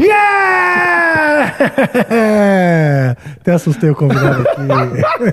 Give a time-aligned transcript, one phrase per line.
[0.00, 1.56] Yeah!
[3.40, 4.62] Até assustei o convidado aqui.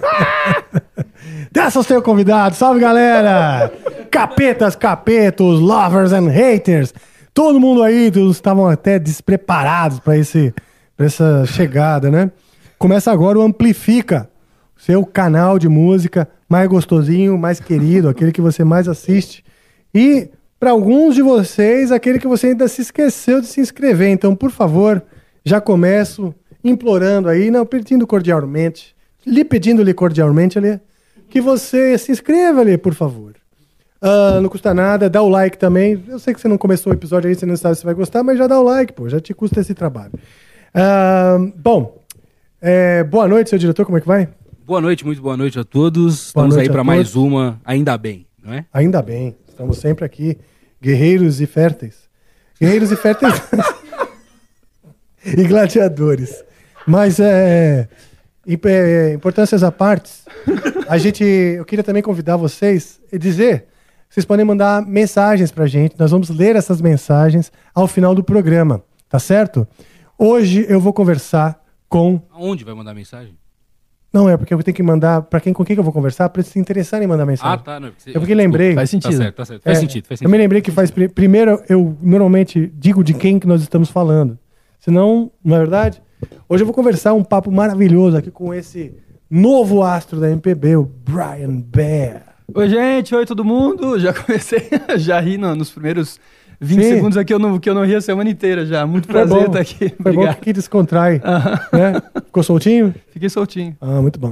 [1.49, 2.55] Até assustei o convidado.
[2.55, 3.71] Salve, galera!
[4.11, 6.93] Capetas, capetos, lovers and haters.
[7.33, 10.53] Todo mundo aí, todos estavam até despreparados para esse
[10.97, 12.31] essa chegada, né?
[12.79, 14.27] Começa agora o Amplifica,
[14.75, 19.43] seu canal de música mais gostosinho, mais querido, aquele que você mais assiste.
[19.93, 24.09] E para alguns de vocês, aquele que você ainda se esqueceu de se inscrever.
[24.09, 25.01] Então, por favor,
[25.43, 26.33] já começo
[26.63, 30.79] implorando aí, não, pedindo cordialmente, lhe pedindo-lhe cordialmente ali,
[31.29, 33.35] que você se inscreva ali, por favor.
[34.01, 36.03] Ah, não custa nada, dá o like também.
[36.07, 38.23] Eu sei que você não começou o episódio aí, você não sabe se vai gostar,
[38.23, 40.11] mas já dá o like, pô, já te custa esse trabalho.
[40.73, 42.03] Ah, bom,
[42.61, 44.29] é, boa noite, seu diretor, como é que vai?
[44.65, 46.31] Boa noite, muito boa noite a todos.
[46.33, 48.65] Boa Estamos noite aí para mais uma, ainda bem, não é?
[48.73, 50.37] Ainda bem, estamos sempre aqui,
[50.79, 52.07] guerreiros e férteis.
[52.61, 53.33] Guerreiros e férteis
[55.25, 56.43] e gladiadores.
[56.85, 57.87] Mas é,
[58.45, 60.11] imp- é, importâncias à parte,
[60.87, 63.65] a gente, eu queria também convidar vocês e dizer,
[64.07, 68.83] vocês podem mandar mensagens pra gente, nós vamos ler essas mensagens ao final do programa,
[69.09, 69.67] tá certo?
[70.19, 73.35] Hoje eu vou conversar com Aonde vai mandar mensagem?
[74.13, 76.29] Não é porque eu tenho que mandar para quem com quem que eu vou conversar
[76.29, 77.53] para eles se interessarem em mandar mensagem.
[77.53, 77.79] Ah, tá.
[77.79, 78.73] Não, É porque lembrei.
[78.73, 79.11] Faz sentido.
[79.11, 79.63] Tá certo, tá certo.
[79.63, 80.41] Faz É, sentido, faz Eu me sentido.
[80.43, 80.89] lembrei que faz.
[80.89, 84.37] pri- Primeiro, eu normalmente digo de quem que nós estamos falando.
[84.79, 86.01] Senão, não é verdade?
[86.47, 88.93] Hoje eu vou conversar um papo maravilhoso aqui com esse
[89.29, 92.23] novo astro da MPB, o Brian Bear.
[92.55, 93.13] Oi, gente.
[93.13, 93.99] Oi, todo mundo.
[93.99, 96.19] Já comecei, já ri no- nos primeiros
[96.59, 96.89] 20 Sim.
[96.95, 98.85] segundos aqui, eu não, que eu não ri a semana inteira já.
[98.85, 99.45] Muito prazer bom.
[99.45, 99.89] estar aqui.
[99.89, 100.39] Foi bom Obrigado.
[100.39, 101.21] que descontrai.
[101.71, 102.01] né?
[102.25, 102.93] Ficou soltinho?
[103.11, 103.75] Fiquei soltinho.
[103.79, 104.29] Ah, muito bom.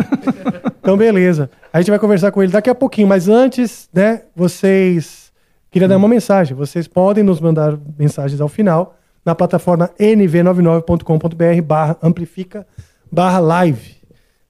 [0.80, 1.50] Então, beleza.
[1.72, 5.32] A gente vai conversar com ele daqui a pouquinho, mas antes, né, vocês.
[5.70, 6.56] Queria dar uma mensagem.
[6.56, 12.66] Vocês podem nos mandar mensagens ao final na plataforma nv99.com.br barra amplifica
[13.12, 13.96] barra live.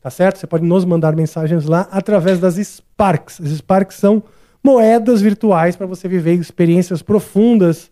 [0.02, 0.38] Tá certo?
[0.38, 3.42] Você pode nos mandar mensagens lá através das Sparks.
[3.42, 4.22] As Sparks são
[4.66, 7.92] moedas virtuais para você viver experiências profundas,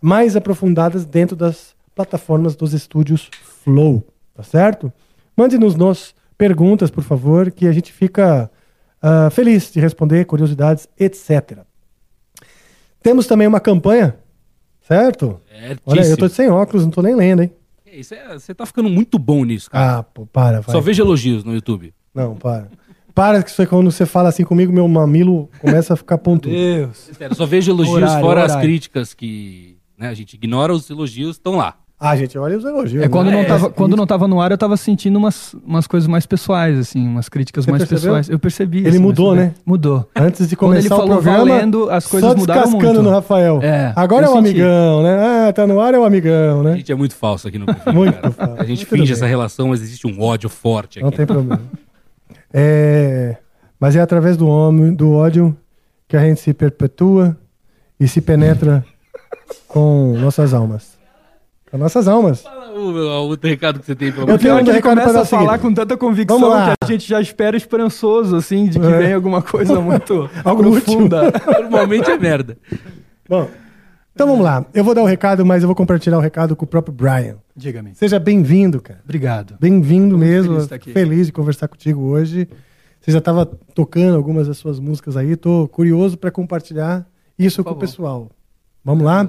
[0.00, 3.28] mais aprofundadas dentro das plataformas dos estúdios
[3.62, 4.02] Flow.
[4.34, 4.90] Tá certo?
[5.36, 8.50] Mande-nos nos perguntas, por favor, que a gente fica
[9.02, 11.58] ah, feliz de responder, curiosidades, etc.
[13.02, 14.16] Temos também uma campanha,
[14.80, 15.42] certo?
[15.84, 17.52] Olha, eu tô sem óculos, não tô nem lendo, hein?
[17.84, 19.98] É, isso é- Você tá ficando muito bom nisso, cara.
[19.98, 20.72] Ah, pô, para, vai.
[20.74, 21.92] Só vejo elogios no YouTube.
[22.14, 22.68] Não, para.
[23.14, 26.54] Para que isso é quando você fala assim comigo, meu mamilo começa a ficar pontudo.
[26.54, 27.10] Deus.
[27.16, 28.68] Sério, só vejo elogios Horário, fora as horário.
[28.68, 31.74] críticas que né, a gente ignora, os elogios estão lá.
[31.98, 33.02] Ah, gente, olha os elogios.
[33.04, 33.36] É quando, né?
[33.36, 36.26] não tava, É, quando não tava no ar, eu tava sentindo umas, umas coisas mais
[36.26, 38.02] pessoais, assim, umas críticas Você mais percebeu?
[38.14, 38.28] pessoais.
[38.28, 38.78] Eu percebi.
[38.78, 39.44] Ele assim, mudou, bem.
[39.44, 39.54] né?
[39.64, 40.06] Mudou.
[40.14, 43.02] Antes de Quando ele começar o falou programa, valendo, as coisas só mudaram descascando muito.
[43.04, 43.60] no Rafael.
[43.62, 44.48] É, Agora é eu um senti.
[44.60, 45.46] amigão, né?
[45.48, 46.76] Ah, tá no ar é um amigão, A né?
[46.78, 48.30] gente é muito falso aqui no Amplifica, Muito cara.
[48.32, 48.60] falso.
[48.60, 49.12] A gente Tudo finge bem.
[49.12, 51.04] essa relação, mas existe um ódio forte aqui.
[51.04, 51.62] Não tem problema.
[52.56, 53.36] É,
[53.80, 55.56] mas é através do homem, do ódio,
[56.06, 57.36] que a gente se perpetua
[57.98, 58.84] e se penetra
[59.66, 60.94] com nossas almas.
[61.70, 62.42] Com nossas almas.
[62.42, 65.20] Fala o, o recado que você tem pra Eu tenho Pior um que ele começa
[65.22, 65.62] a falar seguinte.
[65.62, 68.98] com tanta convicção que a gente já espera esperançoso, assim, de que É.
[68.98, 71.32] vem alguma coisa muito Algo profunda.
[71.60, 72.56] Normalmente é merda.
[73.28, 73.48] Bom,
[74.14, 74.64] então vamos lá.
[74.72, 77.36] Eu vou dar o recado, mas eu vou compartilhar o recado com o próprio Brian.
[77.56, 77.94] Diga-me.
[77.94, 79.00] Seja bem-vindo, cara.
[79.04, 79.56] Obrigado.
[79.60, 80.54] Bem-vindo mesmo.
[80.60, 80.92] feliz de.
[80.92, 82.48] Feliz de conversar contigo hoje.
[83.00, 83.44] Você já estava
[83.74, 85.36] tocando algumas das suas músicas aí.
[85.36, 87.06] Tô curioso para compartilhar
[87.38, 88.30] isso com o pessoal.
[88.84, 89.28] Vamos lá.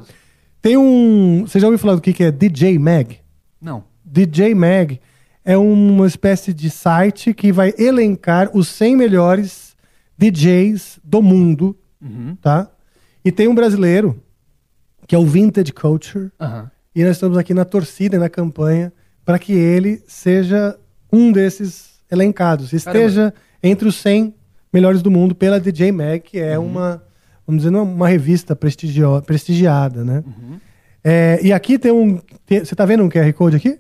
[0.62, 1.46] Tem um.
[1.46, 3.18] Você já ouviu falar do que que é DJ Mag?
[3.62, 3.84] Não.
[4.04, 5.00] DJ Mag
[5.44, 9.76] é uma espécie de site que vai elencar os 100 melhores
[10.18, 12.36] DJs do mundo, Uhum.
[12.42, 12.70] tá?
[13.24, 14.20] E tem um brasileiro,
[15.08, 16.32] que é o Vintage Culture,
[16.96, 18.92] e nós estamos aqui na torcida e na campanha
[19.26, 20.78] para que ele seja
[21.12, 24.34] um desses elencados, esteja entre os 100
[24.72, 27.02] melhores do mundo pela DJ Mag, que é uma
[27.48, 30.24] vamos dizer, uma revista prestigio- prestigiada, né?
[30.26, 30.60] Uhum.
[31.04, 32.20] É, e aqui tem um.
[32.46, 33.78] tem- você tá vendo um QR Code aqui?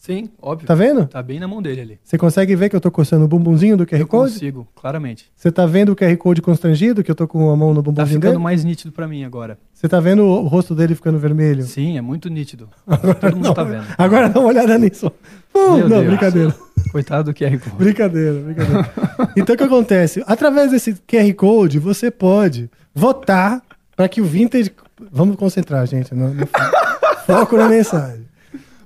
[0.00, 0.66] Sim, óbvio.
[0.66, 1.06] Tá vendo?
[1.06, 2.00] Tá bem na mão dele ali.
[2.02, 4.32] Você consegue ver que eu tô coçando o bumbumzinho do QR Eu Code?
[4.32, 5.30] consigo, claramente.
[5.36, 7.82] Você tá vendo o QR Code constrangido, que eu tô com a mão no Tá
[7.82, 8.42] bumbumzinho ficando dele?
[8.42, 9.58] mais nítido pra mim agora.
[9.74, 11.64] Você tá vendo o rosto dele ficando vermelho?
[11.64, 12.66] Sim, é muito nítido.
[13.20, 13.84] Todo mundo tá vendo.
[13.98, 15.12] Agora dá uma olhada nisso.
[15.54, 16.06] Meu não, Deus.
[16.06, 16.54] brincadeira.
[16.90, 17.76] Coitado do QR Code.
[17.76, 18.90] Brincadeira, brincadeira.
[19.36, 20.24] Então o que acontece?
[20.26, 23.62] Através desse QR Code, você pode votar
[23.94, 24.72] para que o Vintage.
[25.12, 26.14] Vamos concentrar, gente.
[26.14, 26.52] No, no fo-
[27.26, 28.24] foco na mensagem.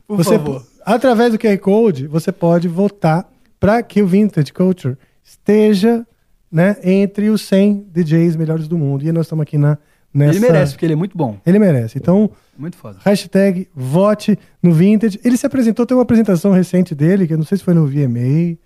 [0.08, 0.62] Por Você favor.
[0.84, 3.28] Através do QR Code, você pode votar
[3.58, 6.06] para que o Vintage Culture esteja
[6.50, 9.04] né, entre os 100 DJs melhores do mundo.
[9.04, 9.78] E nós estamos aqui na,
[10.12, 10.38] nessa.
[10.38, 11.38] Ele merece, porque ele é muito bom.
[11.44, 11.98] Ele merece.
[11.98, 12.98] Então, Muito foda.
[13.04, 15.18] Hashtag vote no Vintage.
[15.24, 17.86] Ele se apresentou, tem uma apresentação recente dele, que eu não sei se foi no
[17.86, 18.56] VMA,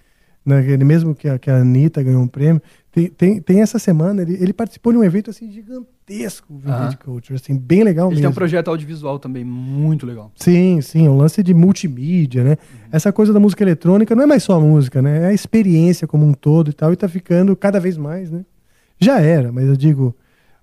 [0.45, 2.61] naquele mesmo que a, que a Anitta ganhou um prêmio.
[2.93, 5.98] Tem, tem, tem essa semana, ele, ele participou de um evento assim gigantesco,
[6.49, 6.97] o Vintage Aham.
[7.05, 8.23] Culture, assim, bem legal Ele mesmo.
[8.23, 10.33] tem um projeto audiovisual também muito legal.
[10.37, 12.57] Sim, sim, um lance de multimídia, né?
[12.91, 15.25] Essa coisa da música eletrônica não é mais só a música, né?
[15.25, 18.45] É a experiência como um todo e tal, e tá ficando cada vez mais, né?
[18.99, 20.15] Já era, mas eu digo,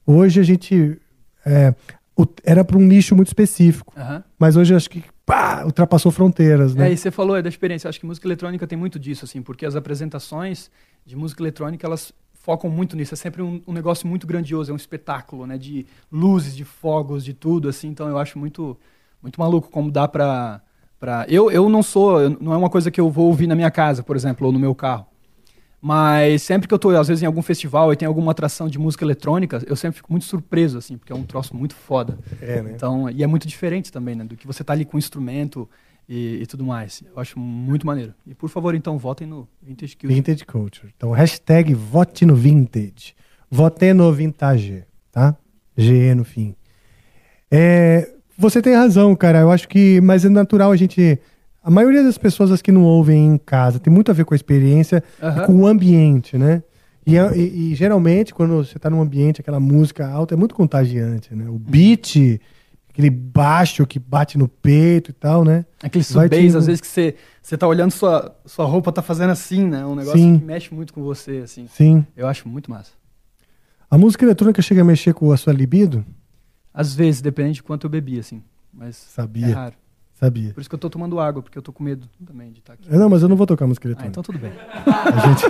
[0.05, 0.99] hoje a gente.
[1.45, 1.73] é,
[2.17, 3.93] o- era para um nicho muito específico.
[3.95, 4.23] Aham.
[4.39, 6.89] Mas hoje eu acho que pá, ultrapassou fronteiras, né?
[6.89, 7.87] É, e você falou é da experiência.
[7.87, 10.71] Eu Acho que música eletrônica tem muito disso, assim, porque as apresentações
[11.05, 12.11] de música eletrônica, elas
[12.45, 13.15] focam muito nisso.
[13.15, 15.57] É sempre um, um negócio muito grandioso, é um espetáculo, né?
[15.57, 17.87] De luzes, de fogos, de tudo, assim.
[17.87, 18.77] Então eu acho muito,
[19.21, 20.61] muito maluco como dá pra...
[20.99, 21.25] pra...
[21.27, 22.29] Eu, eu não sou...
[22.29, 24.59] Não é uma coisa que eu vou ouvir na minha casa, por exemplo, ou no
[24.59, 25.07] meu carro.
[25.81, 28.79] Mas sempre que eu tô, às vezes, em algum festival e tem alguma atração de
[28.79, 32.17] música eletrônica, eu sempre fico muito surpreso, assim, porque é um troço muito foda.
[32.41, 32.71] É, né?
[32.75, 34.23] Então, e é muito diferente também, né?
[34.23, 35.69] Do que você tá ali com o instrumento
[36.07, 37.01] e, e tudo mais.
[37.13, 38.13] Eu acho muito maneiro.
[38.27, 40.15] E por favor, então, votem no Vintage Kills.
[40.15, 40.91] Vintage Culture.
[40.95, 43.15] Então, hashtag vote no Vintage.
[43.49, 45.35] Vote no Vintage, tá?
[45.77, 46.55] GE no fim.
[47.51, 49.39] É, você tem razão, cara.
[49.39, 50.01] Eu acho que.
[50.01, 51.19] Mas é natural a gente.
[51.63, 54.33] A maioria das pessoas as que não ouvem em casa tem muito a ver com
[54.33, 55.43] a experiência Aham.
[55.43, 56.61] e com o ambiente, né?
[57.07, 60.53] E, é- e- e, geralmente, quando você tá num ambiente, aquela música alta é muito
[60.55, 61.47] contagiante, né?
[61.49, 62.39] O beat,
[62.95, 65.65] aquele baixo que bate no peito e tal, né?
[65.83, 69.31] Aquele subbase, te- às vezes que você, você tá olhando sua, sua roupa tá fazendo
[69.31, 69.85] assim, né?
[69.85, 70.39] Um negócio Sim.
[70.39, 71.67] que mexe muito com você, assim.
[71.67, 72.05] Sim.
[72.15, 72.91] Eu acho muito massa.
[73.91, 76.05] A música eletrônica chega a mexer com a sua libido?
[76.73, 78.41] Às vezes, depende de quanto eu bebi, assim.
[78.73, 79.47] Mas Sabia.
[79.47, 79.75] é raro.
[80.13, 80.53] Sabia.
[80.53, 82.73] Por isso que eu tô tomando água, porque eu tô com medo também de estar
[82.73, 82.89] aqui.
[82.89, 84.11] Não, mas eu não vou tocar música Ah, eletrônica.
[84.11, 84.51] então tudo bem.
[84.51, 85.45] Gente...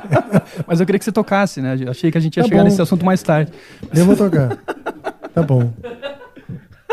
[0.66, 1.76] Mas eu queria que você tocasse, né?
[1.78, 2.68] Eu Achei que a gente ia Tá chegar bom.
[2.68, 3.52] nesse assunto mais tarde.
[3.94, 4.56] Eu vou tocar.
[5.34, 5.70] Tá bom.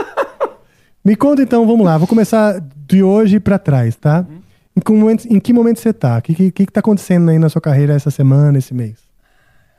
[1.03, 1.97] Me conta então, vamos lá.
[1.97, 4.25] Vou começar de hoje pra trás, tá?
[4.75, 6.17] Em que momento, em que momento você tá?
[6.17, 9.07] O que, que, que tá acontecendo aí na sua carreira essa semana, esse mês?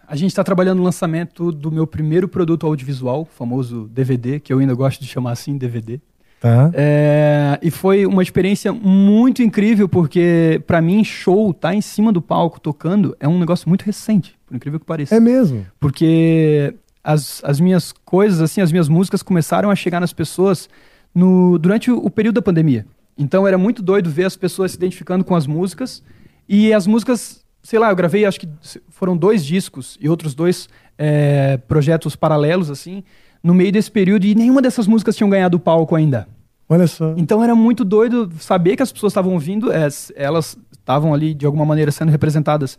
[0.08, 4.52] A gente está trabalhando no lançamento do meu primeiro produto audiovisual, o famoso DVD, que
[4.52, 6.00] eu ainda gosto de chamar assim, DVD.
[6.40, 6.70] Tá?
[6.72, 12.22] É, e foi uma experiência muito incrível, porque pra mim, show, tá em cima do
[12.22, 15.14] palco tocando, é um negócio muito recente, por incrível que pareça.
[15.14, 15.66] É mesmo.
[15.78, 16.74] Porque
[17.08, 20.68] as, as minhas coisas, assim, as minhas músicas começaram a chegar nas pessoas
[21.14, 22.84] no, durante o, o período da pandemia.
[23.16, 26.02] Então era muito doido ver as pessoas se identificando com as músicas.
[26.46, 28.48] E as músicas, sei lá, eu gravei, acho que
[28.90, 30.68] foram dois discos e outros dois
[30.98, 33.02] é, projetos paralelos, assim,
[33.42, 36.28] no meio desse período, e nenhuma dessas músicas tinham ganhado o palco ainda.
[36.68, 37.14] Olha só.
[37.16, 41.46] Então era muito doido saber que as pessoas estavam ouvindo, é, elas estavam ali de
[41.46, 42.78] alguma maneira sendo representadas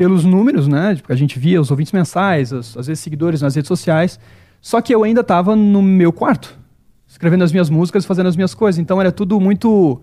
[0.00, 0.96] pelos números, né?
[1.10, 4.18] A gente via os ouvintes mensais, as- às vezes seguidores nas redes sociais.
[4.58, 6.58] Só que eu ainda estava no meu quarto,
[7.06, 8.78] escrevendo as minhas músicas, fazendo as minhas coisas.
[8.78, 10.00] Então era tudo muito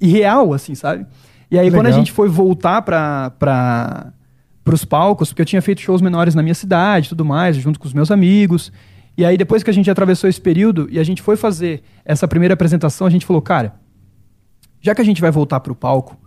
[0.00, 1.06] irreal, assim, sabe?
[1.48, 1.98] E aí quando a Legal.
[2.00, 3.30] gente foi voltar para
[4.64, 7.78] para os palcos, porque eu tinha feito shows menores na minha cidade, tudo mais, junto
[7.78, 8.72] com os meus amigos.
[9.16, 12.26] E aí depois que a gente atravessou esse período e a gente foi fazer essa
[12.26, 13.76] primeira apresentação, a gente falou, cara,
[14.80, 16.18] já que a gente vai voltar pro palco,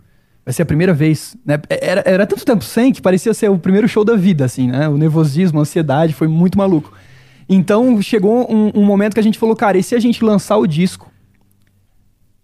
[0.44, 1.60] vai ser a primeira vez, né?
[1.68, 4.88] Era, era tanto tempo sem que parecia ser o primeiro show da vida, assim, né?
[4.88, 6.92] O nervosismo, a ansiedade, foi muito maluco.
[7.48, 10.56] Então chegou um, um momento que a gente falou, cara, e se a gente lançar
[10.56, 11.10] o disco,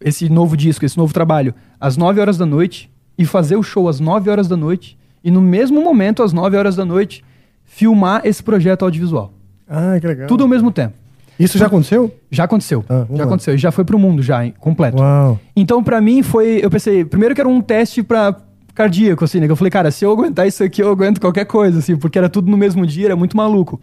[0.01, 3.89] esse novo disco, esse novo trabalho, às 9 horas da noite, e fazer o show
[3.89, 7.25] às 9 horas da noite, e no mesmo momento, às 9 horas da noite,
[7.65, 9.33] filmar esse projeto audiovisual.
[9.69, 10.27] Ah, que legal.
[10.27, 10.95] Tudo ao mesmo tempo.
[11.39, 12.15] Isso já aconteceu?
[12.31, 12.85] Já aconteceu.
[12.89, 13.25] Ah, já lá.
[13.25, 13.55] aconteceu.
[13.55, 14.99] E já foi pro mundo, já, hein, completo.
[14.99, 15.39] Uau.
[15.55, 16.61] Então, pra mim, foi.
[16.63, 18.37] Eu pensei, primeiro que era um teste pra
[18.75, 19.47] cardíaco, assim, né?
[19.47, 22.19] que Eu falei, cara, se eu aguentar isso aqui, eu aguento qualquer coisa, assim, porque
[22.19, 23.81] era tudo no mesmo dia, era muito maluco.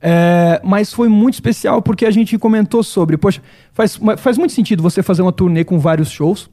[0.00, 3.16] É, mas foi muito especial porque a gente comentou sobre.
[3.16, 3.40] Poxa,
[3.72, 6.50] faz, faz muito sentido você fazer uma turnê com vários shows.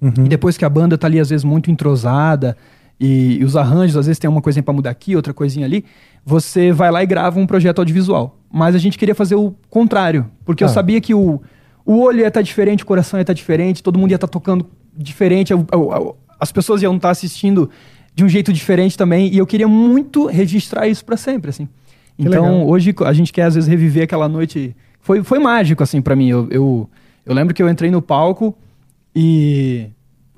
[0.00, 0.24] Uhum.
[0.24, 2.56] E depois que a banda tá ali, às vezes, muito entrosada
[2.98, 5.84] e, e os arranjos, às vezes tem uma coisinha pra mudar aqui, outra coisinha ali,
[6.24, 8.37] você vai lá e grava um projeto audiovisual.
[8.50, 10.66] Mas a gente queria fazer o contrário, porque Ah.
[10.66, 11.40] eu sabia que o,
[11.84, 14.66] o olho ia estar diferente, o coração ia estar diferente, todo mundo ia estar tocando
[14.96, 17.68] diferente, a- a- a- as pessoas iam estar assistindo
[18.14, 21.66] de um jeito diferente também, e eu queria muito registrar isso pra sempre, assim.
[22.16, 22.68] Que então, legal.
[22.68, 24.74] hoje a gente quer às vezes reviver aquela noite.
[25.00, 26.28] Foi, foi mágico, assim, pra mim.
[26.28, 26.90] Eu, eu,
[27.24, 28.56] eu lembro que eu entrei no palco
[29.14, 29.88] e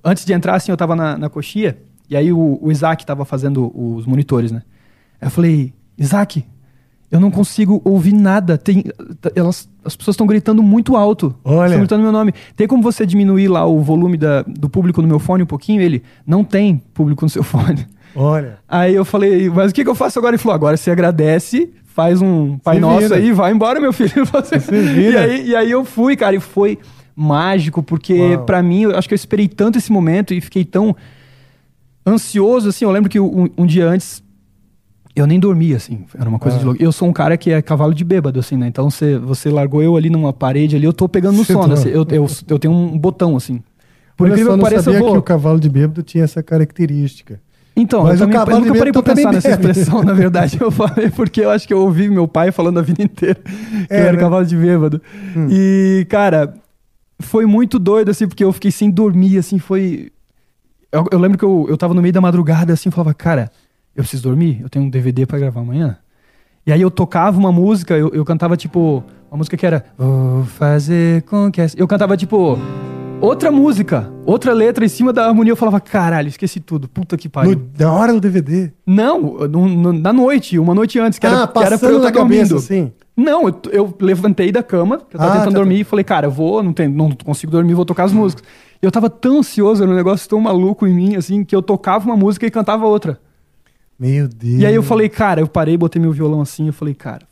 [0.05, 3.25] antes de entrar, assim, eu tava na, na coxia, e aí o, o Isaac tava
[3.25, 4.63] fazendo os monitores, né?
[5.21, 6.45] Eu falei, Isaac,
[7.11, 8.57] eu não consigo ouvir nada.
[8.57, 8.85] Tem,
[9.35, 11.35] elas, as pessoas estão gritando muito alto.
[11.45, 11.67] Olha.
[11.67, 12.33] Estão gritando meu nome.
[12.55, 15.83] Tem como você diminuir lá o volume da- do público no meu fone um pouquinho?
[15.83, 17.87] Ele, não tem público no seu fone.
[18.15, 18.59] Olha.
[18.69, 20.35] Aí eu falei, mas o que, que eu faço agora?
[20.35, 23.17] Ele falou, agora você agradece, faz um Pai Se Nosso vira.
[23.17, 24.11] aí, vai embora, meu filho.
[25.13, 26.79] E, aí, e aí eu fui, cara, e foi
[27.15, 28.45] mágico, porque Uau.
[28.45, 30.95] pra mim, eu acho que eu esperei tanto esse momento e fiquei tão
[32.07, 32.85] ansioso, assim.
[32.85, 34.23] Eu lembro que um, um dia antes,
[35.21, 36.05] eu nem dormia, assim.
[36.19, 36.61] Era uma coisa Ah.
[36.61, 36.83] de louco.
[36.83, 38.67] Eu sou um cara que é cavalo de bêbado, assim, né?
[38.67, 41.69] Então você, você largou eu ali numa parede ali, eu tô pegando no sono.
[41.69, 41.89] tá- assim.
[41.91, 43.63] eu, eu, eu tenho um botão, assim.
[44.17, 45.13] Por Olha incrível só, que pareça, eu sabia vou...
[45.13, 47.41] que o cavalo de bêbado tinha essa característica.
[47.77, 49.71] Então, Mas eu, também, eu nunca parei pra pensar nessa bebe.
[49.71, 50.59] expressão, na verdade.
[50.61, 53.87] Eu falei porque eu acho que eu ouvi meu pai falando a vida inteira que
[53.95, 54.19] É, eu era né?
[54.19, 55.01] cavalo de bêbado.
[55.49, 56.53] E, cara,
[57.21, 60.11] foi muito doido, assim, porque eu fiquei sem dormir, assim, foi...
[60.93, 63.51] Eu, eu lembro que eu, eu tava no meio da madrugada, assim, falava, cara,
[64.01, 65.97] eu preciso dormir, eu tenho um DVD pra gravar amanhã.
[66.67, 69.85] E aí eu tocava uma música, eu, eu cantava, tipo, uma música que era...
[69.97, 71.61] Vou fazer com que...
[71.61, 72.59] essa-" Eu cantava, tipo...
[73.21, 75.53] Outra música, outra letra em cima da harmonia.
[75.53, 76.89] Eu falava, caralho, esqueci tudo.
[76.89, 77.53] Puta que pariu.
[77.53, 78.73] No- na hora do DVD.
[78.87, 81.99] Não, no- no- na noite, uma noite antes, que era, ah, que era pra eu
[81.99, 82.57] na estar dormindo.
[82.57, 82.91] assim.
[83.15, 86.03] Não, eu, eu levantei da cama, que eu tava Ah, tentando tá, dormir, e falei,
[86.03, 88.43] cara, eu vou, não, tem, não consigo dormir, vou tocar as músicas.
[88.83, 91.61] E eu tava tão ansioso, era um negócio tão maluco em mim, assim, que eu
[91.61, 93.21] tocava uma música e cantava outra.
[94.01, 94.61] Meu Deus.
[94.63, 97.29] E aí eu falei, cara, eu parei, botei meu violão assim, eu falei, cara,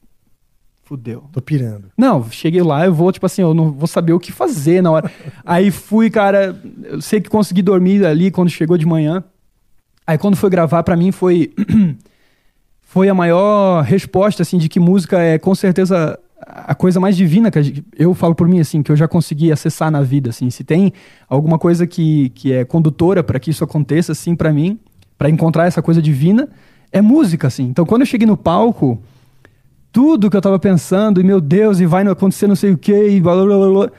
[0.84, 1.24] fudeu.
[1.32, 1.86] Tô pirando.
[1.96, 4.90] Não, cheguei lá, eu vou, tipo assim, eu não vou saber o que fazer na
[4.90, 5.10] hora.
[5.46, 9.24] Aí fui, cara, eu sei que consegui dormir ali quando chegou de manhã.
[10.06, 11.52] Aí quando foi gravar, pra mim foi
[12.80, 17.50] foi a maior resposta, assim, de que música é com certeza a coisa mais divina
[17.50, 20.48] que gente- eu falo por mim, assim, que eu já consegui acessar na vida, assim.
[20.50, 20.92] Se tem
[21.28, 24.78] alguma coisa que, que é condutora pra que isso aconteça, assim, pra mim,
[25.18, 26.48] pra encontrar essa coisa divina,
[26.92, 27.64] é música, assim.
[27.64, 29.02] Então quando eu cheguei no palco,
[29.92, 32.78] tudo que eu tava pensando, e meu Deus, e vai não acontecer não sei o
[32.78, 33.90] que, e blá, blá, blá, blá.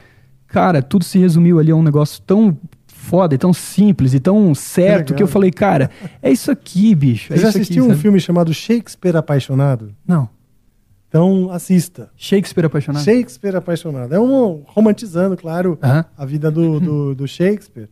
[0.47, 2.57] Cara, tudo se resumiu ali a um negócio tão
[2.87, 5.27] foda, e tão simples, e tão certo, que, legal.
[5.27, 5.89] eu falei, cara,
[6.21, 7.33] é isso aqui, bicho.
[7.33, 9.93] É Você já isso aqui, assistiu um filme chamado Shakespeare Apaixonado?
[10.07, 10.29] Não.
[11.09, 12.09] Então assista.
[12.15, 13.03] Shakespeare apaixonado?
[13.03, 14.13] Shakespeare Apaixonado.
[14.13, 16.05] É um romantizando, claro, Aham.
[16.15, 17.89] a vida do, do, do Shakespeare.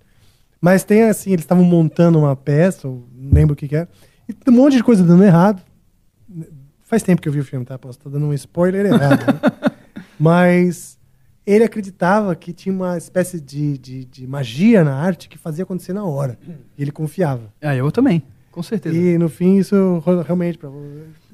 [0.59, 3.87] Mas tem assim, eles estavam montando uma peça, eu não lembro o que, que é,
[4.27, 5.61] e tem um monte de coisa dando errado.
[6.81, 7.77] Faz tempo que eu vi o filme, tá?
[7.77, 9.25] Posso estar dando um spoiler errado.
[9.25, 9.71] né?
[10.19, 10.97] Mas
[11.45, 15.93] ele acreditava que tinha uma espécie de, de, de magia na arte que fazia acontecer
[15.93, 16.37] na hora.
[16.77, 17.53] E ele confiava.
[17.61, 18.23] Ah, eu também,
[18.57, 18.97] com certeza.
[18.97, 20.57] E no fim, isso realmente.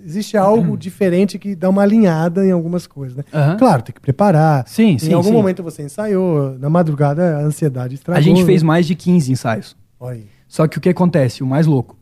[0.05, 3.23] Existe algo diferente que dá uma alinhada em algumas coisas, né?
[3.33, 3.55] Aham.
[3.55, 4.67] Claro, tem que preparar.
[4.67, 5.33] Sim, em sim, algum sim.
[5.33, 8.19] momento você ensaiou, na madrugada a ansiedade estragou.
[8.19, 8.67] A gente fez né?
[8.67, 9.73] mais de 15 ensaios.
[10.01, 10.25] Aí.
[10.49, 11.95] Só que o que acontece, o mais louco,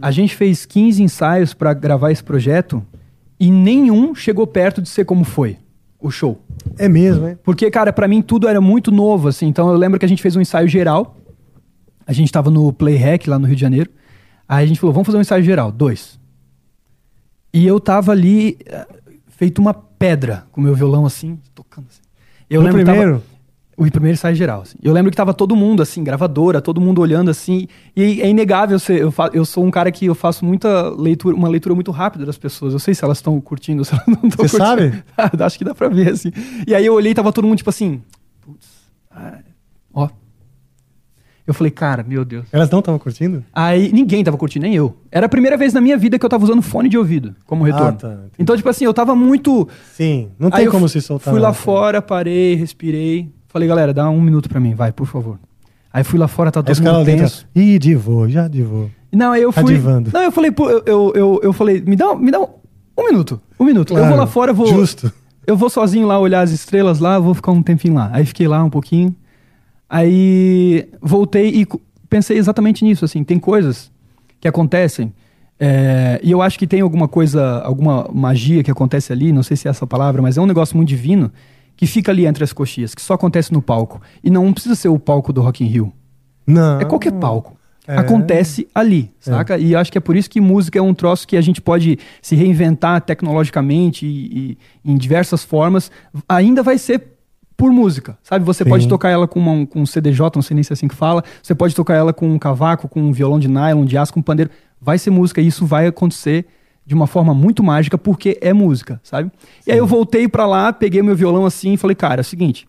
[0.00, 2.82] a gente fez 15 ensaios pra gravar esse projeto
[3.38, 5.58] e nenhum chegou perto de ser como foi
[6.00, 6.40] o show.
[6.78, 7.36] É mesmo, né?
[7.44, 9.46] Porque, cara, pra mim tudo era muito novo, assim.
[9.46, 11.18] Então eu lembro que a gente fez um ensaio geral.
[12.06, 13.90] A gente tava no Playhack lá no Rio de Janeiro.
[14.48, 16.18] Aí a gente falou, vamos fazer um ensaio geral, dois.
[17.52, 18.86] E eu tava ali, eh,
[19.28, 22.02] feito uma pedra, com o meu violão assim, tocando assim.
[22.48, 23.22] Eu No lembro que tava- primeiro?
[23.78, 24.62] o primeiro ensaio geral.
[24.62, 24.76] assim.
[24.82, 27.66] Eu lembro que tava todo mundo, assim, gravadora, todo mundo olhando assim.
[27.96, 29.00] E é inegável ser.
[29.00, 32.24] Eu, fa- eu sou um cara que eu faço muita leitura, uma leitura muito rápida
[32.24, 32.72] das pessoas.
[32.72, 34.64] Eu sei se elas estão curtindo, se elas não estão Você curtindo.
[34.92, 35.04] sabe?
[35.16, 36.30] Ah, Acho que dá pra ver, assim.
[36.66, 38.00] E aí eu olhei e tava todo mundo, tipo assim.
[38.42, 38.66] Putz.
[39.10, 39.38] ah,
[39.92, 40.08] ó.
[41.46, 42.46] Eu falei, cara, meu Deus.
[42.50, 43.44] Elas não estavam curtindo?
[43.52, 44.96] Aí ninguém tava curtindo, nem eu.
[45.12, 47.62] Era a primeira vez na minha vida que eu tava usando fone de ouvido como
[47.62, 47.88] retorno.
[47.88, 48.30] Ah, tá, entendi.
[48.38, 49.68] então, tipo assim, eu tava muito.
[49.92, 51.32] Sim, não Aí tem eu como se soltar.
[51.32, 51.58] Fui lá nada.
[51.58, 53.30] fora, parei, respirei.
[53.46, 55.38] Falei, galera, dá um minuto pra mim, vai, por favor.
[55.92, 57.46] Aí fui lá fora, tá Aí todo mundo tenso.
[57.54, 58.86] Ih, divô, já divô.
[59.12, 59.62] Não, aí eu fui.
[59.62, 60.10] Adivando.
[60.12, 62.48] Não, eu falei, pô, eu, eu, eu, eu falei, me dá, me dá um,
[62.98, 63.40] um minuto.
[63.58, 63.92] Um minuto.
[63.92, 64.66] eu Claro, vou lá fora, eu vou.
[64.66, 65.10] Justo.
[65.46, 68.10] Eu vou sozinho lá olhar as estrelas lá, vou ficar um tempinho lá.
[68.12, 69.14] Aí fiquei lá um pouquinho.
[69.88, 71.66] Aí voltei e
[72.08, 73.90] pensei exatamente nisso, assim, tem coisas
[74.40, 75.12] que acontecem.
[75.58, 79.56] é, e eu acho que tem alguma coisa, alguma magia que acontece ali, não sei
[79.56, 81.32] se é essa palavra, mas é um negócio muito divino
[81.76, 84.00] que fica ali entre as coxias, que só acontece no palco.
[84.24, 85.92] E não precisa ser o palco do Rock in Rio.
[86.46, 86.80] Não.
[86.80, 87.56] É qualquer palco.
[87.88, 87.96] É.
[87.96, 89.56] acontece ali, saca?
[89.56, 91.60] E eu acho que é por isso que música é um troço que a gente
[91.60, 95.88] pode se reinventar tecnologicamente e, e em diversas formas.
[96.28, 97.15] Ainda vai ser
[97.56, 98.44] por música, sabe?
[98.44, 98.70] Você Sim.
[98.70, 100.94] pode tocar ela com, uma, com um CDJ, não sei nem se é assim que
[100.94, 101.24] fala.
[101.42, 104.20] Você pode tocar ela com um cavaco, com um violão de nylon, de aço, com
[104.20, 104.50] um pandeiro.
[104.80, 106.46] Vai ser música e isso vai acontecer
[106.84, 109.32] de uma forma muito mágica porque é música, sabe?
[109.66, 112.24] E aí eu voltei pra lá, peguei meu violão assim e falei, cara, é o
[112.24, 112.68] seguinte.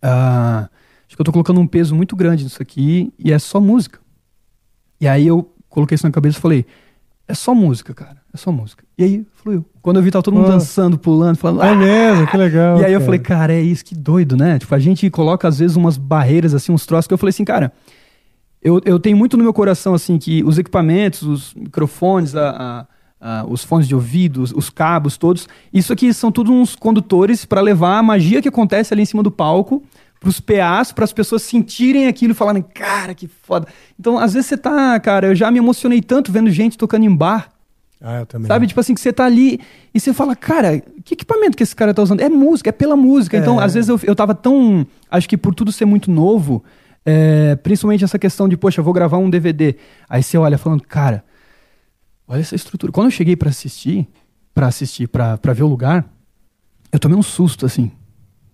[0.00, 0.68] ah,
[1.06, 4.00] acho que eu tô colocando um peso muito grande nisso aqui e é só música.
[5.00, 6.64] E aí eu coloquei isso na cabeça e falei,
[7.28, 8.84] é só música, cara, é só música.
[9.02, 9.64] E aí fluiu.
[9.82, 10.50] Quando eu vi, tava todo mundo Ah.
[10.52, 12.78] dançando, pulando, falando, É "Ah!" mesmo, que legal.
[12.80, 13.04] E aí eu cara.
[13.04, 14.58] falei, cara, é isso, que doido, né?
[14.58, 17.44] Tipo, a gente coloca às vezes umas barreiras, assim, uns troços que eu falei assim,
[17.44, 17.72] cara,
[18.62, 22.50] eu, eu tenho muito no meu coração, assim, que os equipamentos, os microfones, a,
[23.20, 26.76] a- a- os fones de ouvido, os, os cabos todos, isso aqui são tudo uns
[26.76, 29.82] condutores para levar a magia que acontece ali em cima do palco
[30.20, 33.66] pros PAs, para as pessoas sentirem aquilo e falarem, cara, que foda.
[33.98, 37.12] Então, às vezes você tá, cara, eu já me emocionei tanto vendo gente tocando em
[37.12, 37.48] bar,
[38.04, 38.48] Ah, eu também.
[38.48, 38.66] Sabe?
[38.66, 39.60] Tipo assim, que você tá ali
[39.94, 42.20] e você fala, cara, que equipamento que esse cara tá usando?
[42.20, 43.36] É música, é pela música.
[43.38, 43.64] Então, É.
[43.64, 44.84] às vezes eu, eu tava tão.
[45.10, 46.64] Acho que por tudo ser muito novo,
[47.06, 49.76] é, principalmente essa questão de, poxa, eu vou gravar um DVD.
[50.08, 51.24] Aí você olha falando, cara,
[52.26, 52.90] olha essa estrutura.
[52.92, 54.08] Quando eu cheguei pra assistir,
[54.52, 56.04] pra assistir, pra ver o lugar,
[56.90, 57.90] eu tomei um susto, assim.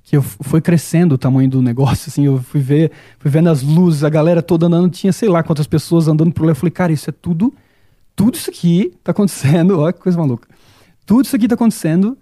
[0.03, 2.27] Que eu, foi crescendo o tamanho do negócio, assim.
[2.27, 5.67] Eu fui ver, fui vendo as luzes, a galera toda andando, tinha sei lá quantas
[5.67, 6.51] pessoas andando por lá.
[6.53, 7.53] Eu falei, cara, isso é tudo
[8.19, 10.49] tudo isso aqui tá acontecendo, olha que coisa maluca.
[11.07, 12.19] Tudo isso aqui tá acontecendo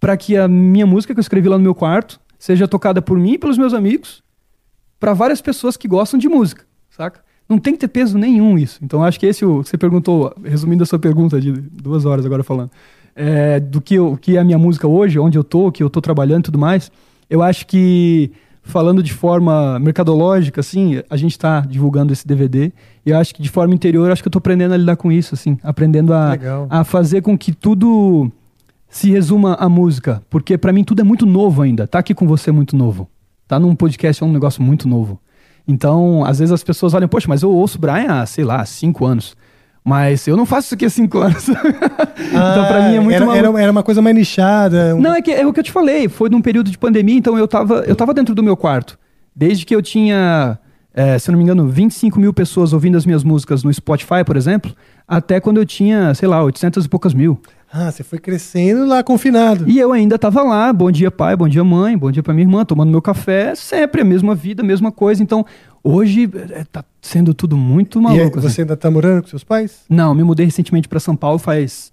[0.00, 3.16] para que a minha música que eu escrevi lá no meu quarto seja tocada por
[3.16, 4.20] mim e pelos meus amigos
[4.98, 7.22] para várias pessoas que gostam de música, saca?
[7.48, 8.80] Não tem que ter peso nenhum isso.
[8.82, 12.42] Então acho que esse o você perguntou, resumindo a sua pergunta de duas horas agora
[12.42, 12.72] falando,
[13.14, 15.88] é, do que, eu, que é a minha música hoje, onde eu tô, que eu
[15.88, 16.90] tô trabalhando e tudo mais.
[17.30, 22.72] Eu acho que falando de forma mercadológica, assim, a gente está divulgando esse DVD.
[23.04, 25.10] E eu acho que de forma interior, acho que eu tô aprendendo a lidar com
[25.10, 26.66] isso, assim, aprendendo a, Legal.
[26.70, 28.30] a fazer com que tudo
[28.88, 31.86] se resuma à música, porque pra mim tudo é muito novo ainda.
[31.86, 33.08] Tá aqui com você é muito novo.
[33.48, 35.18] Tá num podcast é um negócio muito novo.
[35.66, 39.04] Então, às vezes as pessoas olham, poxa, mas eu ouço Brian há, sei lá, cinco
[39.06, 39.36] anos.
[39.84, 41.48] Mas eu não faço isso aqui há cinco anos.
[41.48, 43.38] então, pra mim é muito Ah, era, maluco.
[43.56, 44.94] era, era uma coisa mais nichada.
[44.94, 46.08] um- Não, é, que, é o que eu te falei.
[46.08, 48.98] Foi num período de pandemia, então eu tava, eu tava dentro do meu quarto.
[49.34, 50.58] Desde que eu tinha,
[50.94, 54.24] é, se eu não me engano, 25 mil pessoas ouvindo as minhas músicas no Spotify,
[54.24, 54.74] por exemplo,
[55.06, 57.40] até quando eu tinha, sei lá, 800 e poucas mil.
[57.72, 59.66] Ah, você foi crescendo lá confinado.
[59.66, 62.44] E eu ainda tava lá, bom dia pai, bom dia mãe, bom dia pra minha
[62.44, 65.22] irmã, tomando meu café, sempre a mesma vida, a mesma coisa.
[65.22, 65.46] Então,
[65.82, 68.38] hoje é, tá sendo tudo muito E maluco.
[68.40, 68.48] assim.
[68.50, 69.80] você ainda tá morando com seus pais?
[69.88, 71.90] Não, me mudei recentemente pra São Paulo faz,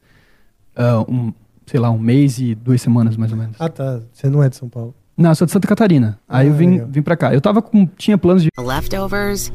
[0.75, 1.31] ah, um,
[1.65, 3.55] sei lá, um mês e duas semanas mais ou menos.
[3.57, 4.01] Ah, tá.
[4.11, 4.93] Você não é de São Paulo.
[5.19, 6.17] Não, eu sou de Santa Catarina.
[6.29, 6.87] Aí Ah, eu vim, legal.
[6.89, 7.33] vim pra cá.
[7.33, 7.85] Eu tava com.
[7.97, 8.49] Tinha planos de.
[8.57, 9.51] Leftovers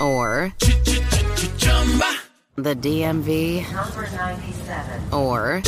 [0.00, 0.50] or
[2.56, 5.00] the DMV Number 97.
[5.12, 5.62] or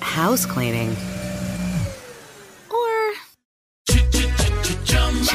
[0.00, 0.96] house cleaning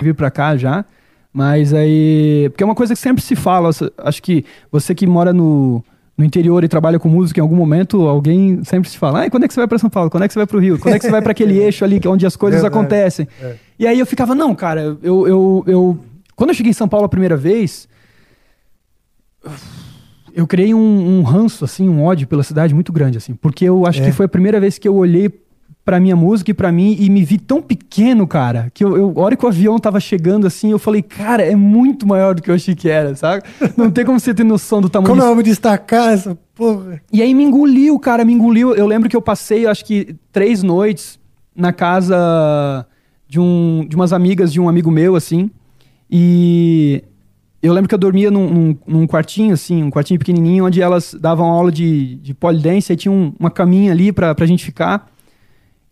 [0.00, 0.84] Vir pra cá já.
[1.32, 2.48] Mas aí.
[2.50, 3.70] Porque é uma coisa que sempre se fala.
[3.98, 5.84] Acho que você que mora no,
[6.16, 9.44] no interior e trabalha com música, em algum momento alguém sempre se fala: Ai, quando
[9.44, 10.10] é que você vai pra São Paulo?
[10.10, 10.78] Quando é que você vai pro Rio?
[10.78, 12.78] Quando é que você vai pra aquele eixo ali que- onde as coisas Verdade.
[12.80, 13.28] acontecem?
[13.78, 15.98] E aí eu ficava: Não, cara, eu, eu, eu.
[16.34, 17.86] Quando eu cheguei em São Paulo a primeira vez.
[20.34, 23.34] Eu criei um, um ranço, assim, um ódio pela cidade muito grande, assim.
[23.34, 24.04] Porque eu acho É.
[24.06, 25.28] que foi a primeira vez que eu olhei
[25.88, 29.14] pra minha música e pra mim e me vi tão pequeno, cara, que eu, eu,
[29.16, 32.42] a hora que o avião tava chegando, assim, eu falei, cara, é muito maior do
[32.42, 33.42] que eu achei que era, sabe?
[33.74, 37.00] Não tem como você ter noção do tamanho Como eu vou me destacar essa porra?
[37.10, 38.74] E aí me engoliu, cara, me engoliu.
[38.74, 41.18] Eu lembro que eu passei, acho que, três noites
[41.56, 42.86] na casa
[43.26, 45.50] de, um, de umas amigas de um amigo meu, assim.
[46.10, 47.02] E
[47.62, 51.16] eu lembro que eu dormia num, num, num quartinho, assim, um quartinho pequenininho, onde elas
[51.18, 55.10] davam aula de, de polidense, aí tinha um- uma caminha ali pra, pra gente ficar.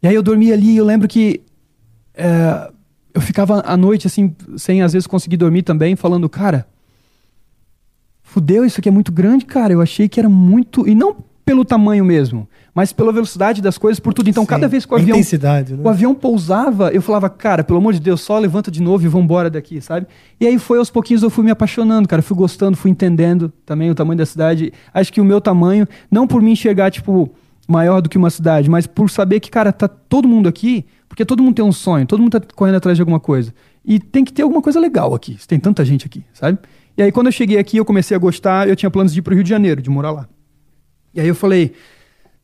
[0.03, 1.41] E aí eu dormia ali e eu lembro que
[2.15, 2.71] é,
[3.15, 6.67] eu ficava à noite, assim, sem às vezes conseguir dormir também, falando, cara,
[8.23, 9.73] fudeu, isso aqui é muito grande, cara.
[9.73, 10.87] Eu achei que era muito.
[10.87, 14.29] E não pelo tamanho mesmo, mas pela velocidade das coisas, por tudo.
[14.29, 15.17] Então, Sim, cada vez que o avião.
[15.77, 15.83] né?
[15.85, 19.09] O avião pousava, eu falava, cara, pelo amor de Deus, só levanta de novo e
[19.09, 20.09] vambora daqui, sabe?
[20.41, 22.21] E aí foi aos pouquinhos eu fui me apaixonando, cara.
[22.21, 24.73] Fui gostando, fui entendendo também o tamanho da cidade.
[24.93, 27.33] Acho que o meu tamanho, não por me enxergar, tipo,
[27.67, 31.25] maior do que uma cidade, mas por saber que, cara, tá todo mundo aqui, porque
[31.25, 33.53] todo mundo tem um sonho, todo mundo tá correndo atrás de alguma coisa.
[33.85, 36.59] E tem que ter alguma coisa legal aqui, se tem tanta gente aqui, sabe?
[36.97, 39.23] E aí quando eu cheguei aqui, eu comecei a gostar, eu tinha planos de ir
[39.23, 40.29] pro Rio de Janeiro, de morar lá.
[41.15, 41.73] E aí eu falei,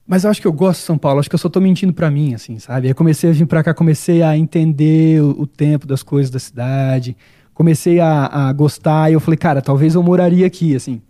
[0.06, 1.92] mas eu acho que eu gosto de São Paulo, acho que eu só tô mentindo
[1.92, 2.88] pra mim, assim, sabe?
[2.88, 6.38] Aí comecei a vir pra cá, comecei a entender o, o tempo das coisas da
[6.38, 7.16] cidade,
[7.54, 11.00] comecei a, a gostar, e eu falei, cara, talvez eu moraria aqui, assim.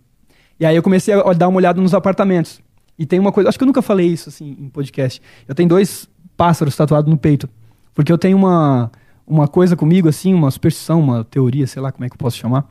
[0.59, 2.61] E aí eu comecei a dar uma olhada nos apartamentos.
[3.03, 5.21] E tem uma coisa, acho que eu nunca falei isso, assim, em podcast.
[5.45, 7.49] Eu tenho dois pássaros tatuados no peito,
[7.93, 8.89] porque eu tenho uma,
[9.27, 12.37] uma coisa comigo, assim, uma superstição, uma teoria, sei lá como é que eu posso
[12.37, 12.65] chamar,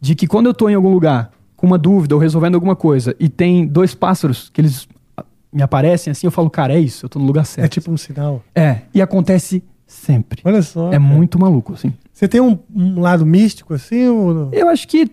[0.00, 3.14] de que quando eu tô em algum lugar com uma dúvida ou resolvendo alguma coisa
[3.20, 7.04] e tem dois pássaros que eles ah, me aparecem assim, eu falo, cara, é isso,
[7.04, 7.64] eu tô no lugar certo.
[7.64, 8.42] É tipo um sinal.
[8.56, 10.42] É, e acontece sempre.
[10.44, 10.88] Olha só.
[10.88, 11.00] É cara.
[11.00, 11.94] muito maluco, assim.
[12.12, 14.08] Você tem um, um lado místico assim?
[14.08, 14.48] Ou...
[14.50, 15.08] Eu acho que.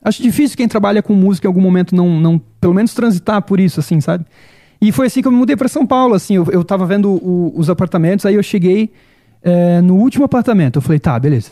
[0.00, 3.60] Acho difícil quem trabalha com música em algum momento não, não pelo menos transitar por
[3.60, 4.24] isso, assim, sabe?
[4.80, 6.34] E foi assim que eu me mudei para São Paulo, assim.
[6.36, 8.92] Eu, eu tava vendo o- os apartamentos, aí eu cheguei
[9.42, 10.76] é, no último apartamento.
[10.76, 11.50] Eu falei, tá, beleza.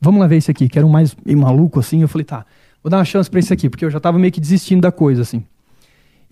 [0.00, 2.02] Vamos lá ver esse aqui, que era um mais maluco, assim.
[2.02, 2.44] Eu falei, tá,
[2.82, 4.90] vou dar uma chance pra esse aqui, porque eu já tava meio que desistindo da
[4.92, 5.44] coisa, assim.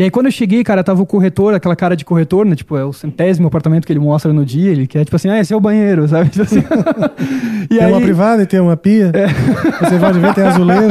[0.00, 2.56] E aí quando eu cheguei, cara, tava o corretor, aquela cara de corretor, né?
[2.56, 5.38] Tipo, é o centésimo apartamento que ele mostra no dia, ele quer, tipo assim, ah,
[5.38, 6.30] esse é o banheiro, sabe?
[6.30, 6.60] Tipo assim.
[7.70, 9.12] E tem uma privada e tem uma pia.
[9.78, 10.88] Você pode ver, tem azulejo.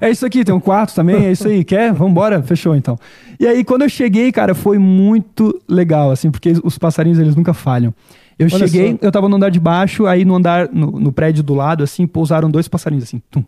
[0.00, 1.92] é isso aqui, tem um quarto também, é isso aí, quer?
[1.92, 2.42] Vambora?
[2.42, 2.98] Fechou então.
[3.38, 7.54] E aí, quando eu cheguei, cara, foi muito legal, assim, porque os passarinhos, eles nunca
[7.54, 7.94] falham.
[8.36, 8.98] Eu Olha cheguei, só.
[9.00, 12.04] eu tava no andar de baixo, aí no andar, no, no prédio do lado, assim,
[12.04, 13.44] pousaram dois passarinhos, assim, tum.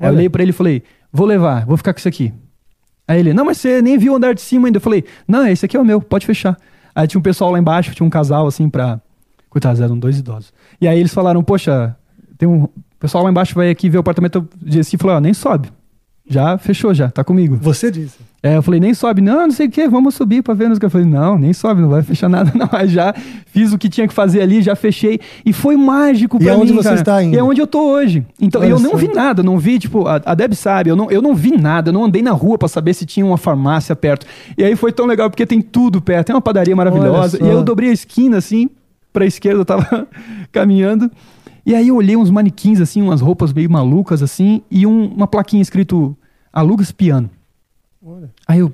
[0.00, 2.32] Aí eu olhei pra ele e falei, vou levar, vou ficar com isso aqui.
[3.06, 4.76] Aí ele, não, mas você nem viu o andar de cima ainda.
[4.76, 6.56] Eu falei, não, esse aqui é o meu, pode fechar.
[6.94, 9.00] Aí tinha um pessoal lá embaixo, tinha um casal, assim, pra...
[9.48, 10.52] Coitados, eram dois idosos.
[10.80, 11.96] E aí eles falaram, poxa,
[12.38, 12.64] tem um...
[12.64, 14.38] O pessoal lá embaixo vai aqui ver o apartamento.
[14.38, 15.68] Eu disse, falou, ó, nem sobe.
[16.28, 17.58] Já fechou, já, tá comigo.
[17.60, 18.16] Você disse.
[18.44, 19.20] É, eu falei, nem sobe.
[19.20, 20.70] Não, não sei o que, vamos subir pra ver.
[20.70, 22.68] Eu falei, não, nem sobe, não vai fechar nada, não.
[22.72, 23.14] Aí já
[23.46, 25.20] fiz o que tinha que fazer ali, já fechei.
[25.44, 27.00] E foi mágico E pra é onde mim, você cara.
[27.00, 27.36] está ainda?
[27.36, 28.24] E é onde eu tô hoje.
[28.40, 31.10] Então, Olha eu não vi nada, não vi, tipo, a, a Deb sabe, eu não,
[31.10, 33.94] eu não vi nada, eu não andei na rua pra saber se tinha uma farmácia
[33.94, 34.26] perto.
[34.56, 37.38] E aí foi tão legal, porque tem tudo perto, tem uma padaria maravilhosa.
[37.40, 38.68] E aí eu dobrei a esquina, assim,
[39.12, 40.08] pra esquerda, eu tava
[40.50, 41.10] caminhando.
[41.64, 45.26] E aí eu olhei uns manequins, assim, umas roupas meio malucas, assim, e um- uma
[45.26, 46.16] plaquinha escrito
[46.52, 47.30] alugas piano.
[48.46, 48.72] Aí eu.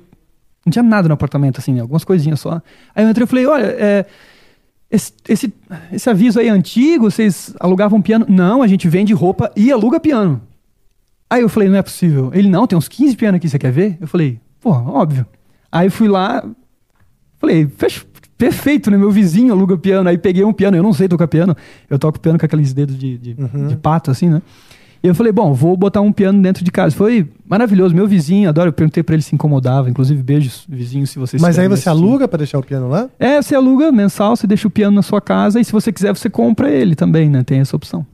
[0.65, 2.61] Não tinha nada no apartamento, assim, algumas coisinhas só.
[2.95, 4.05] Aí eu entrei e falei: olha, é,
[4.91, 5.53] esse, esse,
[5.91, 8.25] esse aviso aí é antigo, vocês alugavam piano?
[8.27, 10.41] Não, a gente vende roupa e aluga piano.
[11.29, 12.31] Aí eu falei: não é possível.
[12.33, 13.97] Ele: não, tem uns 15 pianos aqui, você quer ver?
[14.01, 15.25] Eu falei: pô, óbvio.
[15.71, 16.43] Aí eu fui lá,
[17.37, 18.05] falei: fecho.
[18.39, 18.97] Perfeito, né?
[18.97, 20.07] Meu vizinho aluga piano.
[20.07, 20.77] Aí peguei um piano.
[20.77, 21.53] Eu não sei tocar piano.
[21.89, 24.41] Eu toco piano com aqueles dedos de, de, de pato, assim, né?
[25.03, 26.95] E eu falei, bom, vou botar um piano dentro de casa.
[26.95, 27.93] Foi maravilhoso.
[27.93, 28.69] Meu vizinho, adoro.
[28.69, 29.89] Eu perguntei pra ele se incomodava.
[29.89, 31.91] Inclusive, beijos, vizinho, se vocês Mas aí você assistindo.
[31.91, 33.09] aluga pra deixar o piano lá?
[33.19, 35.59] É, você aluga mensal, você deixa o piano na sua casa.
[35.59, 37.43] E se você quiser, você compra ele também, né?
[37.43, 38.07] Tem essa opção.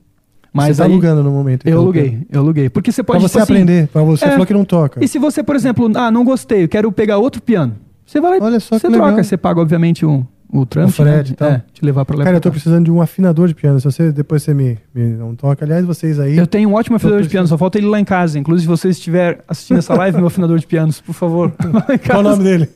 [0.52, 1.68] Mas você tá aí, alugando no momento.
[1.68, 2.26] Eu então, aluguei, piano.
[2.32, 2.70] eu aluguei.
[2.70, 3.88] Porque você Pra pode, você tipo assim, aprender.
[3.90, 4.32] Pra você é.
[4.32, 5.04] falou que não toca.
[5.04, 7.76] E se você, por exemplo, ah, não gostei, eu quero pegar outro piano.
[8.06, 9.24] Você vai lá, só você troca, legal.
[9.24, 11.50] você paga, obviamente, um, o O trânsito, frete e tal.
[11.50, 12.24] É, te levar pra lá.
[12.24, 13.80] Cara, eu tô precisando de um afinador de piano.
[13.80, 15.64] Se você depois você me, me um toque.
[15.64, 16.38] Aliás, vocês aí.
[16.38, 18.38] Eu tenho um ótimo afinador de piano, só falta ele lá em casa.
[18.40, 21.52] Inclusive, se você estiver assistindo essa live, meu afinador de pianos, por favor.
[21.94, 22.70] em Qual o nome dele?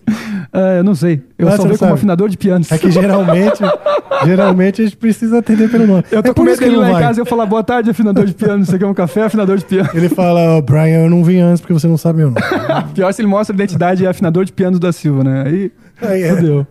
[0.51, 1.21] É, eu não sei.
[1.37, 2.71] Eu Ah, só vejo não como afinador de pianos.
[2.71, 3.59] É que geralmente,
[4.25, 6.03] geralmente a gente precisa atender pelo nome.
[6.11, 7.03] Eu tô é com por medo isso que ele dele não lá em vai.
[7.03, 8.65] casa e eu falar, boa tarde, afinador de piano.
[8.65, 9.89] Você quer um café, afinador de piano?
[9.93, 12.41] Ele fala, "Ô, Brian, eu não vim antes porque você não sabe meu nome.
[12.95, 15.43] Pior se ele mostra a identidade é afinador de pianos da Silva, né?
[15.45, 16.35] Aí, Aí é.
[16.35, 16.67] fodeu.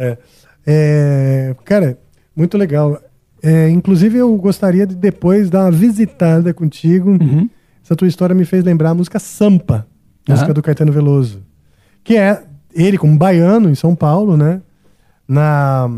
[0.00, 0.18] É.
[0.66, 1.98] É, cara,
[2.34, 3.00] muito legal.
[3.42, 7.10] É, inclusive, eu gostaria de depois dar uma visitada contigo.
[7.10, 7.48] Uhum.
[7.84, 9.86] Essa tua história me fez lembrar a música Sampa,
[10.28, 11.42] música do Caetano Veloso.
[12.04, 12.42] Que é
[12.74, 14.62] ele como baiano em São Paulo, né?
[15.26, 15.90] Na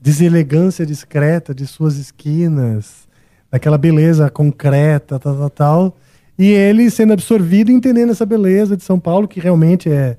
[0.00, 3.08] deselegância discreta de suas esquinas,
[3.50, 5.96] naquela beleza concreta, tal, tal, tal.
[6.38, 10.18] E ele sendo absorvido e entendendo essa beleza de São Paulo, que realmente é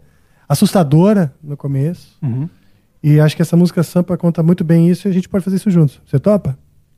[0.49, 2.17] assustadora no começo.
[2.21, 2.49] Uhum.
[3.07, 5.57] E acho que essa música Sampa conta muito bem isso e a gente pode fazer
[5.57, 6.01] isso juntos.
[6.05, 6.57] Você topa?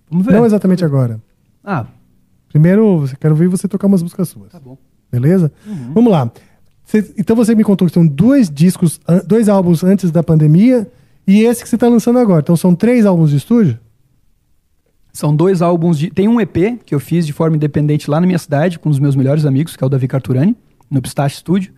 [0.09, 0.33] Vamos ver.
[0.33, 1.21] Não exatamente agora.
[1.63, 1.85] Ah,
[2.47, 4.51] Primeiro, eu quero ver você tocar umas músicas suas.
[4.53, 4.71] tá bom.
[4.71, 4.77] Uhum.
[5.11, 5.51] Beleza?
[5.93, 6.31] Vamos lá.
[6.85, 10.89] Cê- então você me contou que são dois discos, dois álbuns antes da pandemia
[11.27, 12.39] e esse que você tá lançando agora.
[12.39, 13.77] Então são três álbuns de estúdio?
[15.11, 16.09] São dois álbuns de.
[16.09, 18.99] Tem um EP que eu fiz de forma independente lá na minha cidade, com os
[18.99, 20.55] meus melhores amigos, que é o Davi Carturani,
[20.89, 21.73] no Pistache Studio.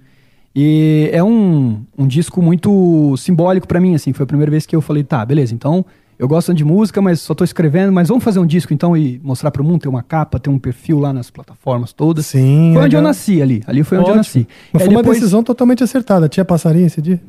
[0.62, 4.12] E é um, um disco muito simbólico pra mim, assim.
[4.12, 5.86] Foi a primeira vez que eu falei, tá, beleza, então
[6.18, 9.22] eu gosto de música, mas só tô escrevendo, mas vamos fazer um disco então e
[9.24, 12.26] mostrar pro mundo, ter uma capa, ter um perfil lá nas plataformas todas.
[12.26, 12.72] Sim.
[12.74, 13.64] Foi onde eu nasci ali.
[13.66, 14.18] Ali foi onde eu Ótimo.
[14.18, 14.48] nasci.
[14.74, 16.28] Mas foi uma depois- decisão totalmente acertada.
[16.28, 17.22] Tinha passarinho esse dia?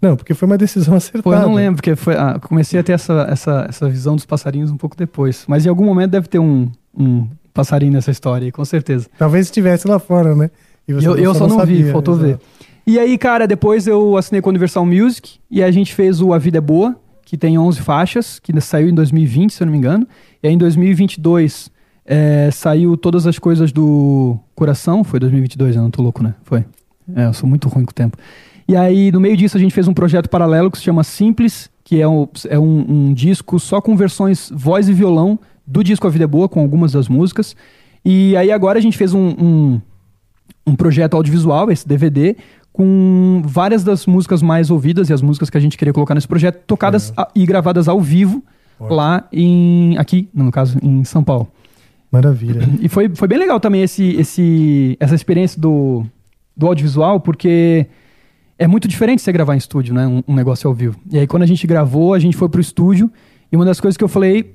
[0.00, 1.22] Não, porque foi uma decisão acertada.
[1.24, 4.24] Pô, eu não lembro, porque foi, ah, comecei a ter essa, essa, essa visão dos
[4.24, 5.44] passarinhos um pouco depois.
[5.46, 9.08] Mas em algum momento deve ter um, um passarinho nessa história com certeza.
[9.18, 10.50] Talvez estivesse lá fora, né?
[10.88, 12.26] E eu, eu só não vi, faltou exato.
[12.28, 12.38] ver.
[12.86, 16.32] E aí, cara, depois eu assinei com a Universal Music e a gente fez o
[16.32, 16.94] A Vida é Boa,
[17.24, 20.06] que tem 11 faixas, que saiu em 2020, se eu não me engano.
[20.40, 21.70] E aí em 2022
[22.04, 25.02] é, saiu Todas as Coisas do Coração.
[25.02, 26.34] Foi 2022, eu não tô louco, né?
[26.44, 26.64] Foi.
[27.14, 28.16] É, eu sou muito ruim com o tempo.
[28.68, 31.68] E aí, no meio disso, a gente fez um projeto paralelo que se chama Simples,
[31.84, 36.06] que é, um, é um, um disco só com versões voz e violão do disco
[36.06, 37.56] A Vida é Boa, com algumas das músicas.
[38.04, 39.80] E aí agora a gente fez um- um,
[40.66, 42.36] um projeto audiovisual, esse DVD,
[42.72, 46.28] com várias das músicas mais ouvidas e as músicas que a gente queria colocar nesse
[46.28, 48.42] projeto, tocadas a- e gravadas ao vivo,
[48.78, 49.96] lá em.
[49.96, 51.48] aqui, no caso, em São Paulo.
[52.12, 52.68] Maravilha.
[52.80, 56.04] E foi, foi bem legal também esse, esse, essa experiência do,
[56.56, 57.86] do audiovisual, porque
[58.58, 60.06] é muito diferente você gravar em estúdio, né?
[60.06, 60.98] Um, um negócio ao vivo.
[61.10, 63.10] E aí, quando a gente gravou, a gente foi pro estúdio,
[63.50, 64.54] e uma das coisas que eu falei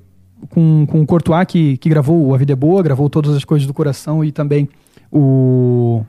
[0.50, 3.66] com, com o Courtois, que, que gravou A Vida é Boa, gravou todas as coisas
[3.66, 4.68] do coração e também
[5.12, 6.02] o,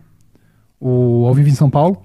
[0.79, 2.01] o Ao Vivo em São Paulo.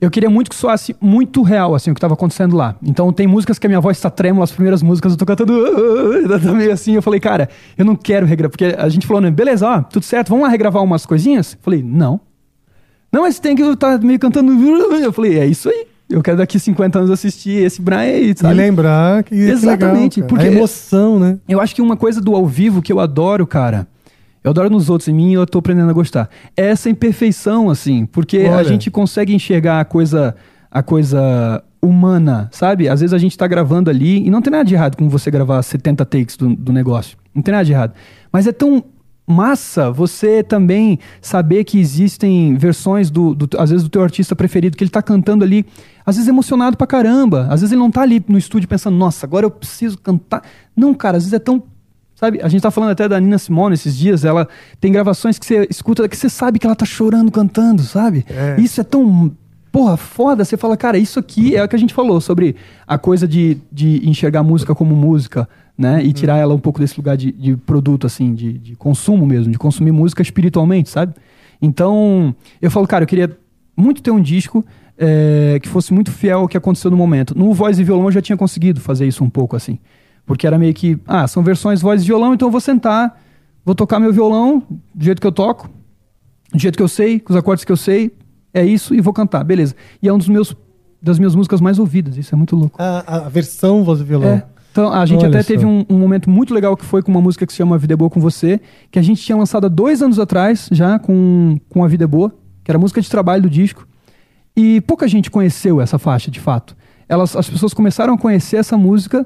[0.00, 2.76] Eu queria muito que soasse muito real, assim, o que estava acontecendo lá.
[2.82, 5.54] Então tem músicas que a minha voz está trêmula, as primeiras músicas eu tô cantando,
[6.40, 6.92] tá meio assim.
[6.94, 10.02] Eu falei, cara, eu não quero regravar, porque a gente falou, né, beleza, ó, tudo
[10.04, 11.54] certo, vamos lá regravar umas coisinhas?
[11.54, 12.20] Eu falei, não.
[13.10, 14.52] Não, mas tem que estar meio cantando.
[14.96, 15.86] Eu falei, é isso aí.
[16.10, 18.54] Eu quero daqui 50 anos assistir esse Brian aí, E sabe?
[18.54, 19.30] lembrar que.
[19.34, 20.42] que Exatamente, legal, cara.
[20.42, 21.38] porque- A emoção, né?
[21.48, 23.86] Eu acho que uma coisa do ao vivo que eu adoro, cara,
[24.44, 26.28] eu adoro nos outros, em mim eu tô aprendendo a gostar.
[26.56, 28.64] É essa imperfeição, assim, porque a Olha.
[28.64, 30.36] gente consegue enxergar a coisa,
[30.70, 32.88] a coisa humana, sabe?
[32.88, 35.30] Às vezes a gente tá gravando ali, e não tem nada de errado com você
[35.30, 37.16] gravar 70 takes do, do negócio.
[37.34, 37.92] Não tem nada de errado.
[38.32, 38.84] Mas é tão
[39.26, 44.76] massa você também saber que existem versões do, do- às vezes do teu artista preferido
[44.76, 45.64] que ele tá cantando ali,
[46.04, 49.24] às vezes emocionado pra caramba, às vezes ele não tá ali no estúdio pensando, nossa,
[49.24, 50.42] agora eu preciso cantar.
[50.76, 51.62] Não, cara, às vezes é tão
[52.24, 54.48] Sabe, a gente tá falando até da Nina Simone esses dias, ela
[54.80, 58.24] tem gravações que você escuta que você sabe que ela tá chorando cantando, sabe?
[58.30, 58.58] É.
[58.58, 59.30] Isso é tão,
[59.70, 60.42] porra, foda.
[60.42, 62.56] Você fala, cara, isso aqui é o que a gente falou sobre
[62.86, 66.02] a coisa de, de enxergar a música como música, né?
[66.02, 69.52] E tirar ela um pouco desse lugar de, de produto, assim, de, de consumo mesmo,
[69.52, 71.12] de consumir música espiritualmente, sabe?
[71.60, 73.36] Então, eu falo, cara, eu queria
[73.76, 74.64] muito ter um disco
[74.96, 77.36] é, que fosse muito fiel ao que aconteceu no momento.
[77.36, 79.78] No voz e violão eu já tinha conseguido fazer isso um pouco, assim.
[80.26, 83.20] Porque era meio que, ah, são versões voz e violão, então eu vou sentar,
[83.64, 84.62] vou tocar meu violão
[84.94, 85.68] do jeito que eu toco,
[86.52, 88.16] do jeito que eu sei, com os acordes que eu sei,
[88.52, 89.74] é isso e vou cantar, beleza.
[90.02, 90.56] E é um dos meus
[91.02, 92.80] das minhas músicas mais ouvidas, isso é muito louco.
[92.80, 94.30] A, a versão voz e violão.
[94.30, 94.46] É.
[94.72, 97.20] Então, a gente Olha até teve um, um momento muito legal que foi com uma
[97.20, 98.60] música que se chama Vida é Boa com Você,
[98.90, 102.06] que a gente tinha lançado há dois anos atrás, já com, com A Vida é
[102.06, 102.34] Boa,
[102.64, 103.86] que era a música de trabalho do disco.
[104.56, 106.74] E pouca gente conheceu essa faixa, de fato.
[107.08, 109.24] Elas, as pessoas começaram a conhecer essa música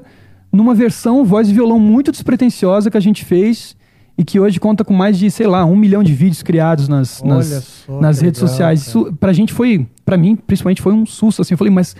[0.51, 3.75] numa versão voz e violão muito despretensiosa que a gente fez
[4.17, 7.21] e que hoje conta com mais de, sei lá, um milhão de vídeos criados nas,
[7.21, 8.85] Olha nas, nas redes legal, sociais.
[8.85, 8.89] cara.
[8.89, 11.53] Isso, pra gente foi, pra mim, principalmente, foi um susto, assim.
[11.53, 11.95] Eu falei, mas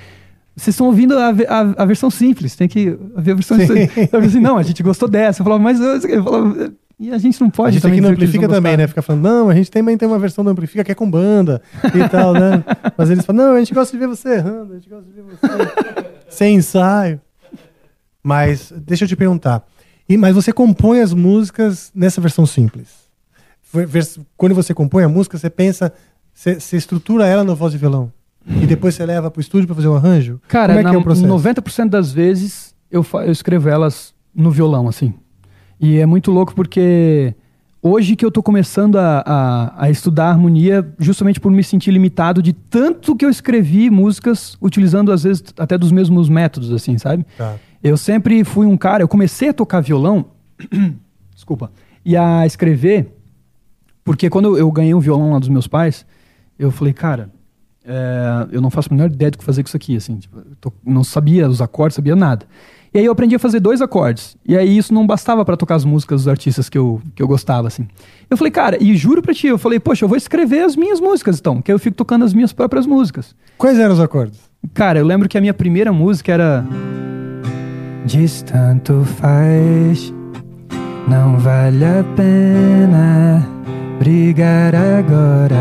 [0.56, 3.68] vocês estão ouvindo a, a, a versão simples, tem que ver a versão Sim.
[3.68, 3.98] simples.
[3.98, 5.42] Eu falei assim, não, a gente gostou dessa.
[5.42, 8.02] Eu falava, mas eu, eu falava, e a gente não pode A gente também aqui
[8.02, 8.86] no eles Amplifica não também, né?
[8.86, 11.62] Fica falando, não, a gente também tem uma versão do Amplifica que é com banda
[11.96, 12.62] e tal, né?
[12.98, 15.14] Mas eles falam, não, a gente gosta de ver você errando, a gente gosta de
[15.14, 15.48] ver você
[16.28, 17.22] sem ensaio.
[18.30, 19.66] Mas deixa eu te perguntar.
[20.08, 22.88] E, mas você compõe as músicas nessa versão simples?
[24.38, 25.92] Quando você compõe a música, você pensa,
[26.32, 28.14] você, você estrutura ela no voz e violão?
[28.48, 30.40] E depois você leva pro estúdio pra fazer um arranjo?
[30.48, 31.28] Cara, Como é na, que é o processo?
[31.28, 35.12] 90% das vezes eu, eu escrevo elas no violão, assim.
[35.80, 37.34] E é muito louco porque
[37.82, 42.44] hoje que eu tô começando a, a, a estudar harmonia, justamente por me sentir limitado
[42.44, 47.26] de tanto que eu escrevi músicas utilizando, às vezes, até dos mesmos métodos, assim, sabe?
[47.36, 47.56] Tá.
[47.84, 50.26] Eu sempre fui um cara, eu comecei a tocar violão,
[51.34, 51.72] desculpa,
[52.04, 53.16] e a escrever,
[54.04, 56.06] porque quando eu ganhei um violão lá dos meus pais,
[56.58, 57.30] eu falei, cara,
[57.86, 60.38] é, eu não faço a menor ideia do que fazer com isso aqui, assim, tipo,
[60.40, 62.46] eu tô- não sabia os acordes, sabia nada.
[62.94, 64.36] E aí eu aprendi a fazer dois acordes.
[64.44, 67.28] E aí isso não bastava pra tocar as músicas dos artistas que eu, que eu
[67.28, 67.88] gostava, assim.
[68.28, 71.00] Eu falei, cara, e juro pra ti, eu falei, poxa, eu vou escrever as minhas
[71.00, 73.36] músicas então, que aí eu fico tocando as minhas próprias músicas.
[73.60, 74.40] Quais eram os acordes?
[74.74, 76.66] Cara, eu lembro que a minha primeira música era.
[78.06, 80.14] Diz tanto faz,
[81.08, 83.48] não vale a pena
[84.00, 85.56] brigar agora.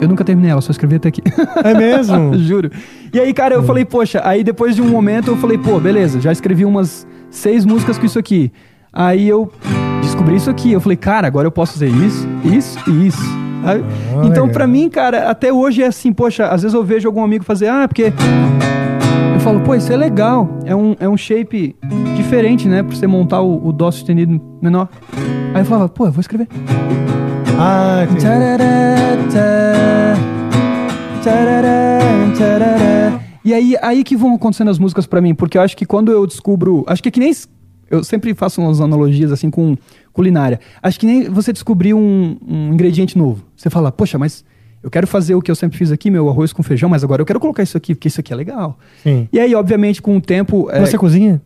[0.00, 1.20] Eu nunca terminei ela, só escrevi até aqui.
[1.64, 2.34] É mesmo?
[2.38, 2.70] Juro.
[3.12, 6.20] E aí, cara, eu falei, poxa, aí depois de um momento eu falei, pô, beleza,
[6.20, 8.50] já escrevi umas seis músicas com isso aqui.
[8.92, 9.52] Aí eu
[10.00, 10.72] descobri isso aqui.
[10.72, 13.22] Eu falei, cara, agora eu posso fazer isso, isso e isso.
[13.64, 13.84] Aí-
[14.24, 17.44] então, pra mim, cara, até hoje é assim, poxa, às vezes eu vejo algum amigo
[17.44, 18.12] fazer, ah, porque.
[19.40, 20.58] Eu falo, pô, isso é legal.
[20.66, 21.74] É um, é um shape
[22.14, 22.82] diferente, né?
[22.82, 24.86] Pra você montar o, o dó sustenido menor.
[25.54, 26.46] Aí eu falava, pô, eu vou escrever.
[27.58, 28.20] Ah, entendi.
[33.42, 36.12] E aí, aí que vão acontecendo as músicas pra mim, porque eu acho que quando
[36.12, 36.84] eu descubro.
[36.86, 37.32] Acho que é que nem.
[37.90, 39.74] Eu sempre faço umas analogias assim com
[40.12, 40.60] culinária.
[40.82, 43.42] Acho que nem você descobrir um, um ingrediente novo.
[43.56, 44.44] Você fala, poxa, mas
[44.82, 47.20] eu quero fazer o que eu sempre fiz aqui, meu arroz com feijão, mas agora
[47.22, 48.78] eu quero colocar isso aqui, porque isso aqui é legal.
[49.02, 49.28] Sim.
[49.32, 50.68] E aí, obviamente, com o tempo.
[50.70, 51.40] é, Você cozinha?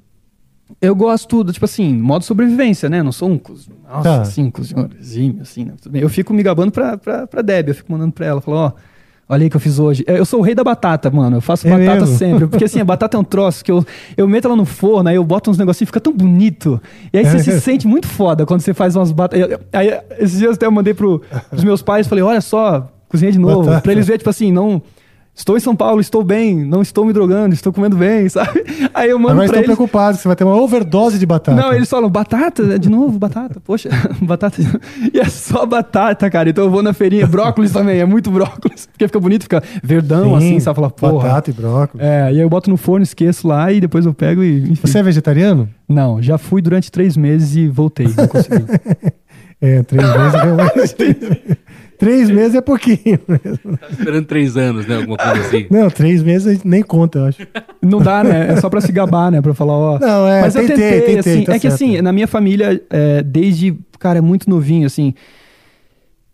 [0.81, 3.03] eu gosto, do, tipo assim, modo sobrevivência, né?
[3.03, 4.21] Não sou um coz- nossa, Tá.
[4.23, 5.73] assim, cozinhorzinho, assim, né?
[5.95, 8.73] Eu fico me gabando pra, pra, pra Debbie, eu fico mandando pra ela, falo, ó,
[9.29, 10.03] olha aí que eu fiz hoje.
[10.07, 12.17] É, Eu sou o rei da batata, mano, eu faço É batata mesmo?
[12.17, 13.85] sempre, porque assim, a batata é um troço que eu,
[14.17, 16.81] eu meto ela no forno, aí eu boto uns negocinhos, fica tão bonito.
[17.13, 19.59] E aí você se sente muito foda quando você faz umas batatas.
[19.73, 21.21] Aí, esses dias até eu mandei pro,
[21.51, 23.81] pros meus pais, falei, olha só, cozinhei de novo, Batata.
[23.83, 24.83] pra eles verem, tipo assim, não...
[25.37, 28.65] Estou em São Paulo, estou bem, não estou me drogando, estou comendo bem, sabe?
[28.95, 29.67] Aí eu mando Agora pra estão eles.
[29.67, 31.61] preocupados que você vai ter uma overdose de batata.
[31.61, 32.79] Não, eles falam, batata?
[32.79, 33.61] De novo, batata?
[33.61, 33.89] Poxa,
[34.23, 34.63] batata.
[35.13, 36.49] E é só batata, cara.
[36.51, 38.87] Então eu vou na feirinha, brócolis também, é muito brócolis.
[38.95, 40.77] Porque fica bonito, fica verdão Sim, assim, sabe?
[40.77, 41.27] Fala, porra.
[41.27, 42.07] Batata e brócolis.
[42.07, 44.59] É, e aí eu boto no forno, esqueço lá e depois eu pego e.
[44.71, 44.87] Enfim.
[44.87, 45.69] Você é vegetariano?
[45.89, 48.65] Não, já fui durante três meses e voltei, não consegui.
[49.61, 51.59] É, três meses realmente.
[52.05, 53.79] Três meses é pouquinho mesmo.
[53.79, 54.97] Tava esperando três anos, né?
[54.97, 55.67] Alguma coisa assim.
[55.71, 57.47] Não, três meses a gente nem conta, eu acho.
[57.83, 58.53] Não dá, né?
[58.53, 59.41] É só pra se gabar, né?
[59.41, 59.99] Pra falar, ó.
[59.99, 61.45] Não, é, Mas eu tentei, tentei, tentei, assim.
[61.45, 61.75] tá é que certo.
[61.75, 65.15] assim, na minha família, é, desde, cara, é muito novinho, assim.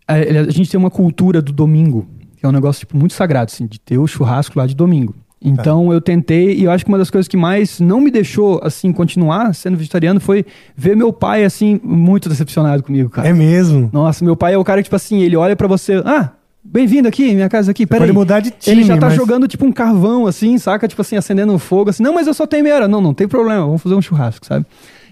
[0.07, 2.07] A, a gente tem uma cultura do domingo,
[2.37, 5.15] que é um negócio, tipo, muito sagrado, assim, de ter o churrasco lá de domingo.
[5.43, 8.59] Então eu tentei, e eu acho que uma das coisas que mais não me deixou,
[8.63, 13.27] assim, continuar sendo vegetariano foi ver meu pai, assim, muito decepcionado comigo, cara.
[13.27, 13.89] É mesmo.
[13.91, 16.29] Nossa, meu pai é o cara que, tipo assim, ele olha pra você, ah,
[16.63, 18.01] bem-vindo aqui, minha casa aqui, peraí.
[18.01, 20.87] Pode mudar de time, Ele já tá mas- jogando, tipo, um carvão, assim, saca?
[20.87, 22.87] Tipo assim, acendendo um fogo, assim, não, mas eu só tenho meia hora.
[22.87, 24.63] Não, não tem problema, vamos fazer um churrasco, sabe?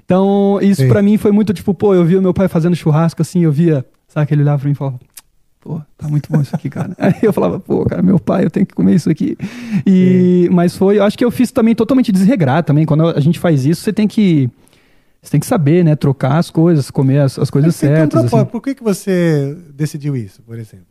[0.05, 3.43] Então, isso pra mim foi muito, tipo, pô, eu via meu pai fazendo churrasco, assim,
[3.43, 4.99] eu via, sabe, ele olhava pra mim e falava,
[5.59, 6.95] pô, tá muito bom isso aqui, cara.
[6.97, 9.37] Aí eu falava, pô, cara, meu pai, eu tenho que comer isso aqui.
[9.85, 12.85] E, mas foi, eu acho que eu fiz também totalmente desregrado também.
[12.85, 14.49] Quando a gente faz isso, você tem que,
[15.21, 18.25] você tem que saber, né, trocar as coisas, comer as, as coisas Mas certas.
[18.25, 18.45] assim.
[18.45, 20.85] Por que, que você decidiu isso, por exemplo?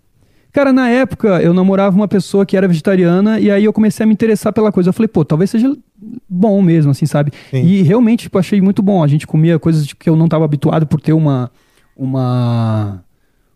[0.50, 4.06] Cara, na época eu namorava uma pessoa que era vegetariana e aí eu comecei a
[4.06, 4.88] me interessar pela coisa.
[4.88, 5.76] Eu falei, pô, talvez seja
[6.28, 7.32] bom mesmo, assim, sabe?
[7.50, 7.62] Sim.
[7.64, 9.02] E realmente, tipo, achei muito bom.
[9.04, 11.50] A gente comia coisas que eu não estava habituado por ter uma.
[11.94, 13.04] Uma.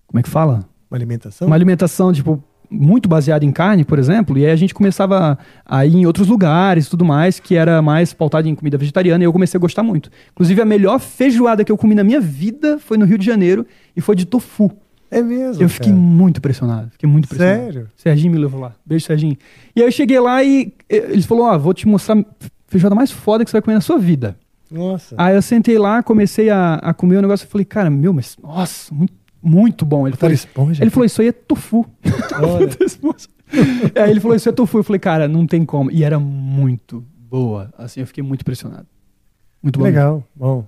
[0.07, 0.69] Como é que fala?
[0.93, 1.47] Uma alimentação?
[1.47, 5.87] Uma alimentação, tipo, muito baseada em carne, por exemplo, e aí a gente começava a
[5.87, 9.27] ir em outros lugares e tudo mais, que era mais pautado em comida vegetariana, e
[9.27, 10.11] eu comecei a gostar muito.
[10.33, 13.67] Inclusive, a melhor feijoada que eu comi na minha vida foi no Rio de Janeiro,
[13.97, 14.71] e foi de tofu.
[15.11, 15.63] É mesmo.
[15.63, 16.03] Eu fiquei cara.
[16.03, 16.91] muito impressionado.
[16.91, 17.65] Fiquei muito impressionado.
[17.65, 17.89] Sério?
[17.97, 18.73] Serginho me levou lá.
[18.85, 19.37] Beijo, Serginho.
[19.77, 22.25] E aí eu cheguei lá e eles falaram: Ó, vou te mostrar a
[22.67, 24.39] feijoada mais foda que você vai comer na sua vida.
[24.71, 25.15] Nossa.
[25.19, 28.39] Aí eu sentei lá, comecei a, a comer o negócio e falei: Cara, meu, mas
[28.43, 30.07] nossa, muito, muito bom.
[30.07, 30.83] Ele falou, esponja?
[30.83, 31.87] ele falou: Isso aí é tofu.
[33.95, 34.79] Aí ele falou: Isso é tofu.
[34.79, 35.91] Eu falei: Cara, não tem como.
[35.91, 37.73] E era muito boa.
[37.77, 38.87] Assim, eu fiquei muito impressionado.
[39.63, 39.85] Muito bom.
[39.85, 40.65] Legal, bom.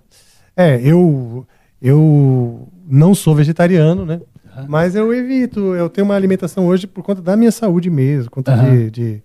[0.56, 1.46] É, eu,
[1.82, 4.20] eu não sou vegetariano, né?
[4.68, 8.36] Mas eu evito, eu tenho uma alimentação hoje por conta da minha saúde mesmo, por
[8.36, 8.70] conta Aham.
[8.70, 9.22] de, de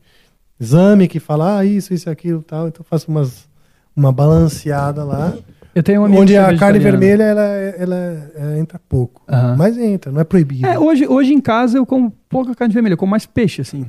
[0.60, 2.68] exame que fala, ah, isso, isso, aquilo tal.
[2.68, 3.48] Então eu faço umas,
[3.96, 5.38] uma balanceada lá,
[5.80, 9.24] Eu tenho um amigo onde é a carne vermelha ela, ela, ela entra pouco.
[9.58, 10.68] Mas entra, não é proibido.
[10.68, 13.86] É, hoje, hoje em casa eu como pouca carne vermelha, eu como mais peixe, assim.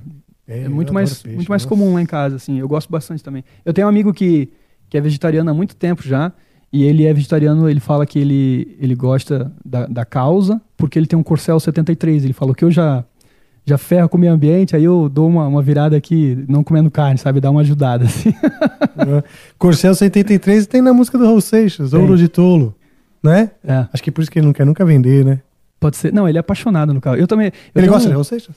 [0.46, 1.68] É, eu muito mais, peixe, muito mais nossa.
[1.68, 2.60] comum lá em casa, assim.
[2.60, 3.44] Eu gosto bastante também.
[3.64, 4.52] Eu tenho um amigo que,
[4.88, 6.32] que é vegetariano há muito tempo já.
[6.72, 11.08] E ele é vegetariano, ele fala que ele, ele gosta da, da causa, porque ele
[11.08, 12.22] tem um Corcel 73.
[12.22, 13.04] Ele falou que eu já,
[13.66, 16.90] já ferro com o meio ambiente, aí eu dou uma, uma virada aqui, não comendo
[16.90, 17.40] carne, sabe?
[17.40, 18.32] Dá uma ajudada, assim.
[19.58, 21.92] Corcel 73 tem na música do Raul Seixas.
[21.92, 22.74] Ouro de Tolo,
[23.22, 23.50] né?
[23.64, 25.40] É, Acho que por isso que ele não quer nunca vender, né?
[25.78, 26.12] pode ser.
[26.12, 27.16] Não, ele é apaixonado no carro.
[27.16, 27.46] Eu também.
[27.74, 28.54] eu Ele gosta um- de Raul Seixas?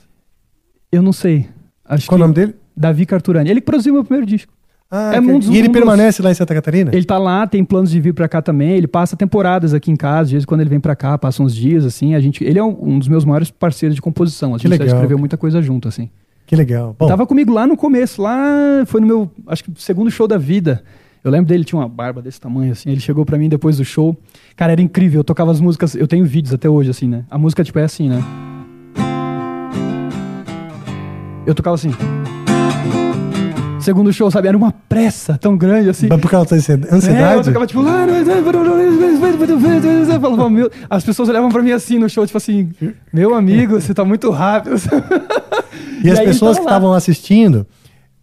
[0.91, 1.47] Eu não sei.
[1.85, 2.53] Acho Qual o nome dele?
[2.75, 3.49] Davi Carturani.
[3.49, 4.51] Ele produziu meu primeiro disco.
[4.95, 6.91] Ah, É um dos- e ele um dos- permanece lá em Santa Catarina?
[6.93, 8.73] Ele tá lá, tem planos de vir pra cá também.
[8.73, 10.21] Ele passa temporadas aqui em casa.
[10.27, 12.13] Às vezes, quando ele vem pra cá, passa uns dias, assim.
[12.13, 14.53] A gente, ele é um, um dos meus maiores parceiros de composição.
[14.53, 16.09] A gente já escreveu muita coisa junto, assim.
[16.45, 16.95] Que legal.
[16.99, 20.37] Bom, Tava comigo lá no começo, lá foi no meu, acho que segundo show da
[20.37, 20.83] vida.
[21.23, 22.91] Eu lembro dele, tinha uma barba desse tamanho, assim.
[22.91, 24.15] Ele chegou pra mim depois do show.
[24.55, 25.21] Cara, era incrível.
[25.21, 27.23] Eu tocava as músicas, eu tenho vídeos até hoje, assim, né?
[27.31, 28.21] A música, tipo, é assim, né?
[31.45, 31.91] Eu tocava assim.
[33.83, 34.47] Segundo show, sabe?
[34.47, 36.07] Era uma pressa tão grande, assim.
[36.09, 36.55] mas por causa da
[36.95, 37.33] ansiedade?
[37.35, 37.83] É, eu tocava tipo
[40.21, 42.69] falava, meu- As pessoas olhavam pra mim assim no show, tipo assim,
[43.11, 44.75] meu amigo, você tá muito rápido.
[46.03, 46.71] E as aí ele pessoas tava que lá.
[46.77, 47.65] estavam assistindo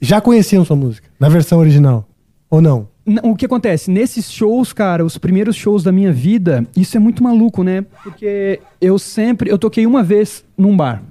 [0.00, 2.06] já conheciam sua música, na versão original.
[2.50, 2.88] Ou não?
[3.22, 3.90] O que acontece?
[3.90, 7.84] Nesses shows, cara, os primeiros shows da minha vida, isso é muito maluco, né?
[8.04, 9.50] Porque eu sempre.
[9.50, 11.02] Eu toquei uma vez num bar.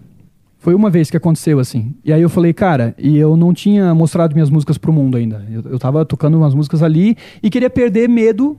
[0.59, 1.95] Foi uma vez que aconteceu assim.
[2.03, 5.45] E aí eu falei, cara, e eu não tinha mostrado minhas músicas pro mundo ainda.
[5.49, 8.57] Eu, eu tava tocando umas músicas ali e queria perder medo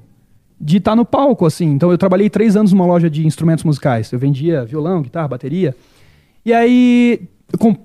[0.59, 1.66] de estar no palco, assim.
[1.66, 4.11] Então eu trabalhei três anos numa loja de instrumentos musicais.
[4.12, 5.76] Eu vendia violão, guitarra, bateria.
[6.44, 7.20] E aí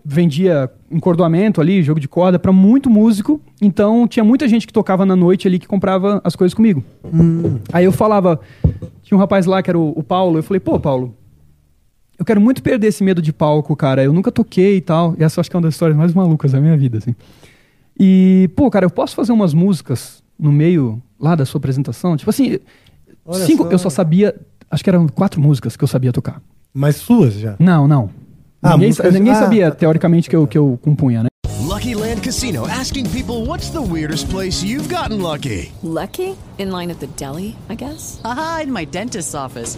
[0.06, 3.42] vendia encordoamento ali, jogo de corda, pra muito músico.
[3.62, 6.82] Então tinha muita gente que tocava na noite ali que comprava as coisas comigo.
[7.74, 8.40] Aí eu falava,
[9.04, 11.16] tinha um rapaz lá que era o, o Paulo, eu falei, pô, Paulo,
[12.18, 14.04] eu quero muito perder esse medo de palco, cara.
[14.04, 15.16] Eu nunca toquei e tal.
[15.18, 17.16] E essa eu acho que é uma das histórias mais malucas da minha vida, assim.
[18.00, 22.16] E, pô, cara, eu posso fazer umas músicas no meio lá da sua apresentação?
[22.18, 22.60] Tipo assim,
[23.26, 23.70] Olha cinco, só.
[23.72, 24.36] eu só sabia,
[24.70, 26.42] acho que eram quatro músicas que eu sabia tocar.
[26.74, 27.56] Mas suas já.
[27.58, 28.10] Não, não.
[28.62, 31.30] Ah, ninguém músicas- ninguém ah, sabia, tá, tá, teoricamente, que eu, que eu compunha, né?
[31.62, 35.72] Lucky Land Casino asking people what's the weirdest place you've gotten lucky?
[35.84, 36.36] Lucky?
[36.58, 38.20] In line at the deli, I guess?
[38.24, 39.78] Haha, in my dentist's office.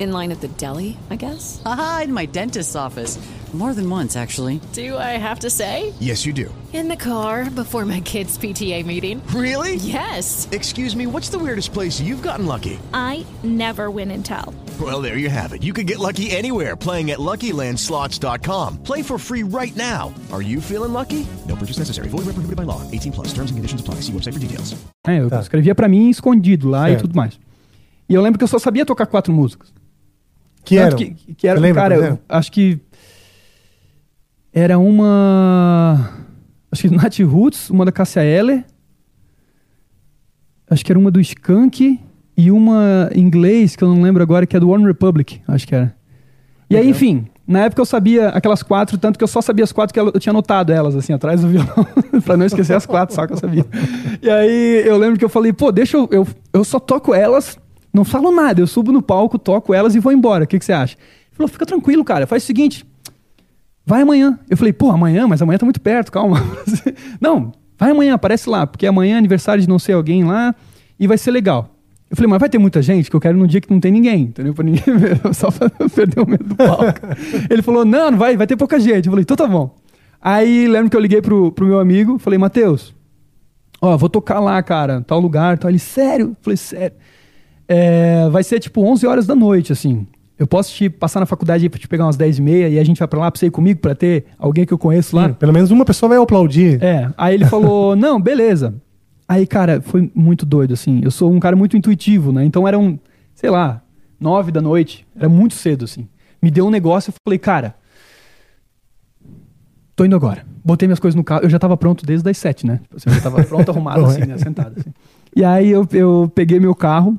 [0.00, 1.60] In line at the deli, I guess?
[1.62, 3.18] Haha, in my dentist's office.
[3.52, 4.60] More than once, actually.
[4.72, 5.92] Do I have to say?
[6.00, 6.48] Yes, you do.
[6.72, 9.20] In the car before my kids' PTA meeting.
[9.34, 9.74] Really?
[9.74, 10.48] Yes.
[10.52, 12.78] Excuse me, what's the weirdest place you've gotten lucky?
[12.94, 14.54] I never win and tell.
[14.80, 15.62] Well, there you have it.
[15.64, 18.78] You can get lucky anywhere playing at LuckyLandSlots.com.
[18.84, 20.14] Play for free right now.
[20.32, 21.26] Are you feeling lucky?
[21.48, 22.08] No purchase necessary.
[22.08, 22.80] Void where prohibited by law.
[22.92, 23.34] 18 plus.
[23.34, 23.96] Terms and conditions apply.
[24.02, 24.74] See website for details.
[25.06, 25.40] É, eu Tá.
[25.40, 27.00] escrevia pra mim escondido lá Certo.
[27.00, 27.38] e tudo mais.
[28.08, 29.72] E eu lembro que eu só sabia tocar quatro músicas.
[30.64, 30.96] Que eram?
[30.96, 32.78] Que, que era, lembra, cara, eu acho que
[34.52, 36.10] era uma.
[36.70, 38.64] Acho que Nat Roots, uma da Cassia Eller.
[40.68, 41.98] Acho que era uma do Skank
[42.36, 45.66] e uma em inglês, que eu não lembro agora, que é do One Republic, acho
[45.66, 45.94] que era.
[46.70, 49.72] E aí, enfim, na época eu sabia aquelas quatro, tanto que eu só sabia as
[49.72, 51.84] quatro que eu tinha anotado elas, assim, atrás do violão,
[52.24, 53.66] pra não esquecer as quatro, só que eu sabia.
[54.22, 56.08] E aí eu lembro que eu falei, pô, deixa eu.
[56.12, 57.58] Eu, eu só toco elas,
[57.92, 60.44] não falo nada, eu subo no palco, toco elas e vou embora.
[60.44, 60.96] O que, que você acha?
[60.96, 62.86] Ele falou, fica tranquilo, cara, faz o seguinte.
[63.84, 64.38] Vai amanhã.
[64.48, 65.26] Eu falei, pô, amanhã?
[65.26, 66.40] Mas amanhã tá muito perto, calma.
[67.20, 70.54] não, vai amanhã, aparece lá, porque amanhã é aniversário de não sei alguém lá
[70.98, 71.74] e vai ser legal.
[72.10, 73.92] Eu falei, mas vai ter muita gente que eu quero num dia que não tem
[73.92, 74.52] ninguém, entendeu?
[74.52, 77.00] Pra ninguém ver, só pra perder o medo do palco.
[77.48, 79.06] Ele falou, não, não vai, vai ter pouca gente.
[79.06, 79.76] Eu falei, então tá bom.
[80.20, 82.92] Aí lembro que eu liguei pro, pro meu amigo, falei, Matheus,
[83.80, 85.70] ó, vou tocar lá, cara, tal lugar, tal.
[85.70, 86.30] Ele, sério?
[86.30, 86.96] Eu falei, sério.
[87.72, 90.04] É, vai ser tipo 11 horas da noite, assim.
[90.36, 92.82] Eu posso te passar na faculdade pra te pegar umas 10 e meia e a
[92.84, 95.26] gente vai pra lá pra você ir comigo pra ter alguém que eu conheço lá?
[95.28, 96.82] Hum, Pelo menos uma pessoa vai aplaudir.
[96.82, 98.74] É, aí ele falou, não, beleza.
[99.28, 101.00] Aí, cara, foi muito doido, assim.
[101.04, 102.44] Eu sou um cara muito intuitivo, né?
[102.44, 102.98] Então eram,
[103.36, 103.80] sei lá,
[104.18, 105.06] nove da noite.
[105.14, 106.08] Era muito cedo, assim.
[106.42, 107.76] Me deu um negócio, eu falei, cara,
[109.94, 110.44] tô indo agora.
[110.64, 111.44] Botei minhas coisas no carro.
[111.44, 112.80] Eu já tava pronto desde as sete, né?
[112.96, 114.36] Assim, eu já tava pronto, arrumado, assim, né?
[114.38, 114.90] Sentado, assim.
[115.36, 117.16] E aí eu, eu peguei meu carro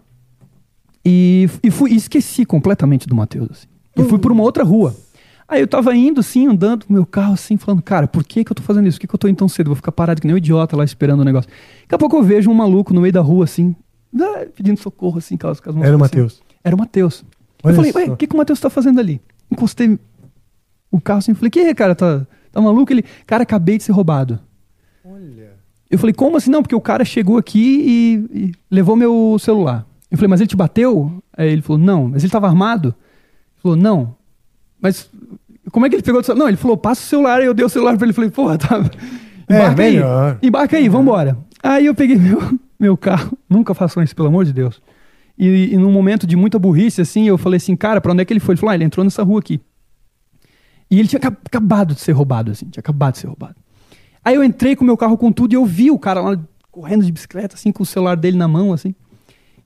[1.06, 3.68] e, e fui e esqueci completamente do Matheus, assim.
[3.98, 4.96] E fui por uma outra rua.
[5.48, 8.52] Aí eu tava indo, assim, andando com meu carro, assim, falando, cara, por que que
[8.52, 8.98] eu tô fazendo isso?
[8.98, 9.68] Por que que eu tô indo tão cedo?
[9.68, 11.50] Vou ficar parado que nem um idiota lá esperando o negócio.
[11.82, 13.76] Daqui a pouco eu vejo um maluco no meio da rua, assim,
[14.18, 16.00] ah, pedindo socorro, assim, com as, com as mãos Era o.
[16.00, 16.42] Matheus.
[16.64, 17.26] Era o Matheus.
[17.64, 19.20] Olha Eu falei, ué, o que que o Matheus tá fazendo ali?
[19.52, 20.00] Encostei
[20.90, 22.92] o carro assim, falei, que cara, tá, tá maluco?
[22.92, 24.40] Ele, cara, acabei de ser roubado.
[25.90, 26.50] Eu falei, como assim?
[26.50, 27.60] Não, porque o cara chegou aqui
[28.34, 29.86] e, e levou meu celular.
[30.12, 31.24] Eu falei, mas ele te bateu?
[31.38, 32.10] Aí ele falou, não.
[32.10, 32.90] Mas ele tava armado?
[32.90, 34.16] Ele falou, não.
[34.82, 35.10] Mas
[35.72, 36.22] como é que ele pegou?
[36.36, 37.40] Não, ele falou, passa o celular.
[37.40, 38.14] Aí eu dei o celular pra ele.
[38.14, 38.70] Falei, porra, tá...
[39.50, 40.38] É, Embarca melhor.
[40.42, 40.48] aí.
[40.48, 41.38] Embarca aí, vambora.
[41.62, 42.40] Aí eu peguei meu,
[42.80, 43.38] meu carro.
[43.50, 44.82] Nunca façam isso, pelo amor de Deus.
[45.38, 48.26] E, e num momento de muita burrice, assim, eu falei assim, cara, pra onde é
[48.26, 48.54] que ele foi?
[48.54, 49.60] Ele falou, ah, ele entrou nessa rua aqui.
[50.90, 53.56] E ele tinha aca- acabado de ser roubado, assim, tinha acabado de ser roubado.
[54.24, 56.38] Aí eu entrei com o meu carro com tudo e eu vi o cara lá
[56.72, 58.96] correndo de bicicleta, assim, com o celular dele na mão, assim.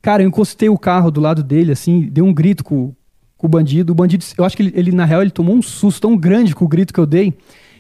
[0.05, 2.93] Cara, eu encostei o carro do lado dele, assim, dei um grito com,
[3.35, 3.91] com o bandido.
[3.91, 6.53] O bandido, eu acho que ele, ele, na real, ele tomou um susto tão grande
[6.53, 7.33] com o grito que eu dei,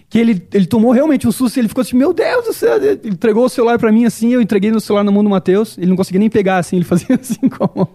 [0.09, 2.77] que ele, ele tomou realmente um susto e ele ficou assim, meu Deus do céu.
[2.77, 5.77] Ele entregou o celular pra mim, assim, eu entreguei no celular na mão do Matheus.
[5.77, 7.89] Ele não conseguia nem pegar, assim, ele fazia assim com a mão.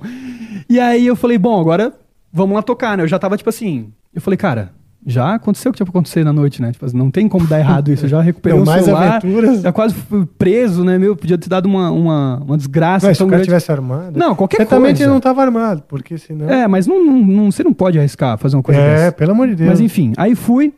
[0.69, 1.93] E aí eu falei, bom, agora
[2.33, 3.03] vamos lá tocar, né?
[3.03, 4.73] Eu já tava, tipo assim, eu falei, cara,
[5.07, 6.73] já aconteceu o que tinha pra acontecer na noite, né?
[6.73, 8.05] Tipo, assim, não tem como dar errado isso.
[8.05, 9.17] Eu já recuperei Não, o celular.
[9.17, 9.63] aventuras.
[9.63, 10.99] Já quase fui preso, né?
[10.99, 13.07] Meu, podia ter dado uma, uma, uma desgraça.
[13.07, 13.47] Mas se o cara grande.
[13.47, 14.19] tivesse armado.
[14.19, 15.03] Não, qualquer Certamente coisa.
[15.05, 16.49] ele não estava armado, porque senão.
[16.51, 19.13] É, mas não, não, não- você não pode arriscar fazer uma coisa É, dessa.
[19.13, 19.71] pelo amor de Deus.
[19.71, 20.73] Mas enfim, aí fui.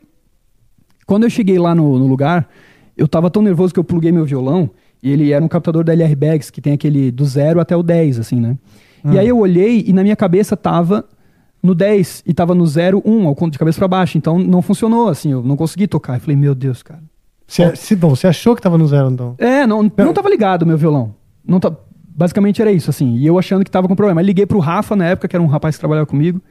[1.05, 2.47] Quando eu cheguei lá no, no lugar,
[2.97, 4.69] eu tava tão nervoso que eu pluguei meu violão.
[5.01, 7.83] E ele era um captador da LR Bags, que tem aquele do zero até o
[7.83, 8.55] 10, assim, né?
[9.03, 9.11] Hum.
[9.11, 11.03] E aí eu olhei e na minha cabeça tava
[11.63, 14.17] no 10 e tava no 0, 1, ao conto de cabeça pra baixo.
[14.17, 16.15] Então não funcionou, assim, eu não consegui tocar.
[16.15, 17.01] Eu falei, meu Deus, cara.
[17.47, 19.35] Se, se, bom, você achou que estava no zero, então?
[19.37, 21.13] É, não, não tava ligado o meu violão.
[21.45, 21.71] Não tá,
[22.15, 23.15] basicamente era isso, assim.
[23.15, 24.21] E eu achando que tava com problema.
[24.21, 26.41] Aí liguei pro Rafa na época, que era um rapaz que trabalhava comigo.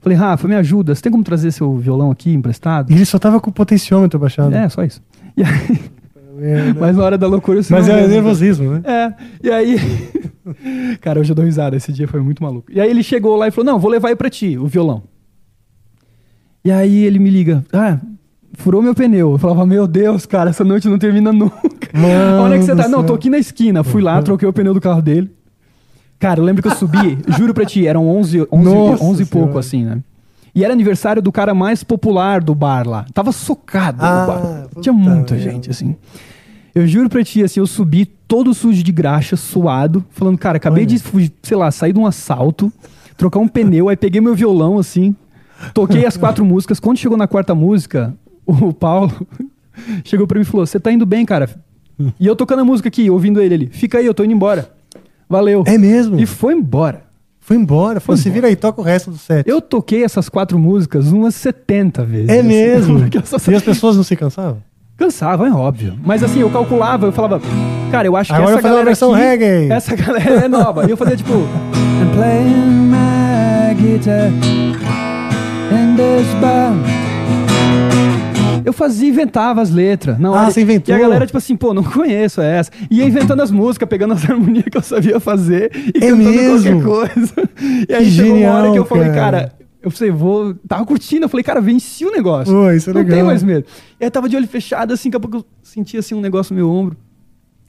[0.00, 0.94] Falei, Rafa, me ajuda.
[0.94, 2.90] Você tem como trazer seu violão aqui emprestado?
[2.90, 4.54] E ele só tava com o potenciômetro baixado.
[4.54, 5.00] É, só isso.
[5.36, 5.80] E aí,
[6.42, 6.74] É, né?
[6.78, 8.10] mas na hora da loucura eu Mas é lembro.
[8.10, 8.82] nervosismo, né?
[8.84, 9.12] É,
[9.46, 9.76] e aí.
[11.00, 12.70] Cara, hoje eu dou risada, esse dia foi muito maluco.
[12.72, 15.02] E aí ele chegou lá e falou: Não, vou levar aí pra ti, o violão.
[16.64, 17.98] E aí ele me liga: Ah,
[18.54, 19.32] furou meu pneu.
[19.32, 21.56] Eu falava: Meu Deus, cara, essa noite não termina nunca.
[21.94, 22.88] Mano Onde é que você tá?
[22.88, 23.84] Não, tô aqui na esquina.
[23.84, 25.30] Fui lá, troquei o pneu do carro dele.
[26.18, 29.26] Cara, eu lembro que eu subi, juro pra ti, eram 11, 11, Nossa 11 e
[29.26, 29.58] pouco Senhora.
[29.60, 30.02] assim, né?
[30.54, 33.06] E era aniversário do cara mais popular do bar lá.
[33.14, 34.82] Tava socado Ah, no bar.
[34.82, 35.96] Tinha muita gente, assim.
[36.74, 40.84] Eu juro pra ti, assim, eu subi todo sujo de graxa, suado, falando, cara, acabei
[40.84, 40.94] Olha.
[40.94, 42.72] de, fugir, sei lá, sair de um assalto,
[43.16, 45.14] trocar um pneu, aí peguei meu violão, assim,
[45.74, 46.80] toquei as quatro músicas.
[46.80, 48.14] Quando chegou na quarta música,
[48.46, 49.26] o Paulo
[50.02, 51.50] chegou pra mim e falou: Você tá indo bem, cara.
[52.18, 53.66] E eu tocando a música aqui, ouvindo ele ali.
[53.66, 54.70] Fica aí, eu tô indo embora.
[55.28, 55.62] Valeu.
[55.66, 56.18] É mesmo?
[56.18, 57.04] E foi embora.
[57.38, 58.00] Foi embora.
[58.00, 58.30] Se embora.
[58.30, 59.46] vira aí, toca o resto do set.
[59.46, 62.28] Eu toquei essas quatro músicas umas 70 vezes.
[62.28, 62.98] É mesmo?
[63.50, 64.62] E as pessoas não se cansavam?
[65.06, 65.94] Cansava, é óbvio.
[66.04, 67.40] Mas assim, eu calculava, eu falava,
[67.90, 69.72] cara, eu acho que Agora essa eu fazer uma galera versão aqui, reggae.
[69.72, 70.86] Essa galera é nova.
[70.86, 74.28] E eu fazia tipo, I'm playing my guitar
[75.72, 76.72] in this bar.
[78.64, 80.20] Eu fazia, inventava as letras.
[80.20, 80.46] Na hora.
[80.46, 80.94] Ah, você inventou?
[80.94, 82.70] E a galera, tipo assim, pô, não conheço essa.
[82.88, 86.16] E ia inventando as músicas, pegando as harmonias que eu sabia fazer e É cantando
[86.30, 86.80] mesmo?
[86.80, 87.32] qualquer coisa.
[87.88, 89.14] E aí Que chegou uma hora genial, que eu falei, cara.
[89.16, 89.52] cara,
[89.82, 90.54] eu falei, vou.
[90.66, 92.52] Tava curtindo, eu falei, cara, venci o negócio.
[92.52, 93.16] Pô, isso é não legal.
[93.16, 93.66] tem mais medo.
[94.00, 96.54] E aí tava de olho fechado, assim, daqui a pouco eu senti assim um negócio
[96.54, 96.96] no meu ombro.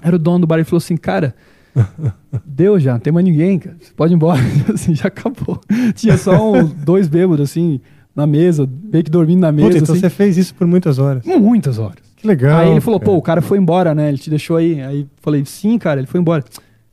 [0.02, 1.36] Era o dono do bar e falou assim, cara,
[2.46, 3.76] deu já, não tem mais ninguém, cara.
[3.80, 4.40] Você pode ir embora.
[4.74, 5.60] assim, já acabou.
[5.96, 7.80] Tinha só um- dois bêbados, assim,
[8.16, 9.68] na mesa, meio que dormindo na mesa.
[9.70, 10.02] Puta, então assim.
[10.02, 11.26] você fez isso por muitas horas.
[11.26, 12.04] Muitas horas.
[12.16, 12.60] Que legal.
[12.60, 13.12] aí ele falou, cara.
[13.12, 14.08] pô, o cara foi embora, né?
[14.10, 14.82] Ele te deixou aí.
[14.82, 16.44] Aí falei, sim, cara, ele foi embora.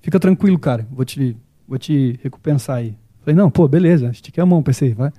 [0.00, 0.86] Fica tranquilo, cara.
[0.90, 1.36] Vou te,
[1.68, 2.94] vou te recompensar aí.
[3.30, 5.12] Falei, não, pô, beleza, estiquei a mão, pensei, vai.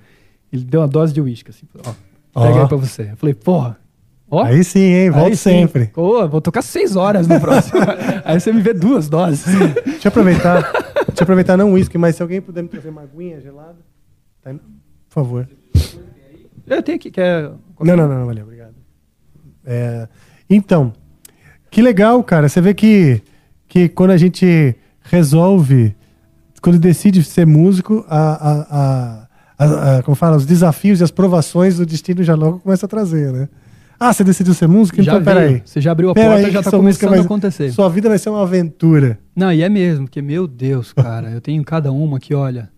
[0.52, 1.94] Ele deu uma dose de uísque, assim, ó,
[2.42, 2.62] pega Ó.
[2.64, 3.04] aí pra você.
[3.12, 3.78] Eu falei, porra,
[4.30, 4.44] ó.
[4.44, 5.12] Aí sim, hein?
[5.30, 5.36] Sim.
[5.36, 5.88] sempre.
[5.88, 7.80] Pô, vou tocar seis horas no próximo.
[8.26, 9.46] aí você me vê duas doses.
[9.86, 10.62] Deixa eu aproveitar.
[11.08, 13.78] deixa eu aproveitar não uísque, mas se alguém puder me trazer uma aguinha gelada.
[14.42, 14.52] tá?
[14.54, 14.60] Por
[15.10, 15.50] favor.
[16.68, 17.50] Eu tenho aqui, quer...
[17.80, 18.76] Não, não, não, valeu, obrigado.
[19.66, 20.08] É,
[20.50, 20.92] então,
[21.70, 22.50] que legal, cara.
[22.50, 23.22] Você vê que,
[23.68, 25.96] que quando a gente resolve,
[26.62, 31.12] quando decide ser músico, a, a, a, a- a- como fala, os desafios e as
[31.12, 33.50] provações do destino já logo começa a trazer, né?
[34.00, 35.02] Ah, você decidiu ser músico?
[35.04, 35.62] Já Então, peraí.
[35.64, 37.72] Você já abriu a Pera porta, aí já tá começando a vai- acontecer.
[37.72, 39.20] Sua vida vai ser uma aventura.
[39.36, 42.70] Não, e é mesmo, porque, meu Deus, cara, eu tenho cada uma que, olha,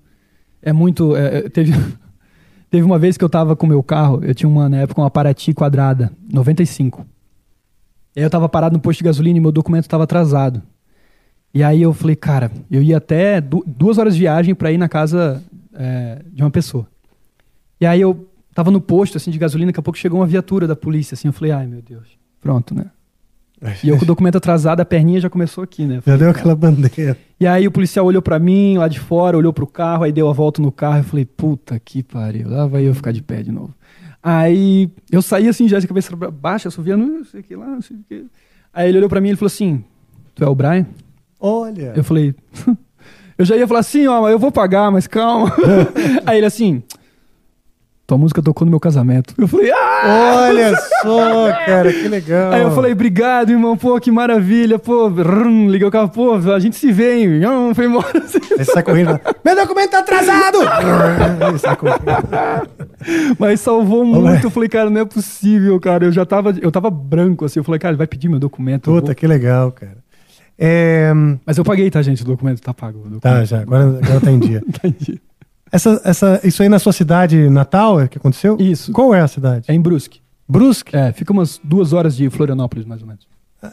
[0.62, 1.16] é muito.
[1.16, 1.72] é, é, teve,
[2.70, 5.00] teve uma vez que eu tava com o meu carro, eu tinha uma, na época,
[5.02, 7.06] uma Paraty quadrada, 95.
[8.16, 10.62] E aí eu tava parado no posto de gasolina e meu documento tava atrasado.
[11.54, 14.78] E aí eu falei, cara, eu ia até du- duas horas de viagem pra ir
[14.78, 15.44] na casa
[15.74, 16.88] é, de uma pessoa.
[17.80, 20.66] E aí eu tava no posto, assim, de gasolina, daqui a pouco chegou uma viatura
[20.68, 22.08] da polícia, assim, eu falei, ai, meu Deus,
[22.42, 22.86] pronto, né?
[23.82, 25.94] E eu com o documento atrasado, a perninha já começou aqui, né?
[25.94, 27.18] Eu Já falei, deu aquela bandeira.
[27.40, 30.28] e aí o policial olhou pra mim lá de fora, olhou pro carro, aí deu
[30.30, 30.98] a volta no carro.
[30.98, 33.74] Eu falei, puta que pariu, lá vai eu ficar de pé de novo.
[34.22, 37.82] Aí eu saí assim, já de cabeça baixo, assoviando, não sei o que lá, não
[37.82, 38.26] sei o que.
[38.74, 39.82] Aí ele olhou pra mim e ele falou assim:
[40.36, 40.86] Tu é o Brian?
[41.46, 41.92] Olha.
[41.94, 42.34] Eu falei,
[43.38, 45.52] eu já ia falar assim, ó, eu vou pagar, mas calma.
[46.26, 46.82] aí ele assim,
[48.08, 49.34] tua música tocou no meu casamento.
[49.38, 50.46] Eu falei, ah!
[50.48, 52.54] Olha só, cara, que legal.
[52.54, 55.10] Aí eu falei, obrigado, irmão, pô, que maravilha, pô,
[55.68, 57.42] liguei o carro, pô, a gente se vê, hein?
[57.76, 58.20] Foi embora.
[58.24, 58.40] assim.
[58.58, 59.20] Aí sai correndo.
[59.44, 60.60] Meu documento tá atrasado!
[61.60, 62.70] Sai correndo.
[63.38, 64.48] Mas salvou muito.
[64.48, 66.06] Eu falei, cara, não é possível, cara.
[66.06, 67.60] Eu já tava, eu tava branco, assim.
[67.60, 68.90] Eu falei, cara, ele vai pedir meu documento.
[68.90, 70.03] Puta, que legal, cara.
[70.58, 71.12] É,
[71.46, 72.22] Mas eu paguei, tá, gente?
[72.22, 73.00] O documento tá pago.
[73.00, 73.22] o documento.
[73.22, 74.62] Tá, já, agora, agora tá em dia.
[74.68, 75.22] Entendi.
[75.72, 78.58] Essa, essa, isso aí na sua cidade natal é que aconteceu?
[78.60, 78.92] Isso.
[78.92, 79.66] Qual é a cidade?
[79.68, 80.22] É em Brusque.
[80.48, 80.96] Brusque?
[80.96, 83.28] É, fica umas duas horas de Florianópolis, mais ou menos.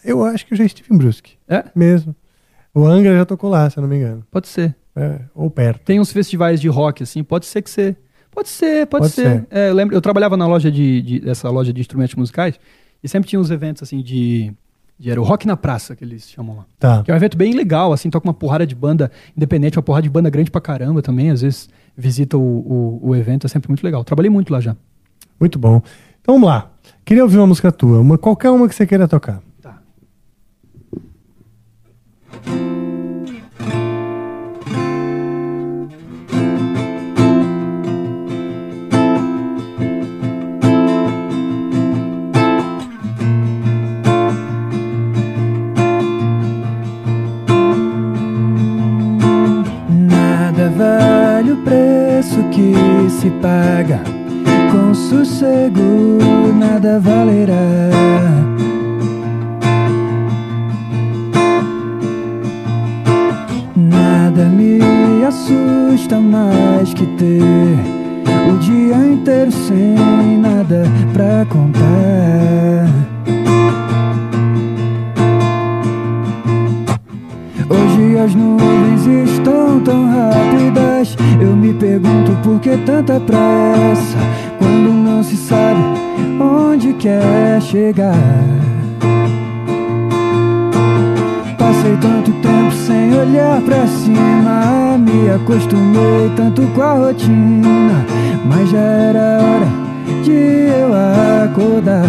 [0.04, 1.32] Eu acho que eu já estive em Brusque.
[1.48, 1.64] É?
[1.74, 2.14] Mesmo.
[2.72, 4.24] O Angra já tocou lá, se eu não me engano.
[4.30, 4.74] Pode ser.
[4.96, 5.80] É, ou perto.
[5.84, 7.96] Tem uns festivais de rock, assim, pode ser que você.
[8.30, 9.40] Pode ser, pode, Pode ser.
[9.40, 9.46] ser.
[9.50, 12.58] É, eu, lembro, eu trabalhava na loja de, de- dessa loja de instrumentos musicais
[13.02, 14.52] e sempre tinha uns eventos assim de.
[15.00, 16.66] De era o Rock na Praça, que eles chamam lá.
[16.78, 17.02] Tá.
[17.02, 20.02] Que é um evento bem legal, assim, toca uma porrada de banda independente, uma porrada
[20.02, 21.30] de banda grande pra caramba também.
[21.30, 24.04] Às vezes visita o, o, o evento, é sempre muito legal.
[24.04, 24.76] Trabalhei muito lá já.
[25.40, 25.80] Muito bom.
[26.20, 26.70] Então vamos lá.
[27.02, 29.40] Queria ouvir uma música tua, uma, qualquer uma que você queira tocar.
[53.20, 54.00] Se paga.
[54.72, 56.18] Com sossego,
[56.58, 57.90] nada valerá.
[63.76, 64.80] Nada me
[65.26, 67.42] assusta mais que ter
[68.50, 72.88] o dia inteiro sem nada pra contar.
[77.68, 80.99] Hoje as nuvens estão tão rápidas.
[81.40, 84.18] Eu me pergunto por que tanta pressa
[84.58, 85.80] quando não se sabe
[86.40, 88.14] onde quer chegar.
[91.58, 94.98] Passei tanto tempo sem olhar pra cima.
[94.98, 98.04] Me acostumei tanto com a rotina.
[98.44, 99.68] Mas já era hora
[100.22, 100.90] de eu
[101.44, 102.04] acordar.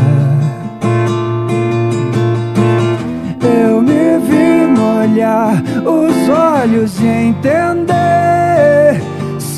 [3.41, 8.40] Eu me vi molhar os olhos e entender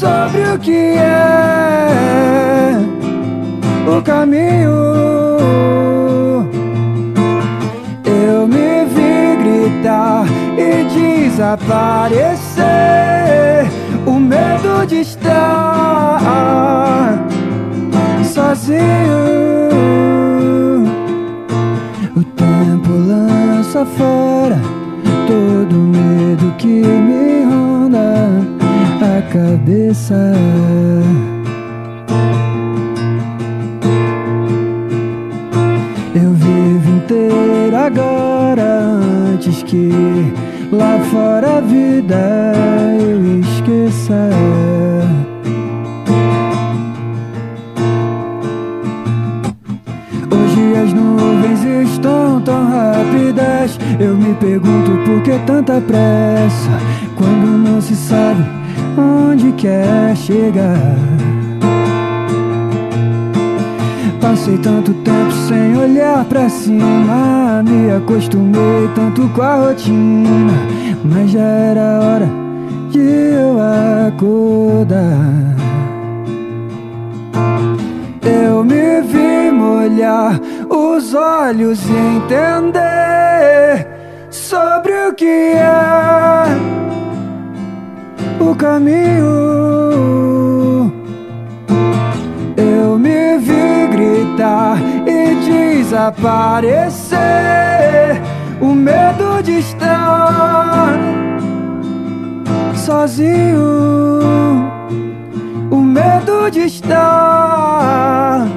[0.04, 2.76] sobre o que é
[3.88, 4.72] o caminho.
[8.04, 10.26] Eu me vi gritar
[10.58, 12.64] e desaparecer.
[14.06, 16.20] O medo de estar
[18.26, 19.24] sozinho.
[22.18, 24.60] O tempo lança fora
[25.28, 27.33] todo medo que me
[29.34, 30.32] cabeça.
[36.14, 38.64] Eu vivo inteiro agora
[39.34, 39.90] antes que
[40.72, 42.54] lá fora a vida
[43.00, 44.30] eu esqueça.
[50.30, 53.80] Hoje as nuvens estão tão rápidas.
[54.00, 56.80] Eu me pergunto por que tanta pressa
[57.16, 58.63] quando não se sabe
[58.98, 60.96] onde quer chegar.
[64.22, 67.64] Passei tanto tempo sem olhar pra cima.
[67.64, 70.54] Me acostumei tanto com a rotina.
[71.04, 72.30] Mas já era hora
[72.90, 73.60] de eu
[74.08, 75.54] acordar.
[78.22, 80.40] Eu me vi molhar
[80.70, 83.88] os olhos e entender
[84.30, 86.93] sobre o que é
[88.40, 89.34] o caminho.
[92.58, 94.78] Eu me vi gritar
[95.08, 97.20] e desaparecer.
[98.62, 100.98] O medo de estar
[102.76, 103.62] sozinho.
[105.70, 108.48] O medo de estar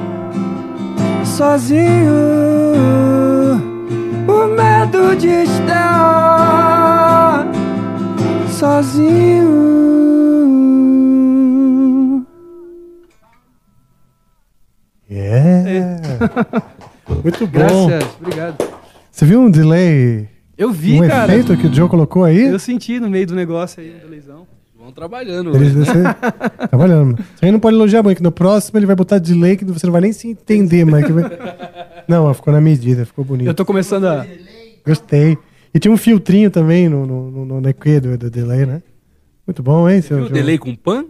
[1.23, 2.13] sozinho.
[4.27, 6.76] O medo de estar
[8.57, 9.67] sozinho.
[15.09, 15.99] É.
[17.23, 17.87] Muito bom.
[17.87, 18.67] Graças, obrigado.
[19.11, 20.27] Você viu um delay?
[20.57, 21.31] Eu vi, um cara.
[21.31, 22.47] efeito que o Joe colocou aí?
[22.47, 24.47] Eu senti no meio do negócio aí, da leisão.
[24.77, 25.55] Vão trabalhando.
[25.55, 26.15] Eles hoje, né?
[26.67, 27.15] trabalhando.
[27.35, 29.85] Você aí não pode elogiar muito, que no próximo ele vai botar delay que você
[29.85, 31.23] não vai nem se entender, mas que vai...
[32.07, 33.47] Não, ficou na medida, ficou bonito.
[33.47, 34.25] Eu tô começando a.
[34.85, 35.37] Gostei.
[35.73, 38.81] E tinha um filtrinho também no, no, no, no EQ do, do delay, né?
[39.45, 40.31] Muito bom, hein, seu o Joe?
[40.31, 41.05] delay com pan?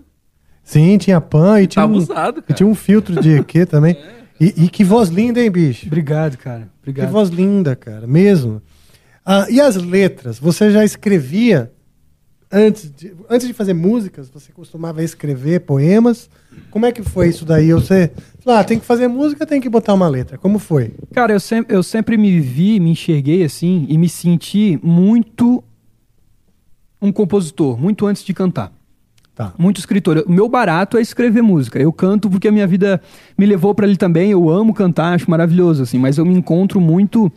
[0.63, 2.53] Sim, tinha pan e tinha, Tá um, abusado, e cara.
[2.55, 3.97] tinha um filtro de EQ também.
[4.39, 5.87] E, e que voz linda, hein, bicho?
[5.87, 6.69] Obrigado, cara.
[6.83, 7.11] Que Obrigado.
[7.11, 8.61] voz linda, cara, mesmo.
[9.25, 10.37] Ah, e as letras?
[10.39, 11.71] Você já escrevia
[12.51, 14.29] antes de, antes de fazer músicas?
[14.29, 16.29] Você costumava escrever poemas?
[16.71, 17.71] Como é que foi isso daí?
[17.73, 20.37] Você, falou, ah, tem que fazer música, tem que botar uma letra.
[20.37, 20.93] Como foi?
[21.13, 25.63] Cara, eu sempre, eu sempre me vi, me enxerguei assim e me senti muito
[27.01, 28.71] um compositor, muito antes de cantar.
[29.35, 29.53] Tá.
[29.55, 30.23] Muito escritor.
[30.25, 31.77] O meu barato é escrever música.
[31.77, 32.99] Eu canto porque a minha vida
[33.37, 34.31] me levou para ali também.
[34.31, 35.99] Eu amo cantar, acho maravilhoso, assim.
[35.99, 37.31] Mas eu me encontro muito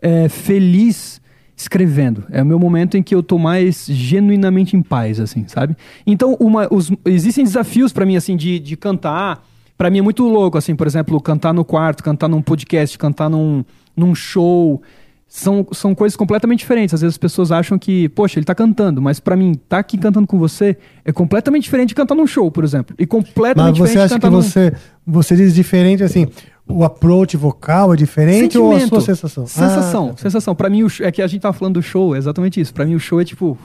[0.00, 1.20] é, feliz
[1.56, 2.24] escrevendo.
[2.30, 5.76] É o meu momento em que eu tô mais genuinamente em paz, assim, sabe?
[6.06, 9.44] Então, uma, os- existem desafios para mim, assim, de, de cantar.
[9.76, 13.28] Para mim é muito louco, assim, por exemplo, cantar no quarto, cantar num podcast, cantar
[13.28, 13.64] num,
[13.96, 14.80] num show.
[15.26, 16.92] São, são coisas completamente diferentes.
[16.92, 19.96] Às vezes as pessoas acham que, poxa, ele tá cantando, mas pra mim, tá aqui
[19.96, 20.76] cantando com você
[21.06, 22.94] é completamente diferente de cantar num show, por exemplo.
[22.98, 24.42] E completamente Mas você diferente acha de que cantar num...
[24.42, 24.72] você,
[25.06, 26.26] você diz diferente assim?
[26.74, 29.46] O approach vocal é diferente ou a sua sensação?
[29.46, 30.16] Sensação, Ah, tá.
[30.22, 30.54] sensação.
[30.54, 32.72] Pra mim, o sh- é que a gente tava falando do show, é exatamente isso.
[32.72, 33.56] Pra mim, o show é tipo.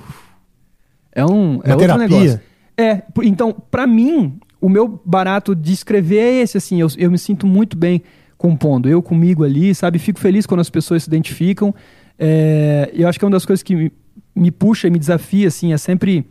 [1.12, 1.30] É um.
[1.30, 2.08] É Uma outro terapia.
[2.08, 2.40] negócio.
[2.78, 6.80] É, então, pra mim, o meu barato de escrever é esse, assim.
[6.80, 8.02] Eu, eu me sinto muito bem
[8.38, 8.88] compondo.
[8.88, 9.98] Eu comigo ali, sabe?
[9.98, 11.74] Fico feliz quando as pessoas se identificam.
[12.20, 13.92] É, eu acho que é uma das coisas que me,
[14.36, 16.26] me puxa e me desafia, assim, é sempre.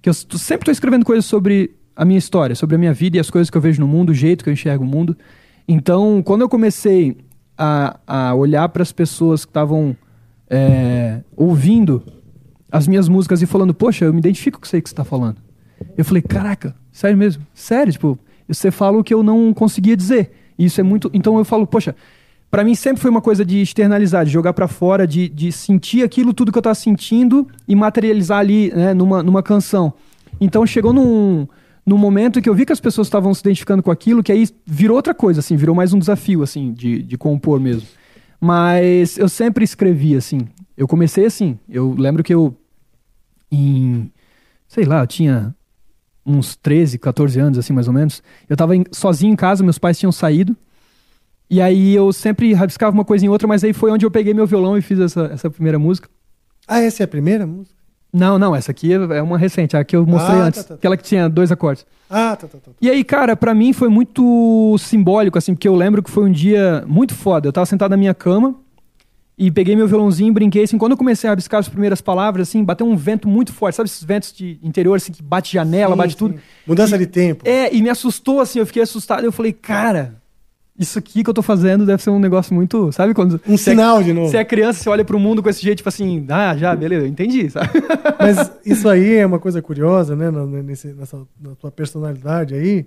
[0.00, 3.20] Que eu sempre tô escrevendo coisas sobre a minha história, sobre a minha vida e
[3.20, 5.16] as coisas que eu vejo no mundo, o jeito que eu enxergo o mundo.
[5.66, 7.16] Então, quando eu comecei
[7.56, 9.96] a, a olhar para as pessoas que estavam
[10.48, 12.02] é, ouvindo
[12.70, 15.04] as minhas músicas e falando, poxa, eu me identifico com isso aí que você está
[15.04, 15.36] falando.
[15.96, 17.46] Eu falei, caraca, sério mesmo?
[17.54, 17.92] Sério?
[17.92, 20.32] Tipo, você fala o que eu não conseguia dizer.
[20.58, 21.10] E Isso é muito.
[21.12, 21.94] Então eu falo, poxa,
[22.52, 26.02] Pra mim sempre foi uma coisa de externalizar, de jogar pra fora, de, de sentir
[26.02, 29.94] aquilo tudo que eu tava sentindo e materializar ali, né, numa, numa canção.
[30.38, 31.48] Então chegou num,
[31.84, 34.48] num momento que eu vi que as pessoas estavam se identificando com aquilo, que aí
[34.64, 37.88] virou outra coisa, assim, virou mais um desafio, assim, de, de compor mesmo.
[38.40, 40.40] Mas eu sempre escrevi, assim.
[40.76, 41.58] Eu comecei assim.
[41.68, 42.56] Eu lembro que eu,
[43.50, 44.10] em,
[44.66, 45.54] sei lá, eu tinha
[46.24, 48.22] uns 13, 14 anos, assim, mais ou menos.
[48.48, 50.56] Eu tava em- sozinho em casa, meus pais tinham saído.
[51.50, 54.32] E aí eu sempre rabiscava uma coisa em outra, mas aí foi onde eu peguei
[54.32, 56.08] meu violão e fiz essa, essa primeira música.
[56.66, 57.81] Ah, essa é a primeira música?
[58.12, 60.60] Não, não, essa aqui é uma recente, a que eu mostrei Ah, antes.
[60.62, 60.74] tá, tá, tá.
[60.74, 61.86] Aquela que tinha dois acordes.
[62.10, 62.70] Ah, tá, tá, tá.
[62.80, 66.30] E aí, cara, pra mim foi muito simbólico, assim, porque eu lembro que foi um
[66.32, 67.48] dia muito foda.
[67.48, 68.54] Eu tava sentado na minha cama
[69.38, 70.76] e peguei meu violãozinho e brinquei, assim.
[70.76, 73.76] Quando eu comecei a rabiscar as primeiras palavras, assim, bateu um vento muito forte.
[73.76, 76.18] Sabe esses ventos de interior, assim, que bate janela, Sim, bate sim.
[76.18, 76.34] tudo?
[76.66, 77.48] Mudança E- de tempo.
[77.48, 79.24] É, e me assustou, assim, eu fiquei assustado.
[79.24, 80.16] Eu falei, cara,
[80.78, 82.90] isso aqui que eu tô fazendo deve ser um negócio muito.
[82.92, 83.40] Sabe quando.
[83.46, 84.30] Um é- sinal de novo.
[84.30, 87.04] Você é criança, você olha pro mundo com esse jeito, tipo assim, ah, já, beleza,
[87.04, 87.68] eu entendi, sabe?
[88.18, 90.30] Mas isso aí é uma coisa curiosa, né?
[90.30, 92.86] na- Nesse, nessa, na tua personalidade aí,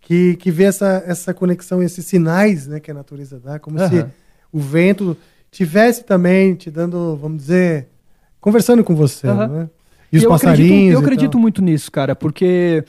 [0.00, 3.84] que, que vê essa, essa conexão, esses sinais né, que a natureza dá, como se
[3.84, 4.10] Aham.
[4.52, 5.16] o vento
[5.50, 7.88] tivesse também te dando, vamos dizer,
[8.40, 9.46] conversando com você, Aham.
[9.48, 9.70] né?
[10.12, 10.70] E os eu passarinhos.
[10.70, 12.84] Acredito, eu acredito muito nisso, cara, porque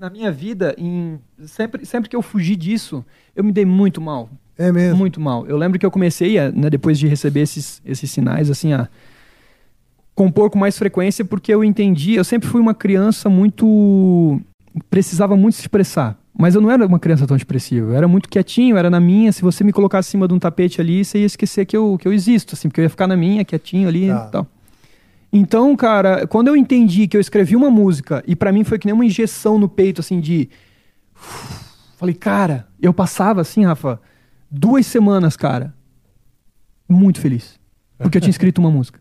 [0.00, 3.04] na minha vida, em, sempre, sempre que eu fugi disso,
[3.36, 4.30] eu me dei muito mal.
[4.56, 4.96] É mesmo.
[4.96, 5.46] Muito mal.
[5.46, 8.88] Eu lembro que eu comecei, a, né, depois de receber esses, esses sinais, assim, a
[10.14, 14.40] compor com mais frequência, porque eu entendi, eu sempre fui uma criança muito.
[14.88, 16.18] precisava muito se expressar.
[16.38, 17.90] Mas eu não era uma criança tão expressiva.
[17.92, 19.30] Eu era muito quietinho, era na minha.
[19.32, 22.08] Se você me colocasse acima de um tapete ali, você ia esquecer que eu, que
[22.08, 24.24] eu existo, assim, porque eu ia ficar na minha, quietinho ali Tá.
[24.28, 24.46] e tal.
[25.32, 28.86] Então, cara, quando eu entendi que eu escrevi uma música e pra mim foi que
[28.86, 30.48] nem uma injeção no peito, assim, de.
[31.96, 34.00] Falei, cara, eu passava assim, Rafa,
[34.50, 35.74] duas semanas, cara,
[36.88, 37.60] muito feliz.
[37.98, 38.98] Porque eu tinha escrito uma música.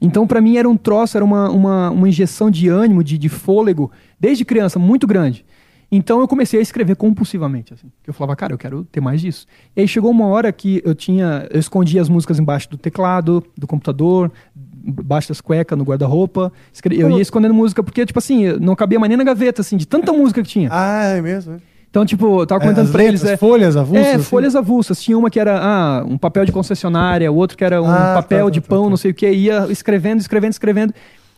[0.00, 3.28] Então, pra mim, era um troço, era uma, uma, uma injeção de ânimo, de, de
[3.28, 5.44] fôlego, desde criança, muito grande.
[5.90, 7.90] Então, eu comecei a escrever compulsivamente, assim.
[8.06, 9.46] Eu falava, cara, eu quero ter mais disso.
[9.74, 11.46] E aí chegou uma hora que eu tinha.
[11.50, 14.32] Eu escondia as músicas embaixo do teclado, do computador,
[14.86, 16.52] embaixo das cuecas, no guarda-roupa.
[16.72, 19.76] Escre- Eu ia escondendo música, porque, tipo assim, não cabia mais nem na gaveta, assim,
[19.76, 20.68] de tanta música que tinha.
[20.70, 21.54] Ah, é mesmo?
[21.54, 21.56] é?
[21.90, 23.24] Então, tipo, eu tava É, comentando as pra eles.
[23.24, 24.22] é, folhas avulsas, É, assim?
[24.24, 25.00] folhas avulsas.
[25.02, 28.12] Tinha uma que era ah, um papel de concessionária, o outro que era um Ah,
[28.14, 28.90] papel tá, de tá, pão, tá, tá.
[28.90, 29.30] não sei o que.
[29.30, 30.92] Ia escrevendo, escrevendo, escrevendo.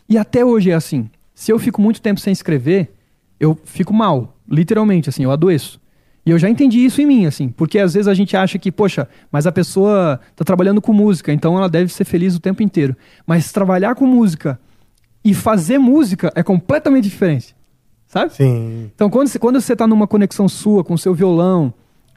[0.09, 1.09] E até hoje é assim.
[1.33, 2.91] Se eu fico muito tempo sem escrever,
[3.39, 4.35] eu fico mal.
[4.49, 5.79] Literalmente, assim, eu adoeço.
[6.25, 7.49] E eu já entendi isso em mim, assim.
[7.49, 11.31] Porque às vezes a gente acha que, poxa, mas a pessoa tá trabalhando com música,
[11.31, 12.95] então ela deve ser feliz o tempo inteiro.
[13.25, 14.59] Mas trabalhar com música
[15.23, 17.55] e fazer música é completamente diferente.
[18.07, 18.33] Sabe?
[18.33, 18.91] Sim.
[18.93, 21.73] Então, quando você, quando você tá numa conexão sua com o seu violão,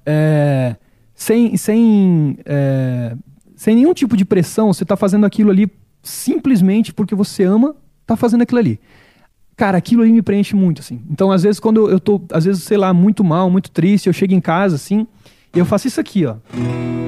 [0.06, 0.74] é,
[1.14, 3.14] sem, sem, é,
[3.54, 5.70] sem nenhum tipo de pressão, você tá fazendo aquilo ali
[6.02, 7.76] simplesmente porque você ama
[8.06, 8.80] tá fazendo aquilo ali.
[9.62, 11.00] Cara, aquilo ali me preenche muito, assim.
[11.08, 14.12] Então, às vezes, quando eu tô, às vezes, sei lá, muito mal, muito triste, eu
[14.12, 15.06] chego em casa, assim,
[15.54, 16.34] e eu faço isso aqui, ó.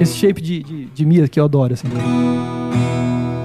[0.01, 1.89] Esse shape de, de, de Mia que eu adoro, assim.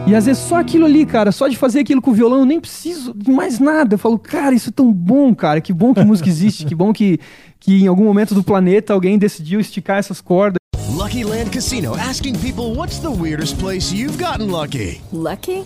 [0.05, 2.45] E às vezes só aquilo ali, cara, só de fazer aquilo com o violão, eu
[2.45, 3.95] nem preciso de mais nada.
[3.95, 6.93] Eu falo, cara, isso é tão bom, cara, que bom que música existe, que bom
[6.93, 7.19] que,
[7.59, 10.59] que em algum momento do planeta alguém decidiu esticar essas cordas.
[10.87, 15.01] Lucky Land Casino asking people what's the weirdest place you've gotten lucky?
[15.11, 15.65] Lucky?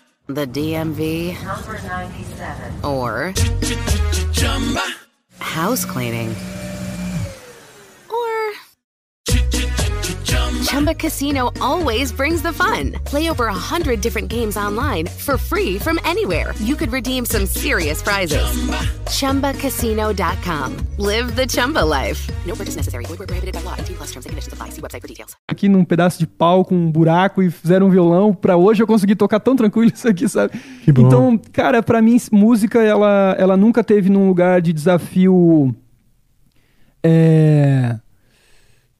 [0.27, 2.85] the DMV Number 97.
[2.85, 3.33] or
[5.39, 6.35] house cleaning
[10.71, 12.93] Chumba Casino always brings the fun.
[13.03, 16.53] Play over a hundred different games online for free from anywhere.
[16.59, 18.41] You could redeem some serious prizes.
[19.09, 20.77] ChumbaCasino.com.
[20.97, 22.25] Live the Chumba life.
[22.47, 23.03] No purchase necessary.
[23.03, 23.75] Void where prohibited by law.
[23.79, 24.69] 18 plus terms and conditions apply.
[24.69, 25.35] See website for details.
[25.45, 28.33] Aqui num pedaço de pau com um buraco e fizeram um violão.
[28.33, 30.57] Pra hoje eu consegui tocar tão tranquilo isso aqui, sabe?
[30.85, 31.05] Que bom.
[31.05, 35.75] Então, cara, pra mim, música, ela, ela nunca teve num lugar de desafio
[37.03, 37.99] é,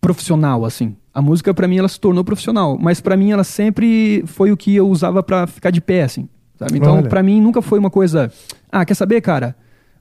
[0.02, 0.98] profissional, assim.
[1.14, 2.78] A música, pra mim, ela se tornou profissional.
[2.80, 6.28] Mas pra mim, ela sempre foi o que eu usava pra ficar de pé, assim.
[6.58, 6.78] Sabe?
[6.78, 8.32] Então, pra mim, nunca foi uma coisa...
[8.72, 9.56] Ah, quer saber, cara?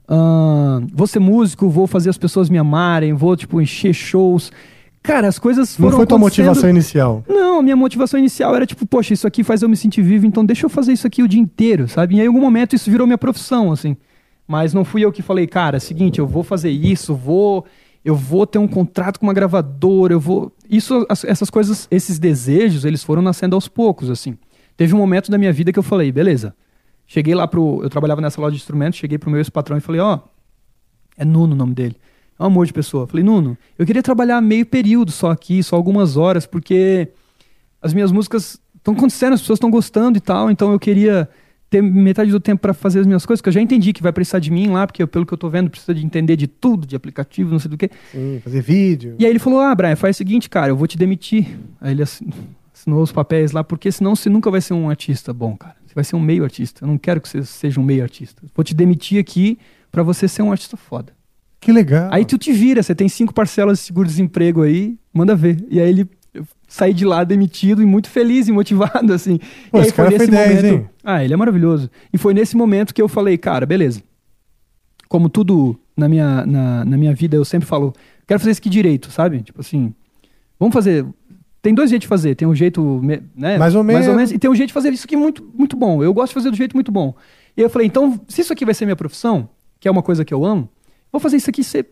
[0.07, 4.51] Ahn, vou ser músico, vou fazer as pessoas me amarem, vou, tipo, encher shows.
[5.03, 7.23] Cara, as coisas Não foram foi tua motivação inicial.
[7.27, 10.25] não, a minha motivação inicial era tipo, poxa, isso aqui faz eu me sentir vivo,
[10.27, 12.15] então deixa eu fazer isso aqui o dia inteiro, sabe?
[12.15, 13.97] E aí, em algum momento, isso virou minha profissão, assim.
[14.47, 17.65] Mas não fui eu que falei, cara, seguinte, eu vou fazer isso, vou,
[18.03, 20.51] eu vou ter um contrato com uma gravadora, eu vou.
[20.69, 24.37] Isso, as- essas coisas, esses desejos, eles foram nascendo aos poucos, assim.
[24.75, 26.55] Teve um momento da minha vida que eu falei, beleza.
[27.05, 27.81] Cheguei lá pro.
[27.83, 30.19] Eu trabalhava nessa loja de instrumentos, cheguei pro meu ex-patrão e falei, ó,
[31.17, 31.95] é Nuno o nome dele.
[32.39, 33.05] É um amor de pessoa.
[33.05, 37.09] Falei, Nuno, eu queria trabalhar meio período só aqui, só algumas horas, porque
[37.81, 41.29] as minhas músicas estão acontecendo, as pessoas estão gostando e tal, então eu queria
[41.71, 44.11] ter metade do tempo para fazer as minhas coisas, que eu já entendi que vai
[44.11, 46.45] precisar de mim lá, porque eu, pelo que eu tô vendo, precisa de entender de
[46.45, 47.89] tudo, de aplicativo, não sei do que.
[48.11, 49.15] Sim, fazer vídeo.
[49.17, 51.57] E aí ele falou: Ah, Brian, faz o seguinte, cara, eu vou te demitir.
[51.79, 52.29] Aí ele assin-
[52.73, 55.75] assinou os papéis lá, porque senão você nunca vai ser um artista bom, cara.
[55.87, 56.83] Você vai ser um meio artista.
[56.83, 58.43] Eu não quero que você seja um meio artista.
[58.53, 59.57] Vou te demitir aqui
[59.91, 61.13] para você ser um artista foda.
[61.59, 62.09] Que legal.
[62.11, 65.63] Aí tu te vira, você tem cinco parcelas de seguro-desemprego aí, manda ver.
[65.69, 66.09] E aí ele
[66.71, 69.37] saí de lá demitido e muito feliz e motivado, assim.
[69.69, 70.89] Pô, e aí esse cara foi 10, hein?
[71.03, 71.91] Ah, ele é maravilhoso.
[72.13, 74.01] E foi nesse momento que eu falei, cara, beleza.
[75.09, 77.93] Como tudo na minha, na, na minha vida, eu sempre falo,
[78.25, 79.41] quero fazer isso aqui direito, sabe?
[79.41, 79.93] Tipo assim,
[80.57, 81.05] vamos fazer.
[81.61, 82.35] Tem dois jeitos de fazer.
[82.35, 83.01] Tem um jeito,
[83.35, 83.57] né?
[83.57, 84.15] Mais ou Mais ou menos.
[84.15, 84.31] menos.
[84.31, 86.01] E tem um jeito de fazer isso aqui muito, muito bom.
[86.01, 87.13] Eu gosto de fazer do jeito muito bom.
[87.57, 90.23] E eu falei, então, se isso aqui vai ser minha profissão, que é uma coisa
[90.23, 90.69] que eu amo,
[91.11, 91.85] vou fazer isso aqui ser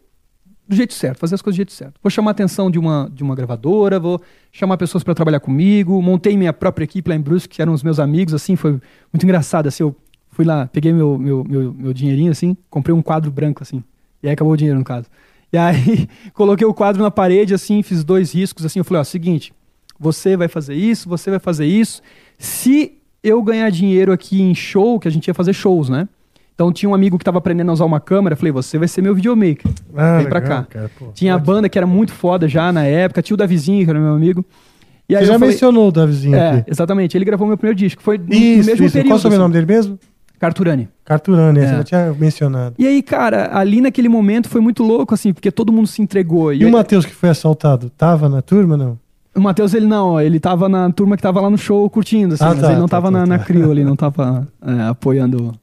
[0.69, 1.95] do jeito certo, fazer as coisas do jeito certo.
[2.01, 5.99] Vou chamar a atenção de uma, de uma gravadora, vou chamar pessoas para trabalhar comigo,
[5.99, 8.73] montei minha própria equipe lá em Brusque, que eram os meus amigos, assim, foi
[9.11, 9.95] muito engraçado, assim, eu
[10.29, 13.83] fui lá, peguei meu, meu, meu, meu dinheirinho, assim, comprei um quadro branco, assim,
[14.21, 15.07] e aí acabou o dinheiro, no caso.
[15.51, 19.03] E aí, coloquei o quadro na parede, assim, fiz dois riscos, assim, eu falei, ó,
[19.03, 19.51] seguinte,
[19.99, 21.99] você vai fazer isso, você vai fazer isso,
[22.37, 22.93] se
[23.23, 26.07] eu ganhar dinheiro aqui em show, que a gente ia fazer shows, né?
[26.59, 29.01] Então tinha um amigo que estava aprendendo a usar uma câmera, falei, você vai ser
[29.01, 29.71] meu videomaker.
[29.95, 30.67] Ah, Vem pra legal, cá.
[30.69, 31.05] cara, pô.
[31.13, 33.97] tinha a banda que era muito foda já na época, tinha o Davizinho, que era
[33.97, 34.43] meu amigo.
[35.07, 36.69] E aí Você já falei- mencionou o Davizinho É, aqui.
[36.71, 37.15] exatamente.
[37.17, 38.03] Ele gravou meu primeiro disco.
[38.03, 38.93] Foi no, Isso, mesmo isso.
[38.93, 39.07] período.
[39.07, 39.65] Qual é o sobrenome assim.
[39.65, 39.99] dele mesmo?
[40.37, 40.89] Carturani.
[41.05, 41.77] Carturani, você É.
[41.77, 42.75] já tinha mencionado.
[42.77, 46.53] E aí, cara, ali naquele momento foi muito louco, assim, porque todo mundo se entregou.
[46.53, 48.99] E o Matheus que foi assaltado, tava na turma, não?
[49.33, 52.43] O Matheus, ele não, ele tava na turma que tava lá no show curtindo, assim,
[52.43, 53.25] Ah, mas tá, ele não tá, tava tá, na, tá.
[53.27, 55.53] na crio ali, não tava é, apoiando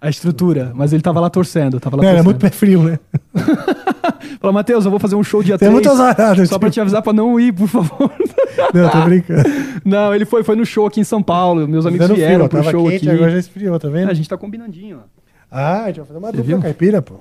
[0.00, 2.32] a estrutura, mas ele tava lá torcendo, tava lá Não, era torcendo.
[2.32, 2.98] muito pé frio, né?
[4.40, 6.46] Falou, Matheus, eu vou fazer um show dia Tem 3, muito azarado.
[6.46, 8.10] só pra te avisar pra não ir, por favor.
[8.74, 9.42] Não, tô brincando.
[9.84, 12.48] não, ele foi, foi no show aqui em São Paulo, meus amigos Dando vieram frio,
[12.48, 13.10] pro tava show quente, aqui.
[13.16, 14.10] agora já esfriou, tá vendo?
[14.10, 15.20] A gente tá combinandinho, ó.
[15.50, 16.60] Ah, a gente vai fazer uma Você dupla viu?
[16.62, 17.14] caipira, pô.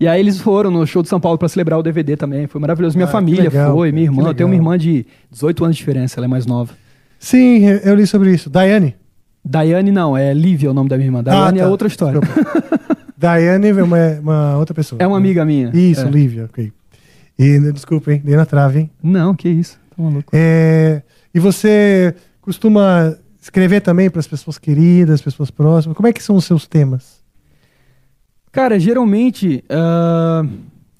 [0.00, 2.60] E aí eles foram no show de São Paulo pra celebrar o DVD também, foi
[2.60, 2.96] maravilhoso.
[2.96, 5.80] Minha Ah, família legal, foi, minha irmã, eu tenho uma irmã de 18 anos de
[5.80, 6.74] diferença, ela é mais nova.
[7.18, 8.50] Sim, eu eu li sobre isso.
[8.50, 8.94] Daiane.
[9.48, 11.22] Daiane não, é Lívia o nome da minha irmã.
[11.22, 11.68] Daiane Ah, tá.
[11.68, 12.20] é outra história.
[13.16, 15.00] Daiane é uma, uma outra pessoa.
[15.00, 15.70] É uma amiga minha.
[15.72, 16.10] Isso, É.
[16.10, 16.72] Lívia, ok.
[17.38, 18.22] E, desculpa, hein?
[18.24, 18.90] Dei na trave, hein?
[19.02, 19.78] Não, que isso.
[19.96, 20.30] Tá maluco.
[20.32, 21.02] É,
[21.34, 25.96] e você costuma escrever também para as pessoas queridas, pessoas próximas?
[25.96, 27.20] Como é que são os seus temas?
[28.50, 30.44] Cara, geralmente, ah,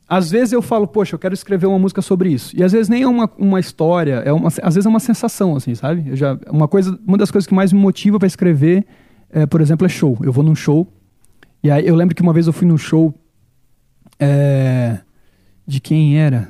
[0.09, 2.57] às vezes eu falo, poxa, eu quero escrever uma música sobre isso.
[2.57, 5.57] E às vezes nem é uma, uma história, é uma, às vezes é uma sensação,
[5.57, 6.11] assim, sabe?
[6.11, 8.86] Eu já, uma, coisa, uma das coisas que mais me motiva para escrever,
[9.30, 10.16] é, por exemplo, é show.
[10.22, 10.86] Eu vou num show,
[11.62, 13.12] e aí eu lembro que uma vez eu fui num show
[14.20, 14.98] é,
[15.66, 16.48] de quem era?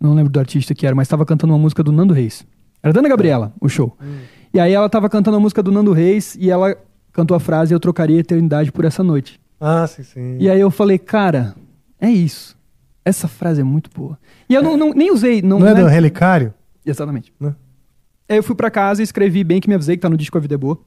[0.00, 2.44] Não lembro do artista que era, mas estava cantando uma música do Nando Reis.
[2.82, 3.96] Era Dana Gabriela, o show.
[4.52, 6.76] E aí ela estava cantando a música do Nando Reis e ela
[7.12, 9.40] cantou a frase Eu trocaria a eternidade por essa noite.
[9.60, 10.36] Ah, sim, sim.
[10.38, 11.54] E aí eu falei, cara,
[12.00, 12.57] é isso.
[13.08, 14.18] Essa frase é muito boa.
[14.48, 15.40] E eu não, não- nem usei.
[15.40, 15.80] Não, Não é né?
[15.82, 16.52] do Relicário?
[16.84, 17.32] Exatamente.
[17.40, 17.54] Né?
[18.28, 20.36] Aí eu fui pra casa e escrevi bem que me avisei que tá no disco
[20.36, 20.78] A Vida é Boa.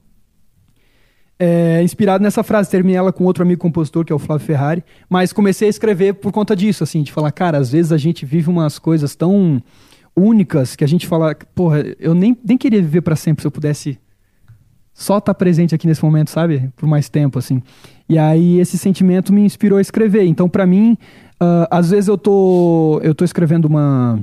[1.39, 4.84] É, inspirado nessa frase, terminei ela com outro amigo compositor, que é o Flávio Ferrari,
[5.09, 8.28] mas comecei a escrever por conta disso, assim, de falar, cara, às vezes a gente
[8.28, 9.59] vive umas coisas tão
[10.15, 13.51] únicas que a gente fala, porra, eu nem, nem queria viver pra sempre se eu
[13.51, 13.97] pudesse
[14.93, 16.69] só estar presente aqui nesse momento, sabe?
[16.76, 17.63] Por mais tempo, assim.
[18.07, 20.26] E aí esse sentimento me inspirou a escrever.
[20.26, 20.95] Então, pra mim,
[21.44, 24.20] ah, às vezes eu tô, eu tô escrevendo uma,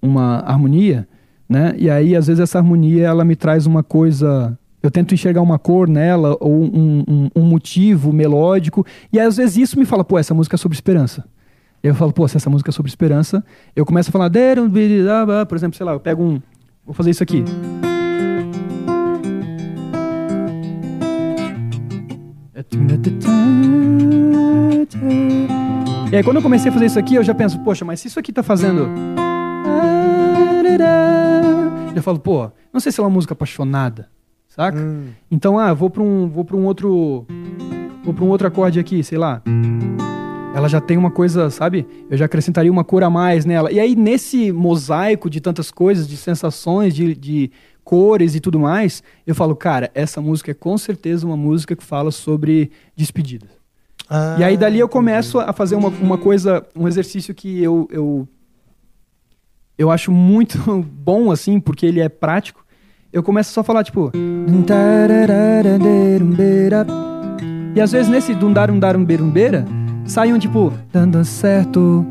[0.00, 1.06] uma harmonia,
[1.46, 1.74] né?
[1.76, 4.58] E aí, às vezes, essa harmonia, ela me traz uma coisa...
[4.82, 8.84] Eu tento enxergar uma cor nela, ou um, um, um motivo melódico.
[9.12, 11.24] E às vezes isso me fala, pô, essa música é sobre esperança.
[11.82, 13.44] Eu falo, pô, se essa música é sobre esperança,
[13.74, 14.30] eu começo a falar,
[15.48, 16.40] por exemplo, sei lá, eu pego um.
[16.84, 17.44] Vou fazer isso aqui.
[26.12, 28.08] E aí, quando eu comecei a fazer isso aqui, eu já penso, poxa, mas se
[28.08, 28.88] isso aqui tá fazendo.
[31.94, 34.08] Eu falo, pô, não sei se é uma música apaixonada,
[34.48, 34.78] saca?
[35.30, 37.26] Então, ah, vou pra um, vou pra um outro.
[38.04, 39.42] Vou pra um outro acorde aqui, sei lá.
[40.54, 41.86] Ela já tem uma coisa, sabe?
[42.08, 43.72] Eu já acrescentaria uma cor a mais nela.
[43.72, 47.50] E aí, nesse mosaico de tantas coisas, de sensações, de, de
[47.82, 51.82] cores e tudo mais, eu falo, cara, essa música é com certeza uma música que
[51.82, 53.63] fala sobre despedidas.
[54.08, 57.88] Ah, E aí dali eu começo a fazer uma, uma coisa, um exercício que eu,
[57.90, 58.28] eu
[59.76, 60.58] eu acho muito
[61.02, 62.64] bom assim, porque ele é prático.
[63.12, 64.10] Eu começo só a falar tipo
[67.74, 69.64] e às vezes nesse dundarum darum berumbeira
[70.04, 72.04] sai um tipo dando certo.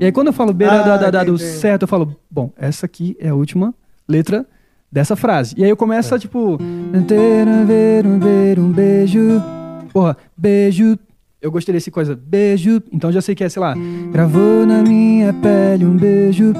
[0.00, 1.50] E aí quando eu falo beira Ah, da, da, da, do entendi.
[1.50, 3.74] certo, eu falo, bom, essa aqui é a última
[4.08, 4.46] letra
[4.90, 5.54] dessa frase.
[5.58, 6.58] E aí eu começo a tipo
[8.58, 9.42] um beijo.
[9.92, 10.98] Porra, beijo.
[11.44, 12.82] Eu gostei desse coisa, beijo.
[12.90, 13.74] Então já sei que é, sei lá,
[14.10, 16.54] gravou na minha pele um beijo.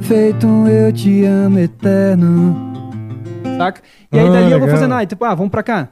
[0.00, 2.56] Feito um eu te amo eterno.
[3.56, 3.82] Saca?
[4.10, 5.88] E aí Ah, dali eu vou fazendo, ah, tipo, ah, vamos pra cá.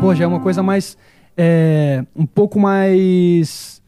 [0.00, 0.96] Pô, já é uma coisa mais.
[1.36, 3.82] é, um pouco mais.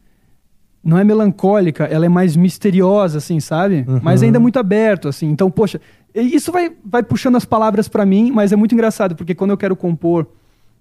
[0.83, 3.85] Não é melancólica, ela é mais misteriosa, assim, sabe?
[4.03, 5.29] Mas ainda muito aberto, assim.
[5.29, 5.79] Então, poxa,
[6.13, 9.57] isso vai, vai puxando as palavras pra mim, mas é muito engraçado, porque quando eu
[9.57, 10.27] quero compor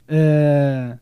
[0.08, 0.96] é,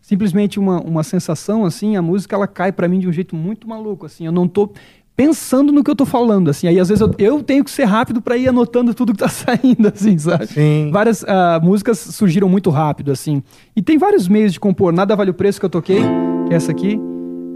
[0.00, 3.68] simplesmente uma, uma sensação, assim, a música ela cai pra mim de um jeito muito
[3.68, 4.26] maluco, assim.
[4.26, 4.70] Eu não tô
[5.16, 6.68] pensando no que eu tô falando, assim.
[6.68, 9.28] Aí às vezes eu, eu tenho que ser rápido pra ir anotando tudo que tá
[9.28, 10.46] saindo, assim, sabe?
[10.46, 10.90] Sim.
[10.92, 13.42] Várias ah, músicas surgiram muito rápido, assim.
[13.74, 14.92] E tem vários meios de compor.
[14.92, 16.02] Nada vale o preço que eu toquei,
[16.46, 17.00] que é essa aqui.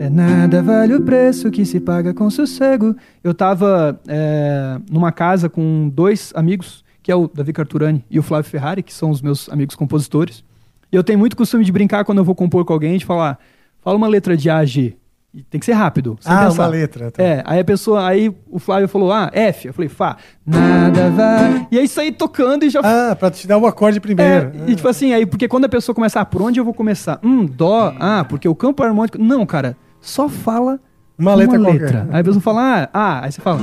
[0.01, 2.97] É nada vale o preço que se paga com sossego.
[3.23, 8.23] Eu tava é, numa casa com dois amigos, que é o Davi Carturani e o
[8.23, 10.43] Flávio Ferrari, que são os meus amigos compositores.
[10.91, 13.39] E eu tenho muito costume de brincar quando eu vou compor com alguém, de falar,
[13.83, 14.97] fala uma letra de A G.
[15.35, 16.17] E tem que ser rápido.
[16.23, 16.63] sem Ah, pensar.
[16.63, 17.11] uma letra.
[17.11, 17.23] tá.
[17.23, 19.69] É, aí a pessoa, aí o Flávio falou, ah, F.
[19.69, 20.17] Eu falei, Fá.
[20.47, 21.69] Nada vai.
[21.71, 24.51] E aí saí tocando e já Ah, pra te dar o acorde primeiro.
[24.67, 26.73] é, e tipo assim, aí, porque quando a pessoa começa, ah, por onde eu vou
[26.75, 27.21] começar?
[27.23, 29.19] Hum, dó, ah, porque o campo harmônico.
[29.23, 30.81] Não, cara, só fala
[31.19, 32.07] Uma letra qualquer.
[32.11, 33.61] Aí a pessoa fala, ah, ah, aí você fala,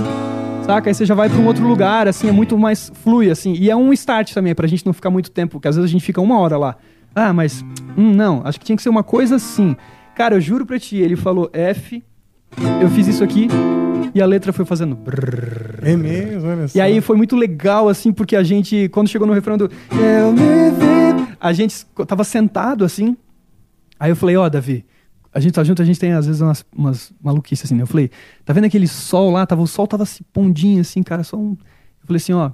[0.63, 0.89] saca?
[0.89, 3.53] Aí você já vai pra um outro lugar, assim, é muito mais flui, assim.
[3.53, 5.91] E é um start também, pra gente não ficar muito tempo, porque às vezes a
[5.91, 6.75] gente fica uma hora lá.
[7.15, 7.65] Ah, mas,
[7.97, 9.75] hum, não, acho que tinha que ser uma coisa assim.
[10.15, 12.03] Cara, eu juro pra ti, ele falou F,
[12.81, 13.47] eu fiz isso aqui,
[14.13, 14.95] e a letra foi fazendo.
[14.95, 15.79] brrr.
[15.83, 16.77] É mesmo, olha só.
[16.77, 20.31] E aí foi muito legal, assim, porque a gente, quando chegou no refrão do Eu
[20.31, 23.15] me vi, a gente tava sentado, assim.
[23.99, 24.85] Aí eu falei, ó, Davi,
[25.37, 27.83] a gente tá junto, a gente tem às vezes umas, umas maluquices, assim, né?
[27.83, 28.09] Eu falei,
[28.43, 29.45] tá vendo aquele sol lá?
[29.45, 31.51] Tava, o sol tava se pondinho, assim, cara, só um.
[31.51, 32.49] Eu falei assim, ó,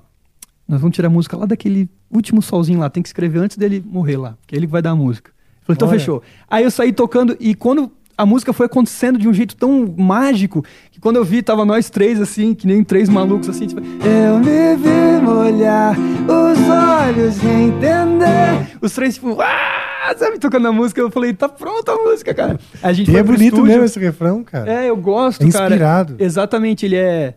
[0.67, 3.81] nós vamos tirar a música lá daquele último solzinho lá, tem que escrever antes dele
[3.85, 5.31] morrer lá, que é ele que vai dar a música.
[5.31, 5.97] Eu falei, então Olha.
[5.97, 6.21] fechou.
[6.49, 10.61] Aí eu saí tocando e quando a música foi acontecendo de um jeito tão mágico
[10.91, 14.39] que quando eu vi, tava nós três assim, que nem três malucos assim, tipo, eu
[14.39, 18.77] me vi molhar os olhos e entender.
[18.81, 19.82] Os três, tipo, ah,
[20.17, 20.99] sabe, tocando a música.
[21.01, 22.59] Eu falei, tá pronta a música, cara.
[22.81, 23.65] A gente E é bonito estúdio.
[23.65, 24.71] mesmo esse refrão, cara.
[24.71, 25.65] É, eu gosto, É cara.
[25.65, 26.15] inspirado.
[26.19, 27.35] Exatamente, ele é.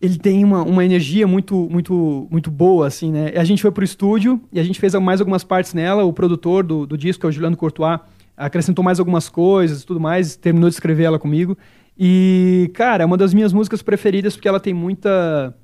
[0.00, 3.32] ele tem uma, uma energia muito, muito, muito boa, assim, né?
[3.36, 6.04] A gente foi pro estúdio e a gente fez mais algumas partes nela.
[6.04, 7.98] O produtor do, do disco, que é o Juliano Courtois,
[8.36, 11.56] acrescentou mais algumas coisas e tudo mais, terminou de escrever ela comigo.
[11.98, 15.54] E, cara, é uma das minhas músicas preferidas porque ela tem muita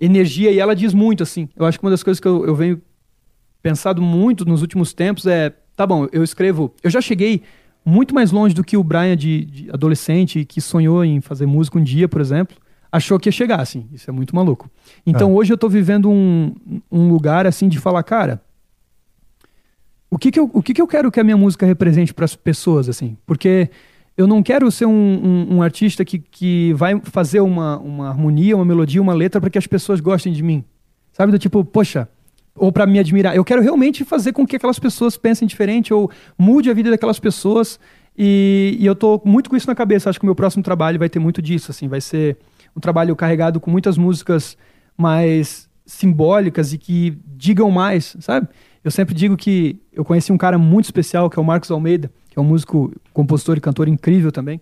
[0.00, 1.48] energia e ela diz muito, assim.
[1.56, 2.80] Eu acho que uma das coisas que eu, eu venho
[3.64, 7.42] pensado muito nos últimos tempos é, tá bom, eu escrevo, eu já cheguei
[7.82, 11.78] muito mais longe do que o Brian de, de adolescente que sonhou em fazer música
[11.78, 12.56] um dia, por exemplo
[12.92, 13.88] achou que ia chegar, assim.
[13.92, 14.70] Isso é muito maluco.
[15.04, 15.34] Então Ah.
[15.34, 16.54] hoje eu tô vivendo um,
[16.92, 18.40] um lugar, assim, de falar, cara,
[20.08, 22.24] o que que eu, o que que eu quero que a minha música represente para
[22.24, 23.16] as pessoas, assim?
[23.26, 23.68] Porque
[24.16, 28.54] eu não quero ser um, um, um artista que, que vai fazer uma, uma harmonia,
[28.54, 30.62] uma melodia, uma letra para que as pessoas gostem de mim.
[31.12, 31.32] Sabe?
[31.32, 32.08] Do tipo, poxa,
[32.54, 33.34] ou para me admirar.
[33.34, 37.18] Eu quero realmente fazer com que aquelas pessoas pensem diferente ou mude a vida daquelas
[37.18, 37.80] pessoas.
[38.16, 40.08] E, e eu tô muito com isso na cabeça.
[40.08, 41.88] Acho que o meu próximo trabalho vai ter muito disso, assim.
[41.88, 42.36] Vai ser
[42.76, 44.56] um trabalho carregado com muitas músicas
[44.96, 48.48] mais simbólicas e que digam mais, sabe?
[48.82, 52.10] Eu sempre digo que eu conheci um cara muito especial, que é o Marcos Almeida,
[52.30, 54.60] que é um músico, compositor e cantor incrível também.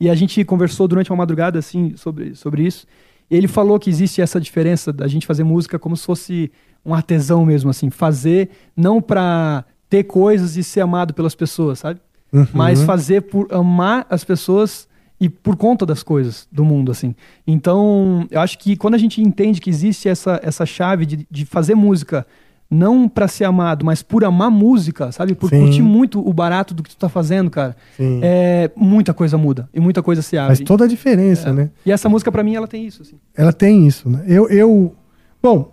[0.00, 2.86] E a gente conversou durante uma madrugada, assim, sobre, sobre isso.
[3.30, 6.50] E ele falou que existe essa diferença da gente fazer música como se fosse
[6.88, 7.90] um artesão mesmo, assim.
[7.90, 12.00] Fazer não pra ter coisas e ser amado pelas pessoas, sabe?
[12.32, 12.46] Uhum.
[12.52, 14.88] Mas fazer por amar as pessoas
[15.20, 17.14] e por conta das coisas do mundo, assim.
[17.46, 21.44] Então, eu acho que quando a gente entende que existe essa, essa chave de, de
[21.44, 22.26] fazer música
[22.70, 25.34] não pra ser amado, mas por amar música, sabe?
[25.34, 25.60] Por Sim.
[25.60, 27.74] curtir muito o barato do que tu tá fazendo, cara.
[27.96, 28.20] Sim.
[28.22, 30.56] É, muita coisa muda e muita coisa se abre.
[30.56, 31.52] Faz toda a diferença, É.
[31.52, 31.70] né?
[31.84, 33.16] E essa música pra mim ela tem isso, assim.
[33.34, 34.22] Ela tem isso, né?
[34.26, 34.94] Eu, eu
[35.42, 35.72] bom,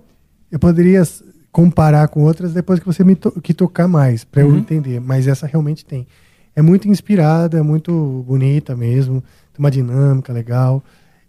[0.52, 1.04] eu poderia
[1.52, 4.58] comparar com outras depois que você me to que tocar mais para eu Uhum.
[4.58, 6.06] entender, mas essa realmente tem.
[6.56, 9.22] É muito inspirada, é muito bonita mesmo,
[9.54, 10.84] tem uma dinâmica legal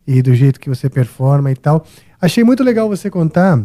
[0.06, 1.84] e do jeito que você performa e tal.
[2.20, 3.64] Achei muito legal você contar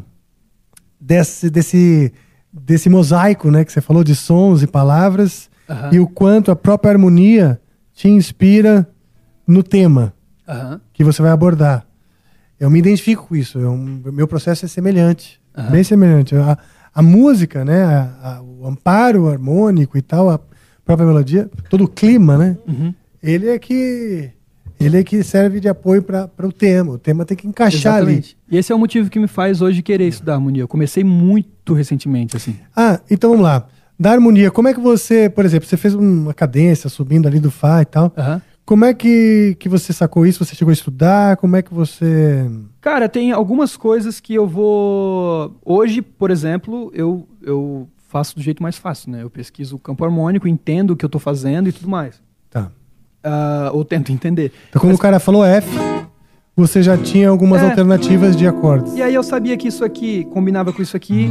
[0.99, 2.13] desse desse
[2.53, 5.89] desse mosaico, né, que você falou de sons e palavras Aham.
[5.93, 7.61] e o quanto a própria harmonia
[7.93, 8.87] te inspira
[9.47, 10.13] no tema
[10.47, 10.81] Aham.
[10.93, 11.85] que você vai abordar.
[12.59, 13.57] Eu me identifico com isso.
[13.57, 15.71] Eu, meu processo é semelhante, Aham.
[15.71, 16.35] bem semelhante.
[16.35, 16.57] A,
[16.93, 20.39] a música, né, a- a- o amparo harmônico e tal, a
[20.85, 22.93] própria melodia, todo o clima, né, Uhum.
[23.21, 24.29] ele é que
[24.79, 26.93] ele é que serve de apoio para o tema.
[26.93, 28.35] O tema tem que encaixar Exatamente.
[28.49, 30.63] E esse é o motivo que me faz hoje querer estudar harmonia.
[30.63, 32.51] Eu comecei muito recentemente, assim.
[32.51, 32.61] ali.
[32.75, 33.67] Ah, então vamos lá.
[33.99, 37.51] Da harmonia, como é que você, por exemplo, você fez uma cadência subindo ali do
[37.51, 38.11] Fá e tal.
[38.17, 38.41] Aham.
[38.71, 40.45] Como é que, que você sacou isso?
[40.45, 41.35] Você chegou a estudar?
[41.35, 42.49] Como é que você.
[42.79, 45.57] Cara, tem algumas coisas que eu vou.
[45.65, 49.23] Hoje, por exemplo, eu, eu faço do jeito mais fácil, né?
[49.23, 52.21] Eu pesquiso o campo harmônico, entendo o que eu tô fazendo e tudo mais.
[52.49, 52.71] Tá.
[53.21, 54.53] Ah, ou tento entender.
[54.69, 55.67] Então, quando o cara falou F,
[56.55, 57.65] você já tinha algumas É.
[57.71, 58.93] alternativas de acordes.
[58.93, 61.29] E aí eu sabia que isso aqui combinava com isso aqui.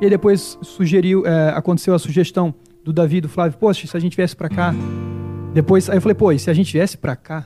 [0.00, 4.16] E depois sugeriu, é, aconteceu a sugestão do Davi, do Flávio, poxa, se a gente
[4.16, 4.74] viesse pra cá.
[5.52, 7.44] Depois, aí eu falei, pô, e se a gente viesse pra cá?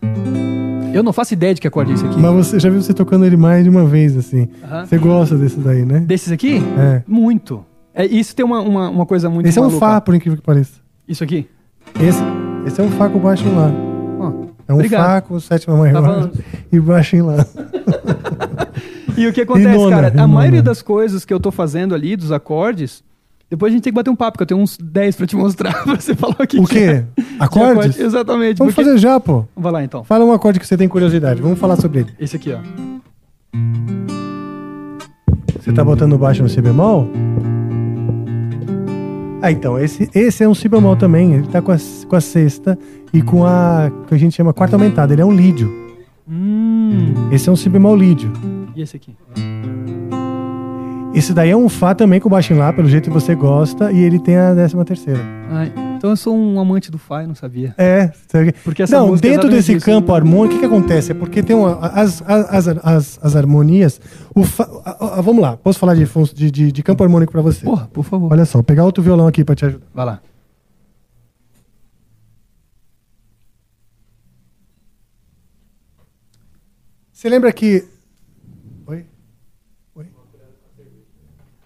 [0.93, 2.19] Eu não faço ideia de que acorde é esse aqui.
[2.21, 4.49] Mas você já viu você tocando ele mais de uma vez, assim.
[4.87, 6.01] Você gosta desse daí, né?
[6.01, 6.63] Desses aqui?
[6.79, 7.03] É.
[7.07, 7.65] Muito.
[7.93, 9.81] É, isso tem uma, uma, uma coisa muito Esse é um maluca.
[9.87, 10.81] Fá, por incrível que pareça.
[11.09, 11.49] Isso aqui?
[12.01, 12.21] Esse,
[12.67, 13.71] esse é um Fá com baixo em Lá.
[14.21, 14.33] Ó,
[14.69, 15.05] É um obrigado.
[15.05, 16.33] Fá com sétima maior Tava-
[16.73, 17.45] e baixo em Lá.
[19.17, 20.09] E o que acontece, nona, cara?
[20.09, 20.27] A nona.
[20.27, 23.05] maioria das coisas que eu tô fazendo ali, dos acordes,
[23.51, 25.37] depois a gente tem que bater um papo, que eu tenho uns 10 pra te
[25.37, 25.85] mostrar.
[25.87, 26.59] você falou aqui.
[26.59, 26.81] O que quê?
[26.85, 27.01] é.
[27.21, 27.73] De Acordes?
[27.73, 28.59] acorde, Exatamente.
[28.59, 29.45] Vamos porque- fazer já, pô.
[29.57, 30.03] Vai lá então.
[30.05, 31.41] Fala um acorde que você tem curiosidade.
[31.41, 32.13] Vamos falar sobre ele.
[32.19, 32.59] Esse aqui, ó.
[35.61, 37.09] Você tá botando baixo no Si bemol?
[39.41, 41.35] Ah, então, esse, esse é um Si bemol também.
[41.35, 41.77] Ele tá com a,
[42.09, 42.79] com a sexta
[43.13, 45.13] e com a que a gente chama quarta aumentada.
[45.13, 45.73] Ele é um lídio.
[46.29, 47.13] Hum.
[47.31, 48.33] Esse é um Si bemol lídio.
[48.75, 49.15] E esse aqui?
[51.15, 53.93] Esse daí é um Fá também com baixo em Lá, pelo jeito que você gosta,
[53.93, 55.21] e ele tem a décima terceira.
[55.97, 57.73] Então eu sou um amante do Fá, eu não sabia.
[57.79, 58.11] É.
[58.65, 59.87] Porque essa Não, é dentro desse isso.
[59.87, 61.13] campo harmônico, o que, que acontece?
[61.13, 64.01] É porque tem uma, as, as, as, as, as harmonias.
[64.35, 66.05] O fa- a- a- vamos lá, posso falar de,
[66.35, 67.65] de, de, de campo harmônico pra você?
[67.65, 68.33] Porra, por favor.
[68.33, 69.87] Olha só, vou pegar outro violão aqui pra te ajudar.
[69.95, 70.21] Vai lá.
[77.13, 77.87] Você lembra que.
[78.87, 79.07] Oi?
[79.95, 80.07] Oi?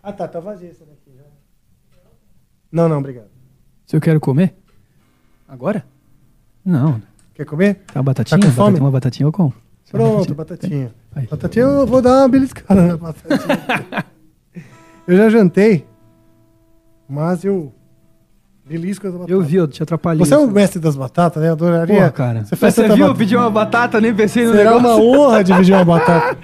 [0.08, 1.22] Ah, tá, tá vazia essa daqui já.
[2.72, 3.28] Não, não, obrigado.
[3.84, 4.54] Se eu quero comer?
[5.46, 5.84] Agora?
[6.64, 7.02] Não.
[7.34, 7.82] Quer comer?
[7.92, 8.40] Tá uma batatinha?
[8.40, 8.56] Tá com fome?
[8.56, 9.54] Batatinha, uma batatinha eu como.
[9.90, 10.94] Pronto, batatinha.
[11.14, 11.26] Aí.
[11.26, 14.06] Batatinha, eu vou dar uma beliscada na batatinha.
[15.06, 15.86] eu já jantei,
[17.06, 17.70] mas eu
[18.68, 19.30] Belisco das batatas.
[19.34, 20.18] Eu vi, eu te atrapalhei.
[20.24, 21.50] Você é o mestre das batatas, né?
[21.50, 22.04] Adoraria.
[22.06, 22.44] Pô, cara.
[22.44, 22.90] Você faz Você viu?
[22.92, 23.14] Eu batata.
[23.18, 25.04] pedi uma batata, nem pensei no Será uma negócio.
[25.20, 26.36] honra dividir uma batata.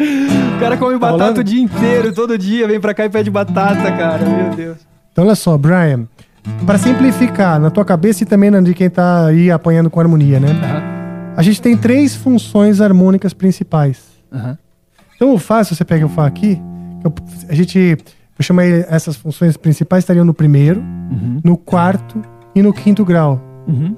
[0.56, 1.40] O cara come batata rolando?
[1.40, 4.24] o dia inteiro, todo dia, vem pra cá e pede batata, cara.
[4.24, 4.78] Meu Deus.
[5.12, 6.06] Então, olha só, Brian.
[6.66, 10.38] Pra simplificar na tua cabeça e também na de quem tá aí apanhando com harmonia,
[10.40, 10.48] né?
[11.36, 14.02] A gente tem três funções harmônicas principais.
[14.32, 14.56] Aham.
[15.16, 16.60] Então, o Fá, se você pega o Fá aqui,
[17.48, 17.96] a gente.
[18.38, 20.82] Eu chamei essas funções principais estariam no primeiro,
[21.44, 22.20] no quarto
[22.54, 23.40] e no quinto grau.
[23.66, 23.96] Uhum.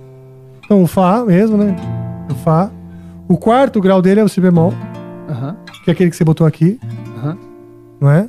[0.65, 1.75] Então, o Fá mesmo, né?
[2.31, 2.71] O Fá.
[3.29, 4.73] O quarto grau dele é o Si bemol,
[5.29, 5.57] Aham.
[5.85, 6.79] que é aquele que você botou aqui,
[8.01, 8.29] não é?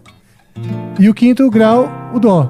[1.00, 2.50] E o quinto grau, o Dó.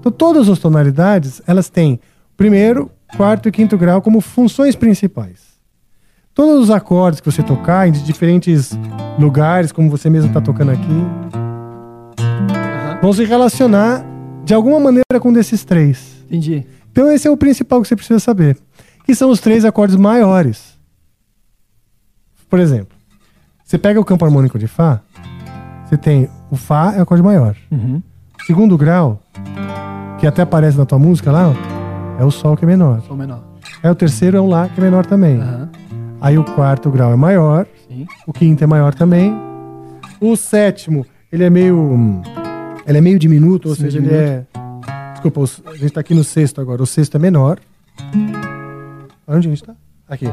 [0.00, 1.98] Então, todas as tonalidades, elas têm
[2.36, 5.54] primeiro, quarto e quinto grau como funções principais.
[6.34, 8.76] Todos os acordes que você tocar em diferentes
[9.18, 11.06] lugares, como você mesmo está tocando aqui,
[13.04, 14.02] vão se relacionar
[14.46, 16.24] de alguma maneira com um desses três.
[16.24, 16.66] Entendi.
[16.90, 18.56] Então esse é o principal que você precisa saber.
[19.04, 20.78] Que são os três acordes maiores.
[22.48, 22.96] Por exemplo,
[23.62, 25.02] você pega o campo harmônico de Fá,
[25.84, 27.54] você tem o Fá é o acorde maior.
[27.70, 28.02] Uhum.
[28.46, 29.20] Segundo grau,
[30.18, 33.02] que até aparece na tua música lá, ó, é o Sol que é menor.
[33.02, 33.44] Sol menor.
[33.82, 35.38] Aí o terceiro é um Lá que é menor também.
[35.38, 35.68] Aham.
[36.22, 38.06] Aí o quarto grau é maior, Sim.
[38.26, 39.36] o quinto é maior também.
[40.18, 42.22] O sétimo, ele é meio.
[42.86, 44.20] Ele é meio diminuto, ou Sim, seja, diminuto.
[44.20, 44.44] ele é.
[45.12, 45.40] Desculpa,
[45.70, 46.82] a gente tá aqui no sexto agora.
[46.82, 47.58] O sexto é menor.
[49.26, 49.74] Onde a gente tá?
[50.08, 50.26] Aqui.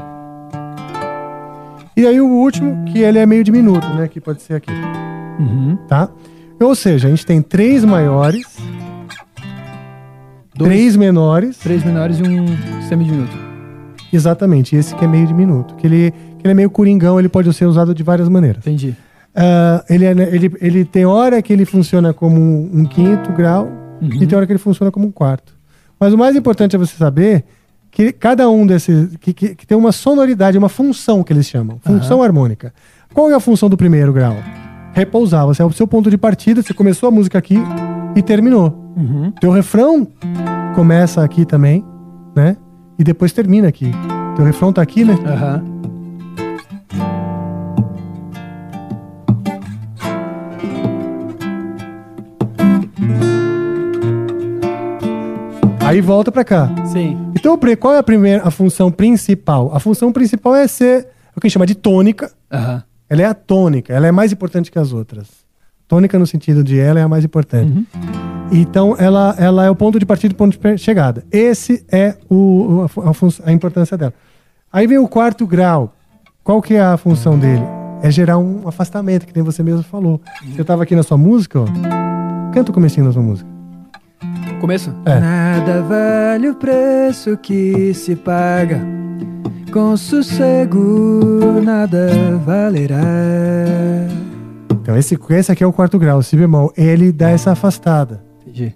[1.95, 4.07] E aí o último, que ele é meio diminuto, né?
[4.07, 4.72] Que pode ser aqui.
[5.40, 5.78] Uhum.
[5.88, 6.10] Tá?
[6.60, 8.45] Ou seja, a gente tem três maiores,
[10.56, 10.69] Dois.
[10.69, 11.57] três menores.
[11.57, 12.45] Três menores e um
[12.88, 13.36] semidiminuto.
[14.14, 15.76] Exatamente, esse que é meio diminuto.
[15.76, 18.60] Que ele, que ele é meio coringão, ele pode ser usado de várias maneiras.
[18.65, 18.95] Entendi.
[19.36, 23.70] Ah, ele, é- ele, ele tem hora que ele funciona como um, um quinto grau
[24.02, 25.53] e tem hora que ele funciona como um quarto.
[25.99, 27.44] Mas o mais importante é você saber
[27.91, 29.16] que cada um desses.
[29.18, 31.78] que, que, que tem uma sonoridade, uma função que eles chamam.
[31.82, 32.74] Função harmônica.
[33.14, 34.36] Qual é a função do primeiro grau?
[34.94, 35.45] Repousar.
[35.45, 37.58] Você é o seu ponto de partida, você começou a música aqui
[38.16, 38.94] e terminou.
[38.98, 39.32] Uhum.
[39.40, 40.08] Teu refrão
[40.76, 41.86] começa aqui também,
[42.36, 42.58] né?
[42.98, 43.91] E depois termina aqui.
[44.36, 45.18] Teu refrão tá aqui, né?
[45.26, 45.64] Aham.
[55.92, 56.70] Aí volta pra cá.
[56.86, 57.18] Sim.
[57.36, 59.76] Então, qual é a primeira a função principal?
[59.76, 61.06] A função principal é ser
[61.36, 62.32] o que a gente chama de tônica.
[62.50, 62.82] Aham.
[63.10, 65.28] Ela é a tônica, ela é mais importante que as outras.
[65.90, 67.86] Tônica no sentido de ela é a mais importante.
[68.54, 71.26] Então, ela, ela é o ponto de partida e o ponto de chegada.
[71.30, 74.14] Esse é o, a, a a importância dela.
[74.72, 75.94] Aí vem o quarto grau.
[76.42, 77.64] Qual que é a função dele?
[78.02, 80.22] É gerar um afastamento, que nem você mesmo falou.
[80.54, 81.66] Você estava aqui na sua música, ó.
[82.54, 83.51] Canta o comecinho da sua música.
[84.62, 84.94] Começo?
[85.06, 85.20] É.
[85.20, 88.80] Nada vale o preço que se paga.
[89.74, 93.02] Com sossego nada valerá.
[94.70, 96.72] Então, esse, esse aqui é o quarto grau, si bemol.
[96.78, 98.24] Ele dá essa afastada.
[98.42, 98.76] Entendi.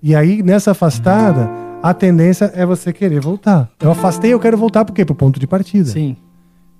[0.00, 1.50] E aí, nessa afastada,
[1.82, 3.68] a tendência é você querer voltar.
[3.80, 5.04] Eu afastei, eu quero voltar por quê?
[5.04, 5.90] Pro ponto de partida.
[5.90, 6.16] Sim.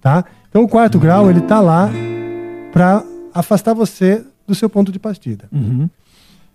[0.01, 0.25] Tá?
[0.49, 1.91] Então, o quarto grau, ele tá lá
[2.71, 3.03] pra
[3.35, 5.49] afastar você do seu ponto de partida.
[5.51, 5.91] Uhum.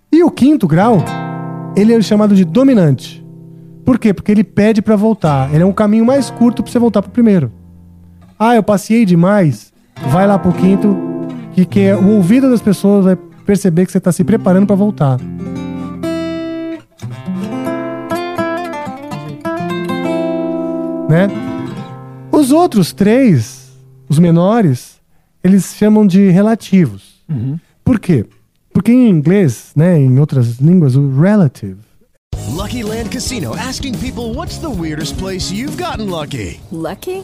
[0.10, 1.04] E o quinto grau,
[1.76, 3.26] ele é chamado de dominante.
[3.84, 4.14] Por quê?
[4.14, 5.54] Porque ele pede pra voltar.
[5.54, 7.52] Ele é um caminho mais curto pra você voltar pro primeiro.
[8.40, 9.74] Ah, eu passei demais.
[10.10, 10.98] Vai lá pro quinto,
[11.54, 13.16] que, que é, o ouvido das pessoas vai
[13.46, 15.20] perceber que você tá se preparando pra voltar.
[21.08, 21.28] Né?
[22.32, 23.72] Os outros três,
[24.10, 25.00] os menores,
[25.44, 27.24] eles chamam de relativos.
[27.84, 28.26] Por quê?
[28.76, 31.78] Porque em inglês, né, em outras línguas, o relative
[32.50, 36.60] Lucky Land Casino asking people what's the weirdest place you've gotten lucky?
[36.74, 37.24] Lucky?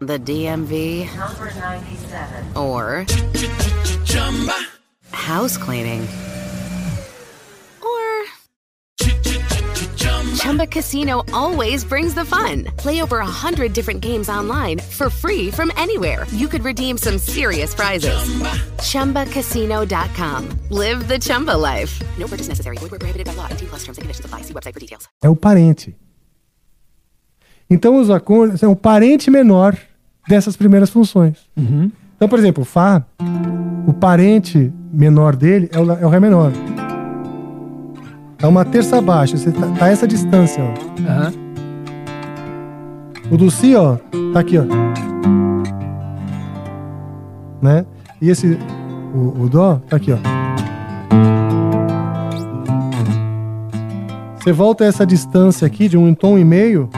[0.00, 2.56] the DMV Number 97.
[2.56, 3.04] or
[5.12, 6.00] house cleaning
[7.82, 8.24] or
[9.96, 12.64] Chumba Chumba Casino always brings the fun.
[12.78, 16.26] Play over a hundred different games online for free from anywhere.
[16.32, 18.18] You could redeem some serious prizes.
[18.78, 20.48] ChumbaCasino.com.
[20.70, 22.00] Live the Chumba life.
[22.18, 22.78] No purchase necessary.
[22.78, 23.48] Void where prohibited by law.
[23.50, 24.42] 18 plus terms and conditions apply.
[24.42, 25.08] See website for details.
[25.22, 25.94] É o parente.
[27.68, 29.76] Então os acordes é o parente menor
[30.30, 31.38] dessas primeiras funções.
[32.16, 33.04] Então, por exemplo, o Fá,
[33.84, 36.52] o parente menor dele é o, é o Ré menor.
[38.38, 41.10] É uma terça baixa, você tá, tá essa distância, ó.
[41.10, 41.32] Aham.
[43.30, 43.96] O do Si, ó,
[44.32, 44.64] tá aqui, ó.
[47.60, 47.84] Né?
[48.22, 48.56] E esse,
[49.12, 50.18] o, o Dó, tá aqui, ó.
[54.38, 56.88] Você volta essa distância aqui de um tom e meio,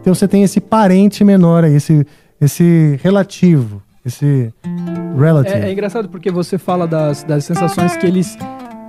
[0.00, 2.06] então você tem esse parente menor aí, esse,
[2.40, 4.52] esse relativo, esse
[5.16, 5.56] relative.
[5.56, 8.36] É, é engraçado porque você fala das, das sensações que eles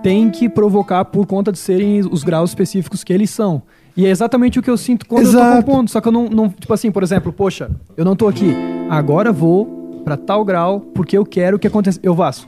[0.02, 3.62] têm que provocar por conta de serem os graus específicos que eles são.
[3.98, 5.58] E é exatamente o que eu sinto quando eu Exato.
[5.58, 5.90] tô compondo.
[5.90, 6.50] Só que eu não, não.
[6.50, 8.56] Tipo assim, por exemplo, poxa, eu não tô aqui.
[8.90, 12.00] Agora eu vou pra tal grau porque eu quero que aconteça.
[12.02, 12.48] Eu faço.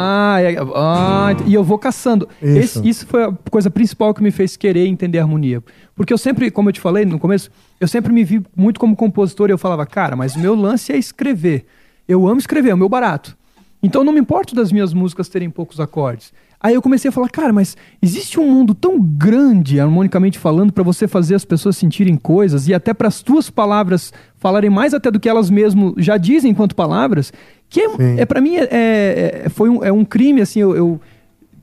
[0.00, 2.28] Ah, é- ah, e eu vou caçando.
[2.42, 2.58] Isso.
[2.80, 5.62] Esse- isso foi a coisa principal que me fez querer entender a harmonia.
[5.94, 8.96] Porque eu sempre, como eu te falei no começo, eu sempre me vi muito como
[8.96, 11.66] compositor e eu falava, cara, mas o meu lance é escrever.
[12.08, 13.36] Eu amo escrever, é o meu barato.
[13.82, 16.32] Então não me importo das minhas músicas terem poucos acordes.
[16.62, 20.84] Aí eu comecei a falar, cara, mas existe um mundo tão grande, harmonicamente falando, pra
[20.84, 25.10] você fazer as pessoas sentirem coisas e até para as tuas palavras falarem mais até
[25.10, 27.32] do que elas mesmo já dizem enquanto palavras,
[27.70, 27.86] que é,
[28.18, 31.00] é para mim é, é- é- foi um, é um crime assim eu, eu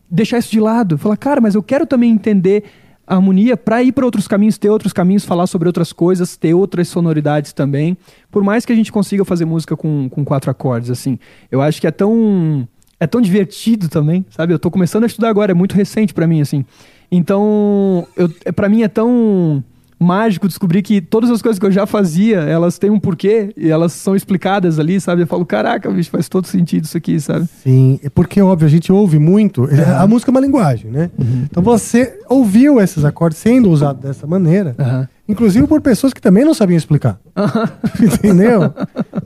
[0.09, 2.63] deixar isso de lado, falar, cara, mas eu quero também entender
[3.05, 6.53] a harmonia para ir para outros caminhos, ter outros caminhos, falar sobre outras coisas, ter
[6.53, 7.97] outras sonoridades também.
[8.31, 11.17] Por mais que a gente consiga fazer música com, com quatro acordes, assim,
[11.51, 12.67] eu acho que é tão
[12.99, 14.53] é tão divertido também, sabe?
[14.53, 16.65] Eu tô começando a estudar agora, é muito recente para mim, assim.
[17.11, 19.63] Então, eu, é, para mim é tão
[19.99, 23.69] mágico descobrir que todas as coisas que eu já fazia, elas têm um porquê e
[23.69, 25.24] elas são explicadas ali, sabe?
[25.24, 27.48] Eu falo, caraca, bicho, faz todo sentido isso aqui, sabe?
[27.64, 29.68] Sim, é porque, óbvio, a gente ouve muito.
[29.99, 31.10] A música é uma linguagem, né?
[31.44, 35.07] Então você ouviu esses acordes sendo usados dessa maneira, Aham.
[35.28, 37.19] inclusive por pessoas que também não sabiam explicar.
[37.99, 38.74] Entendeu?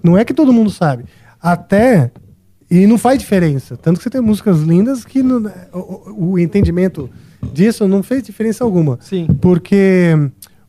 [0.03, 1.03] Não é que todo mundo sabe.
[1.41, 2.11] Até.
[2.69, 3.75] E não faz diferença.
[3.75, 7.09] Tanto que você tem músicas lindas que não- o, o- o entendimento
[7.51, 8.97] disso não fez diferença alguma.
[9.01, 9.27] Sim.
[9.41, 10.15] Porque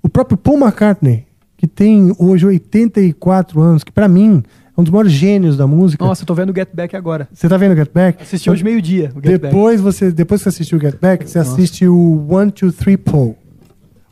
[0.02, 1.26] o próprio Paul McCartney,
[1.56, 4.42] que tem hoje 84 anos, que pra mim
[4.76, 6.04] é um dos maiores gênios da música.
[6.04, 7.28] Nossa, eu tô vendo o Get Back agora.
[7.32, 8.22] Você tá vendo o Get Back?
[8.22, 9.12] Assisti hoje meio-dia.
[9.14, 9.38] Back.
[9.38, 12.96] Depois você, depois que você assistiu o Get Back, você assiste o One, Two, Three
[12.96, 13.36] Paul.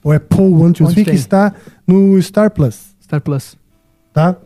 [0.04, 1.18] Ou é Paul One, Two, Onde Three, que tem?
[1.18, 1.52] está
[1.86, 3.56] no Star Plus, Star Plus.
[4.12, 4.36] tá?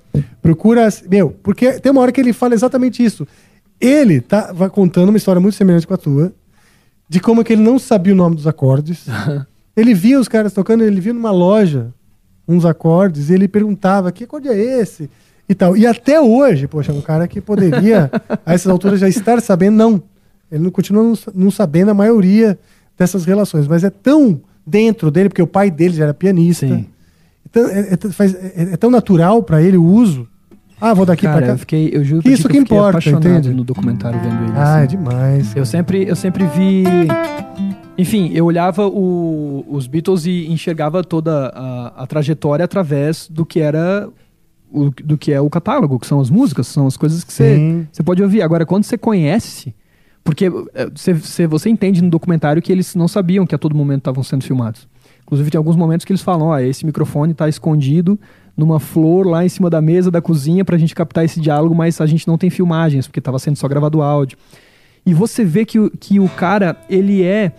[0.40, 3.26] Procura, meu, porque tem uma hora que ele fala exatamente isso.
[3.80, 6.32] Ele tá vai contando uma história muito semelhante com a tua,
[7.08, 9.06] de como é que ele não sabia o nome dos acordes.
[9.76, 11.88] ele via os caras tocando, ele via numa loja
[12.46, 15.08] uns acordes, e ele perguntava, que acorde é esse?
[15.48, 15.76] E tal.
[15.76, 18.10] E até hoje, poxa, um cara que poderia,
[18.44, 20.02] a essas alturas, já estar sabendo, não.
[20.52, 22.58] Ele não continua não, sa- não sabendo a maioria
[22.98, 26.66] dessas relações, mas é tão dentro dele, porque o pai dele já era pianista.
[26.66, 26.86] Sim.
[27.48, 30.28] Então, é, é- faz- é- é tão natural para ele o uso.
[30.80, 31.52] Ah, vou daqui para cá.
[31.52, 33.54] eu fiquei, eu juro Que isso eu que fiquei importa, apaixonado entende?
[33.54, 34.52] no documentário vendo ele.
[34.54, 34.84] Ah, assim.
[34.84, 35.56] é demais.
[35.56, 36.84] Eu sempre, eu sempre vi.
[37.96, 43.60] Enfim, eu olhava o- os Beatles e enxergava toda a, a trajetória através do que
[43.60, 44.08] era.
[44.72, 47.32] O, do que é o catálogo, que são as músicas, são as coisas que
[47.92, 48.42] você pode ouvir.
[48.42, 49.72] Agora, quando você conhece.
[50.24, 53.76] Porque eh, você, você, você entende no documentário que eles não sabiam que a todo
[53.76, 54.88] momento estavam sendo filmados.
[55.22, 58.18] Inclusive, tem alguns momentos que eles falam: ó, esse microfone está escondido
[58.56, 62.00] numa flor lá em cima da mesa da cozinha pra gente captar esse diálogo, mas
[62.00, 64.36] a gente não tem filmagens, porque estava sendo só gravado áudio.
[65.06, 67.52] E você vê que, que o cara, ele é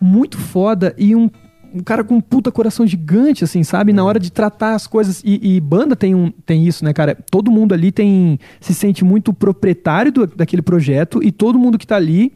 [0.00, 1.28] muito foda e um,
[1.74, 3.92] um cara com um puta coração gigante, assim, sabe?
[3.92, 5.22] Na hora de tratar as coisas.
[5.24, 7.16] E, e banda tem, um, tem isso, né, cara?
[7.30, 11.86] Todo mundo ali tem se sente muito proprietário do- daquele projeto e todo mundo que
[11.86, 12.32] tá ali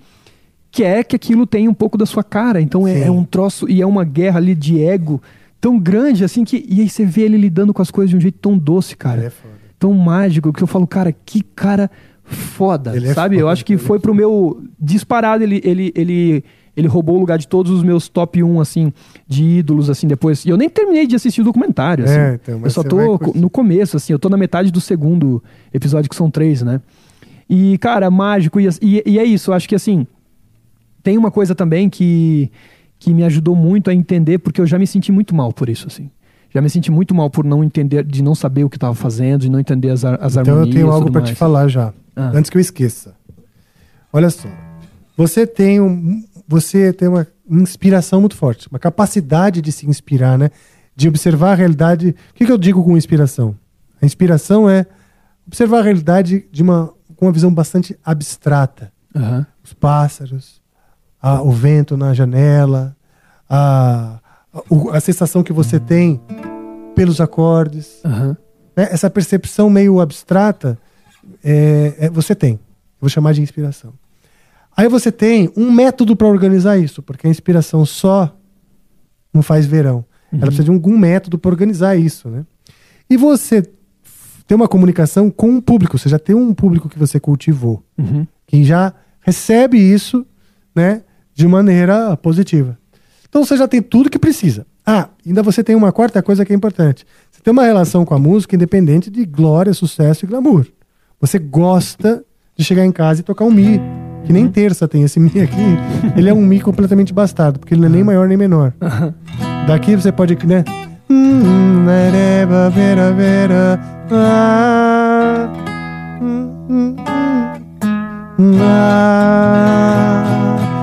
[0.71, 2.61] quer que aquilo tenha um pouco da sua cara.
[2.61, 5.23] Então é, é um troço e é uma guerra ali de ego
[5.61, 6.65] tão grande, assim, que.
[6.69, 9.23] E aí você vê ele lidando com as coisas de um jeito tão doce, cara
[9.25, 9.55] é foda.
[9.79, 11.91] tão mágico que eu falo, cara, que cara
[12.23, 13.37] foda, Ele é sabe?
[13.37, 16.45] Eu foda, acho que é foi pro meu disparado, ele, ele, ele,
[16.77, 18.93] ele roubou o lugar de todos os meus top 1, assim,
[19.29, 20.45] de ídolos, assim, depois.
[20.45, 22.19] E eu nem terminei de assistir o documentário, assim.
[22.19, 25.43] É, então, mas eu só tô no começo, assim, eu tô na metade do segundo
[25.73, 26.81] episódio, que são três, né?
[27.49, 30.07] E, cara, mágico, e, e, e é isso, eu acho que, assim,
[31.03, 32.51] tem uma coisa também que,
[32.99, 35.87] que me ajudou muito a entender, porque eu já me senti muito mal por isso,
[35.87, 36.11] assim.
[36.51, 39.43] Já me senti muito mal por não entender, de não saber o que estava fazendo,
[39.43, 40.75] de não entender as, as Então eu harmonias.
[40.75, 42.31] tenho e algo tudo para te falar já, Ah.
[42.33, 43.15] antes que eu esqueça.
[44.13, 44.49] Olha só,
[45.17, 50.51] você tem um- você tem uma inspiração muito forte, uma capacidade de se inspirar, né?
[50.97, 52.15] De observar a realidade.
[52.31, 53.55] O que, que eu digo com inspiração?
[54.01, 54.87] A inspiração é
[55.47, 58.93] observar a realidade de uma, com uma visão bastante abstrata.
[59.15, 59.47] Aham.
[59.63, 60.61] Os pássaros,
[61.21, 62.97] a- o vento na janela,
[63.49, 64.21] a,
[64.53, 66.21] a, a sensação que você tem
[66.95, 68.01] pelos acordes.
[68.05, 68.37] Aham.
[68.77, 68.89] né?
[68.91, 70.79] Essa percepção meio abstrata
[71.43, 72.53] é, é- você tem.
[72.55, 72.61] Eu
[73.01, 73.93] vou chamar de inspiração.
[74.77, 78.37] Aí você tem um método para organizar isso, porque a inspiração só
[79.33, 80.05] não faz verão.
[80.33, 82.45] Ela precisa de algum método para organizar isso, né?
[83.09, 83.63] E você
[84.47, 88.27] tem uma comunicação com um público, você já tem um público que você cultivou, Uhum.
[88.47, 90.27] que já recebe isso,
[90.75, 91.03] né,
[91.33, 92.77] de maneira positiva.
[93.29, 94.67] Então você já tem tudo que precisa.
[94.85, 97.07] Ah, ainda você tem uma quarta coisa que é importante.
[97.31, 100.67] Você tem uma relação com a música independente de glória, sucesso e glamour.
[101.21, 102.25] Você gosta
[102.57, 103.81] de chegar em casa e tocar um mi.
[104.25, 105.79] Que nem terça tem esse mi aqui.
[106.17, 108.73] Ele é um mi completamente bastardo, porque ele não é nem maior nem menor.
[109.67, 110.65] Daqui você pode, né?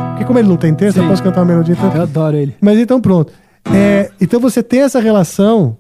[0.10, 1.10] Porque como ele não tem terça, eu Sim.
[1.10, 1.74] posso cantar uma melodia.
[1.74, 1.96] Então...
[1.96, 2.56] Eu adoro ele.
[2.62, 3.34] Mas então pronto.
[3.74, 5.78] É, então você tem essa relação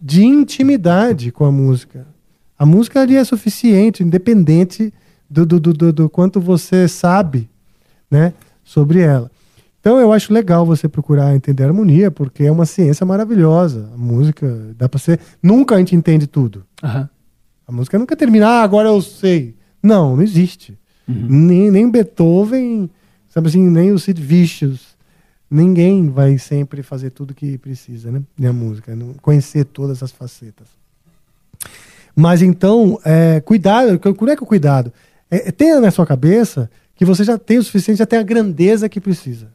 [0.00, 2.06] de intimidade com a música.
[2.58, 4.92] A música ali é suficiente, independente
[5.28, 7.48] do, do, do, do- quanto você sabe
[8.10, 8.32] né,
[8.64, 9.30] sobre ela.
[9.80, 13.88] Então eu acho legal você procurar entender a harmonia, porque é uma ciência maravilhosa.
[13.94, 15.20] A música dá pra ser.
[15.42, 16.64] Nunca a gente entende tudo.
[16.82, 17.08] Aham.
[17.68, 19.54] A música nunca termina, ah, agora eu sei.
[19.82, 20.76] Não, não existe.
[21.06, 22.90] Nem, nem Beethoven,
[23.28, 24.96] sabe assim, nem o Sid Vicious.
[25.48, 28.20] Ninguém vai sempre fazer tudo que precisa, né?
[28.36, 30.66] Na música, conhecer todas as facetas.
[32.14, 34.92] Mas então, é, cuidado, como é que é o cuidado?
[35.30, 38.22] É, é, tenha na sua cabeça que você já tem o suficiente, já tem a
[38.22, 39.48] grandeza que precisa.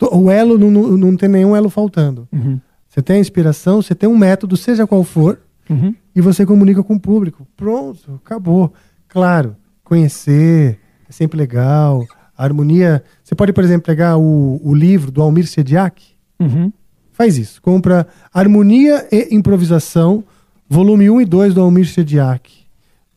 [0.00, 2.28] O elo não, não, não tem nenhum elo faltando.
[2.32, 2.60] Uhum.
[2.88, 5.38] Você tem a inspiração, você tem um método, seja qual for,
[5.68, 5.94] Uhum.
[6.14, 7.46] e você comunica com o público.
[7.56, 8.72] Pronto, acabou.
[9.08, 12.06] Claro, conhecer é sempre legal.
[12.36, 13.02] A harmonia.
[13.22, 16.02] Você pode, por exemplo, pegar o, o livro do Almir Sediak.
[16.38, 16.72] Uhum.
[17.12, 17.62] Faz isso.
[17.62, 20.24] Compra Harmonia e Improvisação,
[20.68, 22.63] volume 1 e 2 do Almir Sediak.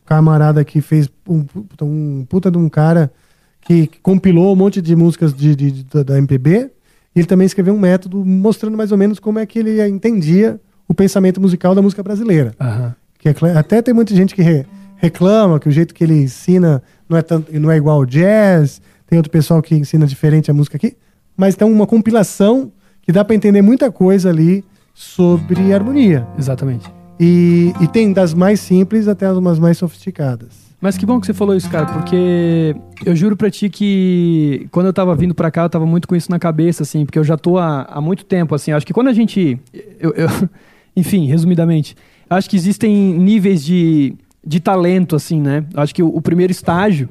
[0.08, 3.12] Camarada que fez um, puta- um puta de um cara
[3.60, 6.70] que compilou um monte de músicas de, de- de- da- MPB.
[7.14, 10.58] E ele também escreveu um método mostrando mais ou menos como é que ele entendia
[10.88, 12.54] o pensamento musical da música brasileira.
[12.58, 12.94] Aham.
[13.18, 14.64] Que é até tem muita gente que re-
[14.96, 18.80] reclama que o jeito que ele ensina não é, tanto, não é igual ao jazz.
[19.06, 20.96] Tem outro pessoal que ensina diferente a música aqui.
[21.36, 22.72] Mas tem uma compilação
[23.02, 24.64] que dá para entender muita coisa ali
[24.94, 26.26] sobre harmonia.
[26.38, 26.90] Exatamente.
[27.20, 30.68] E, e tem das mais simples até as mais sofisticadas.
[30.80, 34.86] Mas que bom que você falou isso, cara, porque eu juro pra ti que quando
[34.86, 37.24] eu tava vindo pra cá, eu tava muito com isso na cabeça, assim, porque eu
[37.24, 38.70] já tô há, há muito tempo, assim.
[38.70, 39.58] Acho que quando a gente.
[39.98, 40.28] eu- eu-
[40.96, 41.96] enfim, resumidamente,
[42.30, 44.14] acho que existem níveis de,
[44.46, 45.64] de talento, assim, né?
[45.74, 47.08] Acho que o, o primeiro estágio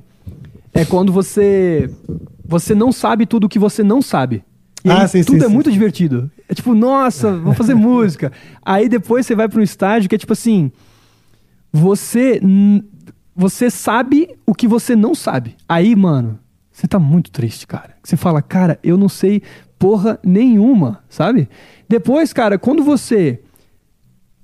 [0.73, 1.89] é quando você.
[2.45, 4.41] Você não sabe tudo o que você não sabe.
[4.87, 5.53] E Ah, aí sim, tudo sim, é sim.
[5.53, 6.31] muito divertido.
[6.47, 8.31] É tipo, nossa, vou fazer música.
[8.65, 10.71] Aí depois você vai pra um estágio que é tipo assim
[11.71, 12.41] você
[13.35, 15.55] você sabe o que você não sabe.
[15.69, 16.39] Aí, mano,
[16.71, 17.95] você tá muito triste, cara.
[18.03, 19.41] Você fala, cara, eu não sei
[19.77, 21.47] porra nenhuma, sabe?
[21.87, 23.39] Depois, cara, quando você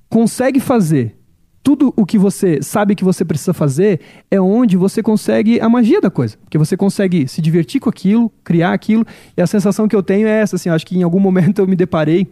[0.09, 1.17] consegue fazer
[1.63, 6.01] tudo o que você sabe que você precisa fazer, é onde você consegue a magia
[6.01, 6.37] da coisa.
[6.43, 9.05] Porque você consegue se divertir com aquilo, criar aquilo.
[9.37, 11.67] E a sensação que eu tenho é essa, assim, acho que em algum momento eu
[11.67, 12.27] me deparei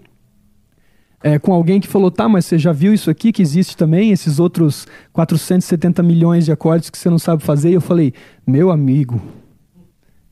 [1.23, 4.11] é, com alguém que falou, tá, mas você já viu isso aqui que existe também,
[4.11, 7.69] esses outros 470 milhões de acordes que você não sabe fazer?
[7.69, 8.13] E eu falei,
[8.45, 9.21] meu amigo,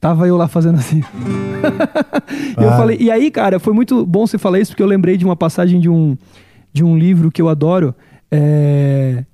[0.01, 1.01] tava eu lá fazendo assim.
[2.57, 2.77] E eu Ah.
[2.77, 5.35] falei, e aí, cara, foi muito bom você falar isso, porque eu lembrei de uma
[5.35, 6.17] passagem de um,
[6.73, 7.93] de um livro que eu adoro,
[8.31, 9.25] é,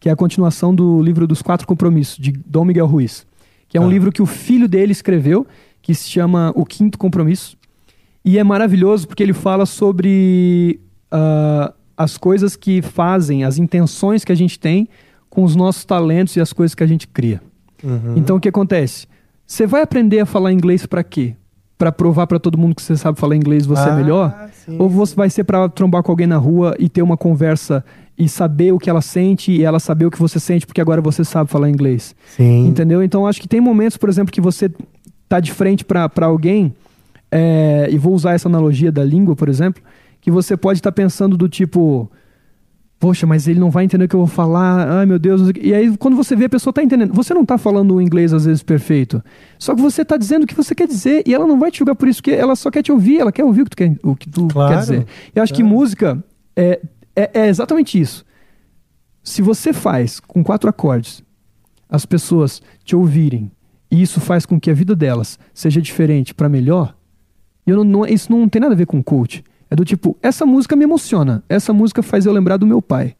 [0.00, 3.26] que é a continuação do livro dos Quatro Compromissos, de Dom Miguel Ruiz.
[3.68, 3.90] Que é um Ah.
[3.90, 5.46] livro que o filho dele escreveu,
[5.82, 7.56] que se chama O Quinto Compromisso.
[8.24, 14.32] E é maravilhoso porque ele fala sobre ah, as coisas que fazem, as intenções que
[14.32, 14.88] a gente tem
[15.28, 17.40] com os nossos talentos e as coisas que a gente cria.
[17.82, 18.14] Uhum.
[18.16, 19.06] Então o que acontece?
[19.46, 21.34] Você vai aprender a falar inglês para quê?
[21.84, 24.48] Para provar para todo mundo que você sabe falar inglês você é Ah, melhor?
[24.64, 27.84] sim, Ou você vai ser para trombar com alguém na rua e ter uma conversa
[28.16, 31.02] e saber o que ela sente e ela saber o que você sente porque agora
[31.02, 32.14] você sabe falar inglês?
[32.26, 32.68] Sim.
[32.68, 33.02] Entendeu?
[33.02, 34.70] Então acho que tem momentos, por exemplo, que você
[35.28, 36.72] tá de frente para alguém,
[37.30, 39.82] é, e vou usar essa analogia da língua, por exemplo,
[40.22, 42.10] que você pode estar pensando do tipo.
[42.98, 44.88] Poxa, mas ele não vai entender o que eu vou falar.
[44.88, 45.50] Ai, meu Deus.
[45.60, 47.12] E aí, quando você vê, a pessoa tá entendendo.
[47.12, 49.22] Você não tá falando o inglês, às vezes, perfeito.
[49.58, 51.22] Só que você tá dizendo o que você quer dizer.
[51.26, 53.18] E ela não vai te julgar por isso, porque ela só quer te ouvir.
[53.20, 55.06] Ela quer ouvir o que tu quer, o que tu Claro, quer dizer.
[55.34, 56.24] E eu acho que música
[56.56, 56.80] é,
[57.14, 58.24] é, é exatamente isso.
[59.22, 61.22] Se você faz com quatro acordes
[61.88, 63.50] as pessoas te ouvirem
[63.90, 66.96] e isso faz com que a vida delas seja diferente para melhor,
[67.66, 69.44] eu não, não- isso não tem nada a ver com coach.
[69.74, 73.16] É do tipo, essa música me emociona, essa música faz eu lembrar do meu pai.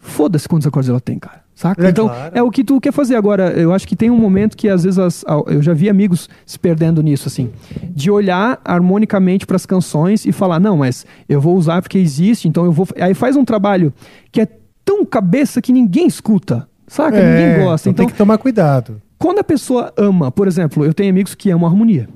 [0.00, 1.42] Foda-se quantos acordes ela tem, cara.
[1.54, 1.86] Saca?
[1.86, 2.32] É então, claro.
[2.36, 3.50] é o que tu quer fazer agora.
[3.52, 6.58] Eu acho que tem um momento que às vezes as- eu já vi amigos se
[6.58, 7.50] perdendo nisso, assim,
[7.90, 12.48] de olhar harmonicamente para as canções e falar, não, mas eu vou usar porque existe,
[12.48, 12.88] então eu vou.
[13.00, 13.92] Aí faz um trabalho
[14.32, 14.48] que é
[14.84, 17.16] tão cabeça que ninguém escuta, saca?
[17.16, 17.88] É, ninguém gosta.
[17.88, 19.00] então Então, tem que tomar cuidado.
[19.18, 22.08] quando a pessoa ama, por exemplo, eu tenho amigos que amam harmonia.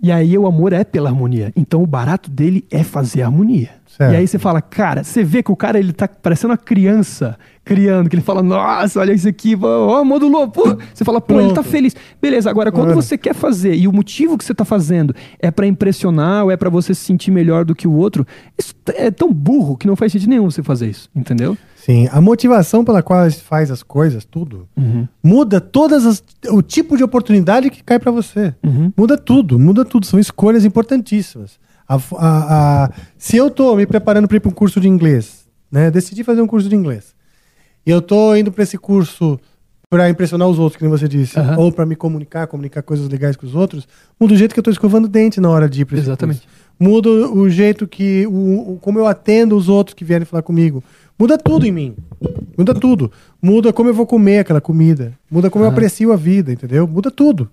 [0.00, 1.52] E aí o amor é pela harmonia.
[1.56, 3.70] Então o barato dele é fazer harmonia.
[3.86, 4.12] Certo.
[4.12, 7.36] E aí você fala, cara, você vê que o cara ele tá parecendo uma criança
[7.64, 10.78] criando, que ele fala, nossa, olha isso aqui, ó, modulou, pô.
[10.94, 11.96] Você fala, pô, ele tá feliz.
[12.22, 15.66] Beleza, agora quando você quer fazer e o motivo que você tá fazendo é pra
[15.66, 18.24] impressionar ou é pra você se sentir melhor do que o outro,
[18.56, 21.58] isso é tão burro que não faz sentido nenhum você fazer isso, entendeu?
[21.88, 24.68] Sim, a motivação pela qual faz as coisas, tudo,
[25.24, 28.54] muda todas as, o tipo de oportunidade que cai pra você.
[28.94, 30.04] Muda tudo, muda tudo.
[30.04, 31.58] São escolhas importantíssimas.
[31.88, 35.46] A- a- a- se eu tô me preparando para ir para um curso de inglês,
[35.72, 35.90] né?
[35.90, 37.14] Decidi fazer um curso de inglês.
[37.86, 39.40] E eu tô indo para esse curso
[39.88, 41.56] para impressionar os outros, que nem você disse, Aham.
[41.56, 43.88] ou para me comunicar, comunicar coisas legais com os outros,
[44.20, 46.40] muda o jeito que eu tô escovando dente na hora de ir para esse Exatamente.
[46.42, 46.57] curso.
[46.78, 50.82] Muda o jeito que o, como eu atendo os outros que vierem falar comigo.
[51.18, 51.96] Muda tudo em mim.
[52.56, 53.10] Muda tudo.
[53.42, 55.12] Muda como eu vou comer aquela comida.
[55.30, 56.86] Muda como eu aprecio a vida, entendeu?
[56.86, 57.50] Muda tudo,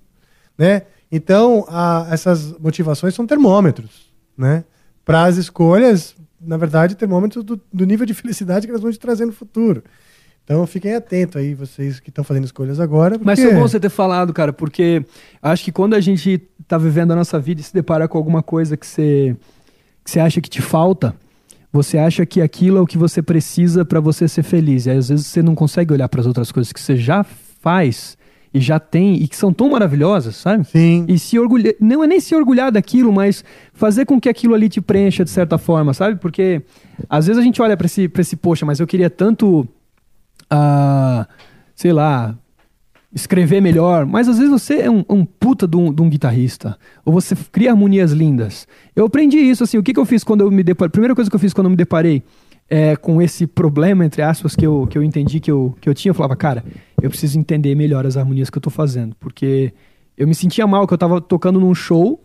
[0.57, 0.83] né?
[1.11, 4.63] Então, a- essas motivações são termômetros, né?
[5.03, 8.99] Para as escolhas, na verdade, termômetros do, do nível de felicidade que elas vão te
[8.99, 9.83] trazer no futuro.
[10.45, 13.19] Então, fiquem atentos aí, vocês que estão fazendo escolhas agora.
[13.21, 15.03] Mas porque- foi bom você ter falado, cara, porque
[15.41, 18.43] acho que quando a gente tá vivendo a nossa vida e se depara com alguma
[18.43, 19.35] coisa que você,
[20.03, 21.15] que você acha que te falta,
[21.73, 24.85] você acha que aquilo é o que você precisa pra você ser feliz.
[24.85, 27.23] E aí, às vezes você não consegue olhar para as outras coisas que você já
[27.23, 28.15] faz
[28.53, 30.63] e já tem e que são tão maravilhosas, sabe?
[30.65, 31.05] Sim.
[31.09, 33.43] E se orgulhar, não é nem se orgulhar daquilo, mas
[33.73, 36.17] fazer com que aquilo ali te preencha de certa forma, sabe?
[36.19, 36.61] Porque
[37.09, 39.67] às vezes a gente olha pra esse, pra esse poxa, mas eu queria tanto
[40.49, 41.27] ah,
[41.75, 42.35] sei lá,
[43.13, 46.77] escrever melhor, mas às vezes você é um, um puta de um, de um guitarrista,
[47.05, 48.67] ou você cria harmonias lindas.
[48.93, 51.29] Eu aprendi isso, assim, o que, que eu fiz quando eu me deparei, primeira coisa
[51.29, 52.21] que eu fiz quando eu me deparei
[52.69, 55.93] é, com esse problema, entre aspas, que eu, que eu entendi que eu, que eu
[55.93, 56.63] tinha, eu falava, cara,
[57.01, 59.73] eu preciso entender melhor as harmonias que eu tô fazendo, porque
[60.17, 62.21] eu me sentia mal, que eu tava tocando num show,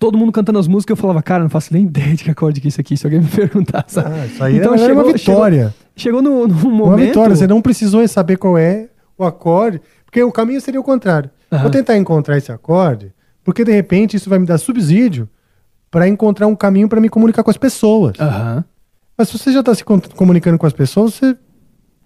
[0.00, 2.60] todo mundo cantando as músicas, eu falava, cara, não faço nem ideia de que acorde
[2.60, 4.10] que é isso aqui, se alguém me perguntar, sabe?
[4.12, 5.74] Ah, isso aí é uma vitória.
[5.94, 6.82] Chegou, chegou no, no momento...
[6.88, 10.82] Uma vitória, você não precisou saber qual é o acorde, porque o caminho seria o
[10.82, 11.30] contrário.
[11.62, 13.12] Vou tentar encontrar esse acorde,
[13.44, 15.28] porque de repente isso vai me dar subsídio
[15.90, 18.16] para encontrar um caminho para me comunicar com as pessoas.
[19.18, 21.36] Mas se você já está se comunicando com as pessoas, você,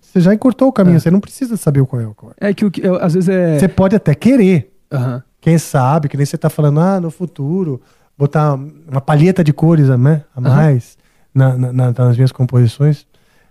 [0.00, 2.34] você já encurtou o caminho, você não precisa saber qual é o acorde.
[2.40, 3.58] É que o que eu- às vezes é.
[3.58, 5.22] Você pode até querer, Aham.
[5.44, 7.78] Quem sabe, que nem você está falando, ah, no futuro,
[8.16, 8.54] botar
[8.90, 10.96] uma palheta de cores a mais
[11.34, 13.06] na- na- na- nas minhas composições.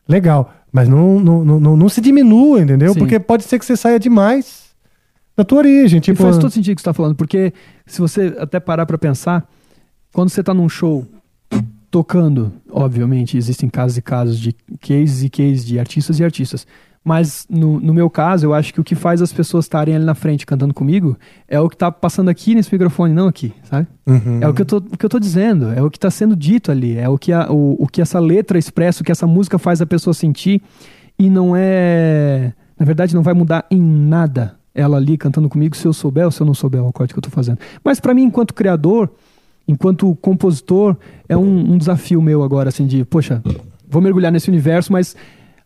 [0.10, 2.94] Legal, mas não, não, não, não, se diminua, entendeu?
[2.94, 3.00] Sim.
[3.00, 4.74] Porque pode ser que você saia demais
[5.38, 6.00] da tua origem.
[6.00, 7.54] E Tipo, faz todo sentido o que você tá falando, porque
[7.86, 9.48] se você até parar pra pensar,
[10.12, 11.06] quando você tá num show
[11.92, 14.52] tocando, obviamente, existem casos e casos de
[14.82, 16.66] cases e cases de artistas e artistas.
[17.04, 20.06] Mas no, no meu caso, eu acho que o que faz as pessoas estarem ali
[20.06, 21.18] na frente cantando comigo
[21.48, 23.88] é o que tá passando aqui nesse microfone, não aqui, sabe?
[24.08, 24.40] Uhum.
[24.40, 26.36] É o que, eu tô, o que eu tô dizendo, é o que tá sendo
[26.36, 29.28] dito ali, é o que, a, o, o que essa letra expressa, o que essa
[29.28, 30.62] música faz a pessoa sentir.
[31.20, 32.54] E não é.
[32.80, 36.32] Na verdade, não vai mudar em nada ela ali cantando comigo se eu souber ou
[36.32, 37.60] se eu não souber o acorde que eu tô fazendo.
[37.84, 39.10] Mas para mim, enquanto criador,
[39.68, 40.98] enquanto compositor,
[41.30, 43.42] é um, um desafio meu agora, assim, de, poxa,
[43.88, 45.16] vou mergulhar nesse universo, mas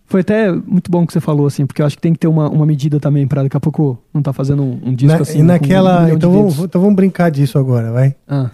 [0.07, 2.27] foi até muito bom que você falou, assim, porque eu acho que tem que ter
[2.27, 5.21] uma, uma medida também para daqui a pouco não tá fazendo um, um disco Na-
[5.21, 5.33] assim.
[5.33, 6.05] e com um naquela.
[6.05, 8.15] de então, vamos, então vamos brincar disso agora, vai.
[8.27, 8.49] Ah,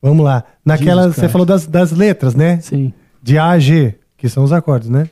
[0.00, 0.44] Vamos lá.
[0.64, 1.02] Naquela.
[1.02, 1.32] Jesus Você Christ.
[1.32, 2.60] falou das, das letras, né?
[2.60, 2.92] sim.
[3.20, 5.10] De A a G, que são os acordes, né?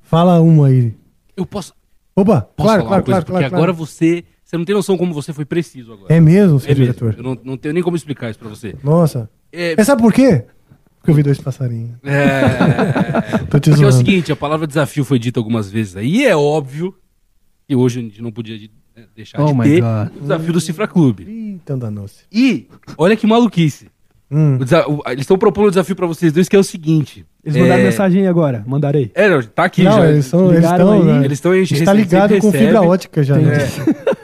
[0.00, 0.94] Fala uma aí.
[1.36, 1.74] Eu posso,
[2.16, 3.04] Opa, posso claro, falar claro, uma coisa?
[3.04, 3.86] claro, porque claro, agora claro.
[3.86, 4.24] você.
[4.42, 6.06] Você não tem noção como você foi preciso agora.
[6.14, 6.84] É mesmo, seu É mesmo.
[6.94, 7.14] diretor?
[7.18, 8.74] Eu não, não tenho nem como explicar isso pra você.
[8.82, 9.28] Nossa.
[9.52, 10.46] É, Mas sabe por quê?
[11.08, 11.96] Eu vi dois passarinhos.
[12.04, 13.92] é, Tô te porque é o zoando.
[13.96, 16.94] seguinte, a palavra desafio foi dita algumas vezes aí, e é óbvio
[17.66, 18.56] que hoje a gente não podia
[18.96, 20.08] né, deixar Oh de ter God.
[20.16, 21.24] o desafio do Cifra Clube.
[21.24, 22.24] Ih, então danou-se.
[22.32, 23.88] E, olha que maluquice.
[24.30, 24.56] Hum.
[24.56, 27.24] O desa- o- eles estão propondo um desafio pra vocês dois que é o seguinte.
[27.42, 27.84] Eles mandaram é...
[27.86, 29.10] mensagem aí agora, mandarei.
[29.14, 30.10] É, não, tá aqui não, já.
[30.10, 30.52] eles são.
[30.52, 30.92] Eles estão.
[30.92, 31.02] aí.
[31.02, 31.24] né?
[31.24, 33.36] Eles estão A gente tá ligado com fibra ótica já.
[33.38, 33.56] né?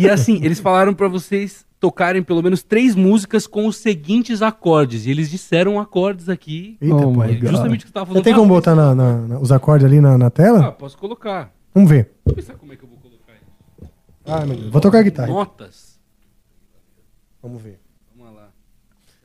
[0.00, 5.06] E assim, eles falaram pra vocês tocarem pelo menos três músicas com os seguintes acordes.
[5.06, 6.76] E eles disseram acordes aqui.
[6.80, 7.24] Eita, Oh pô.
[7.24, 7.50] my God.
[7.50, 8.18] Justamente o que você tava falando.
[8.20, 10.72] Já tem como botar na- na- na- os acordes ali na, na Ah, tela?
[10.72, 11.52] posso colocar.
[11.74, 12.10] Vamos ver.
[12.26, 13.90] Deixa eu pensar como é que eu vou colocar isso.
[14.26, 14.70] Ah, meu Deus.
[14.70, 15.28] Vou tocar a guitarra.
[15.28, 15.98] Notas.
[17.42, 17.80] Vamos ver.
[18.16, 18.48] Vamos lá.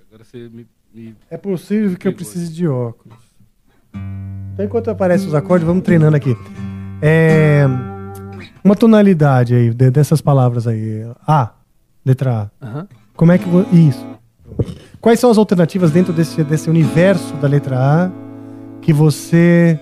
[0.08, 0.66] Agora você me.
[0.94, 3.18] me- É possível que eu precise de óculos.
[4.54, 6.36] Então, enquanto aparecem os acordes, vamos treinando aqui.
[7.02, 7.66] É,
[8.66, 11.06] uma tonalidade aí, de- dessas palavras aí.
[11.28, 11.52] A,
[12.06, 12.66] letra A.
[12.66, 12.88] Aham.
[13.16, 13.46] Como é que.
[13.72, 14.06] Isso.
[15.00, 18.12] Quais são as alternativas dentro desse, desse universo da letra A
[18.82, 19.80] que você.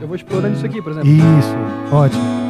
[0.00, 1.08] Eu vou explorando isso aqui, por exemplo.
[1.10, 2.43] Isso, ótimo.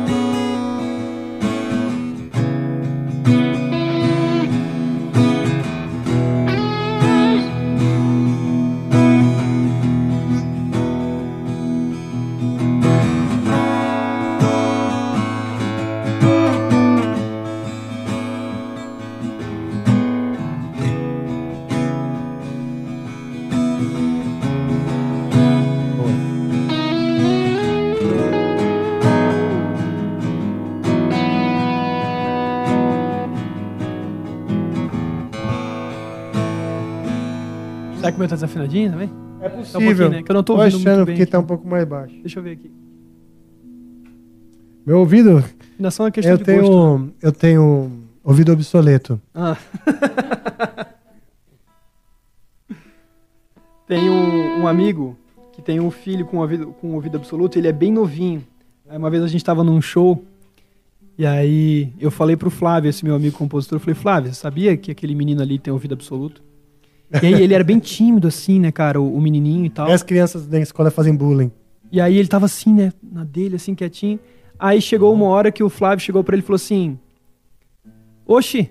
[38.83, 39.11] Meu tá também?
[39.41, 40.11] É Tá um possível.
[40.11, 40.23] né?
[40.23, 41.31] Que eu não tô Tô ouvindo achando muito bem que aqui.
[41.33, 42.15] tá um pouco mais baixo.
[42.21, 42.71] Deixa eu ver aqui.
[44.87, 46.61] Meu ouvido, Afinação é questão eu de gosto.
[46.67, 47.91] tenho, eu tenho
[48.23, 49.21] ouvido obsoleto.
[49.35, 49.57] Ah.
[53.87, 55.17] tem um, um amigo
[55.53, 58.45] que tem um filho com ouvido, com ouvido absoluto, ele é bem novinho.
[58.89, 60.23] Aí uma vez a gente tava num show,
[61.17, 64.77] e aí eu falei pro Flávio, esse meu amigo compositor, eu falei, Flávio, você sabia
[64.77, 66.43] que aquele menino ali tem ouvido absoluto?
[67.23, 69.89] E aí ele era bem tímido assim, né, cara, o, o menininho e tal.
[69.89, 71.51] E as crianças da escola fazem bullying.
[71.91, 74.19] E aí ele tava assim, né, na dele, assim, quietinho.
[74.59, 76.99] Aí chegou uma hora que o Flávio chegou pra ele e falou assim:
[78.27, 78.71] Oxi,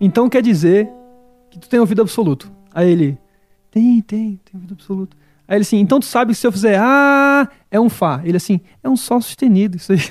[0.00, 0.88] então quer dizer
[1.50, 2.50] que tu tem ouvido absoluto.
[2.72, 3.18] Aí ele,
[3.70, 5.16] tem, tem, tem ouvido absoluto.
[5.46, 8.20] Aí ele assim, então tu sabe que se eu fizer ah, é um Fá.
[8.24, 9.76] Ele assim, é um Sol sustenido.
[9.76, 9.98] Isso aí.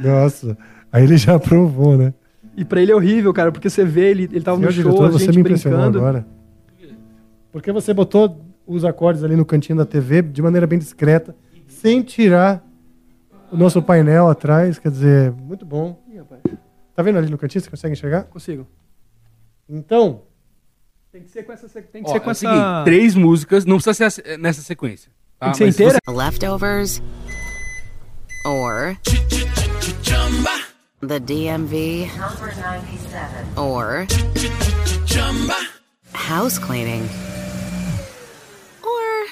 [0.00, 0.56] Nossa,
[0.92, 2.12] aí ele já provou, né?
[2.56, 4.82] E pra ele é horrível, cara, porque você vê ele, ele tava Senhor no show,
[4.84, 5.98] diretor, a você gente me impressionou brincando.
[5.98, 6.26] agora.
[7.52, 11.34] Porque você botou os acordes ali no cantinho da TV de maneira bem discreta,
[11.66, 12.64] sem tirar
[13.52, 16.02] o nosso painel atrás, quer dizer, muito bom.
[16.12, 16.40] Ih, rapaz,
[16.94, 17.62] Tá vendo ali no cantinho?
[17.62, 18.24] Você consegue enxergar?
[18.24, 18.66] consigo.
[19.68, 20.22] Então,
[21.12, 22.40] Tem que ser com essa, tem que Ó, ser com é essa...
[22.40, 25.10] seguinte, três músicas, não precisa ser nessa sequência.
[25.38, 25.46] tá?
[25.46, 25.98] Tem que ser Mas inteira?
[26.08, 27.02] Leftovers
[28.46, 28.96] or
[31.08, 33.58] the DMV Number 97.
[33.58, 34.06] or
[36.12, 37.02] house cleaning
[38.82, 39.24] or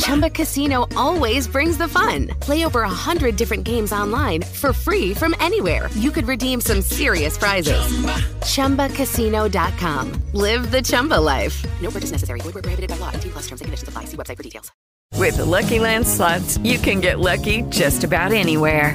[0.00, 2.28] Chumba Casino always brings the fun.
[2.40, 5.88] Play over a hundred different games online for free from anywhere.
[5.94, 7.80] You could redeem some serious prizes.
[8.42, 10.12] ChumbaCasino.com.
[10.32, 11.64] Live the Chumba life.
[11.82, 12.40] No purchase necessary.
[12.40, 13.10] Void where prohibited by law.
[13.12, 14.04] 18 plus terms and conditions apply.
[14.04, 14.70] See website for details.
[15.14, 18.94] With the Lucky Land slots, you can get lucky just about anywhere.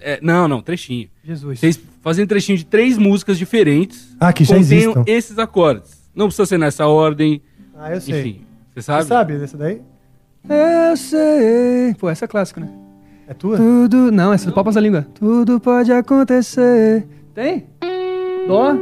[0.00, 1.08] É, não, não, trechinho.
[1.24, 1.58] Jesus.
[1.58, 4.14] Vocês fazem trechinho de três músicas diferentes.
[4.20, 5.02] Ah, que já existam.
[5.06, 6.04] esses acordes.
[6.14, 7.42] Não precisa ser nessa ordem.
[7.76, 8.20] ah, eu sei.
[8.20, 8.40] Enfim,
[8.72, 9.04] você Você sabe?
[9.04, 9.80] sabe dessa daí?
[10.48, 11.94] Eu sei.
[11.98, 12.68] Pô, essa é clássica, né?
[13.26, 13.56] É tua?
[13.56, 14.12] Tudo.
[14.12, 15.06] Não, essa é do Papas da Língua.
[15.14, 17.06] Tudo pode acontecer.
[17.34, 17.66] Tem?
[18.46, 18.74] Dó,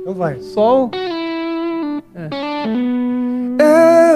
[0.00, 0.38] Então vai.
[0.40, 0.90] Sol.
[2.14, 2.30] É.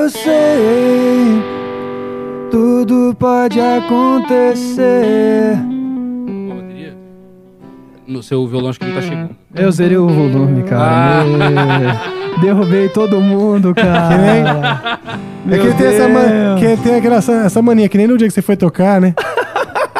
[0.00, 1.42] Eu sei.
[2.50, 4.94] Tudo pode acontecer.
[8.06, 9.30] No seu violão acho que não tá chegando.
[9.54, 11.24] Eu zerei o volume, cara.
[12.36, 12.40] É.
[12.40, 15.00] Derrubei todo mundo, cara.
[15.50, 16.56] É que ele tem, essa, man...
[16.58, 19.14] que tem aquela, essa, mania, que nem no dia que você foi tocar, né?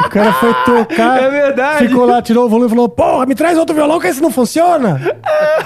[0.05, 1.23] O cara foi tocar.
[1.23, 1.89] É verdade.
[1.89, 4.31] Ficou lá, tirou o volume e falou: Porra, me traz outro violão que esse não
[4.31, 5.01] funciona.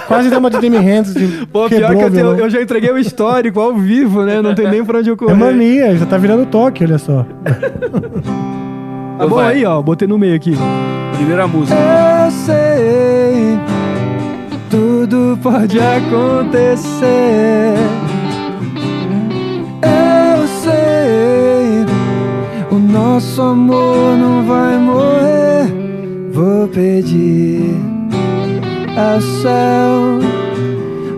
[0.07, 1.13] Quase deu uma de Jimi Hendrix.
[1.13, 1.45] De...
[1.47, 4.41] Pô, pior quebrou que eu, tenho- eu já entreguei o histórico ao vivo, né?
[4.41, 5.33] Não tem nem pra onde eu correr.
[5.33, 7.25] É mania, já tá virando toque, olha só.
[9.17, 9.55] Tá bom Vai.
[9.55, 9.81] aí, ó.
[9.81, 10.55] Botei no meio aqui.
[11.19, 11.77] Primeira música.
[11.77, 13.59] Eu sei,
[14.69, 17.03] tudo pode acontecer.
[19.83, 21.85] Eu sei,
[22.71, 25.67] o nosso amor não vai morrer.
[26.31, 27.75] Vou pedir
[28.95, 30.19] ao céu,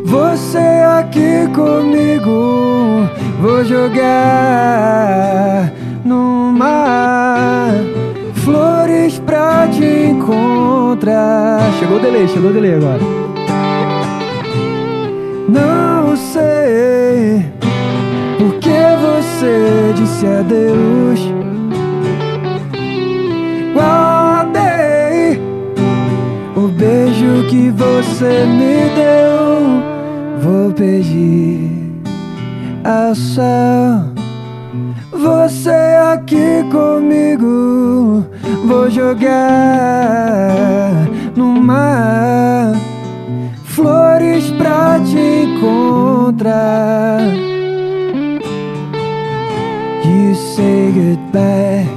[0.03, 0.57] você
[0.97, 3.07] aqui comigo.
[3.39, 4.11] Vou jogar
[6.03, 7.71] no mar
[8.43, 9.20] flores
[9.67, 11.59] te encontrar.
[11.79, 12.99] Chegou o delay, chegou o delay agora.
[15.49, 17.45] Não sei
[18.37, 21.19] por que você disse adeus.
[23.73, 25.41] Guardei
[26.55, 29.81] o beijo que você me deu.
[30.41, 31.69] Vou pedir
[32.83, 34.11] ao céu.
[35.11, 35.69] Você
[36.13, 38.25] aqui comigo,
[38.65, 39.31] vou jogar
[41.35, 42.73] no mar
[43.63, 47.21] flores pra te encontrar.
[50.03, 51.87] You say goodbye,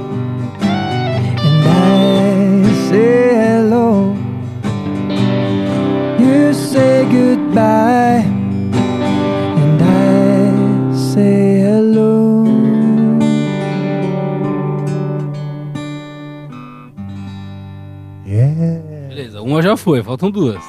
[19.65, 20.63] já foi, faltam duas.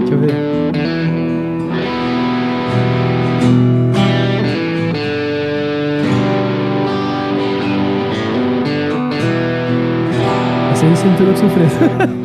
[0.00, 0.34] Deixa eu ver.
[10.70, 12.23] Essa aí cintura de surpresa.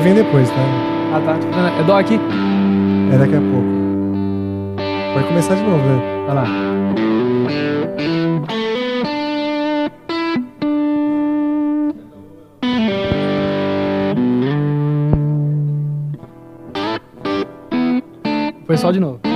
[0.00, 0.56] Vem depois, tá?
[1.14, 1.80] Ah, tá.
[1.80, 2.18] É dó aqui?
[3.12, 3.82] É daqui a pouco.
[5.14, 6.02] Pode começar de novo, né?
[6.26, 6.44] Vai lá.
[18.66, 19.31] Foi só de novo.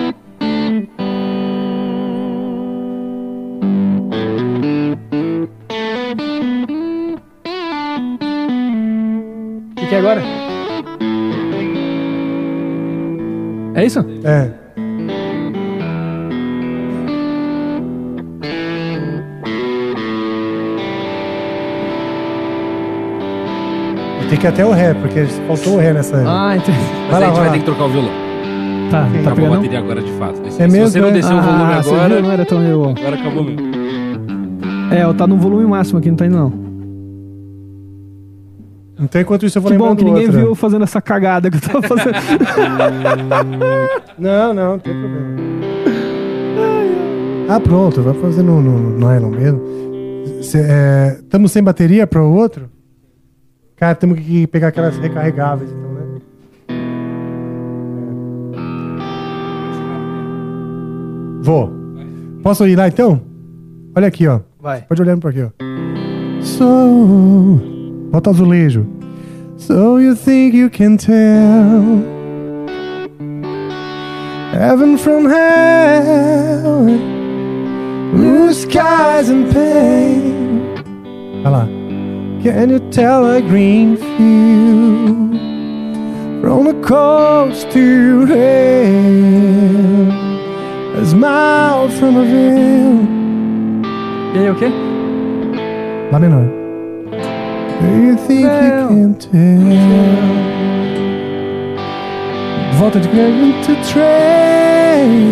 [24.47, 26.23] Que até o ré, porque faltou o ré nessa.
[26.27, 26.79] Ah, entendi.
[26.79, 28.11] Mas Vai a lá, gente vai ter que trocar o violão.
[28.91, 29.55] Tá, tá Acabou a pegando?
[29.57, 30.37] bateria agora de fato.
[30.37, 31.13] Se, É se mesmo, você não é?
[31.13, 32.23] descer o volume Ah, agora, viu?
[32.23, 32.81] Não era tão eu.
[32.83, 32.91] ó.
[32.91, 33.61] agora acabou mesmo.
[34.93, 36.53] É, tá no volume máximo aqui, não tá indo não.
[38.99, 40.39] Então, enquanto isso, eu vou Que bom lembrando que ninguém outra.
[40.41, 42.15] viu eu fazendo essa cagada que eu tava fazendo.
[44.19, 45.37] Não, não, não tem problema.
[47.49, 49.61] Ah, pronto, vai fazer no, no, no nylon mesmo.
[50.41, 52.69] Estamos sem bateria para o outro?
[53.77, 56.21] Cara, temos que pegar aquelas recarregáveis, então, né?
[56.69, 56.77] É.
[61.43, 61.71] Vou.
[62.43, 63.21] Posso ir lá então?
[63.95, 64.41] Olha aqui, ó.
[64.61, 64.83] Vai.
[64.83, 65.51] Pode olhar por aqui, ó.
[66.43, 67.61] So.
[68.11, 68.87] Bota azulejo.
[69.59, 72.05] So you think you can tell
[74.53, 76.85] Heaven from hell
[78.13, 80.75] Blue skies and pain
[81.43, 81.76] Vai lá.
[82.47, 85.35] Can you tell a green field
[86.41, 90.07] From the coast to hell
[91.03, 93.05] A smile from a veil
[94.33, 94.69] E aí, o quê?
[96.13, 96.45] Lá menor.
[97.81, 99.41] Do you think you can tell?
[102.79, 105.27] Volta de Greg to train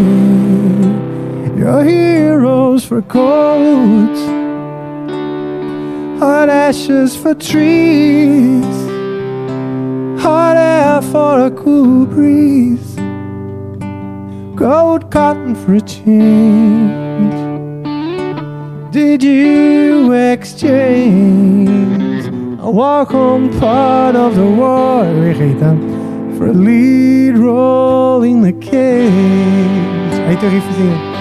[1.57, 4.21] your heroes for coats,
[6.19, 8.65] hot ashes for trees,
[10.23, 12.95] hot air for a cool breeze,
[14.55, 17.35] gold cotton for a change.
[18.93, 22.05] Did you exchange?
[22.61, 25.05] A walk home part of the war.
[26.39, 28.53] For a lead role in the
[30.41, 31.14] tem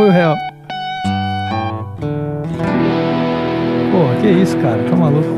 [0.00, 0.34] foi o real.
[3.92, 4.82] Pô, que isso, cara?
[4.88, 5.28] Tá maluco?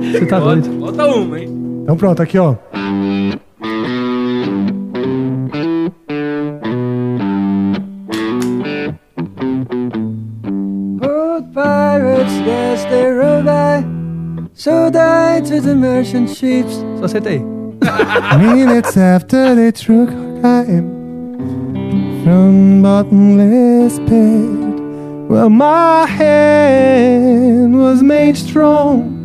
[0.00, 0.68] Você tá Bota- doido?
[0.78, 1.48] Bota uma, hein?
[1.82, 2.54] Então pronto, aqui ó.
[14.54, 16.84] So died to the merchant ships.
[16.98, 17.38] Só aceita aí.
[18.38, 20.10] Minutes after they took
[20.42, 20.97] time
[22.28, 29.16] from bottomless pit, well, my hand was made strong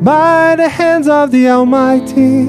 [0.00, 2.46] by the hands of the Almighty.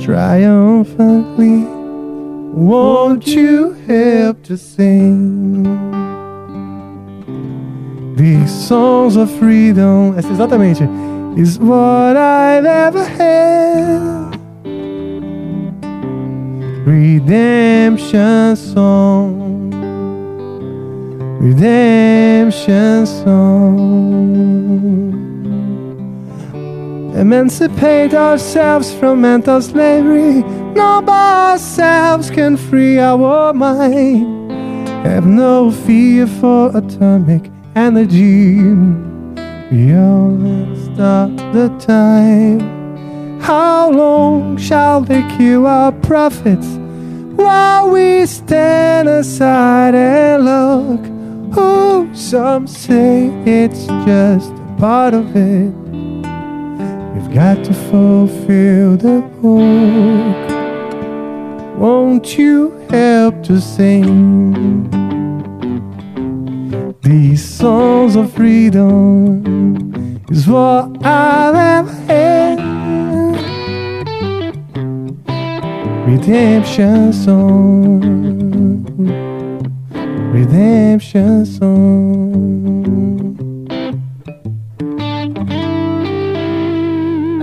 [0.04, 1.64] triumphantly.
[2.54, 5.64] Won't you help to sing?
[8.18, 10.18] These songs of freedom.
[10.18, 11.15] Essa exatamente.
[11.38, 14.40] Is what I've ever had.
[16.88, 19.72] Redemption song.
[21.42, 23.66] Redemption song.
[27.16, 30.42] Emancipate ourselves from mental slavery.
[30.74, 34.52] No by ourselves can free our mind.
[35.06, 38.62] Have no fear for atomic energy.
[39.70, 39.92] We
[40.96, 43.40] the time.
[43.42, 46.68] How long shall they kill our prophets
[47.36, 51.02] while we stand aside and look?
[51.58, 55.74] Oh, some say it's just a part of it.
[57.14, 60.46] We've got to fulfill the book.
[61.78, 64.90] Won't you help to sing
[67.02, 70.15] these songs of freedom?
[70.32, 72.60] Is what I've ever had.
[76.08, 78.02] Redemption song.
[80.34, 82.86] Redemption song.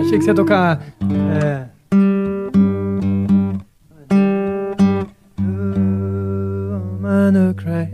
[0.00, 0.80] Achei que você ia tocar.
[1.40, 1.72] É.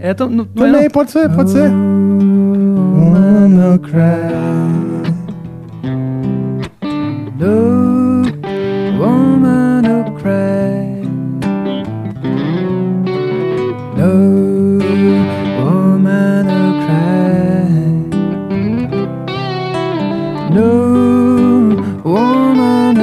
[0.01, 0.91] É, tão, não, não é, Também não.
[0.91, 1.71] pode ser, pode ser.
[3.59, 4.31] Cry.
[7.37, 8.23] No
[8.97, 11.03] woman who cry.
[13.97, 14.79] No
[15.59, 16.47] woman.
[20.55, 20.71] No
[22.05, 22.99] woman.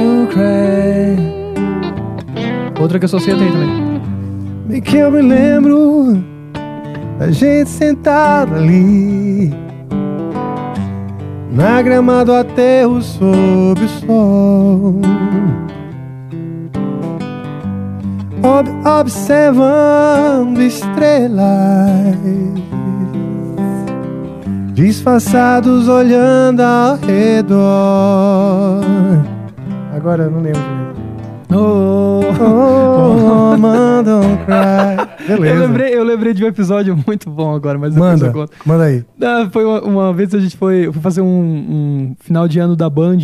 [2.80, 4.00] Outra que eu tem também.
[4.68, 6.24] Bem que eu me lembro
[7.18, 9.65] da gente sentado ali
[11.56, 15.00] na grama do aterro sob o sol,
[18.42, 22.16] ob- observando estrelas
[24.74, 28.84] disfarçados olhando ao redor.
[29.96, 30.60] Agora eu não lembro.
[30.60, 30.86] direito.
[31.54, 35.05] Oh, Oh, man, don't cry.
[35.26, 35.54] Beleza.
[35.54, 38.52] Eu lembrei, eu lembrei de um episódio muito bom agora, mas depois Manda, eu conto.
[38.64, 39.04] manda aí.
[39.20, 42.74] Ah, foi uma, uma vez a gente foi, foi fazer um, um final de ano
[42.76, 43.18] da Band.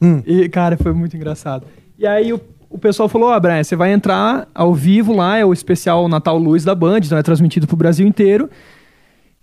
[0.00, 0.22] Hum.
[0.26, 1.64] E, cara, foi muito engraçado.
[1.98, 5.44] E aí o, o pessoal falou: Ó, Brian, você vai entrar ao vivo lá, é
[5.44, 8.48] o especial Natal Luz da Band, então é transmitido pro Brasil inteiro.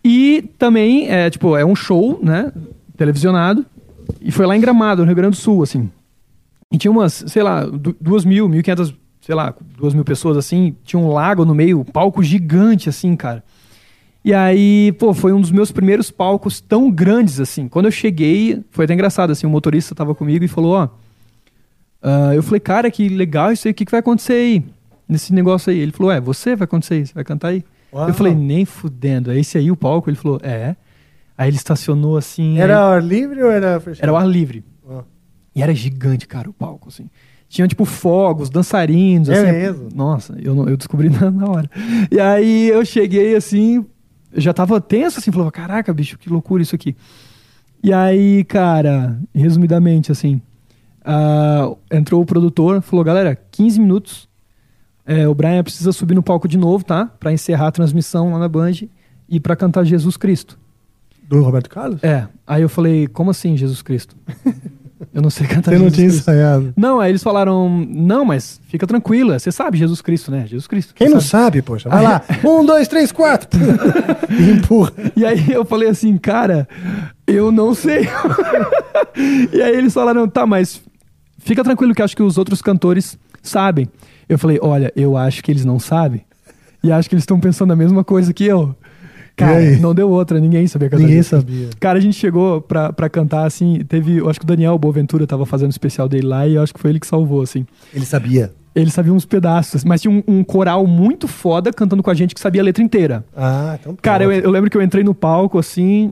[0.04, 2.52] E também, é, tipo, é um show, né?
[2.98, 3.66] Televisionado.
[4.22, 5.90] E foi lá em Gramado, no Rio Grande do Sul, assim.
[6.72, 8.94] E tinha umas, sei lá, du- duas mil, mil e quinhentas,
[9.26, 10.76] sei lá, duas mil pessoas assim.
[10.84, 13.42] Tinha um lago no meio, um palco gigante, assim, cara.
[14.24, 17.68] E aí, pô, foi um dos meus primeiros palcos tão grandes assim.
[17.70, 20.90] Quando eu cheguei, foi até engraçado, assim, o motorista tava comigo e falou, ó.
[22.02, 24.66] ah, eu falei, cara, que legal isso aí, o que, que vai acontecer aí?
[25.08, 25.80] Nesse negócio aí.
[25.80, 27.64] Ele falou, é, você vai acontecer isso, vai cantar aí.
[27.94, 28.08] Uau.
[28.08, 29.32] Eu falei, nem fudendo.
[29.32, 30.10] É esse aí o palco?
[30.10, 30.76] Ele falou, é.
[31.38, 32.58] Aí ele estacionou assim.
[32.60, 34.04] Era aí- ar livre ou era fechado?
[34.04, 34.64] era o ar livre.
[34.90, 35.04] Ah.
[35.56, 37.10] E era gigante, cara, o palco, assim.
[37.54, 39.52] Tinha, tipo, fogos, dançarinos, É assim.
[39.52, 39.90] mesmo?
[39.94, 41.70] Nossa, eu, não- eu descobri na, na hora.
[42.12, 43.86] E aí eu cheguei, assim,
[44.36, 46.96] já tava tenso, assim, falava, caraca, bicho, que loucura isso aqui.
[47.84, 50.42] E aí, cara, resumidamente, assim,
[51.06, 54.28] ah, entrou o produtor, falou, galera, 15 minutos,
[55.06, 57.06] é, o Brian precisa subir no palco de novo, tá?
[57.20, 58.72] Pra encerrar a transmissão lá na Band
[59.30, 60.58] e pra cantar Jesus Cristo.
[61.30, 62.04] Do Roberto Carlos?
[62.04, 64.16] É, aí eu falei, como assim Jesus Cristo?
[65.14, 66.22] Eu não sei cantar Você não Jesus tinha Cristo.
[66.22, 66.74] ensaiado.
[66.78, 70.46] Não, aí eles falaram, não, mas fica tranquila, você sabe Jesus Cristo, né?
[70.48, 70.94] Jesus Cristo.
[70.94, 71.90] Quem não sabe, poxa?
[71.90, 72.22] Vai lá.
[72.44, 73.50] Um, dois, três, quatro.
[74.30, 74.92] E empurra.
[75.16, 76.68] E aí eu falei assim, cara,
[77.28, 78.08] eu não sei.
[79.54, 80.82] e aí eles falaram, tá, mas
[81.40, 83.88] fica tranquilo que acho que os outros cantores sabem.
[84.28, 86.22] Eu falei, olha, eu acho que eles não sabem.
[86.84, 88.76] E acho que eles estão pensando a mesma coisa que eu.
[89.36, 91.04] Cara, não deu outra, ninguém sabia cantar.
[91.04, 91.70] Ninguém sabia.
[91.80, 95.26] Cara, a gente chegou pra, pra cantar, assim, teve, eu acho que o Daniel Boaventura
[95.26, 97.66] tava fazendo o especial dele lá e eu acho que foi ele que salvou, assim.
[97.94, 98.54] Ele sabia.
[98.76, 102.34] Ele sabia uns pedaços, mas tinha um, um coral muito foda cantando com a gente
[102.34, 103.24] que sabia a letra inteira.
[103.36, 106.12] Ah, então Cara, eu, eu lembro que eu entrei no palco, assim...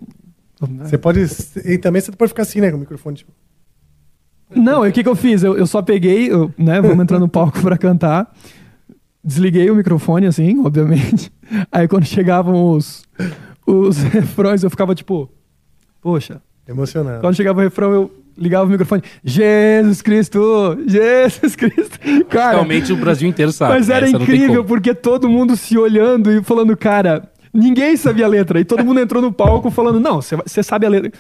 [0.84, 1.26] Você pode.
[1.66, 2.70] E também você pode ficar assim, né?
[2.70, 3.18] Com o microfone.
[3.18, 3.32] Tipo,
[4.56, 5.44] Não, e o que, que eu fiz?
[5.44, 8.32] Eu, eu só peguei, eu, né, vamos entrar no palco pra cantar,
[9.24, 11.32] desliguei o microfone, assim, obviamente.
[11.72, 13.04] Aí quando chegavam os,
[13.66, 15.30] os refrões, eu ficava tipo,
[16.02, 16.42] poxa.
[16.68, 17.22] emocionado.
[17.22, 22.00] Quando chegava o refrão, eu ligava o microfone, Jesus Cristo, Jesus Cristo.
[22.30, 23.74] Cara, Realmente o Brasil inteiro sabe.
[23.74, 27.96] mas era Essa não tem incrível, porque todo mundo se olhando e falando, cara, ninguém
[27.98, 28.60] sabia a letra.
[28.60, 31.12] E todo mundo entrou no palco falando, não, você você sabe a letra.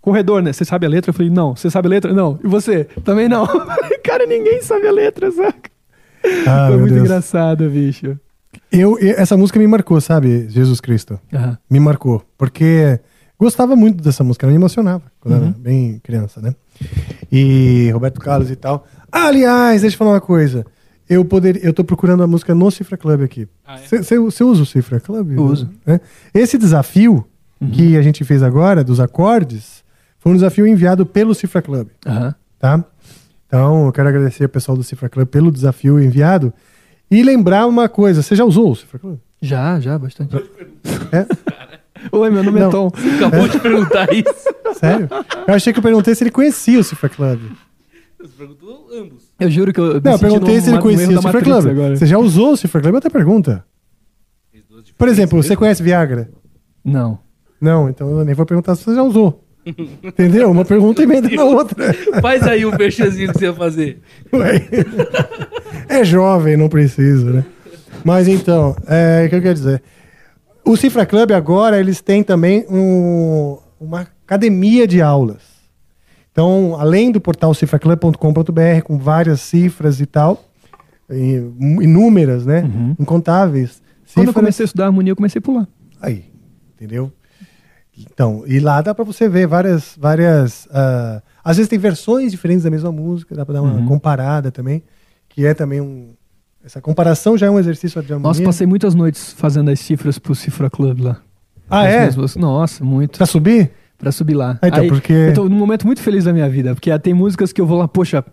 [0.00, 0.52] Corredor, né?
[0.52, 1.10] Você sabe a letra?
[1.10, 1.54] Eu falei, não.
[1.54, 2.12] Você sabe a letra?
[2.12, 2.36] Não.
[2.42, 2.84] E você?
[3.04, 3.46] Também não.
[4.02, 5.70] cara, ninguém sabe a letra, saca?
[6.46, 7.04] Ah, Foi muito Deus.
[7.06, 8.18] engraçado, bicho.
[8.70, 10.48] Eu, essa música me marcou, sabe?
[10.48, 11.18] Jesus Cristo.
[11.32, 11.58] Aham.
[11.70, 12.22] Me marcou.
[12.38, 13.00] Porque
[13.38, 15.42] gostava muito dessa música, ela me emocionava quando Uhum.
[15.48, 16.54] era bem criança, né?
[17.30, 18.86] E Roberto Carlos e tal.
[19.10, 20.64] Aliás, deixa eu falar uma coisa.
[21.08, 23.46] Eu poder, eu tô procurando a música no Cifra Club aqui.
[23.90, 25.38] Você usa o Cifra Club?
[25.38, 25.68] Uso.
[25.84, 26.00] Né?
[26.32, 27.26] Esse desafio
[27.72, 29.82] que a gente fez agora, dos acordes,
[30.18, 31.88] foi um desafio enviado pelo Cifra Club.
[32.58, 32.84] Tá?
[33.52, 36.54] Então, eu quero agradecer ao pessoal do Cifra Club pelo desafio enviado.
[37.10, 39.18] E lembrar uma coisa, você já usou o Cifra Club?
[39.42, 40.34] Já, já, bastante.
[41.12, 41.26] É?
[42.10, 42.70] Oi, meu nome é Não.
[42.70, 42.90] Tom.
[43.16, 44.78] Acabou de perguntar isso.
[44.78, 45.06] Sério?
[45.46, 47.40] Eu achei que eu perguntei se ele conhecia o Cifra Club.
[48.18, 49.24] Você perguntou ambos.
[49.38, 49.96] Eu juro que eu.
[49.96, 51.66] me Não, eu perguntei se ele conhecia o Cifra Club.
[51.66, 51.94] agora.
[51.96, 52.94] Você já usou o Cifra Club?
[52.94, 53.66] Outra pergunta.
[54.96, 56.30] Por exemplo, você conhece Viagra?
[56.82, 57.18] Não.
[57.60, 59.44] Não, então eu nem vou perguntar se você já usou.
[60.02, 60.50] Entendeu?
[60.50, 61.92] Uma pergunta emenda na outra.
[62.20, 64.00] Faz aí o merchanzinho que você ia fazer.
[64.32, 64.66] Ué.
[65.88, 67.44] É jovem, não precisa, né?
[68.04, 69.82] Mas então, é, o que eu quero dizer?
[70.64, 75.42] O Cifra Club agora, eles têm também um- uma academia de aulas.
[76.32, 80.44] Então, além do portal cifraclub.com.br, com várias cifras e tal,
[81.80, 82.64] inúmeras, né?
[82.98, 83.82] Incontáveis.
[84.14, 84.34] Quando eu cifras.
[84.34, 85.68] comecei a estudar harmonia, eu comecei por lá.
[86.00, 86.24] Aí,
[86.74, 87.12] entendeu?
[87.98, 92.64] Então, e lá dá pra você ver várias, várias, ah, às vezes tem versões diferentes
[92.64, 93.86] da mesma música, dá pra dar uma Uhum.
[93.86, 94.82] comparada também,
[95.28, 96.08] que é também um,
[96.64, 98.28] essa comparação já é um exercício de harmonia.
[98.28, 101.18] Nossa, passei muitas noites fazendo as cifras pro Cifra Club lá.
[101.68, 102.04] Ah, As é?
[102.06, 102.36] músicas.
[102.36, 103.18] Nossa, muito.
[103.18, 103.70] Pra subir?
[103.98, 104.58] Pra subir lá.
[104.62, 107.52] Ah, então, porque- Eu tô num momento muito feliz da minha vida, porque tem músicas
[107.52, 108.24] que eu vou lá, poxa,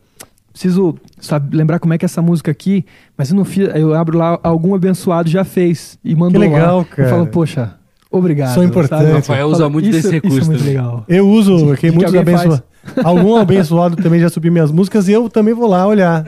[0.52, 2.86] preciso sabe, lembrar como é que é essa música aqui,
[3.18, 6.86] mas eu não fiz, eu abro lá, algum abençoado já fez e mandou legal, lá.
[6.86, 7.08] cara.
[7.08, 7.76] Eu falo, poxa,
[8.12, 8.54] obrigado.
[8.54, 9.12] São importantes.
[9.14, 10.74] Rafael usa muito isso, desse Isso recurso é muito também.
[10.76, 11.06] legal.
[11.08, 12.62] Eu uso, aqui que muitos abençoados.
[13.04, 16.26] Algum abençoado também já subiu minhas músicas e eu também vou lá olhar.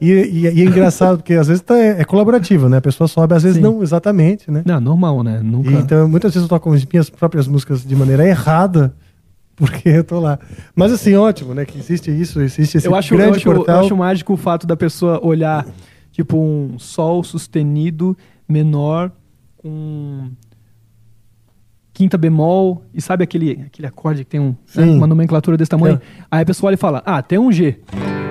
[0.00, 2.78] E, e- e é engraçado, porque às vezes tá- é colaborativo, né?
[2.78, 3.62] A pessoa sobe, às vezes Sim.
[3.62, 4.62] não exatamente, né?
[4.64, 5.40] Não, normal, né?
[5.44, 5.70] Nunca.
[5.70, 8.94] E, então, muitas vezes eu toco as minhas próprias músicas de maneira errada,
[9.56, 10.38] porque eu tô lá.
[10.74, 11.66] Mas assim, ótimo, né?
[11.66, 13.76] Que existe isso, existe esse eu acho, grande eu acho, portal.
[13.76, 15.66] eu acho mágico o fato da pessoa olhar,
[16.10, 18.16] tipo, um sol sustenido
[18.48, 19.12] menor
[19.58, 20.30] com
[22.00, 26.00] quinta bemol, e sabe aquele, aquele acorde que tem um, né, uma nomenclatura desse tamanho?
[26.30, 27.76] Aí a pessoa olha e fala, ah, tem um G.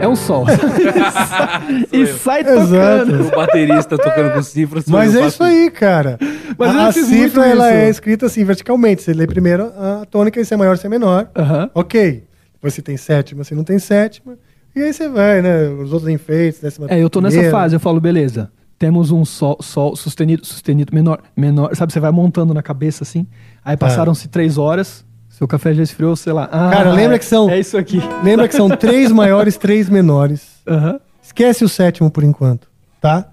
[0.01, 0.43] É um sol.
[1.93, 3.11] e sai Exato.
[3.11, 3.27] tocando.
[3.27, 4.87] O baterista tocando com cifras.
[4.87, 6.17] Mas é isso aí, cara.
[6.57, 9.03] Mas a a cifra ela é escrita assim, verticalmente.
[9.03, 11.29] Você lê primeiro a tônica, se é maior, se é menor.
[11.37, 11.69] Aham.
[11.75, 12.23] Ok.
[12.53, 14.35] Depois você tem sétima, você não tem sétima.
[14.75, 15.69] E aí você vai, né?
[15.69, 17.55] Os outros enfeites, décima É, eu tô nessa primeira.
[17.55, 18.49] fase, eu falo, beleza.
[18.79, 21.75] Temos um sol, sol sustenido, sustenido menor, menor.
[21.75, 23.27] Sabe, você vai montando na cabeça assim.
[23.69, 26.49] Aí passaram-se três horas, seu café já esfriou, sei lá.
[26.51, 27.47] Ah, Cara, lembra que são.
[27.47, 28.01] É isso aqui.
[28.23, 30.59] Lembra que são três maiores, três menores.
[30.67, 30.99] Aham.
[31.21, 32.67] Esquece o sétimo por enquanto,
[32.99, 33.29] tá?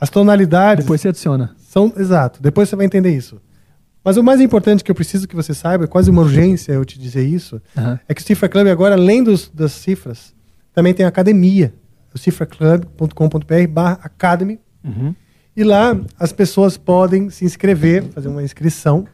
[0.00, 0.84] As tonalidades.
[0.84, 1.54] Depois você adiciona.
[1.60, 3.40] São, exato, depois você vai entender isso.
[4.04, 6.84] Mas o mais importante que eu preciso que você saiba, é quase uma urgência eu
[6.84, 8.00] te dizer isso, Aham.
[8.08, 10.34] é que o Cifra Club agora, além dos, das cifras,
[10.74, 11.72] também tem academia.
[12.12, 14.58] O cifraclub.com.br barra academy.
[14.82, 15.14] Uhum.
[15.56, 19.06] E lá as pessoas podem se inscrever, fazer uma inscrição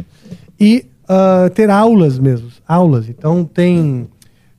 [0.63, 2.49] e ah, ter aulas mesmo.
[2.67, 3.09] Aulas.
[3.09, 4.09] Então tem,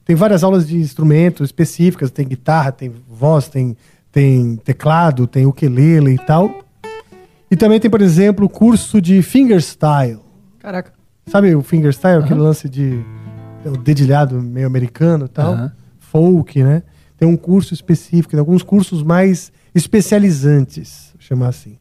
[0.04, 3.78] tem várias aulas de instrumentos específicas, tem guitarra, tem voz, tem,
[4.12, 6.64] tem teclado, tem ukulele e tal.
[7.50, 10.20] E também tem, por exemplo, o curso de fingerstyle.
[10.60, 10.92] Caraca.
[11.28, 13.00] Sabe o fingerstyle, aquele lance de
[13.66, 15.54] o dedilhado meio americano e tal?
[15.54, 15.72] Aham.
[16.00, 16.84] Folk, né?
[17.18, 21.78] Tem um curso específico, tem alguns cursos mais especializantes, chamar assim.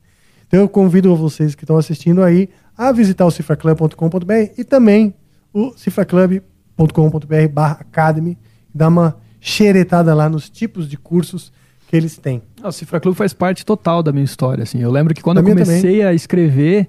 [0.46, 5.14] Então eu convido vocês que estão assistindo aí a visitar o cifraclub.com.br e também
[5.52, 8.38] o cifraclub.com.br barra academy
[8.74, 11.52] e dar uma xeretada lá nos tipos de cursos
[11.88, 12.40] que eles têm.
[12.62, 14.62] Ah, O Cifra Club faz parte total da minha história.
[14.62, 14.80] Assim.
[14.80, 16.88] Eu lembro que quando Da eu comecei a escrever,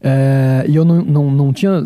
[0.00, 1.82] é, e eu não, não, não tinha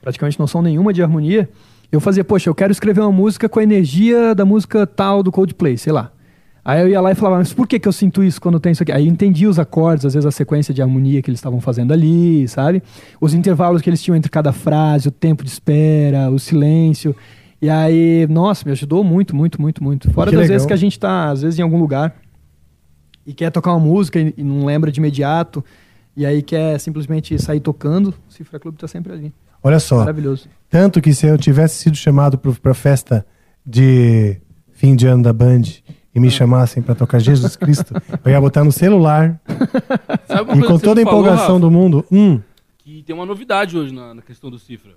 [0.00, 1.48] praticamente noção nenhuma de harmonia,
[1.90, 5.32] eu fazia, poxa, eu quero escrever uma música com a energia da música tal do
[5.32, 6.12] Coldplay, sei lá.
[6.68, 8.72] Aí eu ia lá e falava, mas por que, que eu sinto isso quando tem
[8.72, 8.90] isso aqui?
[8.90, 11.92] Aí eu entendi os acordes, às vezes a sequência de harmonia que eles estavam fazendo
[11.92, 12.82] ali, sabe?
[13.20, 17.14] Os intervalos que eles tinham entre cada frase, o tempo de espera, o silêncio.
[17.62, 20.10] E aí, nossa, me ajudou muito, muito, muito, muito.
[20.10, 20.54] Fora Que das legal.
[20.54, 22.16] vezes que a gente tá, às vezes, em algum lugar
[23.24, 25.64] e quer tocar uma música e, não lembra de imediato,
[26.16, 29.32] e aí quer simplesmente sair tocando, o Cifra Club tá sempre ali.
[29.62, 30.00] Olha só.
[30.00, 30.48] Maravilhoso.
[30.68, 33.24] Tanto que se eu tivesse sido chamado para festa
[33.64, 34.36] de
[34.72, 35.62] fim de ano da Band
[36.16, 37.94] e me chamassem para tocar Jesus Cristo,
[38.24, 39.38] eu ia botar no celular
[40.56, 41.60] e com toda a falou, empolgação Rafa?
[41.60, 42.04] do mundo.
[42.10, 42.40] Hum,
[42.78, 44.92] Que tem uma novidade hoje na, na questão do cifra.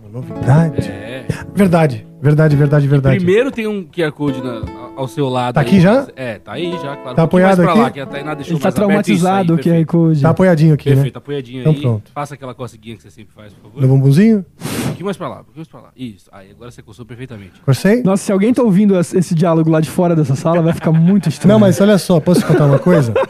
[0.00, 0.88] uma novidade.
[0.88, 1.26] É.
[1.54, 3.16] Verdade, verdade, verdade, verdade.
[3.16, 4.62] Primeiro tem um QR Code na-
[4.96, 5.54] ao seu lado.
[5.54, 5.66] Tá aí.
[5.66, 6.06] aqui já?
[6.16, 6.96] É, tá aí já, claro.
[6.96, 7.80] Tá Um pouquinho apoiado mais pra aqui?
[7.80, 9.86] Lá, que a Tainá deixou Ele tá mais aberto isso traumatizado aí, o QR perfeito.
[9.88, 10.22] Code.
[10.22, 11.18] Tá apoiadinho aqui, Perfeito, né?
[11.18, 11.80] apoiadinho Então aí.
[11.80, 12.10] pronto.
[12.14, 13.82] Faça aquela coceguinha que você sempre faz, por favor.
[13.82, 14.44] No bumbumzinho?
[14.60, 15.88] Um pouquinho mais pra lá, um pouquinho mais pra lá.
[15.96, 16.30] Isso.
[16.32, 17.52] Aí, agora você coçou perfeitamente.
[17.64, 18.02] Corcei?
[18.02, 20.92] Nossa, se alguém tá ouvindo esse esse diálogo lá de fora dessa sala, vai ficar
[20.92, 21.52] muito estranho.
[21.52, 23.12] Não, mas olha só, posso te contar uma coisa?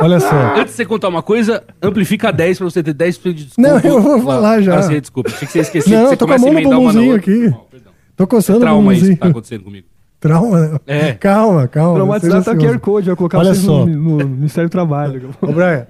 [0.00, 0.28] Olha só.
[0.54, 3.68] Antes de você contar uma coisa, amplifica 10 pra você ter 10% de desculpa.
[3.70, 4.78] Não, eu vou falar já.
[4.78, 5.30] Ah, você, desculpa.
[5.30, 6.92] Achei que você esqueceu Não, que você tô com a começa mão no emendar uma
[6.92, 7.32] bumbumzinho outra.
[7.32, 7.56] aqui.
[7.70, 7.85] Perdão.
[8.16, 9.86] Tô coçando o Trauma isso que tá acontecendo comigo.
[10.18, 10.78] Trauma, né?
[10.86, 11.12] É.
[11.12, 11.94] Calma, calma.
[11.96, 12.80] Traumatizado seja tá o QR.
[12.80, 13.84] Code, vai colocar Olha vocês só.
[13.84, 15.30] no, no Ministério do Trabalho.
[15.40, 15.86] Ô, Brian,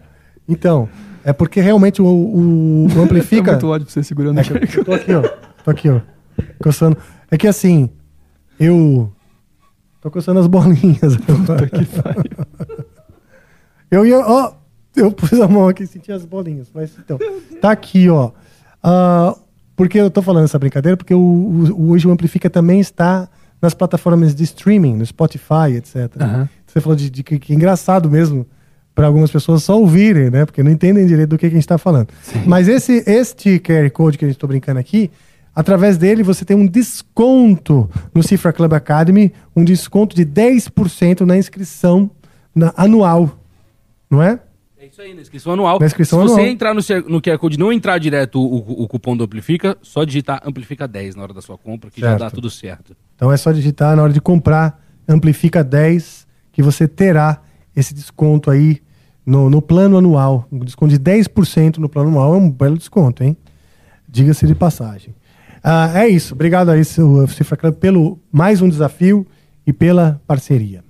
[0.48, 0.88] então,
[1.24, 3.50] é porque realmente o, o, o Fica amplifica.
[3.52, 4.84] muito ódio pra você segurando É o que QR eu Code.
[4.84, 5.22] tô aqui, ó.
[5.64, 6.00] Tô aqui, ó.
[6.62, 6.96] Coçando.
[7.30, 7.88] É que assim,
[8.58, 9.12] eu.
[10.00, 11.16] Tô coçando as bolinhas.
[13.90, 14.18] eu ia.
[14.18, 14.52] Ó,
[14.96, 16.68] eu pus a mão aqui e senti as bolinhas.
[16.74, 17.18] Mas então,
[17.60, 18.32] tá aqui, ó.
[18.82, 19.36] Ah,
[19.76, 20.96] porque eu tô falando essa brincadeira?
[20.96, 23.28] Porque o, o- hoje o Amplifica também está
[23.62, 26.10] nas plataformas de streaming, no Spotify, etc.
[26.20, 26.48] Aham.
[26.66, 28.46] Você falou de, de que, que é engraçado mesmo
[28.94, 30.44] para algumas pessoas só ouvirem, né?
[30.46, 32.08] Porque não entendem direito do que, que a gente está falando.
[32.46, 35.10] Mas esse este QR Code que a gente está brincando aqui,
[35.54, 41.36] através dele você tem um desconto no Cifra Club Academy, um desconto de 10% na
[41.36, 42.10] inscrição
[42.54, 43.38] na- anual,
[44.10, 44.38] não é?
[44.96, 45.78] Isso aí, na inscrição anual.
[45.78, 46.46] Na inscrição Se você anual.
[46.52, 50.04] entrar no, no QR Code e não entrar direto o, o- cupom do Amplifica, só
[50.04, 52.20] digitar Amplifica 10 na hora da sua compra, que já Certo.
[52.20, 52.96] dá tudo certo.
[53.14, 57.42] Então é só digitar na hora de comprar Amplifica 10 que você terá
[57.76, 58.80] esse desconto aí
[59.26, 60.48] no, no plano anual.
[60.50, 63.36] Um desconto de 10% no plano anual é um belo desconto, hein?
[64.08, 65.14] Diga-se de passagem.
[65.62, 66.32] Ah, é isso.
[66.32, 69.26] Obrigado aí, seu Cifra Club, pelo mais um desafio
[69.66, 70.82] e pela parceria.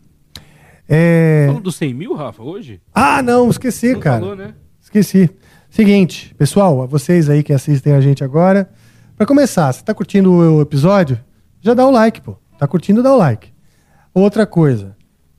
[0.88, 1.46] É...
[1.48, 2.80] Falando dos 100 mil, Rafa, hoje?
[2.94, 4.20] Ah, não, esqueci, Não cara.
[4.20, 4.54] falou, né?
[4.80, 5.30] Esqueci.
[5.68, 8.70] Seguinte, pessoal, vocês aí que assistem a gente agora,
[9.16, 11.18] pra começar, você tá curtindo o episódio?
[11.60, 12.36] Já dá o like, pô.
[12.58, 13.52] Tá curtindo, dá o like.
[14.14, 14.96] Outra coisa,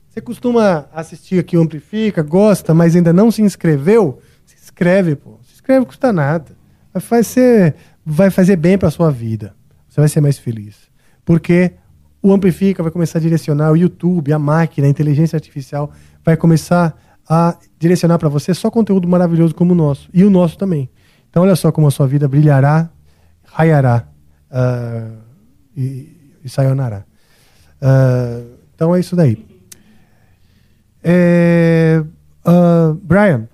[0.08, 4.20] você costuma assistir aqui o Amplifica, gosta, mas ainda não se inscreveu?
[4.44, 5.38] Se inscreve, pô.
[5.42, 6.56] Se inscreve, custa nada.
[6.92, 9.54] Vai fazer, vai fazer bem pra sua vida.
[9.88, 10.76] Você vai ser mais feliz.
[11.24, 11.72] Porque
[12.22, 15.92] o Amplifica vai começar a direcionar o YouTube, a máquina, a inteligência artificial
[16.24, 16.96] vai começar
[17.28, 20.08] a direcionar para você só conteúdo maravilhoso como o nosso.
[20.12, 20.88] E o nosso também.
[21.30, 22.90] Então olha só como a sua vida brilhará,
[23.44, 24.08] raiará
[24.50, 25.10] ah,
[25.76, 27.06] e, e sayonara.
[27.80, 28.40] Ah,
[28.74, 29.46] então é isso daí.
[31.02, 32.02] É,
[32.44, 33.46] ah, Brian,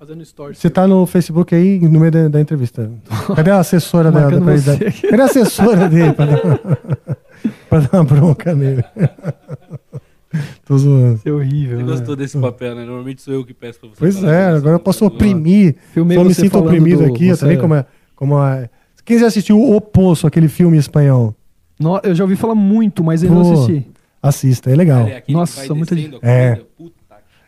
[0.53, 2.89] você tá no Facebook aí no meio da, da entrevista.
[3.35, 5.07] Cadê a assessora você.
[5.09, 6.15] Cadê a assessora dele
[7.69, 8.83] pra dar, uma bronca nele?
[10.65, 11.19] Tô zoando.
[11.23, 11.77] É horrível.
[11.77, 11.89] Você né?
[11.91, 12.83] gostou desse papel, né?
[12.85, 13.95] Normalmente sou eu que peço pra você.
[13.99, 15.75] Pois falar é, agora eu posso oprimir.
[15.93, 17.85] Filmei Só me sinto oprimido do- aqui, você- também como é,
[18.15, 18.69] como é.
[19.05, 21.33] Quem já assistiu O Poço, aquele filme espanhol?
[21.79, 23.87] No- eu já ouvi falar muito, mas eu não assisti.
[24.21, 25.07] Assista, é legal.
[25.07, 26.61] É Nossa, descendo a É.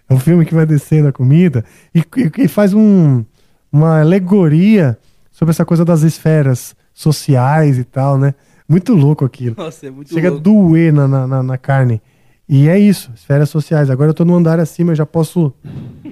[0.09, 3.25] É um filme que vai descendo a comida e, e- e faz um,
[3.71, 4.97] uma alegoria
[5.31, 8.33] sobre essa coisa das esferas sociais e tal, né?
[8.67, 9.55] Muito louco aquilo.
[9.57, 10.41] Nossa, é muito Chega louco.
[10.41, 12.01] a doer na, na, na- na carne.
[12.49, 13.89] E é isso, esferas sociais.
[13.89, 15.53] Agora eu tô no andar acima, eu já posso.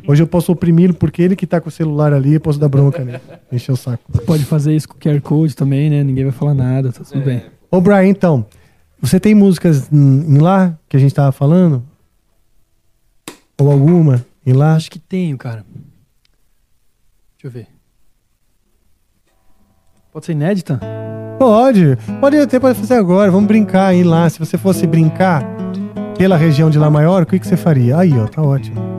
[0.07, 2.67] Hoje eu posso oprimi-lo porque ele que tá com o celular ali, eu posso dar
[2.67, 3.21] bronca nele.
[3.51, 4.03] Encher o saco.
[4.09, 6.03] Você pode fazer isso com o QR Code também, né?
[6.03, 7.43] Ninguém vai falar nada, tá tudo bem.
[7.71, 8.45] Ô, Brian, então,
[9.01, 11.83] você tem músicas em, em lá que a gente tava falando?
[13.57, 14.75] Ou alguma em lá?
[14.75, 15.65] Acho que tenho, cara.
[17.41, 17.67] Deixa eu ver.
[20.15, 20.79] Pode ser inédita?
[21.37, 23.29] Pode, pode até pode fazer agora.
[23.29, 24.29] Vamos brincar aí lá.
[24.29, 25.43] Se você fosse brincar
[26.17, 27.97] pela região de Lá Maior, o que, que você faria?
[27.97, 28.94] Aí, ó, tá ótimo.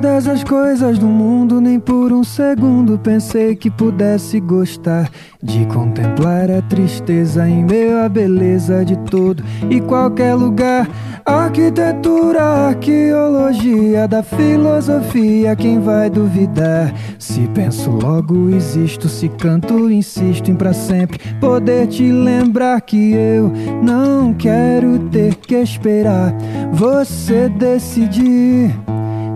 [0.00, 5.10] Todas as coisas do mundo, nem por um segundo pensei que pudesse gostar
[5.42, 10.88] de contemplar a tristeza em meio à beleza de todo e qualquer lugar.
[11.26, 16.94] Arquitetura, arqueologia da filosofia, quem vai duvidar?
[17.18, 23.52] Se penso, logo existo, se canto, insisto em pra sempre poder te lembrar que eu
[23.82, 26.32] não quero ter que esperar
[26.72, 28.72] você decidir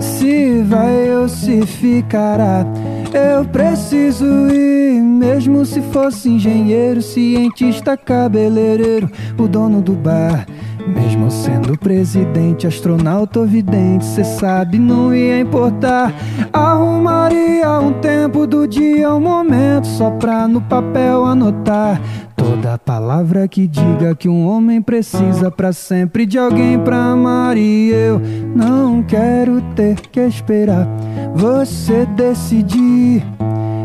[0.03, 2.67] se vai ou se ficará.
[3.13, 10.47] Eu preciso ir, mesmo se fosse engenheiro, cientista, cabeleireiro, o dono do bar.
[10.87, 16.13] Mesmo sendo presidente, astronauta ou vidente, cê sabe, não ia importar.
[16.53, 22.01] Arrumaria um tempo do dia, um momento, só pra no papel anotar.
[22.35, 27.57] Toda palavra que diga que um homem precisa pra sempre de alguém pra amar.
[27.57, 28.21] E eu
[28.55, 30.89] não quero ter que esperar
[31.35, 33.25] você decidir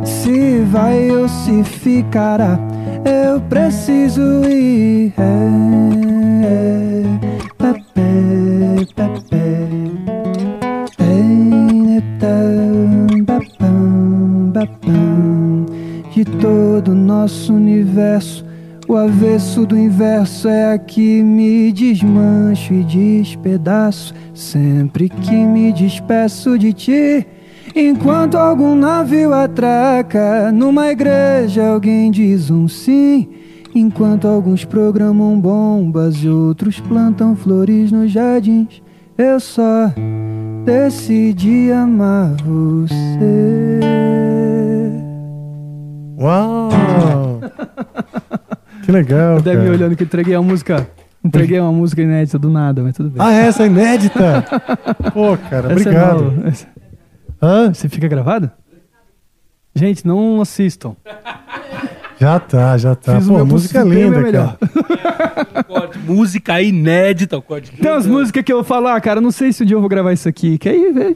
[0.04, 2.60] se vai ou se ficará.
[3.06, 5.14] Eu preciso ir.
[5.18, 6.07] É,
[16.18, 18.44] De todo o nosso universo,
[18.88, 24.16] o avesso do inverso é aqui me desmancho e despedaço.
[24.34, 27.28] Sempre que me despeço de ti.
[27.76, 33.30] Enquanto algum navio atraca numa igreja, alguém diz um sim.
[33.82, 38.82] Enquanto alguns programam bombas e outros plantam flores nos jardins,
[39.16, 39.94] eu só
[40.66, 43.80] decidi amar você.
[46.20, 46.70] Uau!
[48.84, 49.40] que legal.
[49.42, 50.88] Deve me olhando que entreguei a música.
[51.24, 53.22] Entreguei uma música inédita do nada, mas tudo bem.
[53.24, 54.44] Ah, essa é inédita?
[55.14, 56.22] Pô, cara, Essa é obrigado.
[56.24, 56.48] nova.
[56.48, 56.68] Essa-
[57.40, 57.72] Hã?
[57.72, 58.50] Você fica gravado?
[59.76, 60.96] Gente, não assistam.
[62.20, 63.16] Já tá, já tá.
[63.18, 64.58] Fiz o Pô, música linda, é melhor.
[64.58, 65.90] cara.
[66.06, 67.72] Música inédita, acorde.
[67.72, 69.90] Tem umas músicas que eu falo, ah, cara, não sei se um dia eu vou
[69.90, 70.58] gravar isso aqui.
[70.58, 71.16] Que aí, velho.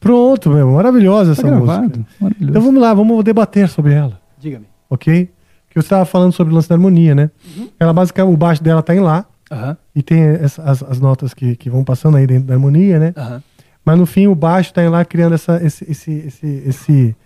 [0.00, 0.70] Pronto, meu.
[0.72, 1.82] Maravilhosa essa Tá gravado.
[1.82, 2.00] música.
[2.20, 2.50] Maravilhoso.
[2.50, 4.66] Então vamos lá, vamos debater sobre ela, Diga-me.
[4.90, 5.30] ok?
[5.70, 7.30] Que você estava falando sobre o lance da harmonia, né?
[7.56, 7.68] Uhum.
[7.80, 9.24] Ela basicamente, o baixo dela tá em lá.
[9.50, 9.76] Aham.
[9.94, 13.12] E tem essa- as, as notas que, que vão passando aí dentro da harmonia, né?
[13.16, 13.42] Aham.
[13.84, 17.16] Mas no fim o baixo tá lá criando essa, esse, esse, esse, esse,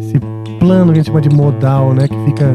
[0.00, 0.20] esse
[0.58, 2.08] plano que a gente chama de modal, né?
[2.08, 2.46] Que fica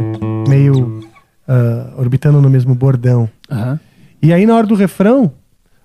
[0.47, 1.01] meio
[1.47, 3.29] ah, orbitando no mesmo bordão.
[3.49, 3.79] Aham.
[4.21, 5.31] E aí na hora do refrão,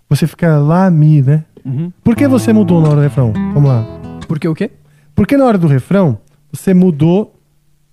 [0.08, 1.44] você fica lá, mi, né?
[1.64, 1.92] Uhum.
[2.02, 3.32] Por que você mudou na hora do refrão?
[3.54, 3.84] Vamos lá.
[4.26, 4.70] Por que o quê?
[5.14, 6.18] Porque na hora do refrão,
[6.52, 7.34] você mudou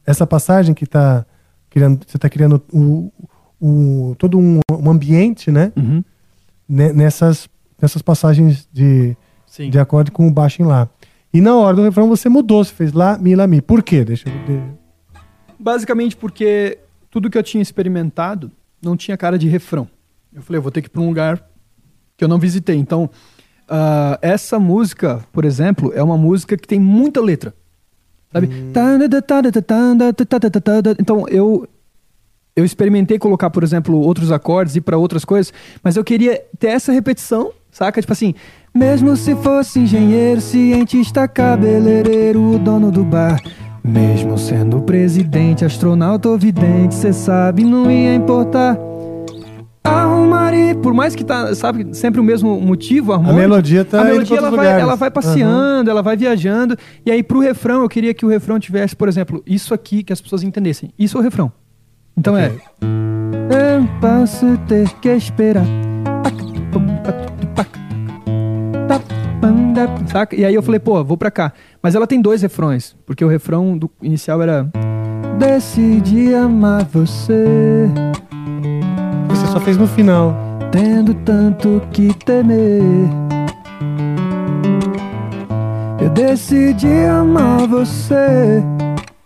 [0.06, 1.26] essa passagem que tá
[1.70, 3.12] criando, você tá criando o,
[3.60, 5.72] o, todo um, um ambiente, né?
[5.76, 6.03] Uhum.
[6.70, 7.49] Ne- Nessas,
[7.82, 9.16] nessas passagens de,
[9.56, 9.69] Sim.
[9.69, 10.90] de acorde com o baixo em lá.
[11.34, 13.61] E na hora do refrão você mudou, você fez lá, mi, lá, mi.
[13.61, 14.03] Por quê?
[14.03, 14.61] Deixa eu ver.
[15.57, 16.77] Basicamente porque
[17.10, 18.52] tudo que eu tinha experimentado
[18.82, 19.88] não tinha cara de refrão.
[20.34, 21.41] Eu falei, eu vou ter que ir pra um lugar
[22.18, 22.76] que eu não visitei.
[22.76, 23.10] Então,
[23.69, 27.53] ah, essa música, por exemplo, é uma música que tem muita letra.
[28.34, 28.49] Sabe?
[30.99, 31.65] Então, eu
[32.56, 35.52] eu experimentei colocar, por exemplo, outros acordes e para outras coisas,
[35.84, 37.99] mas eu queria ter essa repetição, saca?
[37.99, 38.34] Tipo assim,
[38.76, 43.41] Mesmo se fosse engenheiro, cientista, cabeleireiro, o dono do bar.
[43.81, 48.77] Mesmo sendo presidente, astronauta ou vidente, cê sabe, não ia importar.
[49.81, 54.03] arrumaria, por mais que tá, sabe, sempre o mesmo motivo, A harmônico, melodia tá a
[54.03, 56.76] melodia ela vai, ela vai passeando, ela vai viajando,
[57.06, 60.11] e aí pro refrão eu queria que o refrão tivesse, por exemplo, isso aqui que
[60.11, 60.91] as pessoas entendessem.
[60.99, 61.49] Isso é o refrão.
[62.18, 65.65] Então é Eu posso ter que esperar.
[70.07, 70.36] Saca?
[70.36, 71.53] E aí eu falei, pô, vou pra cá.
[71.82, 74.70] Mas ela tem dois refrões, porque o refrão do inicial era.
[75.38, 77.88] Decidi amar você.
[79.28, 80.36] Você só fez no final.
[80.72, 82.82] Tendo tanto que temer.
[86.02, 88.64] Eu decidi amar você.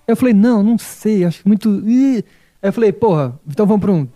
[0.07, 1.69] Eu falei, não, não sei, acho muito.
[1.87, 2.23] Ih.
[2.61, 4.07] Aí eu falei, porra, então vamos pra um.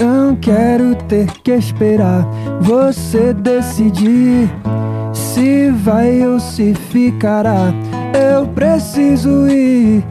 [0.00, 2.26] Não quero ter que esperar
[2.60, 4.50] você decidir
[5.34, 7.72] se vai ou se ficará.
[8.14, 10.04] Eu preciso ir.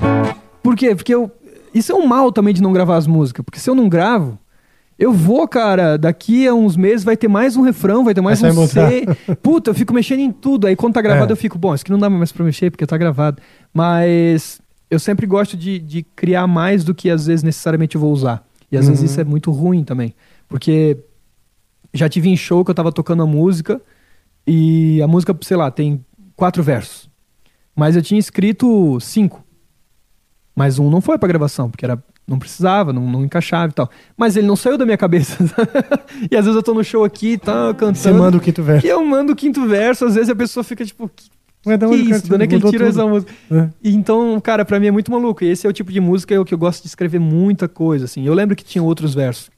[0.62, 0.96] Por quê?
[0.96, 1.32] Porque eu.
[1.74, 3.44] Isso é um mal também de não gravar as músicas.
[3.44, 4.38] Porque se eu não gravo,
[5.00, 8.42] eu vou, cara, daqui a uns meses vai ter mais um refrão, vai ter mais
[8.44, 9.06] um C.
[9.42, 10.68] Puta, eu fico mexendo em tudo.
[10.68, 11.34] Aí quando tá gravado É.
[11.34, 13.42] eu fico, bom, isso aqui não dá mais pra mexer porque tá gravado.
[13.74, 18.12] Mas eu sempre gosto de, de criar mais do que às vezes necessariamente eu vou
[18.12, 18.46] usar.
[18.72, 19.06] E às vezes Uhum.
[19.06, 20.14] isso é muito ruim também.
[20.48, 20.98] Porque
[21.94, 23.82] já tive em show que eu tava tocando a música
[24.46, 26.04] e a música, sei lá, tem
[26.36, 27.10] quatro versos.
[27.76, 29.44] Mas eu tinha escrito cinco.
[30.56, 33.90] Mas um não foi pra gravação, porque era, não precisava, não, não encaixava e tal.
[34.16, 35.38] Mas ele não saiu da minha cabeça.
[36.30, 37.98] e às vezes eu tô no show aqui, tá cantando.
[37.98, 38.86] Você manda o quinto verso.
[38.86, 41.30] E eu mando o quinto verso, às vezes a pessoa fica tipo, que,
[41.66, 42.28] Ué, que isso?
[42.28, 43.34] De onde é que ele tirou essa música?
[43.50, 43.70] É.
[43.84, 45.44] E então, cara, pra mim é muito maluco.
[45.44, 48.24] E esse é o tipo de música que eu gosto de escrever muita coisa, assim.
[48.26, 49.50] Eu lembro que tinha outros versos.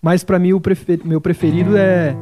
[0.00, 2.16] Mas pra mim o prefe- meu preferido é...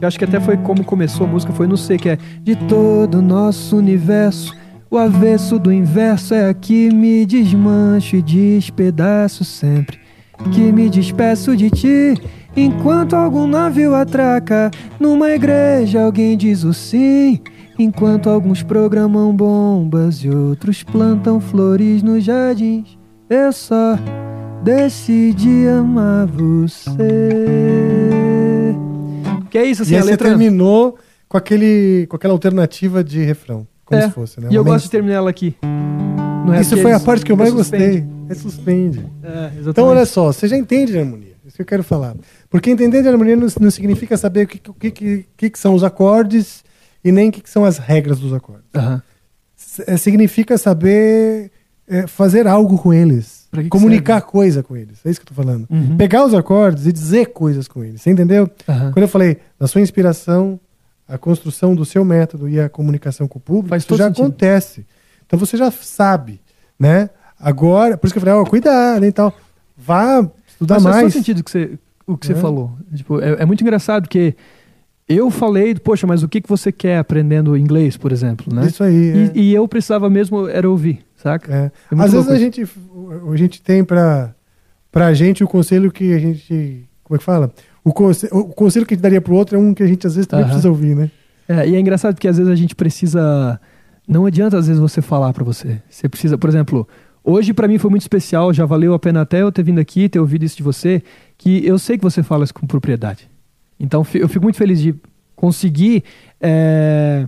[0.00, 2.18] Eu acho que até foi como começou a música, foi no C, que é...
[2.42, 4.54] De todo o nosso universo,
[4.90, 9.98] o avesso do inverso é aqui me desmancho e despedaço sempre.
[10.52, 12.14] Que me despeço de ti,
[12.56, 14.70] enquanto algum navio atraca.
[15.00, 17.40] Numa igreja alguém diz o sim,
[17.78, 22.96] enquanto alguns programam bombas e outros plantam flores nos jardins.
[23.28, 23.98] Eu só
[24.62, 28.07] decidi amar você.
[29.50, 30.28] Que é isso, assim, e a você letra...
[30.28, 30.98] terminou
[31.28, 33.66] com, aquele, com aquela alternativa de refrão.
[33.84, 34.48] Como É, se fosse, né?
[34.50, 35.56] E eu gosto de terminar ela aqui.
[36.50, 38.00] Resto Isso foi a parte que eu mais suspende.
[38.00, 38.18] gostei.
[38.30, 39.06] É suspende.
[39.22, 39.50] É.
[39.66, 41.34] Então, olha só, você já entende de harmonia.
[41.46, 42.14] Isso que eu quero falar.
[42.48, 45.74] Porque entender de harmonia não, não significa saber o que, que, que, que que são
[45.74, 46.64] os acordes
[47.04, 48.64] e nem o que, que são as regras dos acordes.
[49.86, 51.50] É, significa saber
[51.86, 53.37] é, fazer algo com eles.
[53.52, 54.98] Que que comunicar coisa com eles.
[55.04, 55.66] É isso que eu tô falando.
[55.70, 55.96] Uhum.
[55.96, 58.02] Pegar os acordes e dizer coisas com eles.
[58.02, 58.48] Você entendeu?
[58.68, 58.92] Aham.
[58.92, 60.60] Quando eu falei da sua inspiração,
[61.08, 64.22] a construção do seu método e a comunicação com o público, Faz isso já sentido.
[64.26, 64.86] acontece.
[65.26, 66.40] Então você já sabe,
[66.78, 67.08] né?
[67.40, 69.34] Agora, por isso que eu falei, ó, cuidado e tal.
[69.76, 71.12] Vá estudar Mas faz todo mais.
[71.14, 72.36] sentido que você, o que você É.
[72.36, 72.72] falou.
[72.94, 74.34] Tipo, é, é muito engraçado porque
[75.08, 78.66] eu falei, poxa, mas o que, que você quer aprendendo inglês, por exemplo, né?
[78.66, 79.30] Isso aí.
[79.32, 79.32] é.
[79.34, 81.54] E, e eu precisava mesmo era ouvir, saca?
[81.54, 81.94] É.
[81.96, 82.62] É Às vezes a gente,
[83.32, 84.34] a gente tem pra,
[84.90, 86.88] pra gente o conselho que a gente.
[87.04, 87.52] Como é que fala?
[87.84, 90.06] O, conse- o conselho que a gente daria pro outro é um que a gente
[90.06, 90.50] às vezes também Aham.
[90.52, 91.10] precisa ouvir, né?
[91.48, 93.60] É, e é engraçado porque às vezes a gente precisa.
[94.06, 95.80] Não adianta às vezes você falar pra você.
[95.88, 96.86] Você precisa, por exemplo,
[97.24, 100.08] hoje pra mim foi muito especial, já valeu a pena até eu ter vindo aqui,
[100.08, 101.02] ter ouvido isso de você,
[101.36, 103.28] que eu sei que você fala isso com propriedade.
[103.80, 104.94] Então eu fico muito feliz de
[105.36, 106.02] conseguir
[106.40, 107.26] é,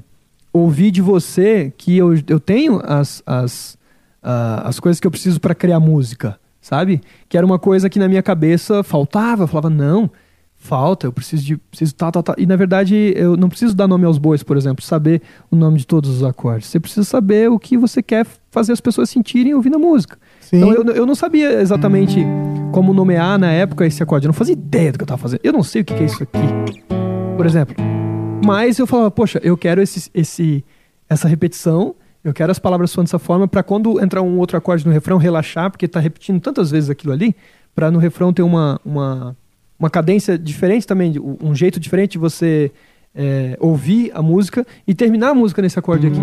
[0.52, 3.78] ouvir de você que eu, eu tenho as, as,
[4.22, 7.00] ah, as coisas que eu preciso pra criar música, sabe?
[7.28, 9.44] Que era uma coisa que na minha cabeça faltava.
[9.44, 10.10] Eu falava, não,
[10.60, 11.56] falta, eu preciso de.
[11.56, 12.34] Preciso tal, tal, tal.
[12.38, 15.78] E na verdade, eu não preciso dar nome aos bois, por exemplo, saber o nome
[15.78, 16.68] de todos os acordes.
[16.68, 20.18] Você precisa saber o que você quer fazer as pessoas sentirem ouvindo a música.
[20.40, 20.58] Sim.
[20.58, 22.24] Então eu, eu não sabia exatamente
[22.72, 24.26] como nomear na época esse acorde.
[24.26, 25.40] Eu não fazia ideia do que eu estava fazendo.
[25.42, 26.38] Eu não sei o que, que é isso aqui.
[27.36, 27.74] Por exemplo.
[28.44, 30.64] Mas eu falava, poxa, eu quero esse, esse,
[31.08, 31.94] essa repetição.
[32.22, 35.16] Eu quero as palavras soando dessa forma para quando entrar um outro acorde no refrão
[35.16, 37.34] relaxar, porque tá repetindo tantas vezes aquilo ali,
[37.74, 39.36] para no refrão ter uma, uma,
[39.78, 42.70] uma cadência diferente também, um jeito diferente de você
[43.14, 46.20] é, ouvir a música e terminar a música nesse acorde aqui.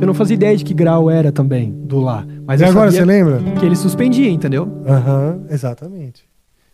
[0.00, 2.24] Eu não fazia ideia de que grau era também do lá.
[2.46, 3.40] Mas e agora você lembra?
[3.58, 4.68] que ele suspendia, entendeu?
[4.86, 6.24] Aham, exatamente.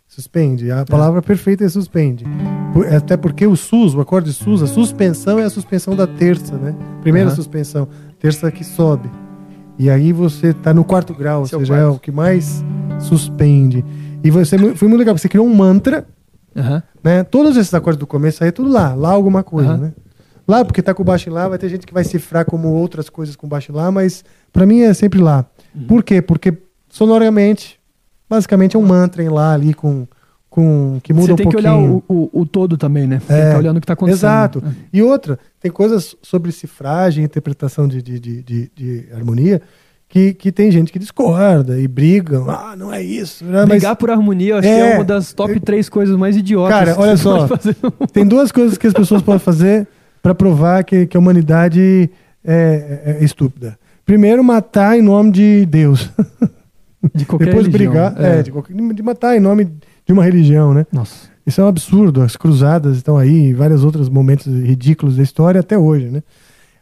[0.07, 0.71] Suspende.
[0.71, 2.23] A palavra perfeita é suspende.
[2.71, 6.55] Por- Até porque o sus, o acorde sus, a suspensão é a suspensão da terça,
[6.57, 6.75] né?
[7.01, 7.35] Primeira Aham.
[7.35, 7.87] suspensão,
[8.25, 9.07] terça que sobe.
[9.77, 11.95] E aí você tá no quarto grau, é ou seja, é quarto.
[11.97, 12.63] o que mais
[12.99, 13.85] suspende.
[14.23, 16.07] E você foi muito legal, porque você criou um mantra,
[16.55, 16.81] Aham.
[17.03, 17.23] né?
[17.23, 19.77] Todos esses acordes do começo aí é tudo lá, lá alguma coisa, Aham.
[19.77, 19.93] né?
[20.47, 22.69] Lá, porque tá com o baixo em lá, vai ter gente que vai cifrar como
[22.69, 25.45] outras coisas com baixo em lá, mas pra mim é sempre lá.
[25.75, 25.85] Uhum.
[25.85, 26.19] Por quê?
[26.21, 26.57] Porque
[26.89, 27.79] sonoramente,
[28.27, 30.07] basicamente é um mantra em lá ali com,
[30.55, 31.73] com que muda Você um tem que pouquinho.
[31.85, 33.17] olhar o, o, o todo também, né?
[33.19, 34.17] Tem que É, estar olhando o que tá acontecendo.
[34.29, 34.63] Exato.
[34.93, 39.61] E outra, tem coisas sobre cifragem, interpretação de, de, de, de- de harmonia,
[40.07, 42.49] que, que tem gente que discorda e brigam.
[42.49, 43.43] Ah, não é isso.
[43.43, 43.59] né?
[43.61, 44.91] Mas, Brigar por harmonia, eu acho que É.
[44.91, 46.71] é uma das top três coisas mais idiotas.
[46.73, 47.47] cara, que olha você só.
[47.47, 47.75] pode fazer.
[48.13, 49.85] Tem duas coisas que as pessoas podem fazer
[50.23, 52.09] para provar que, que a humanidade
[52.45, 53.77] é, é- é estúpida.
[54.05, 56.09] Primeiro, matar em nome de Deus.
[57.13, 57.91] De qualquer Depois religião.
[57.91, 58.15] brigar.
[58.19, 59.67] É, de, qualquer- de matar em nome
[60.05, 60.85] de uma religião, né?
[60.91, 61.29] Nossa.
[61.45, 62.21] Isso é um absurdo.
[62.21, 66.23] As cruzadas estão aí, vários outros momentos ridículos da história até hoje, né?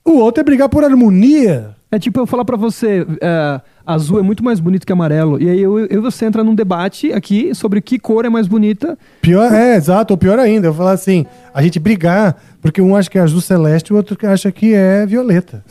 [0.06, 1.76] O outro é brigar por harmonia.
[1.90, 5.42] É tipo eu falar pra você, é, azul é muito mais bonito que amarelo.
[5.42, 8.48] E aí eu, eu e você entra num debate aqui sobre que cor é mais
[8.48, 8.98] bonita.
[9.22, 13.10] Pior, é, exato, ou pior ainda, eu falar assim, a gente brigar, porque um acha
[13.10, 15.64] que é azul celeste e o outro acha que é violeta.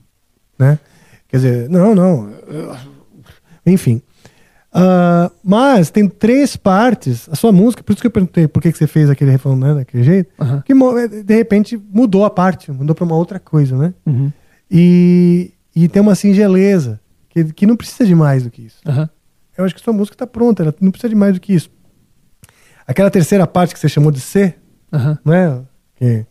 [0.58, 0.78] né?
[1.28, 2.30] Quer dizer, não, não.
[3.66, 4.00] Enfim.
[4.76, 7.28] Ah, mas tem três partes.
[7.30, 9.56] A sua música, por isso que eu perguntei por que, que você fez aquele refrão
[9.56, 10.62] né, daquele jeito, Aham.
[10.66, 13.94] que mo- de repente mudou a parte, mudou para uma outra coisa, né?
[14.04, 14.32] Uhum.
[14.70, 18.80] E, e tem uma singeleza, que, que não precisa de mais do que isso.
[18.84, 19.08] Aham.
[19.56, 21.70] Eu acho que sua música está pronta, ela não precisa de mais do que isso.
[22.86, 24.54] Aquela terceira parte que você chamou de C,
[24.92, 25.16] Aham.
[25.24, 25.60] não é?
[25.94, 26.26] Que-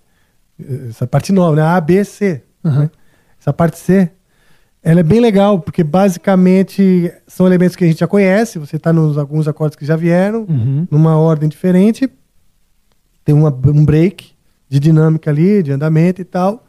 [0.89, 1.61] essa parte nova, né?
[1.61, 2.43] A, B, C.
[2.63, 2.89] Né?
[3.39, 4.09] essa parte C,
[4.83, 8.91] ela é bem legal, porque basicamente são elementos que a gente já conhece, você está
[8.91, 10.87] nos alguns acordes que já vieram, Uhum.
[10.91, 12.09] numa ordem diferente,
[13.23, 14.31] tem uma, um break
[14.67, 16.65] de dinâmica ali, de andamento e tal.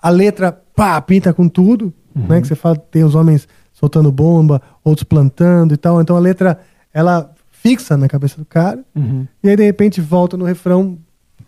[0.00, 2.40] A letra, pá, pinta com tudo, né?
[2.40, 6.00] Que você fala, tem os homens soltando bomba, outros plantando e tal.
[6.00, 6.58] Então a letra,
[6.92, 8.82] ela fixa na cabeça do cara.
[8.94, 9.26] Uhum.
[9.42, 10.98] E aí, de repente, volta no refrão um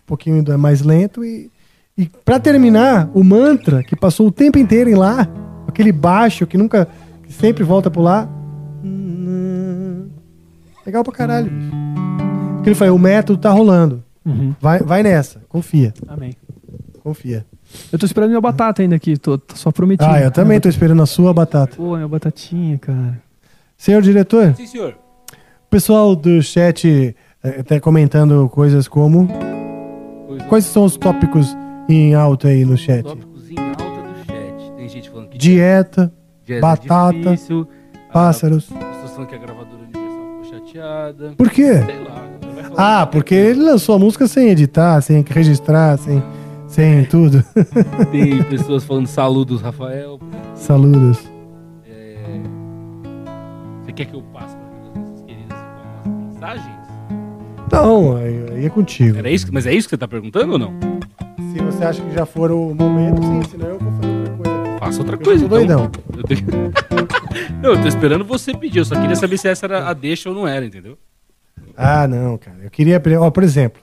[0.07, 1.25] pouquinho ainda mais lento.
[1.25, 1.51] E,
[1.97, 5.27] e para terminar, o mantra, que passou o tempo inteiro em lá,
[5.75, 6.89] aquele baixo que nunca,
[7.25, 8.29] que sempre volta pro lá.
[10.87, 11.73] Legal pra caralho, bicho.
[12.57, 14.03] Porque ele falou, o método tá rolando.
[14.25, 14.55] Uhum.
[14.61, 15.93] Vai, vai nessa, confia.
[16.07, 16.35] Amém.
[17.03, 17.45] Confia.
[17.93, 20.09] Eu tô esperando minha batata ainda aqui, tô, tô só prometido.
[20.09, 21.77] Ah, eu também tô esperando a sua batata.
[21.77, 23.21] Pô, minha batatinha, cara.
[23.77, 24.93] Senhor diretor, Sim, senhor.
[25.33, 27.15] o pessoal do chat
[27.67, 29.29] tá comentando coisas como.
[30.49, 31.55] Quais são os tópicos
[31.89, 33.03] em alta aí no chat?
[33.03, 33.34] Tópicos
[35.37, 36.13] Dieta,
[36.45, 37.67] dieta é batata, difícil,
[38.13, 38.71] pássaros.
[38.71, 41.33] a pessoas falando que a gravadora Universal ficou chateada.
[41.37, 41.75] Por quê?
[41.85, 42.25] Sei lá.
[42.77, 46.23] Ah, porque ele lançou a música sem editar, sem registrar, sem,
[46.67, 47.45] sem tudo.
[48.11, 50.19] Tem pessoas falando saludos, Rafael.
[50.55, 51.19] Saludos.
[51.89, 52.17] É,
[53.85, 56.75] Você quer que eu passe para as nossas queridas famosas mensagens?
[57.73, 59.19] Não, aí, é contigo.
[59.19, 60.73] Era isso, mas é isso que você tá perguntando ou não?
[61.53, 64.04] Se você acha que já for o momento, sim, senão eu vou fazer.
[64.85, 65.91] Faça outra Eu coisa, então.
[66.15, 66.43] Eu, tenho...
[67.63, 68.81] não, eu tô esperando você pedir.
[68.81, 70.99] Eu só queria saber se essa era a deixa ou não era, entendeu?
[71.75, 72.59] Ah, não, cara.
[72.63, 73.01] Eu queria.
[73.19, 73.81] Ó, por exemplo,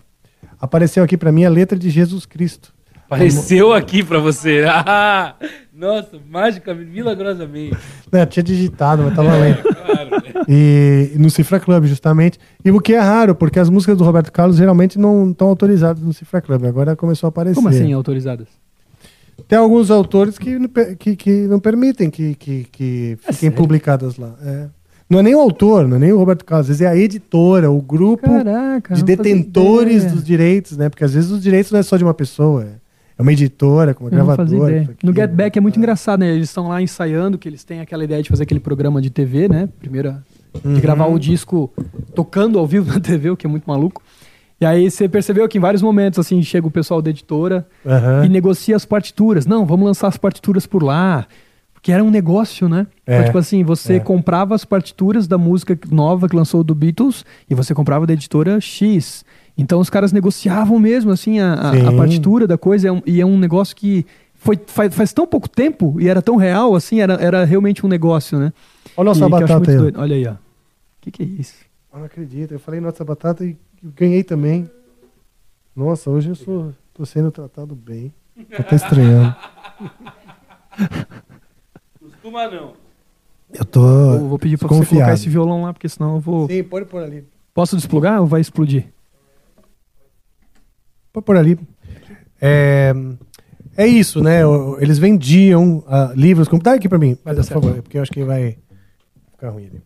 [0.59, 2.71] apareceu aqui pra mim a letra de Jesus Cristo.
[3.05, 4.63] Apareceu aqui pra você.
[4.71, 5.35] Ah,
[5.73, 7.75] nossa, magicamente, milagrosamente.
[8.11, 9.61] Não, eu tinha digitado, mas tava lendo.
[9.81, 10.45] Claro.
[10.47, 12.39] E no Cifra Club, justamente.
[12.63, 16.01] E o que é raro, porque as músicas do Roberto Carlos geralmente não estão autorizadas
[16.01, 16.65] no Cifra Club.
[16.65, 17.55] Agora começou a aparecer.
[17.55, 18.47] Como assim, autorizadas?
[19.47, 20.57] Tem alguns autores que,
[20.97, 23.57] que, que não permitem que, que, que fiquem sério?
[23.57, 24.35] publicadas lá.
[24.43, 24.67] É.
[25.09, 26.95] Não é nem o autor, não é nem o Roberto Carlos, às vezes é a
[26.95, 30.87] editora, o grupo Caraca, de detentores dos direitos, né?
[30.87, 32.81] Porque às vezes os direitos não é só de uma pessoa, é
[33.17, 34.89] é uma editora, com uma gravadora.
[35.03, 36.33] No Get Back é muito engraçado, né?
[36.33, 39.47] Eles estão lá ensaiando, que eles têm aquela ideia de fazer aquele programa de TV,
[39.47, 39.69] né?
[39.79, 40.23] Primeira,
[40.53, 40.79] de Uhum.
[40.81, 41.71] gravar o disco
[42.15, 44.01] tocando ao vivo na TV, o que é muito maluco.
[44.61, 48.23] E aí você percebeu que em vários momentos, assim, chega o pessoal da editora Aham.
[48.25, 49.47] e negocia as partituras.
[49.47, 51.25] Não, vamos lançar as partituras por lá.
[51.73, 52.85] Porque era um negócio, né?
[53.07, 53.99] É, Então, tipo assim, você é.
[53.99, 58.61] comprava as partituras da música nova que lançou do Beatles e você comprava da editora
[58.61, 59.25] X.
[59.57, 62.87] Então os caras negociavam mesmo, assim, a, a- a partitura da coisa.
[62.87, 64.05] é um- e é um negócio que
[64.35, 67.89] foi, faz, faz tão pouco tempo e era tão real, assim, era, era realmente um
[67.89, 68.53] negócio, né?
[68.95, 69.93] Olha a nossa E batata aí.
[69.97, 70.33] Olha aí, ó.
[70.33, 70.37] O
[71.01, 71.55] que, que é isso?
[71.91, 72.51] Eu não acredito.
[72.53, 74.69] Eu falei nossa batata e ganhei também.
[75.75, 78.13] Nossa, hoje eu sou, tô sendo tratado bem.
[78.49, 79.35] Tô até estranhando.
[81.99, 82.73] Costuma não.
[83.53, 84.13] Eu tô.
[84.13, 86.47] Eu vou pedir pra você colocar esse violão lá, porque senão eu vou.
[86.47, 87.25] Sim, pode pôr ali.
[87.53, 88.85] Posso desplugar ou vai explodir?
[91.11, 91.59] Pode pôr ali.
[92.39, 92.93] É,
[93.75, 94.41] é isso, né?
[94.79, 96.47] Eles vendiam ah, livros.
[96.61, 97.61] Dá aqui pra mim, Vai dar por certo.
[97.61, 98.57] favor, porque eu acho que vai
[99.31, 99.81] ficar ruim ali.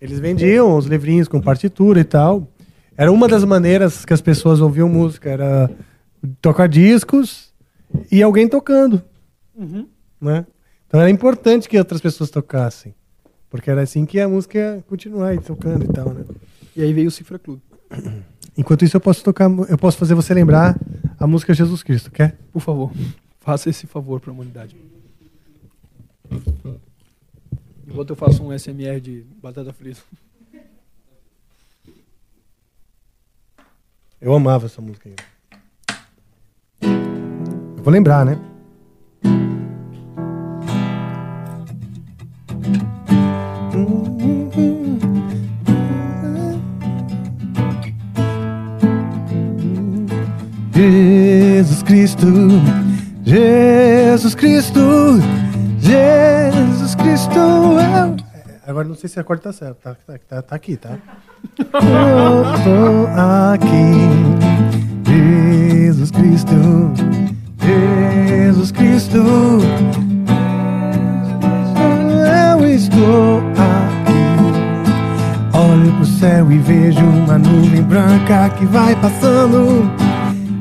[0.00, 2.48] Eles vendiam os livrinhos com partitura e tal.
[2.96, 5.70] Era uma das maneiras que as pessoas ouviam música, era
[6.40, 7.52] tocar discos
[8.10, 9.02] e alguém tocando,
[10.20, 10.46] né?
[10.86, 12.94] Então era importante que outras pessoas tocassem,
[13.50, 16.24] porque era assim que a música ia continuar aí tocando e tal, né?
[16.74, 17.60] E aí veio o Cifra Club.
[18.56, 20.76] Enquanto isso eu posso tocar, eu posso fazer você lembrar
[21.18, 22.36] a música Jesus Cristo, quer?
[22.52, 22.90] Por favor,
[23.38, 24.76] faça esse favor pra humanidade.
[27.88, 30.00] Enquanto eu faço um SMR de batata frita.
[34.20, 35.16] Eu amava essa música aí.
[36.82, 38.38] Eu vou lembrar, né?
[50.74, 52.26] Jesus Cristo,
[53.24, 54.80] Jesus Cristo,
[55.88, 57.38] Jesus Cristo.
[57.38, 58.16] eu-
[58.66, 60.90] Agora não sei se a corda tá certa, tá, tá, tá, tá aqui, tá?
[61.58, 63.06] Eu tô
[63.54, 63.94] aqui,
[65.10, 66.52] Jesus Cristo,
[67.62, 69.60] Jesus Cristo, eu
[72.66, 74.28] estou aqui.
[75.56, 79.90] Olho pro céu e vejo uma nuvem branca que vai passando.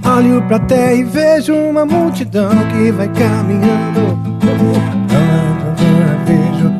[0.05, 4.26] Olho pra terra e vejo uma multidão que vai caminhando.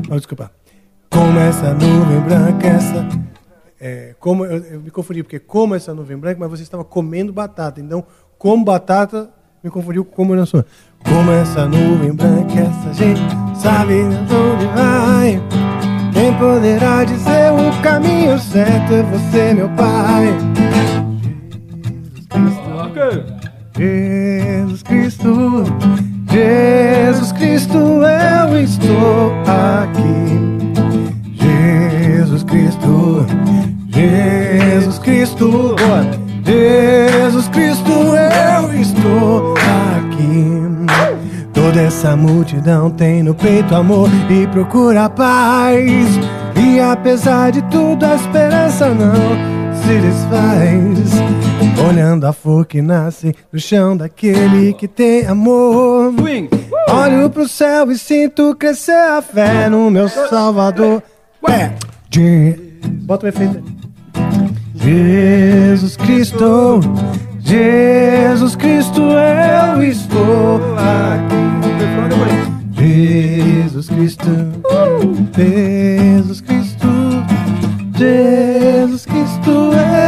[0.09, 0.51] Oh, desculpa.
[1.09, 3.07] Como essa nuvem branca, essa.
[3.79, 7.33] É, como, eu, eu me confundi, porque como essa nuvem branca, mas você estava comendo
[7.33, 7.81] batata.
[7.81, 8.05] Então,
[8.37, 9.29] como batata,
[9.63, 10.63] me confundiu com como eu sou.
[11.03, 13.21] Como essa nuvem branca, essa gente
[13.61, 15.41] sabe onde vai.
[16.13, 20.27] Quem poderá dizer o caminho certo é você, meu pai.
[22.33, 23.33] Jesus Cristo,
[23.77, 25.63] Jesus Cristo,
[28.03, 30.47] eu estou aqui.
[31.35, 33.25] Jesus Cristo,
[33.89, 35.75] Jesus Cristo.
[36.45, 40.61] Jesus Cristo, eu estou aqui.
[41.53, 46.07] Toda essa multidão tem no peito amor e procura paz.
[46.55, 49.13] E apesar de tudo, a esperança não
[49.73, 51.56] se desfaz.
[51.85, 56.13] Olhando a flor que nasce no chão daquele que tem amor.
[56.89, 61.03] Olho pro céu e sinto crescer a fé no meu Salvador.
[61.47, 61.73] Ué,
[62.09, 62.57] Je-
[63.03, 63.63] bota o efeito.
[64.75, 66.79] Jesus Cristo,
[67.41, 71.37] Jesus Cristo, eu estou aqui.
[72.79, 74.29] Jesus Cristo,
[75.35, 76.87] Jesus Cristo,
[77.97, 80.06] Jesus Cristo, eu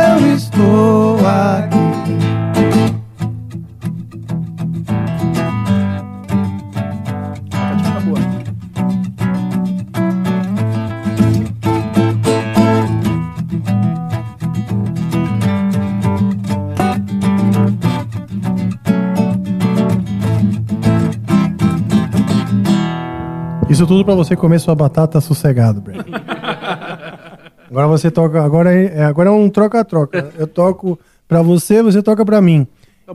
[23.79, 26.05] Isso tudo pra você comer sua batata sossegado, Brad.
[27.71, 28.43] Agora você toca.
[28.43, 30.33] Agora é, agora é um troca-troca.
[30.37, 32.67] Eu toco pra você, você toca pra mim.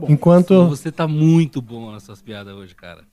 [0.09, 0.67] Enquanto.
[0.69, 3.03] Você tá muito bom nas suas piadas hoje, cara.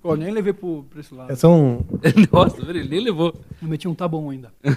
[0.00, 1.36] Pô, nem levei pro, pra esse lado.
[1.36, 1.84] São.
[2.32, 3.34] Nossa, ele nem levou.
[3.60, 4.50] Eu meti um tá bom ainda.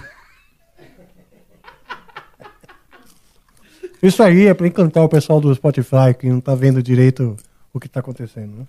[4.02, 7.34] Isso aí é pra encantar o pessoal do Spotify que não tá vendo direito
[7.72, 8.66] o que tá acontecendo, né?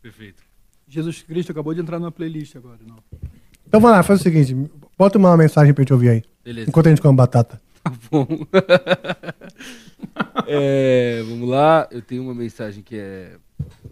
[0.00, 0.45] Perfeito.
[0.88, 2.78] Jesus Cristo acabou de entrar numa playlist agora.
[2.86, 2.96] Não.
[3.66, 4.54] Então vamos lá, faz o seguinte:
[4.96, 6.22] bota uma mensagem pra gente ouvir aí.
[6.44, 6.68] Beleza.
[6.68, 7.60] Enquanto a gente come batata.
[7.82, 8.26] Tá bom.
[10.46, 13.36] É, vamos lá, eu tenho uma mensagem que é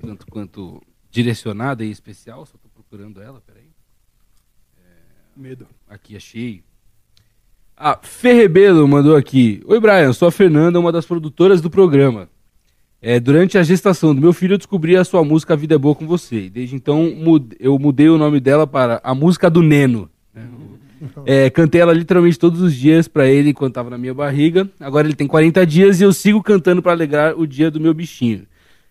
[0.01, 0.81] tanto quanto
[1.11, 3.71] direcionada e especial, só tô procurando ela, peraí.
[5.37, 5.67] Medo.
[5.89, 6.63] Aqui, achei.
[7.77, 9.63] Ah, Ferrebelo mandou aqui.
[9.67, 12.29] Oi, Brian, sou a Fernanda, uma das produtoras do programa.
[13.07, 15.79] É, durante a gestação do meu filho, eu descobri a sua música A Vida é
[15.79, 16.49] Boa com Você.
[16.49, 20.09] Desde então, mude- eu mudei o nome dela para A Música do Neno.
[20.35, 20.47] né?
[21.27, 24.67] É, cantei ela literalmente todos os dias pra ele enquanto estava na minha barriga.
[24.81, 27.93] Agora ele tem 40 dias e eu sigo cantando pra alegrar o dia do meu
[27.93, 28.47] bichinho.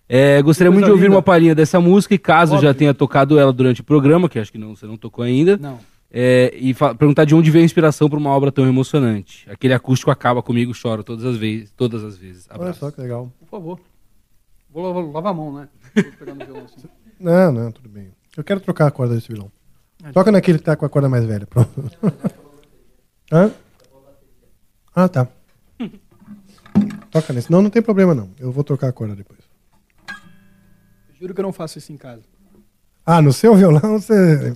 [0.08, 1.16] É, gostaria muito de ouvir linda.
[1.16, 2.68] uma palhinha dessa música e caso Óbvio.
[2.70, 5.58] já tenha tocado ela durante o programa, que acho que não, você não tocou ainda.
[5.58, 5.80] Não.
[6.12, 9.48] É, e perguntar de onde veio a inspiração para uma obra tão emocionante.
[9.50, 11.72] Aquele acústico acaba comigo, choro todas as vezes.
[11.76, 12.46] Todas as vezes.
[12.52, 12.80] Olha Abraço.
[12.82, 13.34] só que legal.
[13.40, 13.80] Por favor.
[14.74, 15.70] Vou lavar, lavar a mão, né?
[16.20, 16.88] Violão assim.
[17.20, 18.12] Não, não, tudo bem.
[18.36, 19.50] Eu quero trocar a corda desse vilão.
[20.04, 21.72] Ah, Toca naquele que tá com a corda mais velha, pronto.
[23.32, 23.50] Hã?
[24.94, 25.28] Ah, tá.
[27.12, 27.50] Toca nesse.
[27.50, 28.30] Não, não tem problema não.
[28.38, 29.40] Eu vou trocar a corda depois.
[31.18, 32.24] Juro que eu não faço isso em casa.
[33.06, 34.54] Ah, no seu violão você.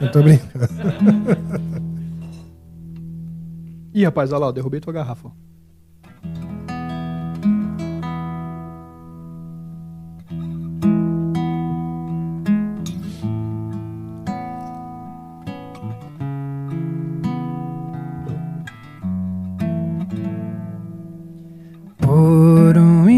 [0.00, 0.66] Eu tô brincando.
[3.94, 5.30] Ih, rapaz, olha lá, eu derrubei tua garrafa.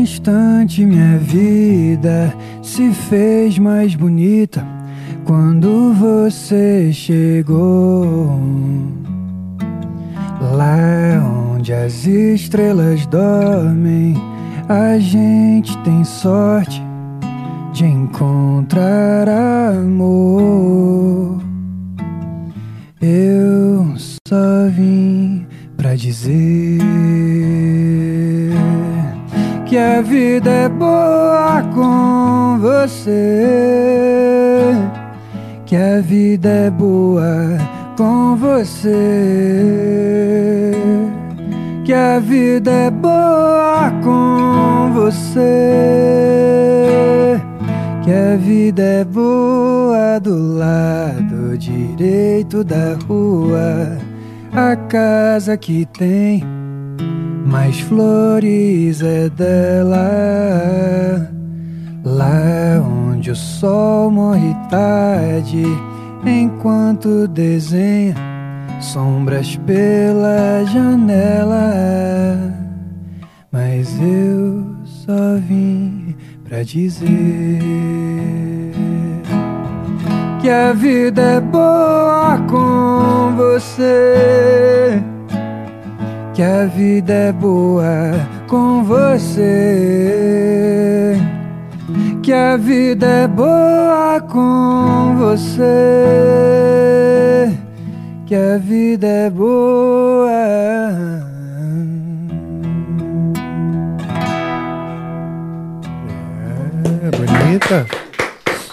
[0.03, 4.67] Instante minha vida se fez mais bonita
[5.25, 8.37] quando você chegou.
[10.41, 14.17] Lá onde as estrelas dormem,
[14.69, 16.83] a gente tem sorte
[17.73, 21.41] de encontrar amor.
[23.01, 25.47] Eu só vim
[25.77, 26.81] pra dizer
[29.73, 33.15] que a vida é boa com você.
[35.65, 37.57] Que a vida é boa
[37.97, 38.91] com você.
[41.87, 45.41] Que a vida é boa com você.
[48.05, 53.97] Que a vida é boa do lado direito da rua.
[54.53, 56.62] A casa que tem
[57.53, 60.01] mais flores é dela.
[62.03, 65.63] Lá onde o sol morre tarde,
[66.25, 68.15] enquanto desenha
[68.81, 71.75] sombras pela janela.
[73.53, 76.17] Mas eu só vim
[76.49, 77.61] pra dizer
[80.41, 85.12] que a vida é boa com você.
[86.35, 87.93] Que a vida é boa
[88.49, 89.47] com você.
[92.23, 95.63] Que a vida é boa com você.
[98.27, 100.33] Que a vida é boa.
[107.03, 107.87] É, bonita.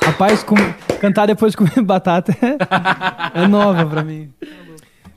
[0.03, 0.55] Rapaz, com-
[0.99, 4.29] cantar depois de comer batata é, é nova pra mim.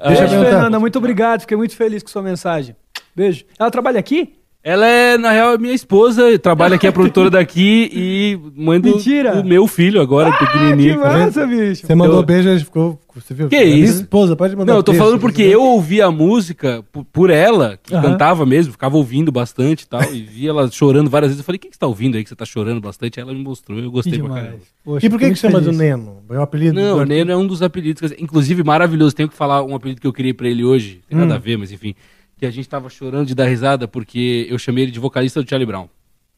[0.08, 0.28] Beijo.
[0.28, 0.78] Fernanda.
[0.78, 1.40] Muito obrigado.
[1.42, 2.76] Fiquei muito feliz com sua mensagem.
[3.14, 3.44] Beijo.
[3.58, 4.41] Ela trabalha aqui?
[4.64, 8.90] Ela é, na real, é minha esposa, trabalha aqui, é produtora daqui e mãe do
[8.90, 9.40] Mentira.
[9.40, 10.94] o meu filho agora, pequenininho.
[10.94, 11.84] que massa, bicho.
[11.84, 12.96] Você mandou Eu- beijo, a gente ficou.
[13.12, 13.48] Você viu?
[13.48, 14.02] Que É minha isso?
[14.02, 17.04] esposa, pode mandar Não, eu tô beijo, falando se porque eu ouvia a música por,
[17.04, 18.12] por ela, que Aham.
[18.12, 21.40] cantava mesmo, ficava ouvindo bastante e tal, e via ela chorando várias vezes.
[21.40, 23.18] Eu falei, o que, que você tá ouvindo aí que você tá chorando bastante?
[23.18, 24.56] Aí ela me mostrou, eu gostei pra caramba.
[25.02, 26.18] e por que, que chama do Neno?
[26.30, 26.74] É um apelido?
[26.80, 29.14] Não, do o Neno é um dos apelidos, que, inclusive maravilhoso.
[29.14, 31.36] Tenho que falar um apelido que eu criei pra ele hoje, tem nada Hum.
[31.36, 31.94] a ver, mas enfim.
[32.42, 35.48] Que a gente tava chorando de dar risada porque eu chamei ele de vocalista do
[35.48, 35.88] Charlie Brown.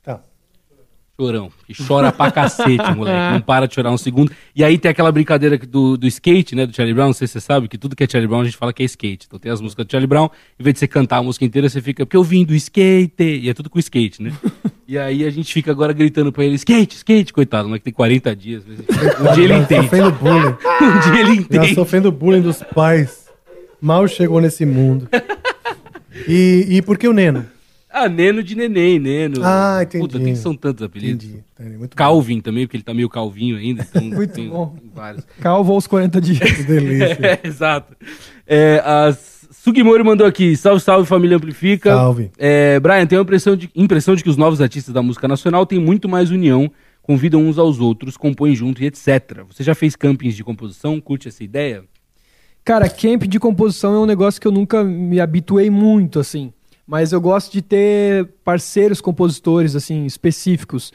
[0.02, 0.20] Tá.
[1.18, 1.50] Chorão.
[1.66, 3.32] Que chora pra cacete, moleque.
[3.32, 4.30] Não para de chorar um segundo.
[4.54, 6.66] E aí tem aquela brincadeira do, do skate, né?
[6.66, 7.06] Do Charlie Brown.
[7.06, 8.82] Não sei se você sabe que tudo que é Charlie Brown a gente fala que
[8.82, 9.24] é skate.
[9.26, 10.28] Então tem as músicas do Charlie Brown.
[10.60, 12.04] Em vez de você cantar a música inteira, você fica.
[12.04, 13.24] Porque eu vim do skate.
[13.24, 14.30] E é tudo com skate, né?
[14.86, 17.66] e aí a gente fica agora gritando pra ele: skate, skate, coitado.
[17.66, 18.62] Mas que tem 40 dias.
[18.66, 19.82] Um dia ele Já entende.
[19.84, 20.54] Sofrendo bullying.
[20.82, 21.74] um dia ele Já entende.
[21.74, 23.24] sofrendo bullying dos pais.
[23.80, 25.08] Mal chegou nesse mundo.
[26.28, 27.46] E, e por que o Neno?
[27.96, 29.40] Ah, Neno de neném, Neno.
[29.44, 30.02] Ah, entendi.
[30.02, 31.26] Puta, tem, são tantos apelidos.
[31.26, 33.86] Entendi, entendi, muito Calvin também, porque ele tá meio calvinho ainda.
[33.88, 34.76] Então Muito tem bom.
[34.92, 35.24] vários.
[35.40, 36.40] Calvo aos 40 dias.
[36.40, 37.18] Que delícia.
[37.44, 37.96] É, exato.
[38.46, 39.16] É, a
[39.52, 41.94] Sugimori mandou aqui, salve, salve, família Amplifica.
[41.94, 42.32] Salve.
[42.36, 45.64] É, Brian, tenho a impressão de, impressão de que os novos artistas da música nacional
[45.64, 46.68] têm muito mais união,
[47.00, 49.44] convidam uns aos outros, compõem junto e etc.
[49.48, 51.00] Você já fez campings de composição?
[51.00, 51.84] Curte essa ideia?
[52.64, 56.52] Cara, camp de composição é um negócio que eu nunca me habituei muito, assim.
[56.86, 60.92] Mas eu gosto de ter parceiros compositores, assim, específicos.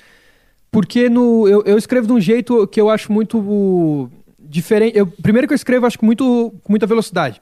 [0.72, 4.10] Porque no, eu, eu escrevo de um jeito que eu acho muito
[4.40, 4.98] diferente.
[4.98, 7.42] Eu, primeiro que eu escrevo, acho que muito, com muita velocidade.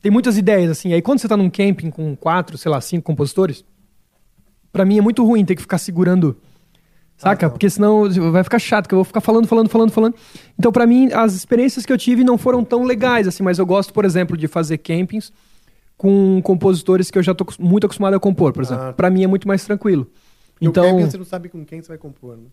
[0.00, 0.92] Tem muitas ideias, assim.
[0.92, 3.64] Aí quando você tá num camping com quatro, sei lá, cinco compositores,
[4.72, 6.36] pra mim é muito ruim ter que ficar segurando.
[7.18, 7.50] Saca?
[7.50, 10.14] Porque senão vai ficar chato, que eu vou ficar falando, falando, falando, falando.
[10.56, 13.66] Então, pra mim, as experiências que eu tive não foram tão legais, assim, mas eu
[13.66, 15.32] gosto, por exemplo, de fazer campings
[15.96, 18.84] com compositores que eu já tô muito acostumado a compor, por exemplo.
[18.84, 18.92] Ah.
[18.92, 20.06] Pra mim é muito mais tranquilo.
[20.60, 22.44] E Então, camping você não sabe com quem você vai compor, né?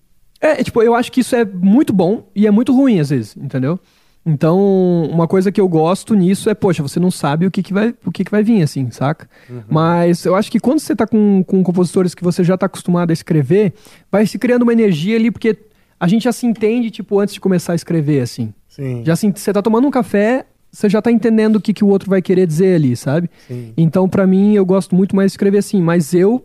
[0.41, 3.37] é, tipo, eu acho que isso é muito bom e é muito ruim às vezes,
[3.37, 3.79] entendeu?
[4.25, 7.71] Então, uma coisa que eu gosto nisso é, poxa, você não sabe o que, que,
[7.71, 9.29] vai, o que, que vai vir, assim, saca?
[9.69, 13.11] Mas eu acho que quando você tá com, com compositores que você já tá acostumado
[13.11, 13.73] a escrever,
[14.11, 15.55] vai se criando uma energia ali, porque
[15.99, 18.51] a gente já se entende, tipo, antes de começar a escrever, assim.
[18.67, 19.03] Sim.
[19.05, 21.87] Já se, você tá tomando um café, você já tá entendendo o que, que o
[21.87, 23.29] outro vai querer dizer ali, sabe?
[23.47, 23.73] Sim.
[23.77, 26.43] Então, pra mim, eu gosto muito mais de escrever assim, mas eu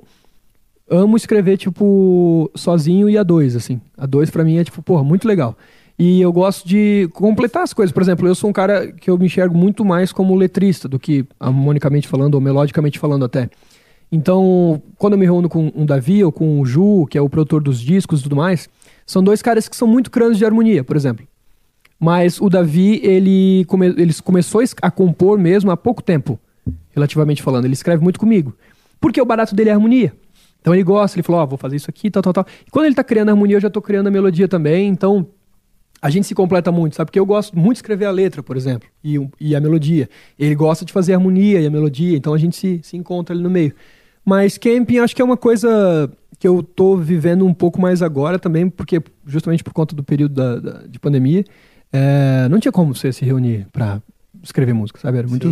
[0.89, 3.81] amo escrever, tipo, sozinho e a dois, assim.
[3.97, 5.57] A dois, pra mim, é, tipo, porra, muito legal.
[6.02, 7.92] E eu gosto de completar as coisas.
[7.92, 10.98] Por exemplo, eu sou um cara que eu me enxergo muito mais como letrista do
[10.98, 13.50] que harmonicamente falando, ou melodicamente falando até.
[14.10, 17.28] Então, quando eu me reúno com um Davi ou com o Ju, que é o
[17.28, 18.66] produtor dos discos e tudo mais,
[19.04, 21.26] são dois caras que são muito crânios de harmonia, por exemplo.
[21.98, 26.40] Mas o Davi, ele, come, ele começou a compor mesmo há pouco tempo,
[26.92, 27.66] relativamente falando.
[27.66, 28.56] Ele escreve muito comigo.
[28.98, 30.14] Porque o barato dele é harmonia.
[30.62, 32.46] Então ele gosta, ele falou, ó, vou fazer isso aqui, tal, tal, tal.
[32.66, 35.26] E quando ele tá criando harmonia, eu já tô criando a melodia também, então
[36.02, 37.08] a gente se completa muito, sabe?
[37.08, 40.08] Porque eu gosto muito de escrever a letra, por exemplo, e, e a melodia.
[40.38, 43.34] Ele gosta de fazer a harmonia e a melodia, então a gente se, se encontra
[43.34, 43.74] ali no meio.
[44.24, 48.38] Mas camping acho que é uma coisa que eu tô vivendo um pouco mais agora
[48.38, 51.44] também, porque justamente por conta do período da, da- de pandemia,
[51.92, 54.00] é, não tinha como você se reunir pra
[54.43, 55.19] escrever música, sabe?
[55.19, 55.49] Era muito.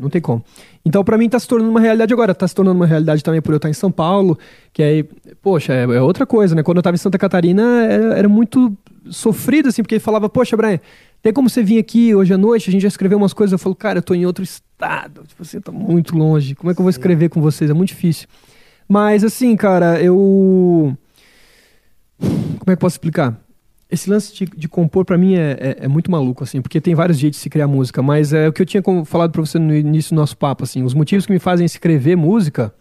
[0.00, 0.44] não tem como.
[0.84, 2.34] Então, pra mim, tá se tornando uma realidade agora.
[2.34, 4.38] Tá se tornando uma realidade também por eu estar em São Paulo,
[4.72, 5.04] que aí,
[5.42, 6.62] poxa, é, é outra coisa, né?
[6.62, 8.76] Quando eu tava em Santa Catarina, era, era muito
[9.10, 10.80] sofrido, assim, porque ele falava, poxa, Brian,
[11.22, 12.68] tem como você vir aqui hoje à noite?
[12.68, 13.52] A gente já escreveu umas coisas.
[13.52, 15.22] Eu falo, cara, eu tô em outro estado.
[15.26, 16.54] Tipo, você tá muito longe.
[16.54, 17.70] Como é que eu vou escrever com vocês?
[17.70, 18.28] É muito difícil.
[18.88, 20.96] Mas, assim, cara, eu.
[22.18, 23.38] Como é que eu posso explicar?
[23.90, 26.94] Esse lance de, de compor pra mim é, é, é muito maluco, assim, porque tem
[26.94, 29.58] vários jeitos de se criar música, mas é o que eu tinha falado pra você
[29.58, 32.74] no início do nosso papo, assim, os motivos que me fazem escrever música,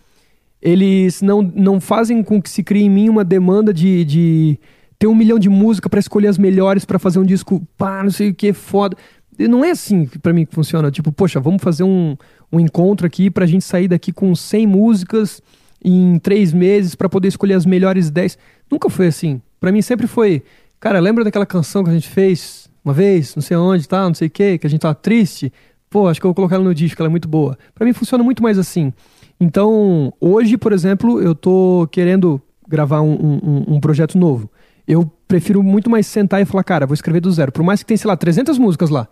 [0.62, 4.60] eles não, não fazem com que se crie em mim uma demanda de, de
[5.00, 8.12] ter um milhão de música pra escolher as melhores pra fazer um disco, pá, não
[8.12, 8.98] sei o que, foda.
[9.38, 12.18] E Não é assim pra mim que funciona, tipo, poxa, vamos fazer um,
[12.52, 15.42] um encontro aqui pra gente sair daqui com 100 músicas
[15.84, 18.38] em três meses pra poder escolher as melhores 10.
[18.70, 19.40] Nunca foi assim.
[19.60, 20.44] Pra mim sempre foi,
[20.80, 24.14] cara, lembra daquela canção que a gente fez uma vez, não sei onde, tá, não
[24.14, 25.52] sei o quê, que a gente tava triste?
[25.90, 27.58] Pô, acho que eu vou colocar ela no disco, ela é muito boa.
[27.76, 28.94] Pra mim funciona muito mais assim.
[29.40, 34.50] Então, hoje, por exemplo, eu tô querendo gravar um, um- um projeto novo.
[34.88, 37.52] Eu prefiro muito mais sentar e falar, cara, vou escrever do zero.
[37.52, 39.08] Por mais que tenha, sei lá, 300 músicas lá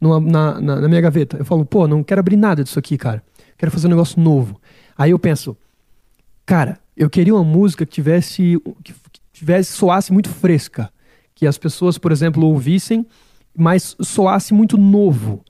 [0.00, 1.36] numa- na, na, na minha gaveta.
[1.38, 3.22] Eu falo, pô, não quero abrir nada disso aqui, cara.
[3.56, 4.60] Quero fazer um negócio novo.
[4.96, 5.56] Aí eu penso,
[6.46, 8.94] cara, eu queria uma música que tivesse, que
[9.32, 10.90] tivesse soasse muito fresca.
[11.38, 13.06] Que as pessoas, por exemplo, ouvissem,
[13.56, 15.44] mas soasse muito novo.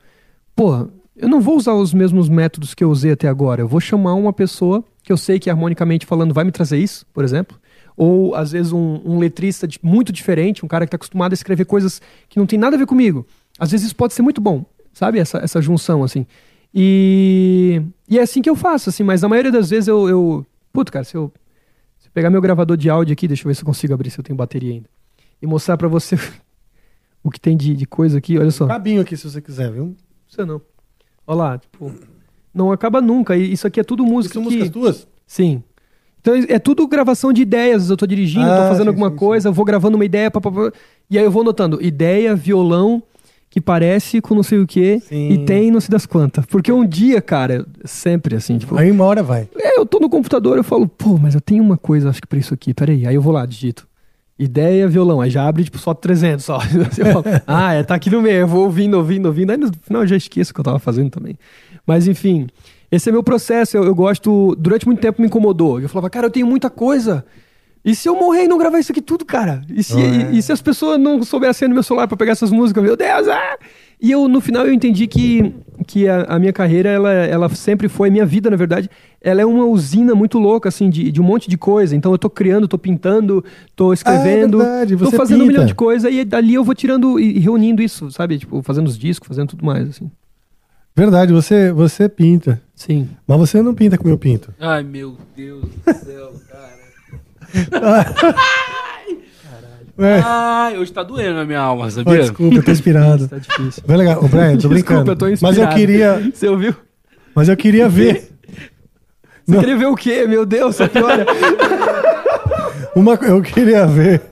[0.54, 0.86] Pô,
[1.16, 3.62] eu não vou usar os mesmos métodos que eu usei até agora.
[3.62, 7.06] Eu vou chamar uma pessoa que eu sei que harmonicamente falando vai me trazer isso,
[7.10, 7.58] por exemplo.
[7.96, 11.64] Ou às vezes um, um letrista muito diferente, um cara que está acostumado a escrever
[11.64, 13.26] coisas que não tem nada a ver comigo.
[13.58, 15.18] Às vezes isso pode ser muito bom, sabe?
[15.18, 16.26] Essa, essa junção, assim.
[16.74, 20.06] E, e é assim que eu faço, assim, mas na maioria das vezes eu.
[20.06, 21.32] eu puto, cara, se eu,
[21.98, 24.10] se eu pegar meu gravador de áudio aqui, deixa eu ver se eu consigo abrir,
[24.10, 24.97] se eu tenho bateria ainda.
[25.40, 26.18] E mostrar pra você
[27.22, 28.66] o que tem de, de coisa aqui, olha só.
[28.66, 29.96] Cabinho aqui, se você quiser, viu?
[30.28, 30.60] Você não.
[31.26, 31.92] Olha lá, tipo.
[32.52, 33.36] Não acaba nunca.
[33.36, 34.34] E isso aqui é tudo música.
[34.34, 34.48] são que...
[34.48, 35.08] músicas tuas?
[35.26, 35.62] Sim.
[36.20, 37.90] Então é tudo gravação de ideias.
[37.90, 40.30] Eu tô dirigindo, Ah, tô fazendo sim, alguma sim, coisa, eu vou gravando uma ideia,
[40.30, 40.72] pá, pá, pá,
[41.08, 43.02] e aí eu vou notando ideia, violão,
[43.48, 45.30] que parece com não sei o quê, Sim.
[45.30, 46.44] e tem não sei das quantas.
[46.46, 48.76] Porque um dia, cara, sempre assim, tipo.
[48.76, 49.48] Aí uma hora vai.
[49.56, 52.26] É, eu tô no computador, eu falo, pô, mas eu tenho uma coisa, acho que
[52.26, 53.06] pra isso aqui, peraí.
[53.06, 53.86] Aí eu vou lá, digito.
[54.38, 55.20] Ideia, violão.
[55.20, 56.58] Aí já abre, tipo, só 300 só.
[57.46, 58.36] Ah, é, tá aqui no meio.
[58.40, 59.50] Eu vou ouvindo, ouvindo, ouvindo.
[59.50, 61.36] Aí no final eu já esqueço o que eu tava fazendo também.
[61.86, 62.46] Mas enfim,
[62.90, 63.76] esse é meu processo.
[63.76, 64.54] Eu, eu gosto.
[64.56, 65.80] Durante muito tempo me incomodou.
[65.80, 67.24] Eu falava, cara, eu tenho muita coisa.
[67.84, 69.62] E se eu morrer e não gravar isso aqui tudo, cara?
[69.70, 70.32] E se, É.
[70.32, 72.82] e, e se as pessoas não souberem acender meu celular pra pegar essas músicas?
[72.82, 73.28] Meu Deus!
[73.28, 73.56] Ah!
[74.00, 75.52] E eu, no final, eu entendi que,
[75.86, 78.88] que a, a minha carreira, ela, ela sempre foi, minha vida, na verdade,
[79.20, 81.96] ela é uma usina muito louca, assim, de, de um monte de coisa.
[81.96, 85.52] Então eu tô criando, tô pintando, tô escrevendo, Ah, é verdade, tô fazendo um pinta.
[85.52, 88.38] milhão de coisa e dali eu vou tirando e reunindo isso, sabe?
[88.38, 90.08] Tipo, fazendo os discos, fazendo tudo mais, assim.
[90.94, 92.60] Verdade, você, você pinta.
[92.74, 93.08] Sim.
[93.26, 94.52] Mas você não pinta como eu pinto.
[94.60, 96.77] Ai, meu Deus do céu, cara.
[100.00, 100.20] É.
[100.24, 102.20] Ai, hoje tá doendo na minha alma, sabia?
[102.20, 103.26] desculpa, eu tô inspirado.
[103.26, 103.82] Tá difícil.
[103.84, 104.22] Vai legal.
[104.24, 105.10] Ô, Brian, tô Desculpa, brincando.
[105.12, 105.74] eu tô Mas eu inspirado.
[105.74, 106.30] queria.
[106.32, 106.74] Você ouviu?
[107.34, 108.28] Mas eu queria ver.
[109.46, 110.24] Você queria ver o quê?
[110.28, 111.26] Meu Deus, só que olha.
[112.94, 114.22] Uma, eu queria ver.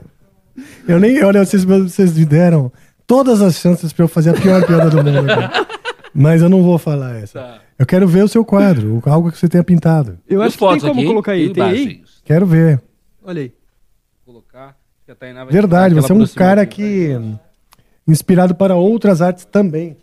[0.87, 1.21] Eu nem.
[1.23, 2.71] Olha, vocês, vocês me deram
[3.05, 5.25] todas as chances pra eu fazer a pior piada do mundo.
[5.27, 5.65] cara.
[6.13, 7.39] Mas eu não vou falar essa.
[7.39, 7.57] Tá.
[7.77, 10.17] Eu quero ver o seu quadro, o- algo que você tenha pintado.
[10.27, 11.45] Eu acho que tem como aqui, colocar aí.
[11.49, 12.01] tem Tem aí?
[12.23, 12.81] Quero ver.
[13.27, 13.53] Olha aí.
[14.23, 14.77] Colocar.
[15.05, 17.09] que a Tainá vai Verdade, você é um cara que.
[18.07, 19.97] Inspirado para outras artes também.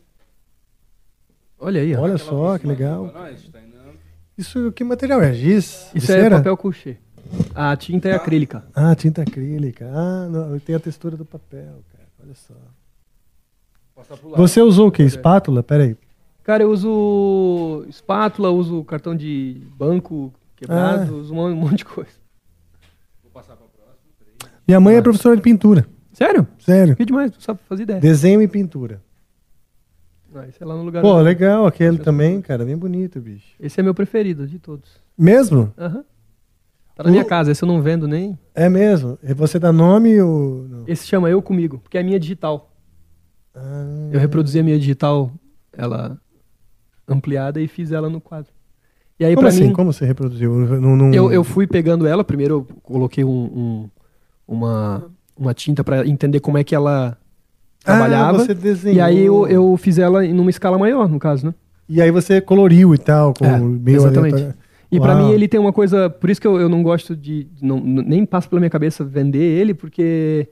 [1.58, 2.02] Olha aí, ó.
[2.02, 3.10] Olha só, que legal.
[4.36, 5.32] Isso, que material é?
[5.32, 5.90] Giz?
[5.94, 6.98] Isso é papel couché.
[7.54, 8.62] A tinta é acrílica.
[8.74, 9.90] Ah, tinta acrílica.
[9.90, 12.08] Ah, não, tem a textura do papel, cara.
[12.22, 12.54] Olha só.
[14.36, 15.02] Você usou o quê?
[15.02, 15.62] Espátula?
[15.62, 15.96] Pera aí.
[16.42, 21.16] Cara, eu uso espátula, uso cartão de banco quebrado, Ah.
[21.16, 22.23] uso um monte de coisa.
[24.66, 25.86] Minha mãe é professora de pintura.
[26.12, 26.46] Sério?
[26.58, 26.96] Sério.
[26.96, 28.00] Que demais, não sabe fazer ideia.
[28.00, 29.02] Desenho e pintura.
[30.34, 31.00] Ah, esse é lá no lugar.
[31.02, 31.66] Pô, legal.
[31.66, 32.64] Aquele também, cara.
[32.64, 33.54] Bem bonito, bicho.
[33.60, 34.90] Esse é meu preferido de todos.
[35.16, 35.72] Mesmo?
[35.78, 36.04] Aham.
[36.96, 38.38] Tá na minha casa, esse eu não vendo nem.
[38.54, 39.18] É mesmo.
[39.22, 40.62] E você dá nome ou.
[40.68, 40.84] não?
[40.86, 42.72] Esse chama Eu Comigo, porque é a minha digital.
[43.54, 45.30] Ah, Eu reproduzi a minha digital,
[45.72, 46.16] ela
[47.06, 48.52] ampliada e fiz ela no quadro.
[49.18, 49.68] E aí Como pra assim?
[49.68, 50.52] mim, Como você reproduziu?
[50.80, 53.90] Não, não- eu, eu fui pegando ela, primeiro eu coloquei um, um-
[54.46, 55.04] uma,
[55.36, 57.16] uma tinta pra entender como é que ela
[57.84, 58.38] trabalhava.
[58.38, 58.96] Ah, você desenhou.
[58.96, 61.54] e aí eu, eu fiz ela em numa escala maior, no caso, né?
[61.88, 64.34] E aí você coloriu e tal, com É, meio exatamente.
[64.34, 64.58] aleatório.
[64.90, 65.26] E pra Uau.
[65.26, 68.24] mim ele tem uma coisa, por isso que eu, eu não gosto de, não, nem
[68.24, 70.48] passa pela minha cabeça vender ele, porque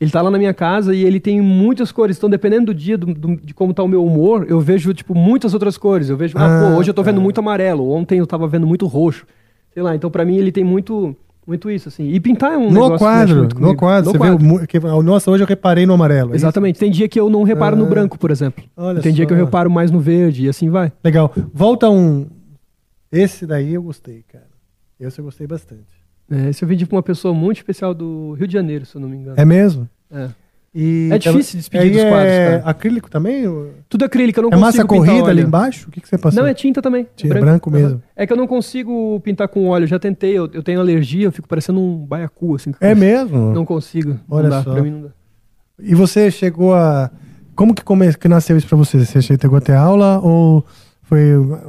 [0.00, 2.96] ele tá lá na minha casa e ele tem muitas cores, então dependendo do dia,
[2.98, 6.08] do- do- de como tá o meu humor, eu vejo, tipo, muitas outras cores.
[6.08, 8.66] Eu vejo, ah, Ah, pô, hoje eu tô vendo muito amarelo, ontem eu tava vendo
[8.66, 9.26] muito roxo.
[9.74, 11.14] Sei lá, então pra mim ele tem muito,
[11.46, 12.08] muito isso, assim.
[12.10, 14.10] E pintar é um negócio No quadro, no quadro.
[14.10, 14.38] você quadro.
[14.38, 14.46] viu?
[14.48, 16.32] mu- Que, nossa, hoje eu reparei no amarelo.
[16.32, 16.44] é isso?
[16.44, 16.78] Exatamente.
[16.78, 17.88] Tem dia que eu não reparo no Ah.
[17.88, 18.64] branco, por exemplo.
[18.76, 19.44] Olha tem dia que eu só.
[19.44, 20.92] reparo mais no verde e assim vai.
[21.04, 21.32] Legal.
[21.54, 22.26] Volta um.
[23.12, 24.46] Esse daí eu gostei, cara.
[24.98, 25.84] Esse eu gostei bastante.
[26.30, 29.00] É, esse eu vendi pra uma pessoa muito especial do Rio de Janeiro, se eu
[29.00, 29.36] não me engano.
[29.38, 29.88] É mesmo?
[30.10, 30.28] É.
[30.78, 32.70] E É difícil despedir dos quadros, é cara.
[32.70, 33.44] acrílico também?
[33.88, 35.46] Tudo acrílico, eu não É massa consigo pintar corrida ali óleo.
[35.48, 35.88] embaixo?
[35.88, 36.42] O que, que você passou?
[36.42, 37.06] Não, é tinta também.
[37.16, 37.88] Tinta, branco mesmo.
[37.92, 38.02] Aham.
[38.14, 39.84] É que eu não consigo pintar com óleo.
[39.84, 42.72] Eu já tentei, eu, eu tenho alergia, eu fico parecendo um baiacu, assim.
[42.78, 43.54] É mesmo?
[43.54, 44.18] Não consigo.
[44.28, 44.72] Olha não dá, só.
[44.74, 45.08] pra mim não dá.
[45.80, 47.10] E você chegou a.
[47.54, 48.12] Como que, come...
[48.12, 49.02] que nasceu isso pra você?
[49.02, 50.62] Você chegou a ter aula ou
[51.04, 51.20] foi,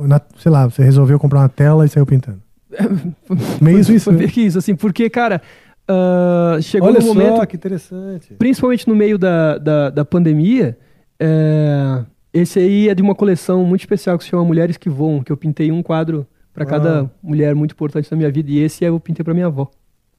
[0.06, 2.42] na- sei lá, você resolveu comprar uma tela e saiu pintando?
[3.62, 4.06] Meio isso, isso.
[4.06, 5.42] Foi meio que isso, assim, porque, cara,
[5.88, 7.48] ah, chegou Olha no só, momento.
[7.48, 8.34] que interessante.
[8.36, 10.78] Principalmente no meio da, da, da pandemia,
[11.20, 15.22] é, esse aí é de uma coleção muito especial que se chama Mulheres que Voam,
[15.24, 17.10] que eu pintei um quadro para cada Ah.
[17.22, 19.70] mulher muito importante na minha vida, e esse eu pintei para minha avó.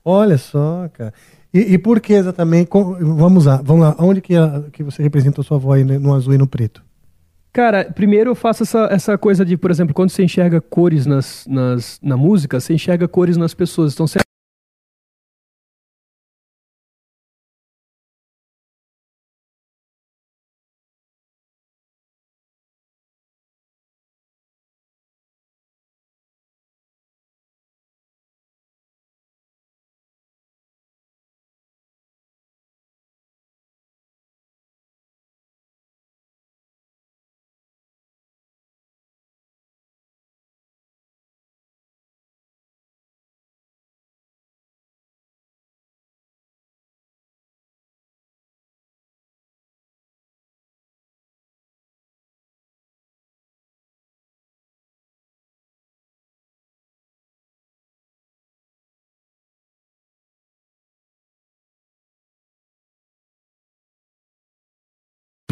[0.04, 1.12] Olha só, cara.
[1.52, 2.68] E, e por que exatamente?
[2.72, 3.96] vamos lá, vamos lá.
[3.98, 6.46] Onde que, a- que você representa a sua avó aí né, no azul e no
[6.46, 6.82] preto?
[7.52, 11.44] Cara, primeiro eu faço essa, essa coisa de, por exemplo, quando você enxerga cores nas,
[11.48, 13.94] nas, na música, você enxerga cores nas pessoas.
[13.94, 14.18] Então você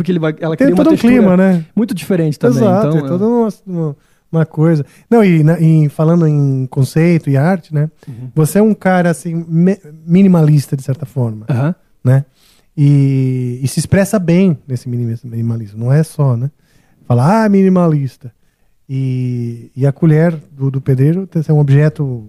[0.06, 1.64] porque ele vai, ela Tem cria todo um clima, né?
[1.74, 2.58] muito diferente também.
[2.58, 3.96] Exato, então, é toda uma, uma,
[4.30, 4.86] uma coisa.
[5.10, 7.90] Não, e, na- e falando em conceito e arte, né?
[8.06, 8.30] Uhum.
[8.34, 11.74] Você é um cara, assim, me- minimalista, de certa forma, Aham.
[12.04, 12.24] né?
[12.76, 15.78] E, e se expressa bem nesse minimalismo.
[15.78, 16.50] Não é só, né?
[17.08, 18.32] Fala, ah, minimalista.
[18.88, 22.28] E, e a colher do, do pedreiro é um objeto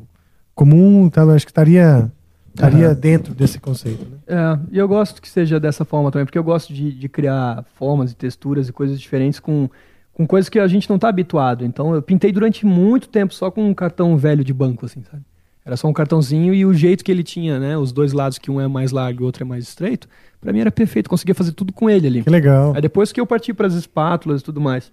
[0.55, 2.11] comum, eu acho que estaria,
[2.57, 2.95] estaria Aham.
[2.95, 4.17] dentro desse conceito, né?
[4.27, 7.63] É, e eu gosto que seja dessa forma também, porque eu gosto de, de criar
[7.75, 9.69] formas e texturas e coisas diferentes com,
[10.13, 11.63] com coisas que a gente não tá habituado.
[11.63, 15.23] Então eu pintei durante muito tempo só com um cartão velho de banco, assim, sabe?
[15.63, 17.77] Era só um cartãozinho e o jeito que ele tinha, né?
[17.77, 20.07] Os dois lados, que um é mais largo e o outro é mais estreito,
[20.39, 22.23] pra mim era perfeito, conseguia fazer tudo com ele ali.
[22.23, 22.73] Que legal.
[22.73, 24.91] Aí depois que eu parti para as espátulas e tudo mais.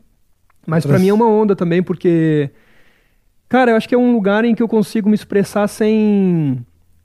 [0.67, 2.51] Mas pra Outras- mim é uma onda também, porque.
[3.49, 6.65] Cara, eu acho que é um lugar em que eu consigo me expressar sem.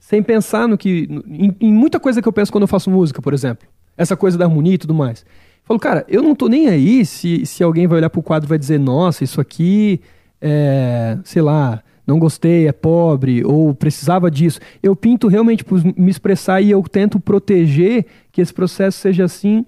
[0.10, 1.08] Sem pensar no que.
[1.28, 3.68] Em, em muita coisa que eu penso quando eu faço música, por exemplo.
[3.96, 5.22] Essa coisa da harmonia e tudo mais.
[5.22, 8.48] Eu falo, cara, eu não tô nem aí se, se alguém vai olhar pro quadro
[8.48, 10.02] e vai dizer, nossa, isso aqui
[10.42, 11.16] é.
[11.24, 11.84] sei lá.
[12.08, 14.60] Não gostei, é pobre, ou precisava disso.
[14.82, 19.64] Eu pinto realmente por me expressar e eu tento proteger que esse processo seja assim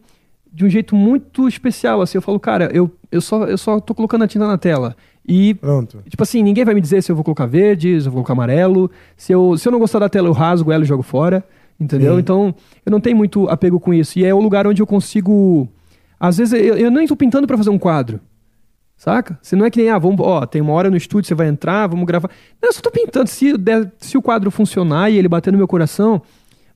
[0.52, 3.94] de um jeito muito especial, assim, eu falo, cara, eu, eu, só, eu só tô
[3.94, 4.96] colocando a tinta na tela.
[5.34, 6.00] E, Pronto.
[6.10, 8.34] tipo assim, ninguém vai me dizer se eu vou colocar verde, se eu vou colocar
[8.34, 8.92] amarelo.
[9.16, 11.44] Se eu, se eu não gostar da tela, eu rasgo ela e jogo fora.
[11.80, 12.14] Entendeu?
[12.16, 12.20] Sim.
[12.20, 14.20] Então, eu não tenho muito apego com isso.
[14.20, 15.68] E é o lugar onde eu consigo.
[16.20, 18.20] Às vezes, eu, eu nem tô pintando pra fazer um quadro.
[18.98, 19.40] Saca?
[19.42, 21.48] Se não é que nem, ah, vamos, ó, tem uma hora no estúdio, você vai
[21.48, 22.30] entrar, vamos gravar.
[22.62, 23.28] Não, eu só tô pintando.
[23.28, 26.22] Se, der- se o quadro funcionar e ele bater no meu coração,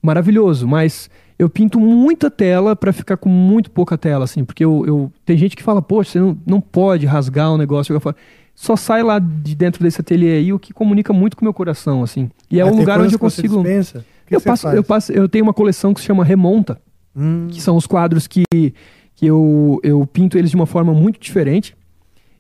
[0.02, 0.68] maravilhoso.
[0.68, 4.44] Mas eu pinto muita tela pra ficar com muito pouca tela, assim.
[4.44, 7.94] Porque eu, eu- tem gente que fala, poxa, você não, não pode rasgar um negócio.
[7.94, 8.16] jogar fora.
[8.56, 11.54] Só sai lá de dentro desse ateliê aí o que comunica muito com o meu
[11.54, 12.30] coração, assim.
[12.50, 13.60] E é Ah, um lugar onde eu que você consigo.
[13.60, 14.76] O que eu, você passo, faz?
[14.76, 16.80] eu passo, eu tenho uma coleção que se chama Remonta,
[17.16, 17.48] Hum.
[17.50, 21.76] que são os quadros que, que eu, eu pinto eles de uma forma muito diferente.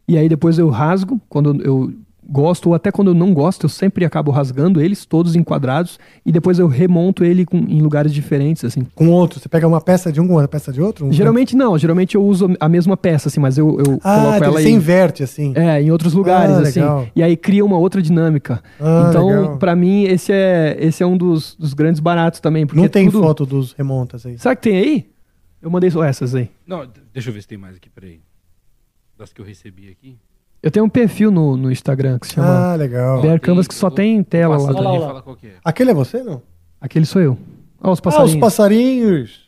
[0.07, 1.93] E aí depois eu rasgo quando eu
[2.29, 6.31] gosto, ou até quando eu não gosto, eu sempre acabo rasgando eles, todos enquadrados, e
[6.31, 8.85] depois eu remonto ele com- em lugares diferentes, assim.
[8.95, 11.05] Com outro, você pega uma peça de um com outra peça de outro?
[11.05, 14.43] Um Geralmente não, geralmente eu uso a mesma peça, assim, mas eu, eu Ah, coloco
[14.43, 15.53] ela você em, inverte assim.
[15.55, 17.09] é, em outros lugares, Ah, assim.
[17.15, 18.61] E aí cria uma outra dinâmica.
[18.79, 22.65] Ah, então, pra mim, esse é, esse é um dos, dos grandes baratos também.
[22.65, 23.21] Porque Não tem tudo...
[23.21, 24.37] foto dos remontas aí.
[24.37, 25.09] Será que tem aí?
[25.61, 26.49] Eu mandei só essas aí.
[26.67, 28.19] Não, deixa eu ver se tem mais aqui, peraí.
[29.17, 30.17] Das que eu recebi aqui.
[30.61, 33.21] Eu tenho um perfil no, no Instagram que se chama Ah, legal.
[33.21, 34.73] Bear Canvas tem- que só tem tela lá.
[34.73, 35.55] fala qual que é.
[35.63, 36.41] Aquele é você, não?
[36.81, 37.37] Aquele sou eu.
[37.81, 38.33] Olha os Ah, passarinhos.
[38.33, 39.45] os passarinhos.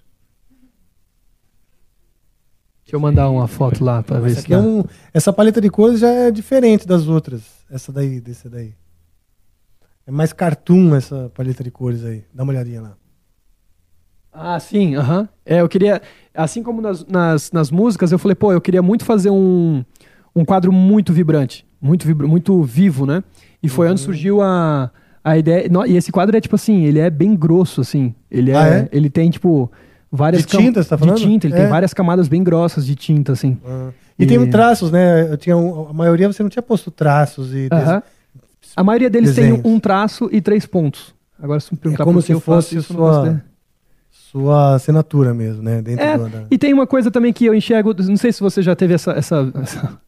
[2.84, 4.64] Deixa eu mandar uma foto lá pra ver se aqui é dá.
[4.64, 7.42] um- essa paleta de cores já é diferente das outras.
[7.69, 8.74] Essa daí, desse daí.
[10.06, 12.24] É mais cartoon essa paleta de cores aí.
[12.34, 12.94] Dá uma olhadinha lá.
[14.32, 15.27] Ah, sim, aham.
[15.45, 16.02] É, eu queria.
[16.34, 19.84] Assim como nas, nas, nas músicas, eu falei, pô, eu queria muito fazer um,
[20.40, 23.24] um quadro muito vibrante, muito, vibra, muito vivo, né?
[23.61, 23.91] E foi Uhum.
[23.93, 24.91] onde surgiu a,
[25.24, 25.67] a ideia.
[25.69, 28.14] no- E esse quadro é tipo assim, ele é bem grosso, assim.
[28.30, 28.90] Ele, é, Ah, é?
[28.91, 29.72] ele tem, tipo,
[30.11, 31.17] várias De tinta, você tá falando?
[31.17, 31.57] De tinta, ele É.
[31.61, 33.57] tem várias camadas bem grossas de tinta, assim.
[34.19, 35.32] E, tem traços, né?
[35.32, 37.67] Eu tinha um- a maioria você não tinha posto traços e.
[37.72, 38.01] Aham.
[38.75, 39.61] A maioria deles Desenhos.
[39.61, 41.16] tem um traço e três pontos.
[41.41, 43.41] Agora, se me É perguntar como por que se eu fosse eu faço sua,
[44.11, 45.82] sua assinatura mesmo, né?
[45.82, 46.45] Dentro É, do, da...
[46.51, 49.11] e tem uma coisa também que eu enxergo, não sei se você já teve essa,
[49.11, 49.99] essa, essa,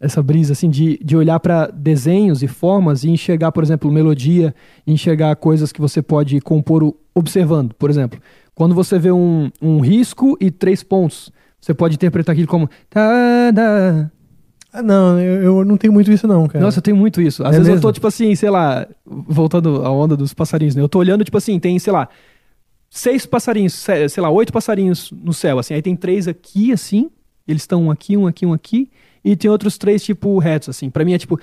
[0.00, 4.54] essa brisa assim de, de olhar para desenhos e formas e enxergar, por exemplo, melodia,
[4.86, 7.74] enxergar coisas que você pode compor observando.
[7.74, 8.18] Por exemplo,
[8.54, 11.30] quando você vê um, um risco e três pontos,
[11.60, 12.68] você pode interpretar aquilo como.
[12.88, 14.10] tá.
[14.72, 16.64] Ah, não, eu, eu não tenho muito isso, não, cara.
[16.64, 17.42] Nossa, eu tenho muito isso.
[17.42, 17.82] Às É vezes eu mesmo?
[17.88, 20.82] tô, tipo assim, sei lá, voltando à onda dos passarinhos, né?
[20.82, 22.08] Eu tô olhando, tipo assim, tem, sei lá,
[22.88, 25.74] seis passarinhos, se- sei lá, oito passarinhos no céu, assim.
[25.74, 27.10] Aí tem três aqui, assim.
[27.48, 28.88] Eles estão um aqui, um aqui, um aqui.
[29.24, 30.88] E tem outros três, tipo, retos, assim.
[30.90, 31.38] Pra mim é tipo.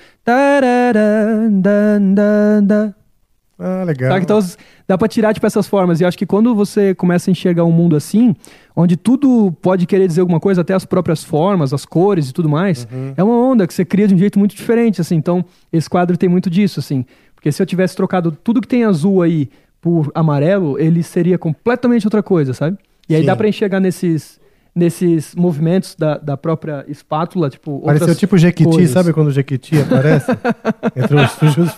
[3.60, 4.10] Ah, legal.
[4.12, 4.22] Sabe?
[4.22, 4.38] Então
[4.86, 6.00] dá pra tirar tipo essas formas.
[6.00, 8.34] E acho que quando você começa a enxergar um mundo assim,
[8.76, 12.48] onde tudo pode querer dizer alguma coisa, até as próprias formas, as cores e tudo
[12.48, 13.14] mais, Uhum.
[13.16, 15.16] é uma onda que você cria de um jeito muito diferente, assim.
[15.16, 17.04] Então, esse quadro tem muito disso, assim.
[17.34, 19.48] Porque se eu tivesse trocado tudo que tem azul aí
[19.80, 22.76] por amarelo, ele seria completamente outra coisa, sabe?
[23.08, 23.26] E aí Sim.
[23.26, 24.38] dá pra enxergar nesses
[24.78, 28.90] nesses movimentos da, da própria espátula, tipo, Pareceu outras tipo Jequiti, cores.
[28.90, 30.30] sabe quando o Jequiti aparece?
[30.96, 31.76] Entre os sujos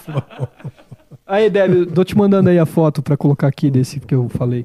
[1.27, 4.65] Aí, Débio, tô te mandando aí a foto pra colocar aqui desse que eu falei.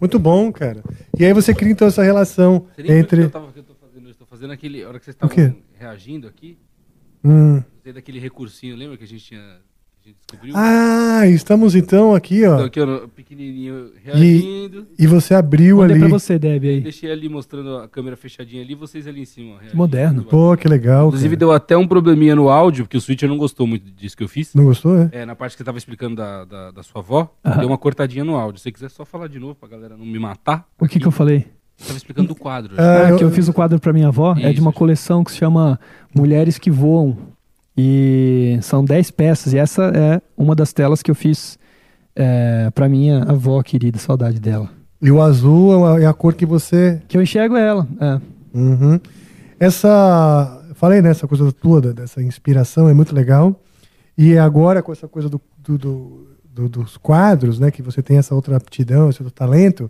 [0.00, 0.82] Muito bom, cara.
[1.18, 3.22] E aí você cria então essa relação entre.
[3.22, 4.08] que eu, tava, que eu tô fazendo?
[4.08, 4.84] Eu tô fazendo aquele.
[4.84, 6.56] A hora que vocês estavam reagindo aqui,
[7.24, 7.60] Hum.
[7.92, 9.56] daquele recursinho, lembra que a gente tinha.
[10.08, 10.54] Que descobriu?
[10.56, 12.54] Ah, estamos então aqui, ó.
[12.54, 14.86] Então, aqui, ó, no- pequenininho reagindo.
[14.98, 16.00] E, e você abriu Mandei ali.
[16.08, 16.80] pra você, Deb, aí.
[16.80, 19.54] Deixei ali mostrando a câmera fechadinha ali, vocês ali em cima.
[19.54, 19.76] ó, reagindo.
[19.76, 20.24] moderno.
[20.24, 21.08] Pô, que legal.
[21.08, 21.38] Inclusive cara.
[21.38, 24.28] deu até um probleminha no áudio, porque o Switcher não gostou muito disso que eu
[24.28, 24.54] fiz.
[24.54, 25.08] Não gostou, é?
[25.12, 27.58] É, na parte que você tava explicando da, da, da sua avó, Aham.
[27.58, 28.58] deu uma cortadinha no áudio.
[28.58, 30.66] Se você quiser só falar de novo pra galera não me matar.
[30.80, 31.46] O que que eu falei?
[31.76, 32.74] Você tava explicando do quadro.
[32.76, 34.32] Ah, eu- que eu fiz o quadro pra minha avó.
[34.36, 34.62] É de Isso.
[34.62, 35.78] uma coleção que se chama
[36.14, 37.16] Mulheres que Voam.
[37.80, 39.52] E são 10 peças.
[39.52, 41.56] E essa é uma das telas que eu fiz
[42.16, 43.98] é, pra minha avó querida.
[43.98, 44.68] Saudade dela.
[45.00, 47.00] E o azul é é a cor que você.
[47.06, 47.86] Que eu enxergo ela.
[48.00, 48.20] É.
[48.52, 48.98] Uhum.
[49.60, 50.60] Essa.
[50.74, 51.10] Falei, né?
[51.10, 53.60] Essa coisa toda, dessa inspiração é muito legal.
[54.16, 57.70] E agora, com essa coisa do, do- do- do- dos quadros, né?
[57.70, 59.88] Que você tem essa outra aptidão, esse outro talento.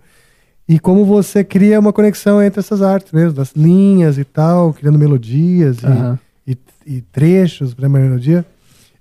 [0.69, 4.99] E como você cria uma conexão entre essas artes mesmo, das linhas e tal, criando
[4.99, 6.19] melodias e, Aham.
[6.49, 8.45] E, e trechos para melodia.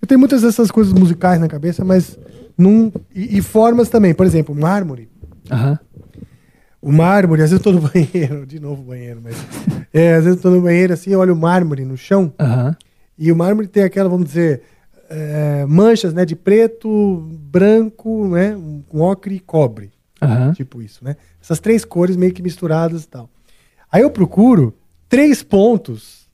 [0.02, 2.20] Eu tenho muitas dessas coisas musicais na cabeça, mas
[2.58, 4.14] num, e, e formas também.
[4.14, 5.10] Por exemplo, mármore.
[5.50, 5.80] Aham.
[6.82, 9.36] O mármore, às vezes eu tô no banheiro, de novo banheiro, mas.
[9.94, 12.34] É, às vezes eu tô no banheiro assim, eu olho o mármore no chão.
[12.38, 12.76] Aham.
[13.18, 14.62] E o mármore tem aquela, vamos dizer,
[15.10, 16.26] é, manchas, né?
[16.26, 18.56] De preto, branco, né?
[18.90, 19.92] Com ocre e cobre.
[20.22, 20.52] Aham.
[20.52, 21.16] Tipo isso, né?
[21.42, 23.30] Essas três cores meio que misturadas e tal.
[23.90, 24.74] Aí eu procuro
[25.08, 26.27] três pontos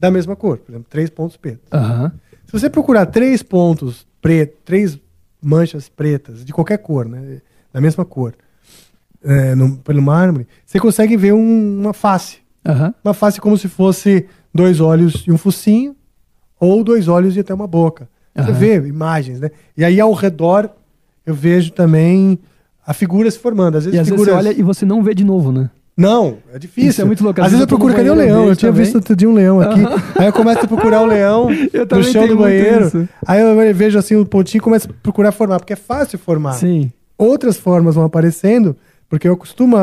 [0.00, 0.58] da mesma cor.
[0.58, 1.66] Por exemplo, três pontos pretos.
[1.72, 2.10] Aham.
[2.46, 4.98] Se você procurar três pontos pretos, três
[5.40, 7.40] manchas pretas, de qualquer cor, né?
[7.72, 8.34] Da mesma cor,
[9.22, 12.38] é, no- pelo mármore, você consegue ver um- uma face.
[12.66, 12.94] Aham.
[13.04, 15.94] Uma face como se fosse dois olhos e um focinho,
[16.58, 18.08] ou dois olhos e até uma boca.
[18.34, 19.50] Você vê imagens, né?
[19.76, 20.70] E aí ao redor
[21.26, 22.38] eu vejo também
[22.86, 23.76] a figura se formando.
[23.76, 24.42] Às vezes, E às vezes figuras...
[24.42, 25.68] você olha e você não vê de novo, né?
[26.00, 26.90] Não, é difícil.
[26.90, 27.40] Isso é muito louco.
[27.40, 28.48] Às, vezes eu procuro, cadê o leão?
[28.48, 28.84] Eu tinha também.
[28.84, 29.80] visto outro dia um leão aqui.
[30.18, 33.08] Aí eu começo a procurar o leão no chão do banheiro.
[33.26, 36.54] Aí eu vejo assim um pontinho e começo a procurar formar, porque é fácil formar.
[36.54, 36.90] Sim.
[37.18, 38.74] Outras formas vão aparecendo,
[39.10, 39.76] porque eu costumo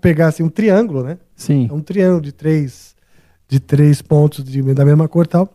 [0.00, 1.16] pegar assim um triângulo, né?
[1.34, 1.68] Sim.
[1.70, 2.94] É um triângulo de três,
[3.48, 5.48] de três pontos de- da mesma cor e tal.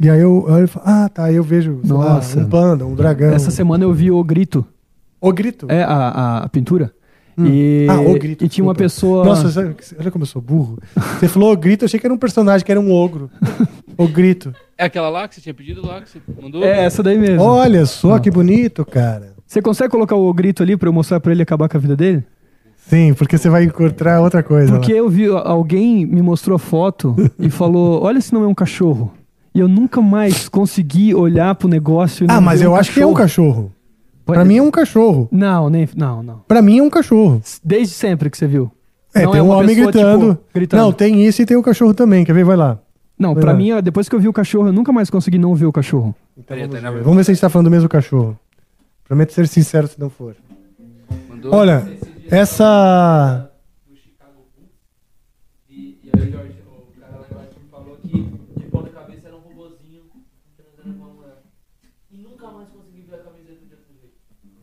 [0.00, 2.40] E aí eu, eu falo, ah, tá, aí eu vejo sei lá, Nossa.
[2.40, 3.32] um panda, um dragão.
[3.32, 4.66] Essa semana eu vi o grito.
[5.20, 5.66] O grito.
[5.70, 6.92] É, a, a, a pintura.
[7.38, 7.46] Hum.
[7.46, 8.44] E, Ah, o grito.
[8.44, 9.22] e tinha uma desculpa.
[9.22, 9.24] pessoa.
[9.24, 10.78] Nossa, sabe- olha como eu sou burro.
[11.18, 13.30] Você falou o grito, eu achei que era um personagem, que era um ogro.
[13.98, 14.54] o grito.
[14.78, 16.62] É aquela lá que você tinha pedido lá, que você mandou?
[16.64, 17.42] É essa daí mesmo.
[17.42, 19.34] Olha só que bonito, cara.
[19.46, 21.94] Você consegue colocar o grito ali pra eu mostrar pra ele acabar com a vida
[21.96, 22.24] dele?
[22.88, 24.72] Sim, porque você vai encontrar outra coisa.
[24.72, 24.98] Porque lá.
[24.98, 29.12] eu vi, alguém me mostrou a foto e falou: Olha se não é um cachorro.
[29.54, 32.24] E eu nunca mais consegui olhar pro negócio.
[32.24, 33.72] e Ah, não mas eu acho que é um cachorro.
[34.26, 35.28] Pra mim é um cachorro.
[35.32, 36.40] Não, nem, não, não.
[36.48, 37.40] Pra mim é um cachorro.
[37.64, 38.70] Desde sempre que você viu.
[39.14, 40.34] É, Não tem um uma homem pessoa, gritando.
[40.34, 40.82] tipo, gritando.
[40.82, 42.24] Não, tem isso e tem o cachorro também.
[42.24, 42.44] Quer ver?
[42.44, 42.78] Vai lá.
[43.18, 43.56] Não, Vai pra lá.
[43.58, 46.14] mim, depois que eu vi o cachorro, eu nunca mais consegui não ver o cachorro.
[46.46, 48.38] Peraí, tá, na- Vamos ver se a gente tá falando do mesmo cachorro.
[49.08, 50.36] Prometo ser sincero se não for.
[51.30, 51.86] mandou- Olha,
[52.30, 53.48] essa.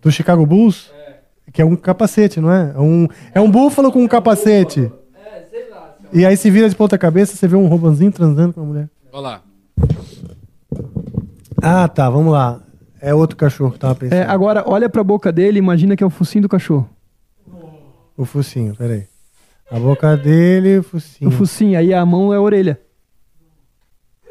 [0.03, 0.91] Do Chicago Bulls?
[1.51, 2.73] Que é um capacete, não é?
[2.75, 4.91] É um, é um búfalo com um capacete.
[5.15, 5.95] É, sei lá.
[6.11, 8.89] E aí se vira de ponta cabeça, você vê um robozinho transando com uma mulher.
[9.11, 9.41] Olha lá.
[11.61, 12.61] Ah, tá, vamos lá.
[12.99, 14.17] É outro cachorro que tava pensando.
[14.19, 16.89] É, agora, olha pra boca dele e imagina que é o focinho do cachorro.
[18.17, 19.05] O focinho, peraí.
[19.69, 21.29] A boca dele, o focinho.
[21.29, 22.79] O focinho, aí a mão é a orelha.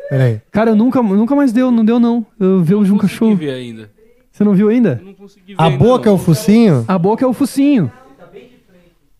[0.09, 0.41] Peraí.
[0.51, 2.25] Cara, eu nunca, nunca mais deu, não deu não.
[2.39, 3.37] Eu vi hoje um cachorro.
[3.37, 3.91] ver ainda.
[4.33, 5.01] Você não viu ainda?
[5.59, 6.85] A boca é o focinho?
[6.89, 7.93] A boca é o focinho.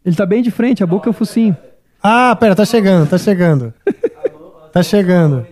[0.05, 1.57] Ele tá bem de frente, a boca é o focinho.
[2.03, 3.73] Ah, pera, tá chegando, tá chegando.
[4.73, 5.47] tá chegando.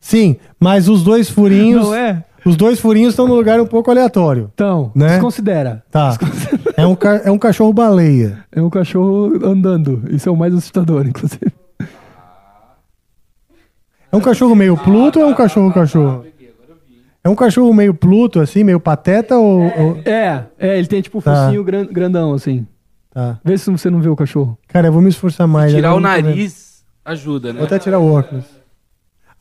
[0.00, 1.84] Sim, mas os dois furinhos.
[1.86, 2.24] Não é?
[2.44, 4.50] Os dois furinhos estão num lugar um pouco aleatório.
[4.52, 5.08] Então, Né?
[5.14, 5.82] desconsidera.
[5.90, 6.18] Tá.
[6.76, 8.44] É um, ca- é um cachorro baleia.
[8.52, 10.02] É um cachorro andando.
[10.10, 11.52] Isso é o mais assustador, inclusive.
[14.10, 16.26] É um cachorro meio Pluto ou é um cachorro cachorro?
[17.24, 19.60] É um cachorro meio Pluto, assim, meio pateta ou.
[19.62, 21.46] ou- É, é, ele tem tipo um Tá.
[21.46, 22.66] focinho gran- grandão, assim.
[23.10, 23.40] Tá.
[23.42, 24.58] Vê se você não vê o cachorro.
[24.68, 25.72] Cara, eu vou me esforçar mais.
[25.72, 27.58] Tirar o nariz ajuda, né?
[27.60, 28.44] Vou até tirar o óculos.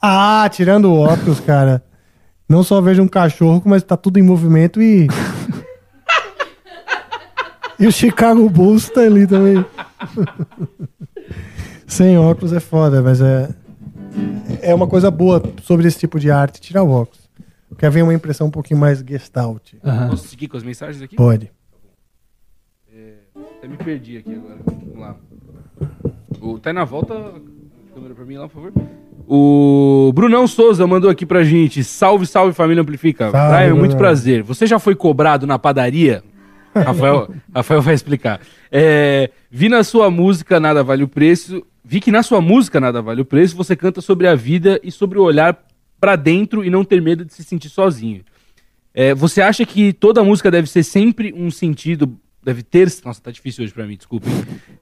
[0.01, 1.83] Ah, tirando o óculos, cara.
[2.47, 5.07] Não só vejo um cachorro, mas tá tudo em movimento e.
[7.79, 9.65] e o Chicago Bulls tá ali também.
[11.87, 13.49] Sem óculos é foda, mas é.
[14.61, 17.22] É uma coisa boa sobre esse tipo de arte, tirar o óculos.
[17.73, 19.73] Porque vem uma impressão um pouquinho mais gestalt.
[20.09, 21.15] Posso seguir com as mensagens aqui?
[21.15, 21.51] Pode.
[23.63, 24.59] Até me perdi aqui agora.
[24.65, 25.15] Vamos lá.
[26.41, 27.15] O, tá aí na volta.
[27.93, 28.73] Câmera pra mim lá, por favor.
[29.25, 31.81] O Brunão Souza mandou aqui pra gente.
[31.81, 33.31] Salve, salve família Amplifica.
[33.31, 34.43] Salve, Brian, muito prazer.
[34.43, 36.21] Você já foi cobrado na padaria?
[36.75, 38.41] Rafael, Rafael vai explicar.
[38.69, 41.65] É, vi na sua música Nada Vale o Preço.
[41.85, 44.91] Vi que na sua música Nada Vale o Preço você canta sobre a vida e
[44.91, 45.57] sobre o olhar
[46.03, 48.25] pra dentro e não ter medo de se sentir sozinho.
[48.93, 52.19] É, você acha que toda música deve ser sempre um sentido.
[52.43, 52.91] Deve ter.
[53.06, 54.27] Nossa, tá difícil hoje pra mim, desculpe.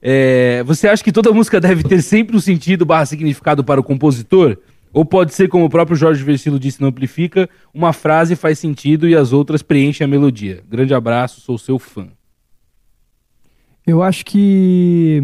[0.02, 3.84] É, você acha que toda música deve ter sempre um sentido barra significado para o
[3.84, 4.58] compositor?
[4.92, 9.08] Ou pode ser, como o próprio Jorge Versilo disse no Amplifica, uma frase faz sentido
[9.08, 10.64] e as outras preenchem a melodia?
[10.68, 12.08] Grande abraço, sou seu fã.
[13.86, 15.22] Eu acho que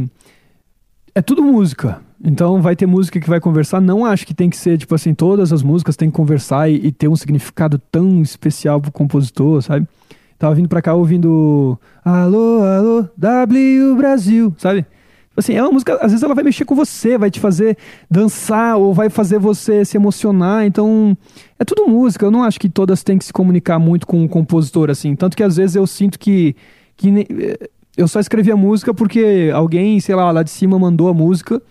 [1.12, 2.00] é tudo música.
[2.22, 3.80] Então vai ter música que vai conversar.
[3.80, 6.86] Não acho que tem que ser, tipo assim, todas as músicas têm que conversar e,
[6.86, 9.86] e ter um significado tão especial pro compositor, sabe?
[10.38, 14.82] Tava vindo pra cá ouvindo Alô, alô, W Brasil, sabe?
[14.82, 17.78] Tipo Assim, é uma música, às vezes ela vai mexer com você, vai te fazer
[18.10, 20.66] dançar ou vai fazer você se emocionar.
[20.66, 21.16] Então,
[21.58, 22.26] é tudo música.
[22.26, 25.14] Eu não acho que todas têm que se comunicar muito com o compositor, assim.
[25.14, 26.56] Tanto que às vezes eu sinto que,
[26.96, 31.08] que eh, eu só escrevi a música porque alguém, sei lá, lá de cima mandou
[31.08, 31.62] a música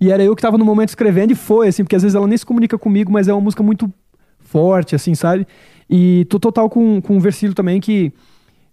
[0.00, 2.26] e era eu que tava no momento escrevendo e foi, assim, porque às vezes ela
[2.26, 3.92] nem se comunica comigo, mas é uma música muito
[4.38, 5.46] forte, assim, sabe?
[5.90, 8.12] E tô total com, com um versículo também que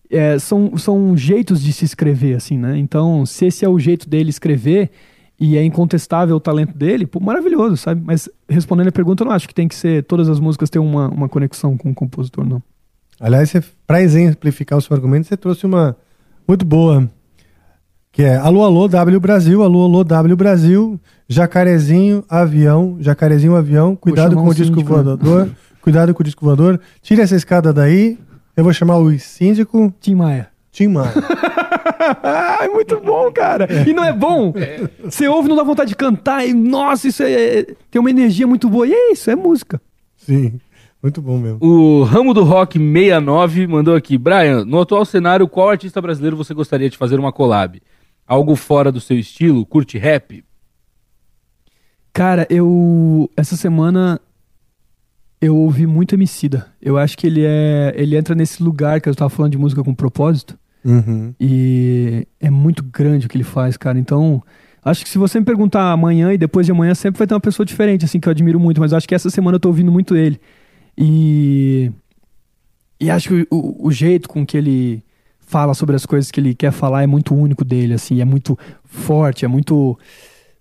[0.09, 2.77] é, são, são jeitos de se escrever, assim, né?
[2.77, 4.91] Então, se esse é o jeito dele escrever
[5.39, 8.01] e é incontestável o talento dele, pô, maravilhoso, sabe?
[8.05, 10.79] Mas respondendo a pergunta, eu não acho que tem que ser todas as músicas ter
[10.79, 12.61] uma, uma conexão com o compositor, não.
[13.19, 13.53] Aliás,
[13.87, 15.95] pra exemplificar o seu argumento, você trouxe uma
[16.47, 17.09] muito boa.
[18.15, 24.37] Que é Alô, alô, W Brasil, alô, alô, W Brasil, jacarezinho, avião, jacarezinho, avião, cuidado
[24.37, 25.03] com o disco síndico, né?
[25.03, 25.49] voador,
[25.83, 28.17] cuidado com o disco voador, tira essa escada daí,
[28.55, 29.93] eu vou chamar o síndico.
[29.99, 30.47] Tim Maia.
[30.71, 31.11] Tim Maia.
[32.63, 33.67] é muito bom, cara.
[33.85, 34.53] E não é bom?
[35.03, 38.69] Você ouve, não dá vontade de cantar e, nossa, isso é, tem uma energia muito
[38.69, 38.87] boa.
[38.87, 39.81] E é isso, é música.
[40.15, 40.57] Sim,
[41.03, 41.57] muito bom mesmo.
[41.61, 44.17] O Ramo do Rock 69 mandou aqui.
[44.17, 47.81] Brian, no atual cenário, qual artista brasileiro você gostaria de fazer uma collab?
[48.27, 49.65] Algo fora do seu estilo?
[49.65, 50.43] Curte rap?
[52.11, 53.29] Cara, eu.
[53.35, 54.19] Essa semana
[55.41, 56.67] eu ouvi muito Emicida.
[56.81, 57.93] Eu acho que ele é.
[57.95, 60.57] Ele entra nesse lugar que eu tava falando de música com propósito.
[60.83, 61.33] Uhum.
[61.39, 63.99] E é muito grande o que ele faz, cara.
[63.99, 64.41] Então,
[64.83, 67.39] acho que se você me perguntar amanhã e depois de amanhã, sempre vai ter uma
[67.39, 68.79] pessoa diferente, assim, que eu admiro muito.
[68.79, 70.39] Mas acho que essa semana eu tô ouvindo muito ele.
[70.97, 71.91] E.
[72.99, 75.03] E acho que o, o jeito com que ele
[75.45, 78.21] fala sobre as coisas que ele quer falar é muito único dele, assim.
[78.21, 79.97] É muito forte, é muito.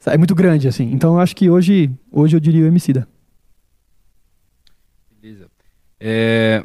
[0.07, 0.93] É muito grande, assim.
[0.93, 3.09] Então eu acho que hoje, hoje eu diria o Emicida.
[5.21, 5.49] Beleza.
[5.99, 6.65] É...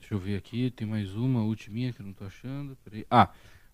[0.00, 2.76] Deixa eu ver aqui, tem mais uma, ultiminha que eu não tô achando.
[2.82, 3.04] Peraí.
[3.10, 3.28] Ah,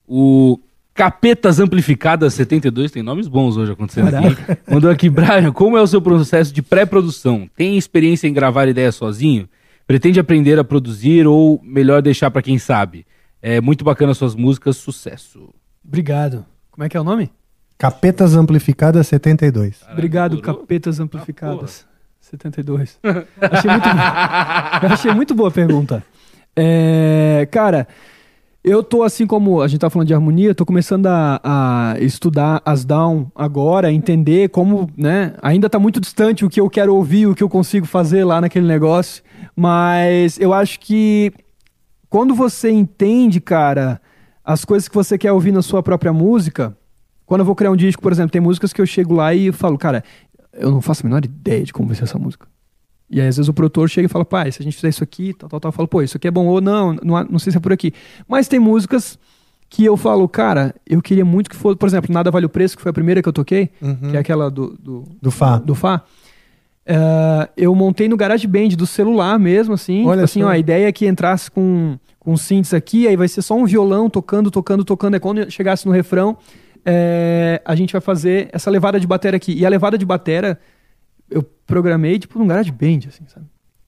[0.07, 0.59] o
[0.93, 4.61] Capetas Amplificadas 72, tem nomes bons hoje acontecendo aqui.
[4.71, 7.49] Mandou aqui, Brian, como é o seu processo de pré-produção?
[7.55, 9.49] Tem experiência em gravar ideias sozinho?
[9.87, 13.07] Pretende aprender a produzir ou melhor deixar pra quem sabe?
[13.41, 15.55] É muito bacana suas músicas, sucesso.
[15.85, 16.45] Obrigado.
[16.71, 17.31] Como é que é o nome?
[17.79, 19.83] Capetas Amplificadas 72.
[19.93, 21.87] Obrigado, Capetas Amplificadas.
[22.21, 22.99] 72.
[23.41, 23.89] achei, muito,
[24.93, 26.03] achei muito boa a pergunta.
[26.57, 27.87] É, cara,
[28.65, 32.61] eu tô assim como a gente tá falando de harmonia, tô começando a, a estudar
[32.65, 35.35] as down agora, entender como, né?
[35.41, 38.41] Ainda tá muito distante o que eu quero ouvir, o que eu consigo fazer lá
[38.41, 39.23] naquele negócio,
[39.57, 41.33] mas eu acho que
[42.11, 44.01] quando você entende, cara,
[44.45, 46.77] as coisas que você quer ouvir na sua própria música.
[47.25, 49.51] Quando eu vou criar um disco, por exemplo, tem músicas que eu chego lá e
[49.51, 50.05] falo, cara,
[50.53, 52.47] eu não faço a menor ideia de como vai ser essa música.
[53.11, 55.03] E aí, às vezes, o produtor chega e fala, pai, se a gente fizer isso
[55.03, 57.39] aqui, tal, tal, tal, eu falo, pô, isso aqui é bom, ou não, não, não
[57.41, 57.93] sei se é por aqui.
[58.29, 59.19] Mas tem músicas
[59.69, 62.77] que eu falo, cara, eu queria muito que fosse, por exemplo, Nada Vale o Preço,
[62.77, 64.11] que foi a primeira que eu toquei, Uhum.
[64.13, 65.59] que é aquela do, do, Do Fá.
[65.59, 66.03] do Fá.
[66.87, 70.07] É, eu montei no GarageBand do celular mesmo, assim.
[70.07, 73.27] Olha Tipo assim, ó, a ideia é que entrasse com, com synths aqui, aí vai
[73.27, 75.15] ser só um violão tocando, tocando, tocando.
[75.15, 76.37] Aí quando chegasse no refrão,
[76.85, 79.53] é, a gente vai fazer essa levada de batera aqui.
[79.53, 80.59] E a levada de batera
[81.29, 83.47] eu programei, tipo, no GarageBand, assim, sabe?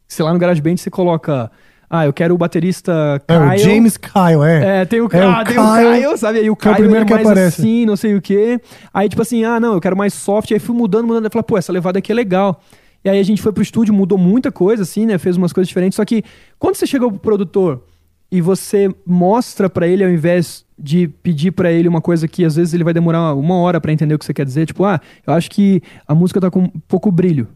[0.08, 1.50] Sei lá no GarageBand você coloca...
[1.90, 3.58] Ah, eu quero o baterista É o Kyle.
[3.58, 4.80] James Kyle, é.
[4.80, 6.38] É, tem o, É o ah, tem o Kyle, Kyle, sabe?
[6.40, 7.62] Aí o que é o Kyle primeiro é que mais aparece.
[7.62, 8.60] assim, não sei o quê.
[8.92, 10.52] Aí, tipo assim, ah, não, eu quero mais soft.
[10.52, 11.24] Aí fui mudando, mudando.
[11.24, 12.60] Aí falei, pô, essa levada aqui é legal.
[13.04, 15.18] E aí a gente foi pro estúdio, mudou muita coisa, assim, né?
[15.18, 15.96] Fez umas coisas diferentes.
[15.96, 16.22] Só que
[16.58, 17.84] quando você chega pro produtor
[18.30, 22.56] e você mostra pra ele, ao invés de pedir pra ele uma coisa que às
[22.56, 25.00] vezes ele vai demorar uma hora pra entender o que você quer dizer, tipo, ah,
[25.26, 27.48] eu acho que a música tá com um pouco brilho.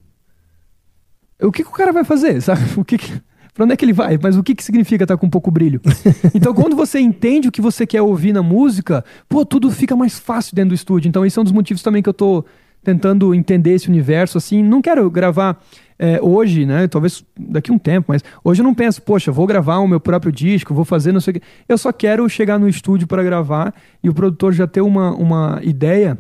[1.40, 2.62] O que, que o cara vai fazer, sabe?
[2.76, 3.20] O que, que
[3.54, 4.18] Pra onde é que ele vai?
[4.20, 5.78] Mas o que, que significa estar com pouco brilho?
[6.34, 10.18] então, quando você entende o que você quer ouvir na música, pô, tudo fica mais
[10.18, 11.08] fácil dentro do estúdio.
[11.08, 12.44] Então, esse é um dos motivos também que eu tô
[12.82, 14.62] tentando entender esse universo, assim.
[14.62, 15.62] Não quero gravar
[15.98, 16.88] é, hoje, né?
[16.88, 20.00] Talvez daqui a um tempo, mas hoje eu não penso, poxa, vou gravar o meu
[20.00, 21.42] próprio disco, vou fazer não sei o quê.
[21.68, 25.60] Eu só quero chegar no estúdio para gravar e o produtor já ter uma, uma
[25.62, 26.18] ideia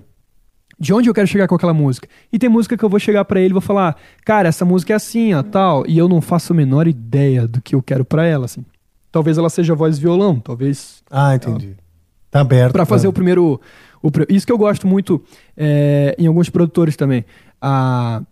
[0.78, 2.08] de onde eu quero chegar com aquela música.
[2.32, 4.92] E tem música que eu vou chegar pra ele e vou falar, cara, essa música
[4.92, 8.04] é assim, ó, tal, e eu não faço a menor ideia do que eu quero
[8.04, 8.64] pra ela, assim.
[9.10, 11.02] Talvez ela seja voz e violão, talvez.
[11.10, 11.76] Ah, entendi.
[12.30, 12.72] Tá aberto.
[12.72, 13.60] Pra fazer pra- o primeiro.
[14.02, 15.22] O, isso que eu gosto muito
[15.56, 17.24] é, em alguns produtores também.
[17.60, 18.22] A,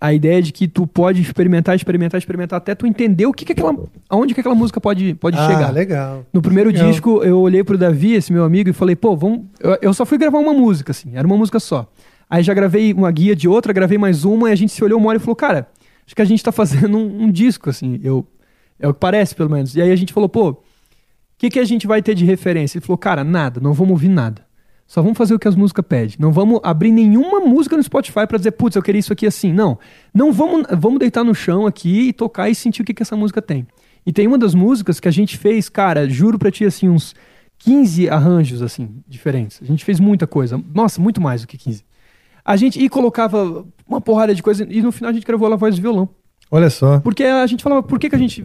[0.00, 3.52] a ideia de que tu pode experimentar, experimentar, experimentar, até tu entender o que, que
[3.52, 3.76] aquela.
[4.08, 5.70] aonde que aquela música pode, pode Ah, chegar.
[5.70, 6.24] legal.
[6.32, 6.90] No primeiro Legal.
[6.90, 9.42] disco, eu olhei pro Davi, esse meu amigo, e falei, pô, vamos.
[9.60, 11.86] Eu, eu só fui gravar uma música, assim, era uma música só.
[12.28, 14.98] Aí já gravei uma guia de outra, gravei mais uma, e a gente se olhou
[14.98, 15.68] uma hora e falou, cara,
[16.06, 18.26] acho que a gente tá fazendo um, um disco, assim, eu.
[18.78, 19.76] É o que parece, pelo menos.
[19.76, 20.56] E aí a gente falou, pô, o
[21.36, 22.78] que, que a gente vai ter de referência?
[22.78, 24.42] Ele falou, cara, nada, não vamos ouvir nada.
[24.90, 26.16] Só vamos fazer o que as músicas pedem.
[26.18, 29.52] Não vamos abrir nenhuma música no Spotify pra dizer, putz, eu queria isso aqui assim.
[29.52, 29.78] Não.
[30.12, 33.14] Não vamos, vamos deitar no chão aqui e tocar e sentir o que, que essa
[33.14, 33.68] música tem.
[34.04, 37.14] E tem uma das músicas que a gente fez, cara, juro pra ti, assim, uns
[37.58, 39.60] 15 arranjos, assim, diferentes.
[39.62, 40.60] A gente fez muita coisa.
[40.74, 41.84] Nossa, muito mais do que 15.
[42.44, 45.54] A gente e colocava uma porrada de coisa e no final a gente gravou a
[45.54, 46.08] voz e violão.
[46.50, 46.98] Olha só.
[46.98, 48.44] Porque a gente falava, por que, que a gente.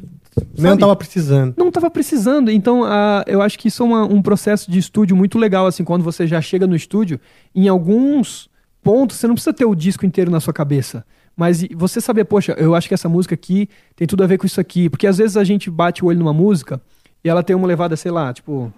[0.57, 0.79] Não sabe?
[0.81, 1.53] tava precisando.
[1.57, 2.51] não estava precisando.
[2.51, 5.83] Então, ah, eu acho que isso é uma- um processo de estúdio muito legal, assim,
[5.83, 7.19] quando você já chega no estúdio,
[7.53, 8.49] em alguns
[8.83, 11.05] pontos, você não precisa ter o disco inteiro na sua cabeça.
[11.37, 14.45] Mas você saber, poxa, eu acho que essa música aqui tem tudo a ver com
[14.45, 14.89] isso aqui.
[14.89, 16.81] Porque às vezes a gente bate o olho numa música
[17.23, 18.71] e ela tem uma levada, sei lá, tipo.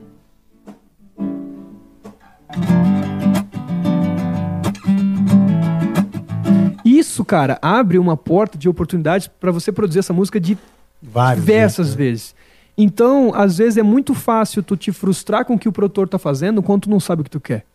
[6.84, 10.58] Isso, cara, abre uma porta de oportunidades para você produzir essa música de
[11.02, 11.44] Vários.
[11.46, 11.96] diversas né?
[11.98, 12.36] vezes.
[12.78, 16.20] Então, às vezes é muito fácil tu te frustrar com o que o produtor tá
[16.20, 17.66] fazendo quando tu não sabe o que tu quer.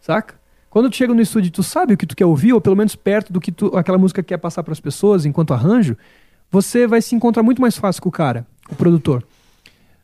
[0.00, 0.34] Saca?
[0.70, 2.76] Quando tu chega no estúdio e tu sabe o que tu quer ouvir, ou pelo
[2.76, 5.96] menos perto do que tu, aquela música quer passar para as pessoas enquanto arranjo,
[6.50, 9.24] você vai se encontrar muito mais fácil com o cara, o produtor.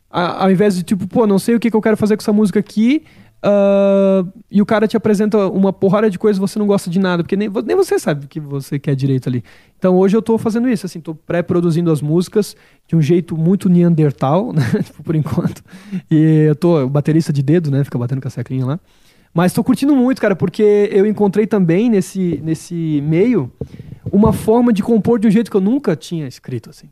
[0.09, 2.21] A- ao invés de tipo, pô, não sei o que, que eu quero fazer com
[2.21, 3.03] essa música aqui,
[3.45, 7.23] ah, e o cara te apresenta uma porrada de coisas você não gosta de nada,
[7.23, 9.43] porque nem, nem você sabe o que você quer direito ali.
[9.77, 12.55] Então hoje eu tô fazendo isso, assim, tô pré-produzindo as músicas
[12.87, 15.61] de um jeito muito neandertal, né, tipo, por enquanto.
[16.09, 18.79] E eu tô baterista de dedo, né, fica batendo com a seclinha lá.
[19.33, 23.51] Mas tô curtindo muito, cara, porque eu encontrei também nesse, nesse meio
[24.11, 26.87] uma forma de compor de um jeito que eu nunca tinha escrito, assim.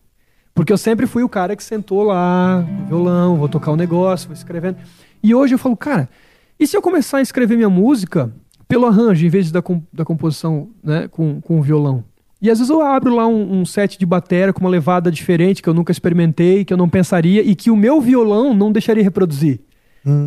[0.54, 4.28] Porque eu sempre fui o cara que sentou lá, o violão, vou tocar um negócio,
[4.28, 4.78] vou escrevendo.
[5.24, 6.10] E hoje eu falo, cara,
[6.61, 8.31] e se eu começar a escrever minha música
[8.67, 12.03] pelo arranjo, em vez da, da composição né, com, com o violão?
[12.40, 15.61] E às vezes eu abro lá um, um set de bateria com uma levada diferente
[15.61, 19.03] que eu nunca experimentei, que eu não pensaria e que o meu violão não deixaria
[19.03, 19.59] reproduzir.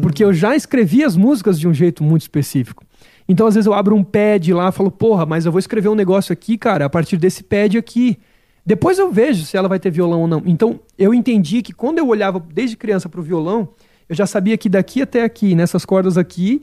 [0.01, 2.85] Porque eu já escrevi as músicas de um jeito muito específico.
[3.29, 5.89] Então, às vezes, eu abro um pad lá e falo, porra, mas eu vou escrever
[5.89, 8.19] um negócio aqui, cara, a partir desse pad aqui.
[8.67, 10.43] Depois eu vejo se ela vai ter violão ou não.
[10.47, 13.71] Então, eu entendi que quando eu olhava desde criança pro violão,
[14.09, 16.63] eu já sabia que daqui até aqui, nessas cordas aqui,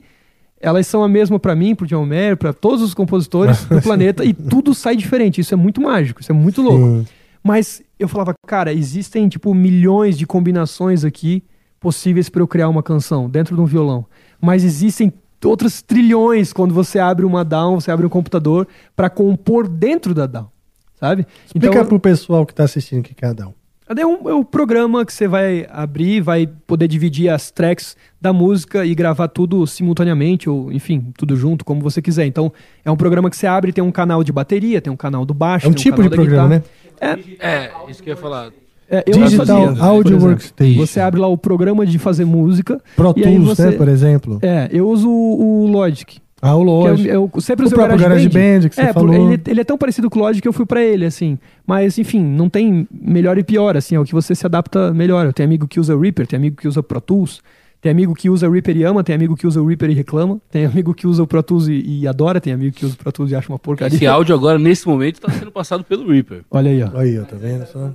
[0.60, 4.24] elas são a mesma pra mim, pro John Mayer, pra todos os compositores do planeta,
[4.24, 5.40] e tudo sai diferente.
[5.40, 7.00] Isso é muito mágico, isso é muito louco.
[7.00, 7.06] Sim.
[7.42, 11.42] Mas eu falava, cara, existem tipo milhões de combinações aqui
[11.80, 14.06] possíveis para eu criar uma canção dentro de um violão.
[14.40, 15.12] Mas existem
[15.44, 20.26] outras trilhões quando você abre uma DAW, você abre um computador para compor dentro da
[20.26, 20.52] DAW,
[20.94, 21.26] sabe?
[21.44, 23.54] Explica então, pro pessoal que tá assistindo que cada um.
[23.94, 27.96] Daí É um, é um programa que você vai abrir, vai poder dividir as tracks
[28.20, 32.26] da música e gravar tudo simultaneamente, ou enfim, tudo junto, como você quiser.
[32.26, 32.52] Então,
[32.84, 35.34] é um programa que você abre, tem um canal de bateria, tem um canal do
[35.34, 35.66] baixo.
[35.66, 37.16] É um tem tipo canal de programa, guitarra.
[37.16, 37.18] né?
[37.40, 38.50] É, É, isso que eu ia falar.
[38.88, 40.26] é, eu Digital fazia, Audio por exemplo.
[40.28, 40.78] Workstation.
[40.86, 42.80] Você abre lá o programa de fazer música.
[42.94, 44.38] Pro Tools, você- né, por exemplo.
[44.42, 46.18] É, eu uso o, o Logic.
[46.44, 47.04] Ah, o Logic.
[47.04, 49.14] Que eu, eu sempre O usei próprio GarageBand que você é, falou.
[49.14, 51.38] Ele, ele é tão parecido com o Logic que eu fui pra ele, assim.
[51.64, 53.94] Mas, enfim, não tem melhor e pior, assim.
[53.94, 55.24] É o que você se adapta melhor.
[55.24, 57.40] Eu tenho amigo que usa Reaper, tem amigo que usa Pro Tools.
[57.80, 60.40] Tem amigo que usa Reaper e ama, tem amigo que usa o Reaper e reclama.
[60.50, 62.98] Tem amigo que usa o Pro Tools e, e adora, tem amigo que usa o
[62.98, 63.94] Pro Tools e acha uma porcaria.
[63.94, 66.42] Esse áudio agora, nesse momento, tá sendo passado pelo Reaper.
[66.50, 66.98] Olha aí, ó.
[66.98, 67.92] Aí, ó, tá vendo só?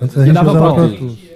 [0.00, 1.33] Antes a gente dava Pro Tools.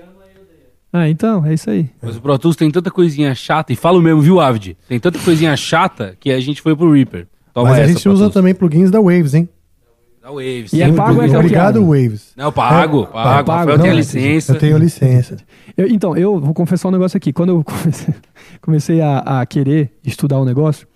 [0.92, 1.90] Ah, então, é isso aí.
[2.00, 4.76] Mas o Pro Tools tem tanta coisinha chata, e falo mesmo, viu, Avid?
[4.88, 7.26] Tem tanta coisinha chata que a gente foi pro Reaper.
[7.52, 8.34] Toma Mas a essa, gente Pro usa Tools.
[8.34, 9.48] também plugins da Waves, hein?
[10.22, 10.72] Da Waves.
[10.72, 11.26] E é pago, plugin.
[11.28, 12.32] é que- Obrigado, Waves.
[12.36, 13.12] Não, pago, É, pago.
[13.46, 14.52] pago, Rafael tem a licença.
[14.52, 15.36] Eu tenho licença.
[15.76, 17.32] Eu- então, eu vou confessar um negócio aqui.
[17.34, 18.14] Quando eu comecei,
[18.62, 20.86] comecei a, a querer estudar o negócio,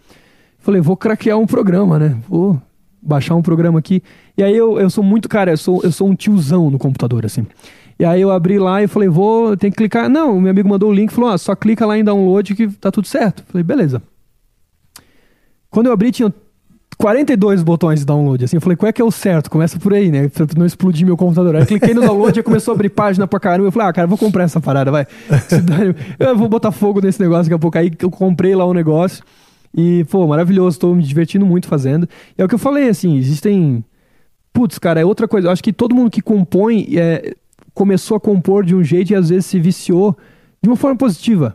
[0.58, 2.16] falei, vou craquear um programa, né?
[2.28, 2.60] Vou
[3.02, 4.02] baixar um programa aqui.
[4.38, 7.26] E aí eu, eu sou muito, cara, eu sou, eu sou um tiozão no computador,
[7.26, 7.46] assim.
[7.98, 10.08] E aí eu abri lá e falei, vou, tem que clicar.
[10.08, 12.90] Não, meu amigo mandou o link falou, ó, só clica lá em download que tá
[12.90, 13.44] tudo certo.
[13.48, 14.02] Falei, beleza.
[15.70, 16.32] Quando eu abri, tinha
[16.98, 19.50] 42 botões de download, assim, eu falei, qual é que é o certo?
[19.50, 20.28] Começa por aí, né?
[20.28, 21.56] Pra não explodir meu computador.
[21.56, 23.68] Aí eu cliquei no download e começou a abrir página pra caramba.
[23.68, 25.06] Eu falei, ah, cara, vou comprar essa parada, vai.
[26.18, 27.76] Eu vou botar fogo nesse negócio daqui a pouco.
[27.76, 29.24] Aí eu comprei lá o negócio
[29.76, 32.08] e, pô, maravilhoso, tô me divertindo muito fazendo.
[32.38, 33.84] E é o que eu falei, assim, existem...
[34.52, 35.48] Putz, cara, é outra coisa.
[35.48, 37.34] Eu acho que todo mundo que compõe é,
[37.75, 40.17] começou a compor de um jeito e às vezes se viciou
[40.62, 41.55] de uma forma positiva.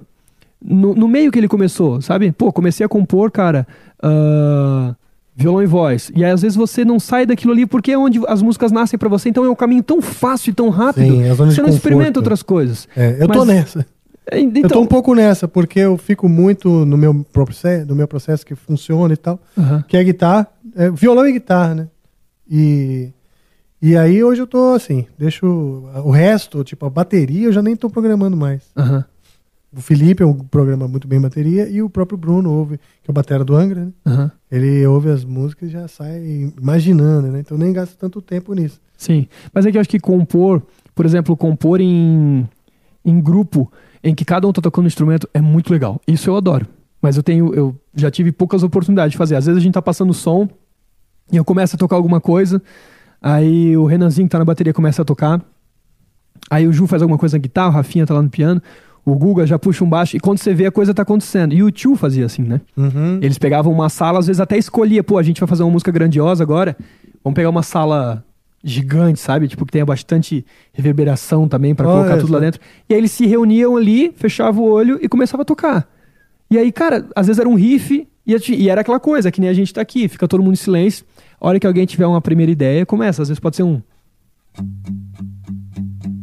[0.63, 2.31] No, no meio que ele começou, sabe?
[2.31, 3.67] Pô, comecei a compor, cara,
[4.01, 4.95] ah,
[5.35, 6.11] violão e voz.
[6.15, 8.97] E aí, às vezes você não sai daquilo ali porque é onde as músicas nascem
[8.97, 9.29] pra você.
[9.29, 11.05] Então é um caminho tão fácil e tão rápido.
[11.05, 11.69] Sim, é você não conforto.
[11.73, 12.87] experimenta outras coisas.
[12.95, 13.85] É, eu tô Mas- nessa.
[14.29, 17.13] É, eu tô Então, um pouco nessa, porque eu fico muito no meu
[17.87, 19.39] no meu processo que funciona e tal,
[19.87, 21.87] que é guitarra, é, violão e guitarra, né?
[22.49, 23.09] E,
[23.81, 27.75] e aí hoje eu tô assim, deixo o resto, tipo a bateria, eu já nem
[27.75, 28.63] tô programando mais.
[28.75, 29.03] aham.
[29.75, 33.11] O Felipe é um programa muito bem bateria e o próprio Bruno ouve, que é
[33.11, 33.91] o batera do Angra, né?
[34.05, 34.31] Aham.
[34.49, 37.41] Ele ouve as músicas e já sai imaginando, né?
[37.41, 38.79] Então nem gasta tanto tempo nisso.
[38.97, 40.63] Sim, mas é que eu acho que compor,
[40.95, 42.47] por exemplo, compor em,
[43.05, 43.71] em grupo,
[44.03, 46.01] em que cada um tá tocando um instrumento, é muito legal.
[46.07, 46.65] Isso eu adoro.
[47.01, 49.35] Mas eu tenho, eu já tive poucas oportunidades de fazer.
[49.35, 50.49] Às vezes a gente tá passando som
[51.31, 52.61] e eu começo a tocar alguma coisa,
[53.21, 55.41] aí o Renanzinho que tá na bateria começa a tocar,
[56.49, 58.61] aí o Ju faz alguma coisa na guitarra, o Rafinha tá lá no piano,
[59.05, 61.53] o Guga já puxa um baixo, e quando você vê a coisa tá acontecendo.
[61.53, 62.59] E o Tio fazia assim, né?
[62.75, 63.19] Uhum.
[63.21, 65.91] Eles pegavam uma sala, às vezes até escolhia, pô, a gente vai fazer uma música
[65.91, 66.75] grandiosa agora,
[67.23, 68.23] vamos pegar uma sala
[68.63, 69.47] gigante, sabe?
[69.47, 72.59] Tipo, que tenha bastante reverberação também pra Olha colocar tudo lá dentro.
[72.89, 75.87] E aí eles se reuniam ali, fechavam o olho e começavam a tocar.
[76.49, 79.49] E aí, cara, às vezes era um riff e, e era aquela coisa, que nem
[79.49, 81.05] a gente tá aqui, fica todo mundo em silêncio.
[81.39, 83.21] A hora que alguém tiver uma primeira ideia, começa.
[83.21, 83.81] Às vezes pode ser um.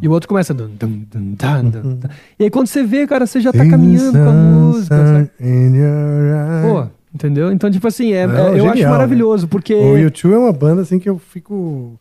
[0.03, 0.53] E o outro começa.
[0.53, 1.05] dum, dum,
[1.37, 2.11] tan, dum, tan.
[2.39, 4.97] E aí quando você vê, cara, você já tá caminhando com a música.
[5.07, 5.31] sabe?
[5.41, 6.63] In your eyes.
[6.67, 7.53] Pô, entendeu?
[7.53, 9.75] Então, tipo assim, é, Não, é- eu genial, acho maravilhoso, porque.
[9.75, 11.99] O YouTube é uma banda assim que eu fico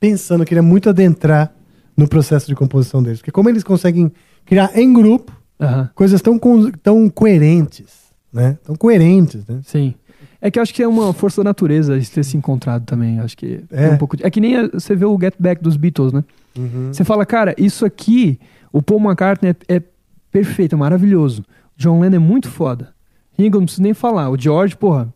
[0.00, 1.52] pensando, eu queria muito adentrar
[1.96, 3.18] no processo de composição deles.
[3.20, 4.10] Porque como eles conseguem
[4.44, 6.38] criar em grupo Aham, coisas tão,
[6.82, 7.86] tão coerentes,
[8.32, 8.58] né?
[8.64, 9.60] Tão coerentes, né?
[9.64, 9.94] sim.
[10.46, 13.18] É que eu acho que é uma força da natureza de ter se encontrado também.
[13.18, 13.90] Acho que é, É.
[13.92, 14.14] um pouco.
[14.14, 16.22] de- É que nem você vê o Get Back dos Beatles, né?
[16.58, 16.92] Uhum.
[16.92, 18.38] Você fala, cara, isso aqui,
[18.70, 19.82] o Paul McCartney é, é
[20.30, 21.42] perfeito, é maravilhoso.
[21.78, 22.92] John Lennon é muito foda.
[23.38, 24.28] Ringo, não preciso nem falar.
[24.28, 25.08] O George, porra.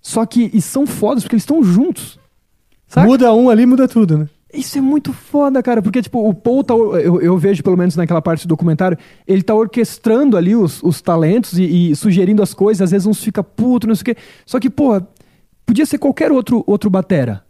[0.00, 2.18] Só que, e são fodas porque eles estão juntos.
[2.88, 3.06] Saca?
[3.06, 4.28] Muda um ali, muda tudo, né?
[4.56, 6.74] Isso é muito foda, cara, porque, tipo, o Paul tá.
[6.74, 11.00] Eu, eu vejo, pelo menos naquela parte do documentário, ele tá orquestrando ali os, os
[11.02, 14.16] talentos e, e sugerindo as coisas, às vezes uns fica puto, não sei o quê.
[14.44, 15.06] Só que, porra,
[15.64, 17.45] podia ser qualquer outro, outro batera.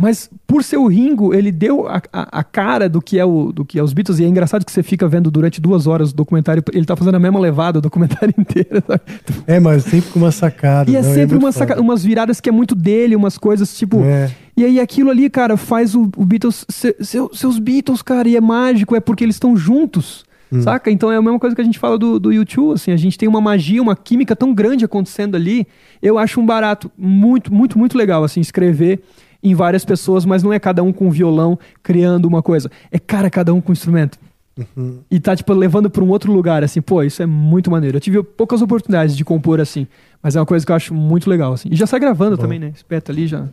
[0.00, 3.52] Mas por ser o Ringo, ele deu a, a, a cara do que, é o,
[3.52, 4.18] do que é os Beatles.
[4.18, 6.62] E é engraçado que você fica vendo durante duas horas o documentário.
[6.72, 8.82] Ele tá fazendo a mesma levada o documentário inteiro.
[8.86, 9.00] sabe?
[9.46, 10.90] É, mas sempre com uma sacada.
[10.90, 13.76] E é não, sempre muito uma saca- umas viradas que é muito dele, umas coisas
[13.76, 14.00] tipo.
[14.02, 14.30] É.
[14.56, 16.64] E aí aquilo ali, cara, faz o, o Beatles.
[16.68, 20.24] se- seu- seus Beatles, cara, e é mágico, é porque eles estão juntos.
[20.52, 20.62] Hum.
[20.62, 20.90] Saca?
[20.90, 23.16] Então é a mesma coisa que a gente fala do, do YouTube, assim, a gente
[23.16, 25.64] tem uma magia, uma química tão grande acontecendo ali.
[26.02, 29.00] Eu acho um barato muito, muito, muito legal, assim, escrever
[29.42, 32.70] em várias pessoas, mas não é cada um com um violão criando uma coisa.
[32.90, 34.18] É, cara, cada um com um instrumento.
[34.76, 34.98] Uhum.
[35.10, 37.96] E tá, tipo, levando pra um outro lugar, assim, pô, isso é muito maneiro.
[37.96, 39.86] Eu tive poucas oportunidades de compor assim,
[40.22, 41.68] mas é uma coisa que eu acho muito legal, assim.
[41.72, 42.42] E já sai gravando Bom.
[42.42, 42.72] também, né?
[42.74, 43.46] Espeta ali já.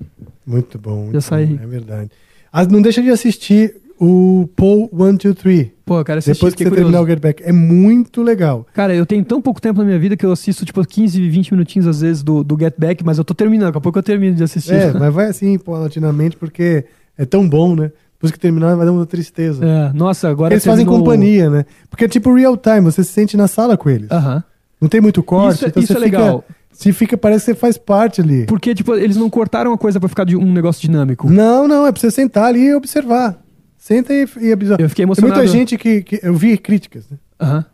[0.45, 1.03] Muito bom.
[1.03, 1.45] Muito Já sai.
[1.45, 2.11] bom, É verdade.
[2.51, 5.71] Ah, não deixa de assistir o Paul 123.
[5.85, 6.91] Pô, cara, assisti, Depois que você curioso.
[6.91, 7.43] terminar o Get Back.
[7.43, 8.65] É muito legal.
[8.73, 11.51] Cara, eu tenho tão pouco tempo na minha vida que eu assisto, tipo, 15, 20
[11.53, 14.03] minutinhos às vezes do, do Get Back, mas eu tô terminando, daqui a pouco eu
[14.03, 14.73] termino de assistir.
[14.73, 16.85] É, mas vai assim, paulatinamente, porque
[17.17, 17.91] é tão bom, né?
[18.13, 19.63] Depois que terminar, vai dar uma tristeza.
[19.63, 21.65] É, nossa, agora eles fazem companhia, né?
[21.89, 24.09] Porque é tipo real time, você se sente na sala com eles.
[24.11, 24.43] Aham.
[24.81, 26.43] Não tem muito corte, Isso é- então isso você é fica, legal.
[26.71, 28.45] Se fica, parece que você faz parte ali.
[28.45, 31.27] Porque, tipo, eles não cortaram a coisa pra ficar de um negócio dinâmico.
[31.29, 33.39] Não, não, é pra você sentar ali e observar.
[33.87, 34.81] Senta e, e observa.
[34.81, 35.39] Eu fiquei Tem emocionado.
[35.39, 37.17] muita gente que, que- Eu vi críticas, né?
[37.39, 37.65] Aham.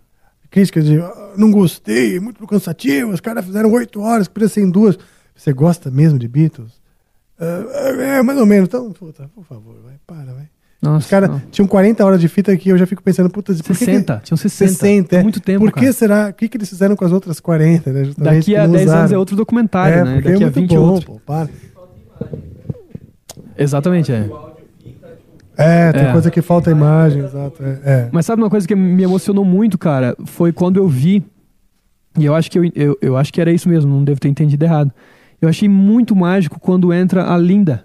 [0.51, 4.69] Críticas de "Ah, não gostei, muito cansativo, os caras fizeram oito horas, podia ser em
[4.69, 4.95] duas.
[5.35, 6.71] Você gosta mesmo de Beatles?
[7.39, 8.67] "Ah, é, mais ou menos.
[8.67, 10.47] Então, puta, por favor, vai, para, vai.
[10.79, 13.63] Nossa, Os caras tinham 40 horas de fita aqui, eu já fico pensando, puta, por
[13.65, 14.23] que 60, que...
[14.25, 14.71] tinham 60.
[14.73, 15.23] 60, é.
[15.23, 15.93] Muito tempo, Por que cara.
[15.93, 16.27] será?
[16.29, 18.03] O que, que eles fizeram com as outras 40, né?
[18.03, 19.15] Justamente, Daqui a que não 10 anos usaram.
[19.15, 20.15] é outro documentário, É, né?
[20.17, 21.13] Daqui é a muito 20 bom, outro.
[21.13, 21.49] pô, para.
[23.57, 24.29] Exatamente, é.
[25.57, 26.11] É, tem É.
[26.11, 27.61] coisa que falta imagem, exato.
[27.63, 27.79] É.
[27.83, 28.09] é.
[28.11, 30.15] Mas sabe uma coisa que me emocionou muito, cara?
[30.25, 31.23] Foi quando eu vi,
[32.17, 34.29] e eu acho que eu, eu, eu acho que era isso mesmo, não devo ter
[34.29, 34.91] entendido errado.
[35.41, 37.83] Eu achei muito mágico quando entra a Linda.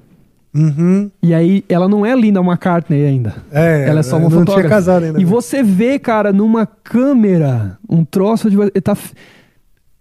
[0.55, 1.11] Uhum.
[1.23, 3.35] E aí, ela não é Linda McCartney ainda.
[3.53, 4.61] É, ela é só uma não fotógrafa.
[4.61, 5.21] tinha casado ainda.
[5.21, 5.31] E né?
[5.31, 8.57] você vê, cara, numa câmera, um troço de.
[8.81, 8.97] Tá,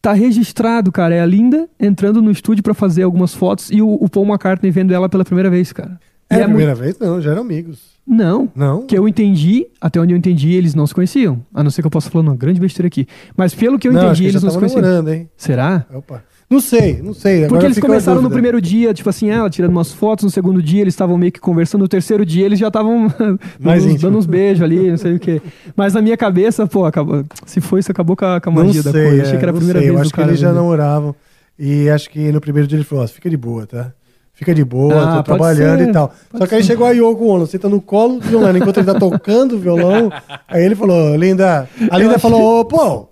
[0.02, 1.14] tá registrado, cara.
[1.16, 4.72] É a Linda entrando no estúdio pra fazer algumas fotos e o, o Paul McCartney
[4.72, 6.00] vendo ela pela primeira vez, cara.
[6.30, 6.98] É a muito- primeira vez?
[7.00, 7.98] Não, já eram amigos.
[8.06, 8.50] Não.
[8.56, 8.84] Não?
[8.86, 11.42] Que eu entendi, até onde eu entendi, eles não se conheciam.
[11.54, 13.06] A não ser que eu possa falar uma grande besteira aqui.
[13.36, 14.82] Mas pelo que eu Não, entendi, eles não se conheciam.
[14.82, 15.30] namorando, hein?
[15.36, 15.86] Será?
[15.94, 16.24] Opa.
[16.50, 17.46] Não sei, não sei.
[17.48, 20.80] Porque eles começaram no primeiro dia, tipo assim, ela tirando umas fotos, no segundo dia
[20.80, 23.08] eles estavam meio que conversando, no terceiro dia eles já estavam
[23.60, 25.42] dando, uns- beijos ali, não sei o quê.
[25.76, 28.82] Mas na minha cabeça, pô, acabou, se foi, isso acabou com a, com a magia
[28.82, 29.18] da sei, coisa.
[29.18, 29.88] é, Achei que era a não primeira sei.
[29.90, 31.14] vez Eu do acho que eles já namoravam.
[31.60, 33.92] E acho que no primeiro dia ele falou: ó, fica de boa, tá?
[34.38, 36.14] Fica de boa, Ah, tô trabalhando ser, e tal.
[36.38, 36.68] Só que aí ser.
[36.68, 40.12] chegou a Yoko Ono, senta no colo do violão, enquanto ele tá tocando o violão.
[40.48, 41.68] Aí ele falou, Linda.
[41.90, 43.10] A Linda achei- falou, ô, pô,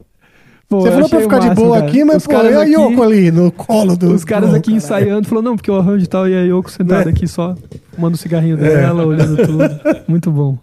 [0.70, 1.88] Pô, você falou pra ficar de boa cara.
[1.90, 4.14] aqui, mas Os pô, caras e a aqui- Yoko ali no colo do.
[4.14, 4.78] Os caras aqui caralho.
[4.78, 7.12] ensaiando, falou, não, porque o arranjo e tal, e a Yoko sentada Né?
[7.12, 7.56] aqui só,
[7.94, 8.70] fumando o cigarrinho É.
[8.82, 9.64] dela, olhando tudo.
[10.08, 10.58] Muito bom.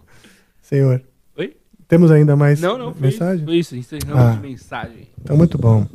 [0.61, 1.01] Senhor.
[1.37, 1.53] Oi?
[1.89, 3.35] Temos ainda mais Não, não, foi mensagem?
[3.39, 3.45] isso.
[3.45, 4.31] Foi isso, encerramos Ah.
[4.41, 5.07] de mensagem.
[5.21, 5.85] Então, muito bom.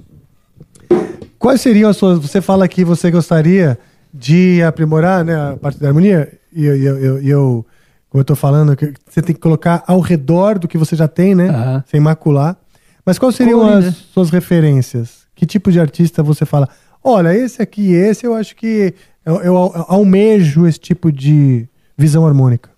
[1.39, 2.19] Quais seriam as suas.
[2.19, 3.79] Você fala que você gostaria
[4.12, 7.67] de aprimorar né, a parte da harmonia, e eu, eu, eu, eu-
[8.11, 11.07] como eu tô falando, que você tem que colocar ao redor do que você já
[11.07, 11.83] tem, né?
[11.87, 12.57] Sem macular.
[13.05, 13.97] Mas quais seriam Colorir, as né?
[14.15, 15.27] suas referências?
[15.35, 16.69] Que tipo de artista você fala?
[17.05, 18.95] Olha, esse aqui, esse eu acho que
[19.27, 19.57] eu, eu
[19.89, 22.70] almejo esse tipo de visão harmônica.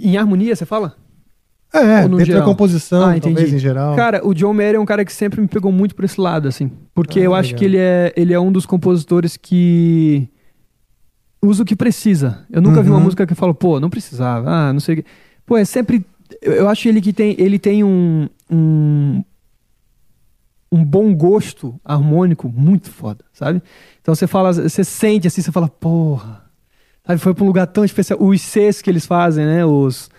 [0.00, 0.94] Em harmonia, você fala?
[1.72, 2.44] É, dentro da geral?
[2.44, 3.94] composição, Ah, talvez em geral.
[3.94, 6.48] Cara, o John Mayer é um cara que sempre me pegou muito por esse lado,
[6.48, 6.70] assim.
[6.94, 7.58] Porque Ah, eu acho legal.
[7.58, 10.28] que ele é, ele é um dos compositores que
[11.42, 12.46] usa o que precisa.
[12.50, 13.04] Eu nunca vi uma Uhum.
[13.04, 15.04] música que eu falo, pô, não precisava, ah, não sei o quê.
[15.44, 16.04] Pô, é sempre.
[16.42, 17.34] Eu, eu acho ele que tem.
[17.38, 18.28] Ele tem um.
[18.50, 19.22] um
[20.70, 23.62] um bom gosto harmônico muito foda, sabe?
[24.02, 26.44] Então você fala, você sente assim, você fala, porra,
[27.06, 27.18] sabe?
[27.18, 28.18] Foi pra um lugar tão especial.
[28.22, 29.64] Os Cs que eles fazem, né?
[29.64, 30.10] Os.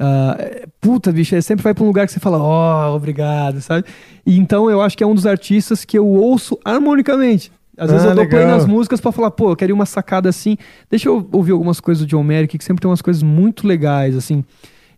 [0.00, 0.36] Ah,
[0.80, 3.84] puta, bicho, é sempre vai pra um lugar que você fala, ó, obrigado, sabe?
[4.24, 7.50] E então eu acho que é um dos artistas que eu ouço harmonicamente.
[7.76, 8.56] Às vezes Ah, eu dou play legal.
[8.58, 10.56] nas músicas pra falar, pô, eu queria uma sacada assim.
[10.90, 14.16] Deixa eu ouvir algumas coisas do John Mayer, que sempre tem umas coisas muito legais,
[14.16, 14.44] assim.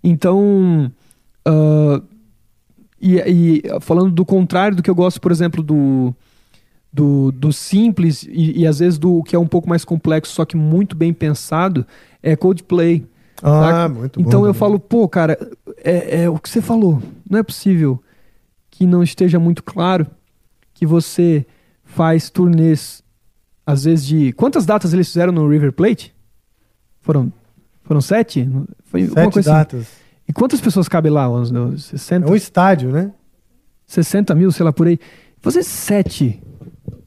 [0.02, 0.90] Então.
[1.46, 2.00] ah,
[3.02, 6.14] e, e falando do contrário do que eu gosto, por exemplo, do.
[6.92, 10.44] Do, do simples e, e às vezes do que é um pouco mais complexo, só
[10.44, 11.86] que muito bem pensado,
[12.20, 13.04] é Coldplay.
[13.42, 13.88] Ah, saca?
[13.88, 14.58] muito bom Então eu também.
[14.58, 15.38] falo, pô, cara,
[15.82, 17.02] é, é o que você falou.
[17.28, 18.02] Não é possível
[18.70, 20.06] que não esteja muito claro
[20.74, 21.46] que você
[21.84, 23.02] faz turnês,
[23.66, 24.32] às vezes de.
[24.32, 26.14] Quantas datas eles fizeram no River Plate?
[27.00, 27.32] Foram,
[27.84, 28.48] foram sete?
[28.84, 29.48] Foi Sete assim.
[29.50, 29.88] datas.
[30.28, 31.28] E quantas pessoas cabem lá?
[31.28, 32.26] Uns, uns 60?
[32.26, 33.12] É um estádio, né?
[33.86, 34.98] 60 mil, sei lá, por aí.
[35.40, 36.40] Fazer sete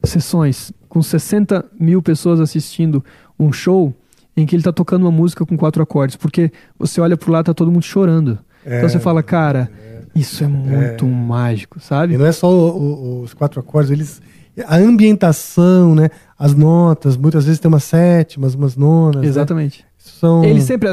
[0.02, 3.02] sessões com 60 mil pessoas assistindo
[3.38, 3.94] um show
[4.36, 7.46] em que ele tá tocando uma música com quatro acordes, porque você olha pro lado
[7.46, 8.38] tá todo mundo chorando.
[8.66, 9.70] É, então você fala, cara,
[10.14, 12.14] isso é muito mágico, sabe?
[12.14, 14.22] E não é só o- o- os quatro acordes, eles.
[14.66, 16.08] A ambientação, né?
[16.38, 19.22] As notas, muitas vezes tem umas sétimas, umas nonas.
[19.22, 19.28] né?
[19.28, 19.84] Exatamente.
[19.98, 20.44] São...
[20.44, 20.88] Ele sempre.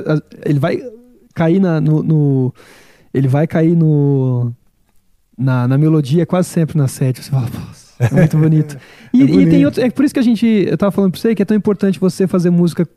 [0.45, 0.80] Ele vai
[1.34, 2.53] cair na, no, no-
[3.14, 4.52] Ele vai cair no.
[5.38, 7.24] Na, na melodia, quase sempre na sétima.
[7.24, 8.78] Você fala, nossa, é muito bonito.
[9.14, 9.66] E, É e tem bonito.
[9.66, 9.82] outro.
[9.84, 10.45] É por isso que a gente.
[10.45, 12.88] Eu tava falando pra você que é tão importante você fazer música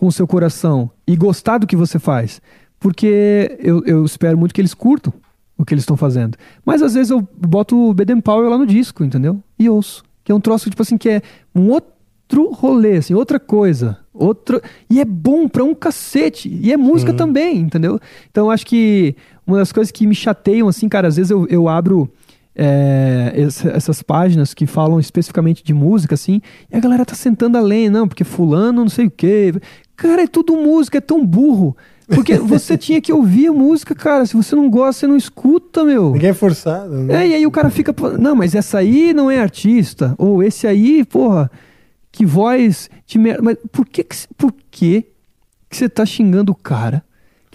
[0.00, 2.40] com o seu coração e gostar do que você faz.
[2.78, 5.12] Porque eu, eu espero muito que eles curtam
[5.58, 6.38] o que eles estão fazendo.
[6.64, 9.38] Mas às vezes eu boto o Baden Powell lá no disco, entendeu?
[9.58, 10.02] E ouço.
[10.24, 11.22] Que é um troço, tipo assim, que é
[11.54, 13.98] um outro rolê, assim, outra coisa.
[14.14, 16.48] Outro, e é bom pra um cacete.
[16.62, 18.00] E é música também, entendeu?
[18.30, 19.14] Então eu acho que
[19.46, 22.10] uma das coisas que me chateiam, assim, cara, às vezes eu, eu abro
[22.54, 27.56] é, essa- essas páginas que falam especificamente de música, assim, e a galera tá sentando
[27.56, 29.52] além, não, porque fulano não sei o quê.
[30.00, 31.76] Cara, é tudo música, é tão burro.
[32.08, 34.24] Porque você tinha que ouvir a música, cara.
[34.24, 36.12] Se você não gosta, você não escuta, meu.
[36.12, 37.22] Ninguém é forçado, né?
[37.22, 40.14] É, e aí o cara fica, não, mas essa aí não é artista.
[40.16, 41.50] Ou esse aí, porra,
[42.10, 43.42] que voz de merda.
[43.42, 45.04] Mas por que que, por que
[45.68, 47.04] que você tá xingando o cara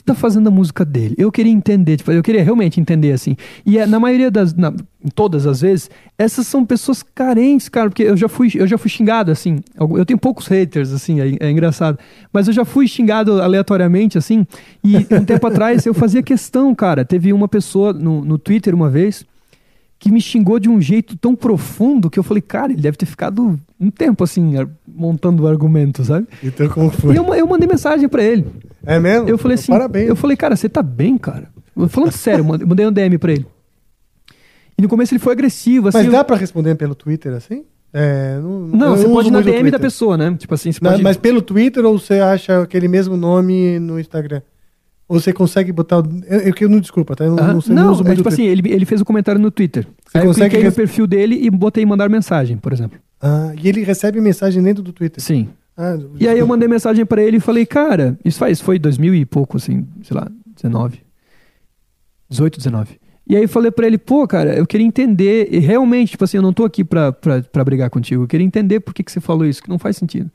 [0.06, 1.16] tá fazendo a música dele?
[1.18, 3.36] Eu queria entender, tipo, eu queria realmente entender, assim.
[3.66, 4.74] E é, na maioria das, na-
[5.14, 8.90] todas as vezes, essas são pessoas carentes, cara, porque eu já fui, eu já fui
[8.90, 9.60] xingado, assim.
[9.80, 11.98] Eu tenho poucos haters, assim, é, é engraçado.
[12.32, 14.46] Mas eu já fui xingado aleatoriamente, assim.
[14.84, 17.04] E um tempo atrás eu fazia questão, cara.
[17.04, 19.26] Teve uma pessoa no, no Twitter uma vez
[19.98, 23.06] que me xingou de um jeito tão profundo que eu falei, cara, ele deve ter
[23.06, 24.54] ficado um tempo assim,
[24.88, 26.28] montando o argumento, sabe?
[26.44, 27.14] Então como foi?
[27.16, 28.46] E eu, eu mandei mensagem pra ele.
[28.86, 29.28] É mesmo?
[29.30, 30.08] Eu falei assim, Parabéns.
[30.10, 31.50] eu falei, cara, você tá bem, cara?
[31.76, 33.46] Eu- Falando sério, eu mandei- um DM pra ele.
[34.78, 35.98] E no começo ele foi agressivo, assim.
[36.00, 37.64] Mas eu- dá pra responder pelo Twitter assim?
[37.94, 40.36] É, não, Não, eu você pode na DM da pessoa, né?
[40.38, 41.02] Tipo assim, pode...
[41.02, 44.42] Mas pelo Twitter ou você acha aquele mesmo nome no Instagram?
[45.08, 45.98] Ou você consegue botar.
[46.28, 47.24] Eu, eu, eu não desculpa, tá?
[47.24, 49.40] Eu não, sei, não, não uso é muito tipo assim, ele, ele fez o comentário
[49.40, 49.86] no Twitter.
[50.06, 53.00] Você Aí eu consegue cliquei no res- perfil dele e botei mandar mensagem, por exemplo.
[53.22, 55.24] Ah, e ele recebe mensagem dentro do Twitter.
[55.24, 55.48] Sim.
[55.78, 59.14] Ah, E aí eu mandei mensagem pra ele e falei, cara, isso faz, foi 2000
[59.16, 61.00] e pouco, assim, sei lá, 19.
[62.30, 63.00] 18, 19.
[63.28, 66.38] E aí eu falei pra ele, pô, cara, eu queria entender, e realmente, tipo assim,
[66.38, 69.12] eu não tô aqui pra, pra, pra brigar contigo, eu queria entender por que, que
[69.12, 70.30] você falou isso, que não faz sentido.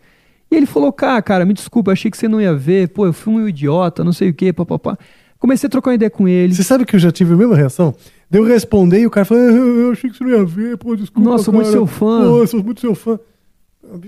[0.51, 3.13] E ele falou, cara, cara, me desculpa, achei que você não ia ver, pô, eu
[3.13, 4.99] fui um idiota, não sei o quê, papapá.
[5.39, 6.53] Comecei a trocar uma ideia com ele.
[6.53, 7.95] Você sabe que eu já tive a mesma reação?
[8.29, 10.77] Daí eu responder e o cara falou, ah, eu achei que você não ia ver,
[10.77, 11.31] pô, desculpa.
[11.31, 11.77] Nossa, sou muito cara.
[11.77, 12.25] seu fã.
[12.29, 13.19] Pô, eu sou muito seu fã.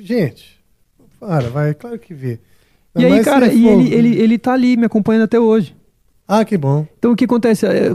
[0.00, 0.60] Gente,
[1.26, 2.41] para, vai, claro que vê.
[2.97, 5.75] E aí, cara, e for- ele, ele, ele tá ali me acompanhando até hoje.
[6.26, 6.84] Ah, que bom.
[6.99, 7.65] Então o que acontece?
[7.65, 7.92] É,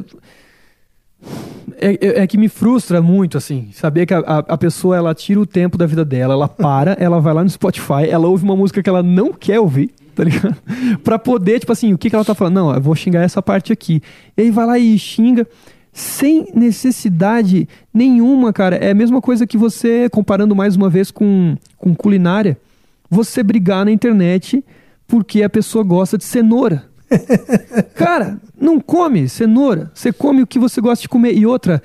[1.79, 5.13] é, é- é que me frustra muito, assim, saber que a, a, a pessoa ela
[5.13, 8.43] tira o tempo da vida dela, ela para, ela vai lá no Spotify, ela ouve
[8.43, 10.55] uma música que ela não quer ouvir, tá ligado?
[11.03, 12.55] pra poder, tipo assim, o que, que ela tá falando?
[12.55, 14.01] Não, eu vou xingar essa parte aqui.
[14.37, 15.45] E aí vai lá e xinga.
[15.91, 18.75] Sem necessidade nenhuma, cara.
[18.75, 22.55] É a mesma coisa que você, comparando mais uma vez com, com culinária,
[23.09, 24.63] você brigar na internet
[25.07, 26.85] porque a pessoa gosta de cenoura.
[27.95, 29.89] Cara, não come cenoura.
[29.93, 31.33] Você come o que você gosta de comer.
[31.33, 31.81] E outra,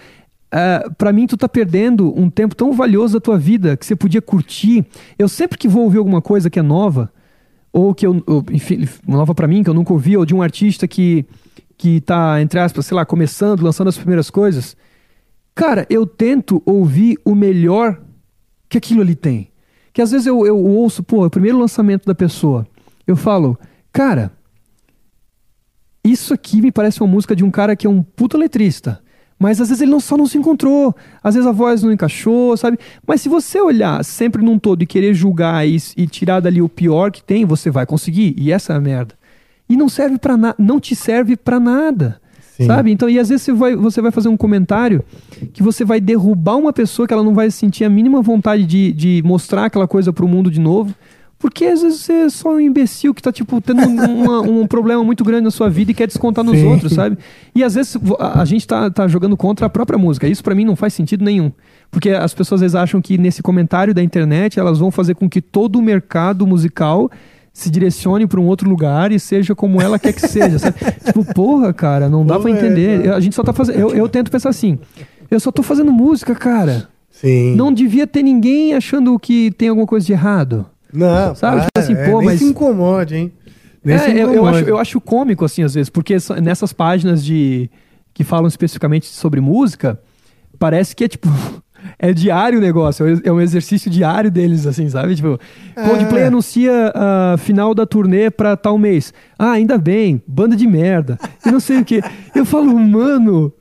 [0.51, 3.97] ah, pra mim, tu tá perdendo um tempo tão valioso da tua vida que você
[3.97, 4.84] podia curtir.
[5.18, 7.10] Eu sempre que vou ouvir alguma coisa que é nova,
[7.73, 10.42] ou que eu, ou, enfim, nova pra mim, que eu nunca ouvi, ou de um
[10.42, 11.25] artista que,
[11.78, 14.76] que tá, entre aspas, sei lá, começando, lançando as primeiras coisas,
[15.55, 17.99] cara, eu tento ouvir o melhor
[18.68, 19.51] que aquilo ali tem.
[19.93, 22.67] Que às vezes eu, eu ouço, pô, o primeiro lançamento da pessoa,
[23.07, 23.59] eu falo,
[23.93, 24.33] cara,
[26.05, 29.01] isso aqui me parece uma música de um cara que é um puta letrista.
[29.39, 32.57] Mas às vezes ele não, só não se encontrou, às vezes a voz não encaixou,
[32.57, 32.79] sabe?
[33.05, 36.69] Mas se você olhar sempre num todo e querer julgar e, e tirar dali o
[36.69, 38.37] pior que tem, você vai conseguir.
[38.39, 39.17] E essa é a merda.
[39.69, 42.22] E não serve para nada, não te serve para nada.
[42.62, 42.66] Sim.
[42.66, 42.91] Sabe?
[42.91, 45.02] Então, e às vezes você vai, você vai fazer um comentário
[45.52, 48.92] que você vai derrubar uma pessoa que ela não vai sentir a mínima vontade de,
[48.92, 50.94] de mostrar aquela coisa pro mundo de novo.
[51.39, 55.02] Porque às vezes você é só um imbecil que tá, tipo, tendo uma- um problema
[55.02, 56.66] muito grande na sua vida e quer descontar nos Sim.
[56.66, 57.18] outros, sabe?
[57.52, 60.28] E às vezes a, a gente tá, tá jogando contra a própria música.
[60.28, 61.50] Isso pra mim não faz sentido nenhum.
[61.91, 65.28] Porque as pessoas às vezes acham que nesse comentário da internet elas vão fazer com
[65.28, 67.10] que todo o mercado musical
[67.52, 70.76] se direcione para um outro lugar e seja como ela quer que seja, sabe?
[71.05, 73.06] tipo, porra, cara, não dá Pô, pra é, entender.
[73.06, 73.78] Eu- a gente só tá fazendo.
[73.78, 74.78] Eu, eu tento pensar assim.
[75.31, 76.89] Eu só tô fazendo música, cara.
[77.10, 77.55] Sim.
[77.55, 80.66] Não devia ter ninguém achando que tem alguma coisa de errado.
[80.92, 81.60] Não, Sabe?
[81.60, 83.32] Tipo para, assim, é, pô, nem mas- se incomode, hein?
[83.84, 84.58] Nem se É, eu, eu incomode.
[84.58, 87.68] acho, eu acho cômico, assim, às vezes, porque nessas páginas de
[88.14, 89.98] que falam especificamente sobre música,
[90.58, 91.28] parece que é tipo.
[91.99, 95.15] É diário o negócio, é um exercício diário deles, assim, sabe?
[95.17, 95.39] Tipo,
[95.75, 96.27] Coldplay É.
[96.27, 99.12] anuncia a final da turnê pra tal mês.
[99.39, 101.19] Ah, ainda bem, banda de merda.
[101.44, 102.01] E não sei o quê.
[102.35, 103.52] Eu falo, mano.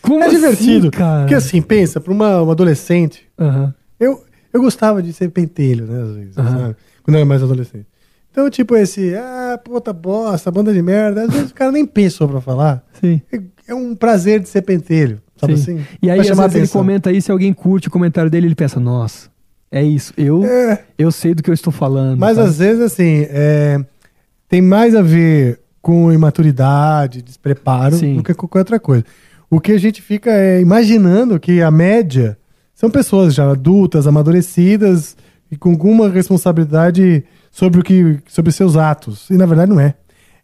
[0.00, 0.90] Como É assim, divertido.
[0.90, 1.20] cara?
[1.22, 3.74] Porque assim, pensa, pra uma, uma adolescente, Aham.
[4.00, 6.58] eu, eu gostava de ser pentelho, né, às vezes, Aham.
[6.58, 6.76] sabe?
[7.02, 7.86] Quando eu era mais adolescente.
[8.30, 12.26] Então, tipo, esse, ah, puta bosta, banda de merda, às vezes o cara nem pensou
[12.26, 12.82] pra falar.
[12.98, 13.20] Sim.
[13.30, 15.74] É, é um prazer de ser pentelho, sabe Sim.
[15.78, 15.84] assim?
[16.00, 18.80] E aí, às vezes, ele comenta aí, se alguém curte o comentário dele, ele pensa,
[18.80, 19.28] nossa,
[19.70, 20.82] é isso, eu, É.
[20.98, 22.18] eu sei do que eu estou falando.
[22.18, 22.48] Mas sabe?
[22.48, 23.80] às vezes, assim, é,
[24.48, 28.16] tem mais a ver com imaturidade, despreparo, Sim.
[28.16, 29.04] do que com qualquer outra coisa.
[29.50, 32.38] O que a gente fica é imaginando que a média
[32.74, 35.16] são pessoas já adultas, amadurecidas
[35.50, 39.28] e com alguma responsabilidade sobre o que sobre seus atos.
[39.28, 39.94] E na verdade não é.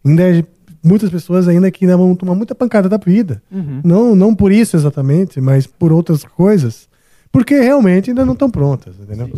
[0.05, 0.43] Ainda é
[0.83, 3.41] muitas pessoas ainda que ainda vão tomar muita pancada da vida.
[3.51, 3.81] Uhum.
[3.83, 6.87] Não, não por isso exatamente, mas por outras coisas.
[7.31, 9.29] Porque realmente ainda não estão prontas, entendeu?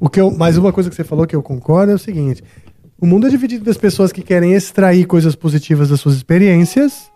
[0.00, 2.42] O que eu, mas uma coisa que você falou que eu concordo é o seguinte:
[3.00, 7.10] o mundo é dividido das pessoas que querem extrair coisas positivas das suas experiências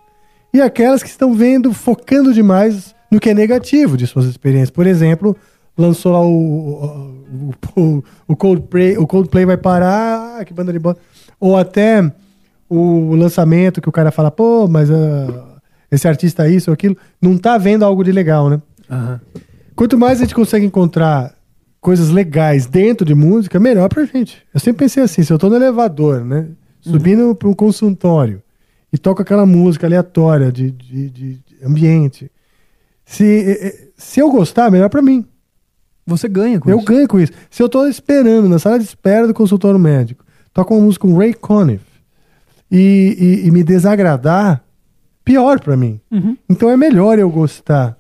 [0.53, 4.71] e aquelas que estão vendo, focando demais no que é negativo de suas experiências.
[4.71, 5.37] Por exemplo,
[5.77, 11.03] lançou lá o, o, o, o Coldplay, o Coldplay vai parar, que banda de bosta.
[11.41, 12.13] Ou até
[12.69, 15.59] o lançamento que o cara fala, pô, mas ah,
[15.91, 18.61] esse artista é isso ou aquilo, não tá vendo algo de legal, né?
[19.75, 21.35] Quanto mais a gente consegue encontrar
[21.81, 24.43] coisas legais dentro de música, melhor pra gente.
[24.53, 26.49] Eu sempre pensei assim, se eu tô no elevador, né?
[26.81, 28.43] Subindo para um consultório
[28.93, 32.31] e toco aquela música aleatória de, de, de ambiente.
[33.05, 35.25] Se, se eu gostar, melhor pra mim.
[36.07, 36.87] Você ganha com eu isso.
[36.87, 37.33] ganho com isso.
[37.51, 41.17] Se eu tô esperando na sala de espera do consultório médico, toco uma música com
[41.17, 41.94] Ray Conniff
[42.77, 44.63] e, e- e me desagradar,
[45.25, 46.01] pior pra mim.
[46.11, 46.37] Uhum.
[46.49, 47.97] Então é melhor eu gostar.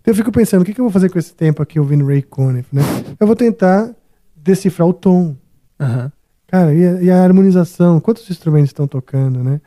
[0.00, 2.06] Então eu fico pensando, o que, que eu vou fazer com esse tempo aqui ouvindo
[2.06, 2.82] Ray Conniff, né?
[3.18, 3.90] Eu vou tentar
[4.36, 5.36] decifrar o tom.
[5.80, 6.12] Aham.
[6.46, 8.00] Cara, e a, e a harmonização?
[8.00, 9.60] Quantos instrumentos estão tocando, né?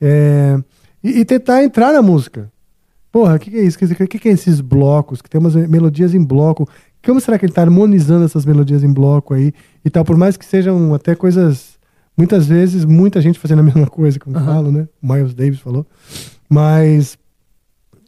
[0.00, 0.58] É,
[1.02, 2.50] e, e tentar entrar na música.
[3.10, 3.78] Porra, o que, que é isso?
[3.82, 5.22] O que, que é esses blocos?
[5.22, 6.68] Que tem umas melodias em bloco.
[7.02, 9.54] Como será que ele está harmonizando essas melodias em bloco aí
[9.84, 10.04] e tal?
[10.04, 11.75] Por mais que sejam até coisas.
[12.16, 14.54] Muitas vezes, muita gente fazendo a mesma coisa, como eu Aham.
[14.54, 14.88] falo, né?
[15.02, 15.86] O Miles Davis falou.
[16.48, 17.18] Mas.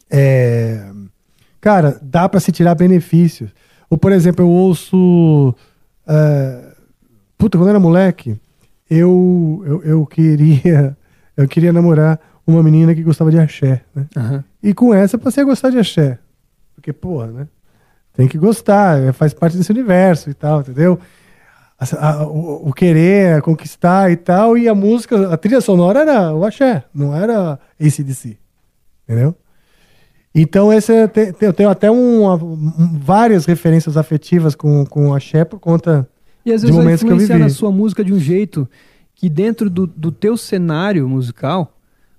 [0.09, 0.89] É,
[1.61, 3.51] cara, dá para se tirar benefícios.
[3.89, 5.53] Ou, por exemplo, eu ouço.
[6.07, 6.73] é,
[7.37, 8.39] puta, quando eu era moleque,
[8.89, 10.95] eu, eu, eu queria.
[11.37, 14.07] Eu queria namorar uma menina que gostava de axé, né?
[14.17, 14.43] Aham.
[14.61, 16.19] E com essa eu passei a gostar de axé.
[16.75, 17.47] Porque, porra, né?
[18.11, 20.99] Tem que gostar, é, faz parte desse universo e tal, entendeu?
[21.79, 26.33] A- a- o, o querer, conquistar e tal, e a música, a trilha sonora era
[26.35, 28.37] o axé, não era ACDC,
[29.07, 29.33] entendeu?
[30.35, 35.13] Então, esse é, tem- eu tenho até um, um- várias referências afetivas com, com o
[35.15, 36.07] axé por conta
[36.45, 37.49] E às de vezes vai momentos que eu influenciar vivi.
[37.49, 38.69] na sua música de um jeito
[39.15, 41.75] que dentro do, do teu cenário musical,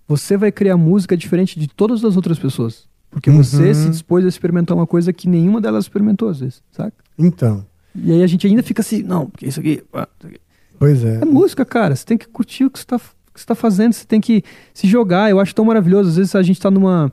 [0.09, 2.89] você vai criar música diferente de todas as outras pessoas.
[3.11, 3.75] Porque você Uhum.
[3.75, 6.93] se dispôs a experimentar uma coisa que nenhuma delas experimentou às vezes, saca?
[7.19, 9.83] Então, E aí a gente ainda fica assim, não, porque isso aqui...
[9.93, 10.41] ah, isso aqui.
[10.79, 11.17] pois é.
[11.17, 11.95] É música, cara.
[11.95, 14.21] Você tem que curtir o que você tá, o que você tá fazendo, você tem
[14.21, 15.31] que se jogar.
[15.31, 16.11] Eu acho tão maravilhoso.
[16.11, 17.13] Às vezes a gente tá numa,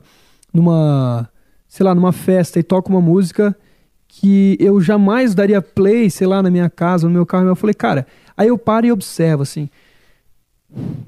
[0.52, 1.28] numa,
[1.68, 3.56] sei lá, numa festa e toca uma música
[4.06, 7.46] que eu jamais daria play, sei lá, na minha casa, no meu carro.
[7.46, 9.68] Eu falei, cara, aí eu paro e observo, assim.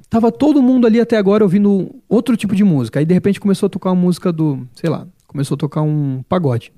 [0.09, 2.99] Tava todo mundo ali até agora ouvindo outro tipo de música.
[2.99, 6.23] Aí de repente começou a tocar uma música do, sei lá, começou a tocar um
[6.29, 6.73] pagode.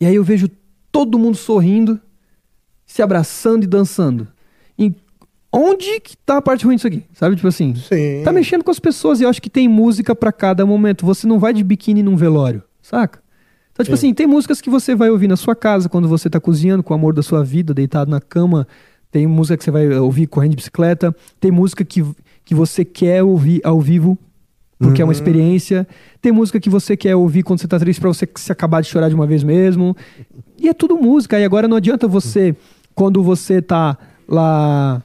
[0.00, 0.48] E aí eu vejo
[0.94, 2.00] todo mundo sorrindo,
[2.86, 4.28] se abraçando e dançando.
[4.78, 4.94] E
[5.52, 7.02] onde que tá a parte ruim disso aqui?
[7.12, 8.22] Sabe, tipo assim, Sim.
[8.22, 11.04] tá mexendo com as pessoas e eu acho que tem música pra cada momento.
[11.04, 13.20] Você não vai de biquíni num velório, saca?
[13.72, 14.06] Então, tipo Sim.
[14.06, 16.94] assim, tem músicas que você vai ouvir na sua casa, quando você tá cozinhando com
[16.94, 18.64] o amor da sua vida, deitado na cama.
[19.10, 21.12] Tem música que você vai ouvir correndo de bicicleta.
[21.40, 22.04] Tem música que,
[22.44, 24.16] que você quer ouvir ao vivo,
[24.84, 25.12] porque é uma Uhum.
[25.12, 25.86] experiência.
[26.20, 28.88] Tem música que você quer ouvir quando você tá triste pra você se acabar de
[28.88, 29.96] chorar de uma vez mesmo.
[30.58, 31.38] E é tudo música.
[31.38, 32.54] E agora não adianta você,
[32.94, 33.96] quando você tá
[34.28, 35.02] lá.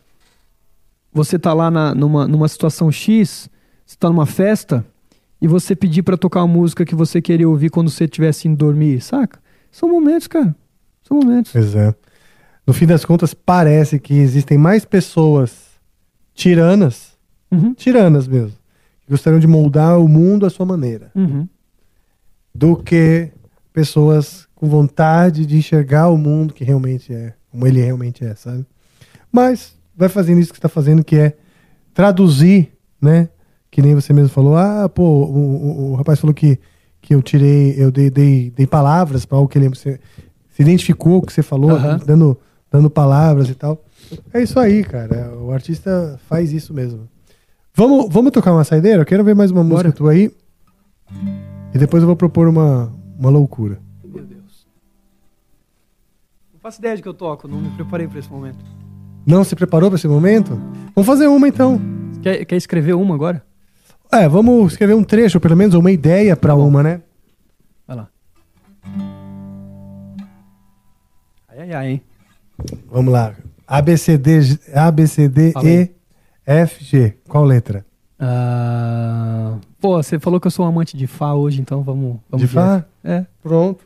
[1.11, 3.49] Você tá lá na- numa, numa situação X,
[3.85, 4.85] você tá numa festa,
[5.41, 8.57] e você pedir pra tocar uma música que você queria ouvir quando você estivesse indo
[8.57, 9.39] dormir, saca?
[9.71, 10.55] São momentos, cara.
[11.03, 11.51] São momentos.
[11.51, 11.93] Pois é.
[12.67, 15.69] No fim das contas, parece que existem mais pessoas
[16.35, 17.13] tiranas,
[17.51, 17.73] Uhum.
[17.73, 18.53] tiranas mesmo,
[19.09, 21.47] gostariam de moldar o mundo à sua maneira, Uhum.
[22.53, 23.31] do que
[23.73, 28.65] pessoas com vontade de enxergar o mundo que realmente é, como ele realmente é, sabe?
[29.31, 31.37] Mas vai fazendo isso que está fazendo, que é
[31.93, 32.71] traduzir,
[33.01, 33.29] né?
[33.71, 36.59] Que nem você mesmo falou, ah, pô, o, o- o rapaz falou que,
[37.01, 39.99] que eu tirei, eu dei, dei, dei palavras para algo que ele se,
[40.49, 41.99] se identificou com o que você falou, Aham.
[42.05, 42.37] dando,
[42.71, 43.83] dando palavras e tal.
[44.33, 45.33] É isso aí, cara.
[45.37, 47.07] O artista faz isso mesmo.
[47.73, 49.01] Vamos, vamos tocar uma saideira?
[49.01, 50.31] Eu quero ver mais uma música tua aí.
[51.73, 53.79] E depois eu vou propor uma, uma loucura.
[54.03, 54.67] Meu Deus.
[56.53, 58.57] Não faço ideia de que eu toco, não me preparei pra esse momento.
[59.25, 60.55] Não se preparou para esse momento?
[60.95, 61.79] Vamos fazer uma então.
[62.21, 63.43] Quer, quer escrever uma agora?
[64.11, 67.01] É, vamos escrever um trecho, pelo menos, ou uma ideia para uma, né?
[67.87, 68.07] Vai lá.
[71.47, 72.01] Ai, ai, ai, hein?
[72.91, 73.35] Vamos lá.
[73.67, 75.95] A, B, C, D, G- A, B, C, D, Fala E, aí.
[76.49, 77.13] F, G.
[77.27, 77.85] Qual letra?
[78.19, 82.17] Ah, pô, você falou que eu sou um amante de Fá hoje, então vamos.
[82.27, 82.83] vamos De Fá?
[83.03, 83.23] É.
[83.43, 83.85] Pronto.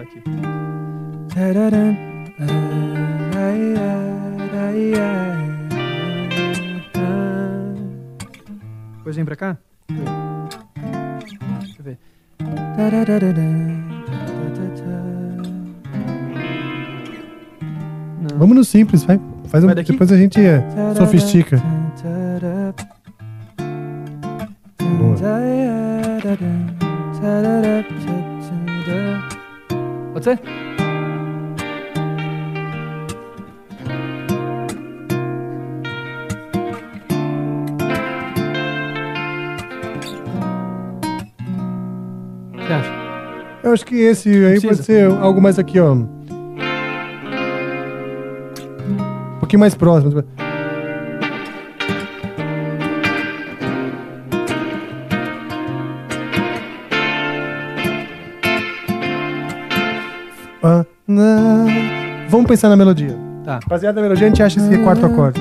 [0.00, 0.22] Pensar aqui.
[8.98, 9.56] Depois vem pra cá.
[11.60, 11.98] Deixa eu ver.
[18.20, 18.38] Não.
[18.38, 19.20] Vamos no simples, vai.
[19.48, 20.62] Faz um, Vai depois a gente é,
[20.94, 21.60] sofistica.
[24.98, 25.16] Boa.
[30.20, 30.40] Você acha?
[43.62, 45.92] Eu acho que esse aí pode ser algo mais aqui, ó.
[45.92, 46.06] Um
[49.38, 50.24] pouquinho mais próximo.
[61.10, 61.66] Na-
[62.28, 63.16] Vamos pensar na melodia.
[63.44, 63.58] Tá.
[63.68, 65.40] Baseado na melodia, a gente acha esse quarto acorde.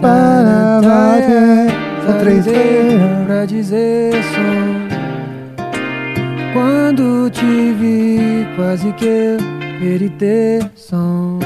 [0.00, 1.68] Para, vai,
[2.06, 3.00] só três vezes.
[3.26, 4.82] Pra dizer som.
[6.52, 9.38] Quando te vi, quase que eu
[9.80, 11.38] gritei som.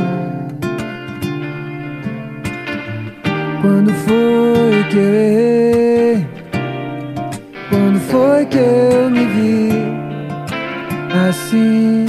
[3.66, 6.26] Quando foi que eu errei?
[7.68, 9.70] Quando foi que eu me vi
[11.28, 12.06] assim?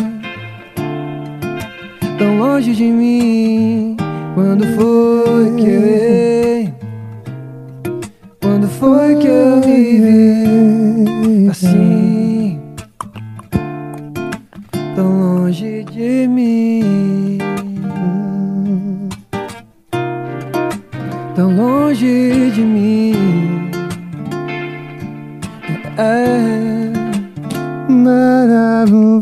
[2.19, 3.97] Tão longe de mim.
[4.35, 6.73] Quando foi que eu errei?
[8.39, 10.56] Quando foi que eu me vi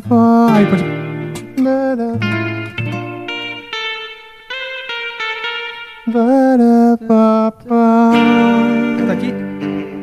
[0.07, 0.65] vai.
[0.65, 0.83] Pode...
[9.07, 9.33] Tá aqui?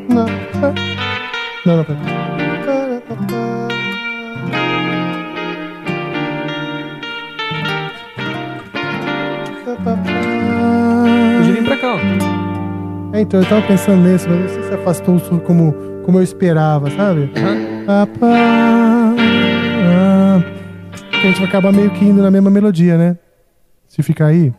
[0.08, 0.26] Não,
[1.64, 1.86] não, não.
[11.38, 11.98] Podia vir pra cá, ó.
[13.16, 15.72] É, então, eu tava pensando nesse, mas não sei se afastou o som como,
[16.04, 17.30] como eu esperava, sabe?
[17.86, 19.01] Pá, ah.
[21.26, 23.16] A gente vai acabar meio que indo na mesma melodia, né?
[23.88, 24.52] Se ficar aí.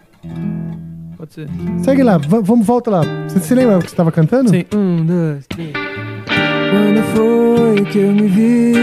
[1.17, 1.47] Pode ser.
[1.83, 3.01] Segue lá, va- vamos, volta lá.
[3.27, 4.49] Você se lembra o que você tava cantando?
[4.49, 4.65] Sim.
[4.73, 5.71] Um, dois, três.
[5.73, 8.73] Quando foi que eu me vi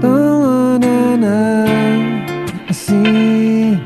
[0.00, 0.42] tão
[2.68, 3.78] assim,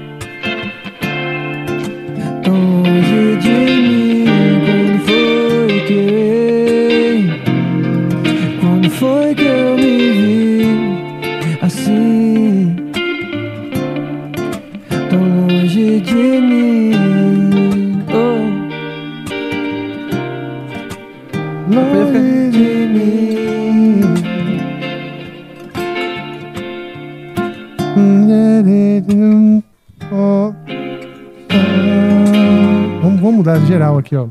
[33.36, 34.28] Vamos, mudar geral aqui, ó.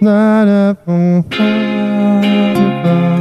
[0.00, 1.36] Nada, pum, pá,
[2.82, 3.18] pá,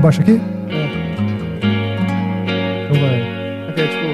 [0.00, 0.40] Com baixo aqui?
[2.86, 3.20] Então vai.
[3.68, 4.08] Aqui, é tipo.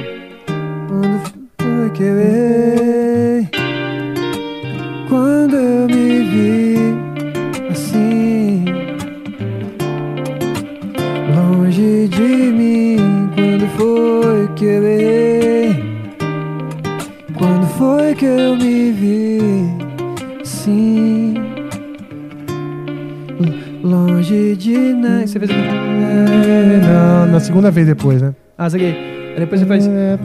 [25.39, 25.51] Você fez.
[25.51, 28.33] É, na, na segunda vez depois, né?
[28.57, 28.87] Ah, isso aqui.
[28.87, 29.87] Aí depois você faz.
[29.87, 30.19] É.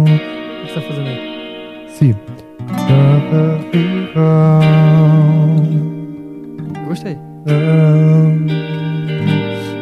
[0.00, 1.18] O que você tá fazendo aí?
[1.88, 2.14] Si.
[3.70, 4.60] Pirão.
[6.86, 7.14] Gostei.
[7.14, 7.20] Pá.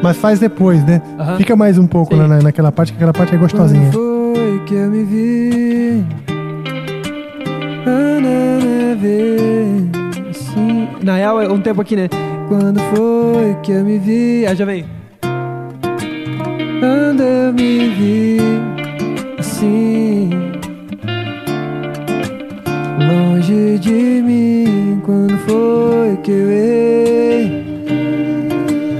[0.02, 1.02] Mas faz depois, né?
[1.18, 1.36] Aham.
[1.36, 3.90] Fica mais um pouco na- naquela parte, que aquela parte é gostosinha.
[4.34, 6.04] Foi que eu me vi?
[7.86, 8.18] Ah.
[11.08, 12.06] Na real, é um tempo aqui, né?
[12.48, 14.44] Quando foi que eu me vi?
[14.46, 14.84] Aí já vem.
[16.80, 18.36] Quando eu me vi
[19.38, 20.28] assim
[23.00, 27.64] Longe de mim Quando foi que eu errei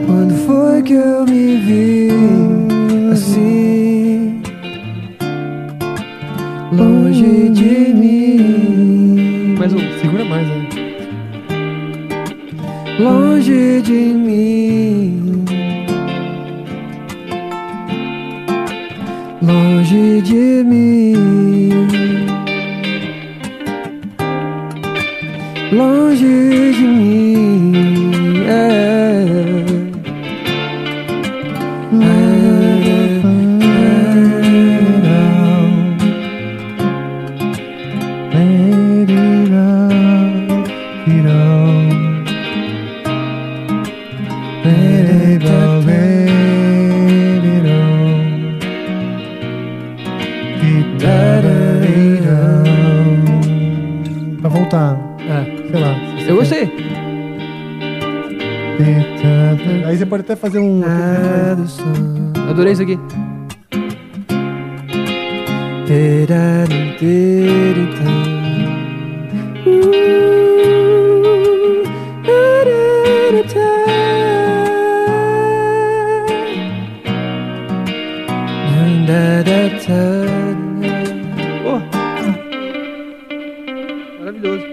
[0.07, 2.48] Quando foi que eu me vi
[7.19, 9.79] Longe de mim Mais um.
[10.01, 10.69] Segura mais, né?
[13.01, 15.45] Longe de mim
[19.43, 21.15] Longe de mim
[25.73, 26.68] Longe
[59.99, 60.81] você pode até fazer um.
[62.49, 62.99] Adorei isso aqui.
[84.21, 84.65] Maravilhoso.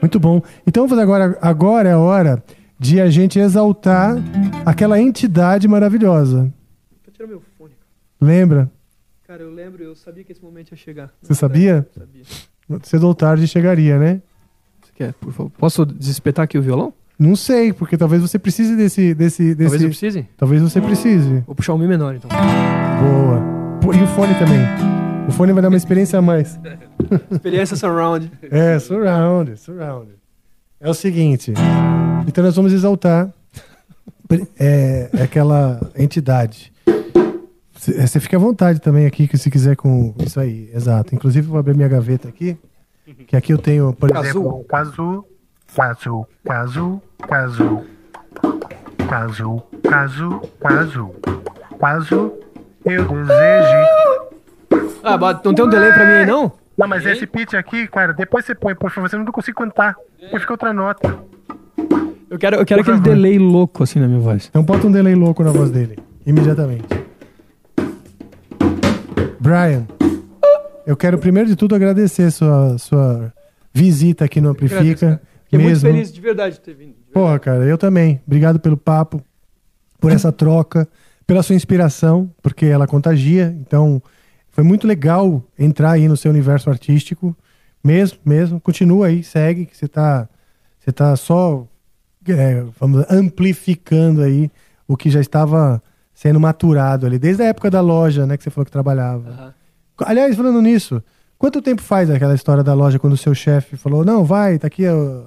[0.00, 0.40] Muito bom.
[0.66, 1.38] Então vamos fazer agora.
[1.42, 2.42] Agora é a hora
[2.82, 4.16] de a gente exaltar
[4.66, 6.52] aquela entidade maravilhosa.
[7.04, 7.72] Vou tirar meu fone.
[8.20, 8.68] Lembra?
[9.24, 11.10] Cara, eu lembro, eu sabia que esse momento ia chegar.
[11.22, 11.86] Você sabia?
[11.96, 12.22] Sabia.
[12.82, 14.20] Cedo ou tarde chegaria, né?
[14.82, 15.52] Você quer, por favor?
[15.56, 16.92] Posso desespetar aqui o violão?
[17.16, 19.14] Não sei, porque talvez você precise desse.
[19.14, 19.70] desse, desse...
[19.70, 20.28] Talvez eu precise?
[20.36, 21.44] Talvez você precise.
[21.46, 22.28] Vou puxar um Mi menor, então.
[22.28, 23.94] Boa.
[23.96, 24.58] E o fone também.
[25.28, 26.58] O fone vai dar uma experiência a mais.
[27.30, 28.30] Experiência surround.
[28.50, 30.21] É, surround, surround.
[30.82, 31.54] É o seguinte.
[32.26, 33.32] Então nós vamos exaltar
[34.58, 36.72] é, aquela entidade.
[37.72, 40.68] Você fica à vontade também aqui, que se quiser com isso aí.
[40.74, 41.14] Exato.
[41.14, 42.58] Inclusive, eu vou abrir minha gaveta aqui.
[43.28, 44.28] Que aqui eu tenho, por Cazu.
[44.28, 45.24] exemplo, um casu.
[45.74, 47.84] Casu, casu, casu.
[49.08, 51.10] Casu, casu, casu.
[51.78, 52.32] Casu,
[52.84, 53.86] eu desejo.
[55.04, 56.52] Ah, não tem um delay pra mim aí, não?
[56.82, 59.94] Não, mas esse pitch aqui, cara, depois você põe, por favor, você não consigo cantar.
[60.20, 61.16] Depois fica outra nota.
[62.28, 63.02] Eu quero, eu quero aquele favor.
[63.02, 64.48] delay louco assim na minha voz.
[64.48, 66.88] Então bota um delay louco na voz dele, imediatamente.
[69.38, 69.86] Brian,
[70.84, 73.32] eu quero primeiro de tudo agradecer sua, sua
[73.72, 75.20] visita aqui no Amplifica.
[75.44, 75.90] Fiquei muito mesmo.
[75.90, 76.94] feliz de verdade de ter vindo.
[77.12, 78.20] Porra, cara, eu também.
[78.26, 79.22] Obrigado pelo papo,
[80.00, 80.88] por essa troca,
[81.26, 83.54] pela sua inspiração, porque ela contagia.
[83.60, 84.02] Então,
[84.52, 87.36] foi muito legal entrar aí no seu universo artístico.
[87.82, 88.60] Mesmo, mesmo.
[88.60, 90.28] Continua aí, segue, que você tá,
[90.78, 91.66] você tá só
[92.30, 94.50] é, vamos, amplificando aí
[94.86, 95.82] o que já estava
[96.14, 99.54] sendo maturado ali, desde a época da loja, né, que você falou que trabalhava.
[99.98, 101.02] Aliás, falando nisso,
[101.38, 104.66] quanto tempo faz aquela história da loja quando o seu chefe falou, não, vai, tá
[104.68, 105.26] aqui o,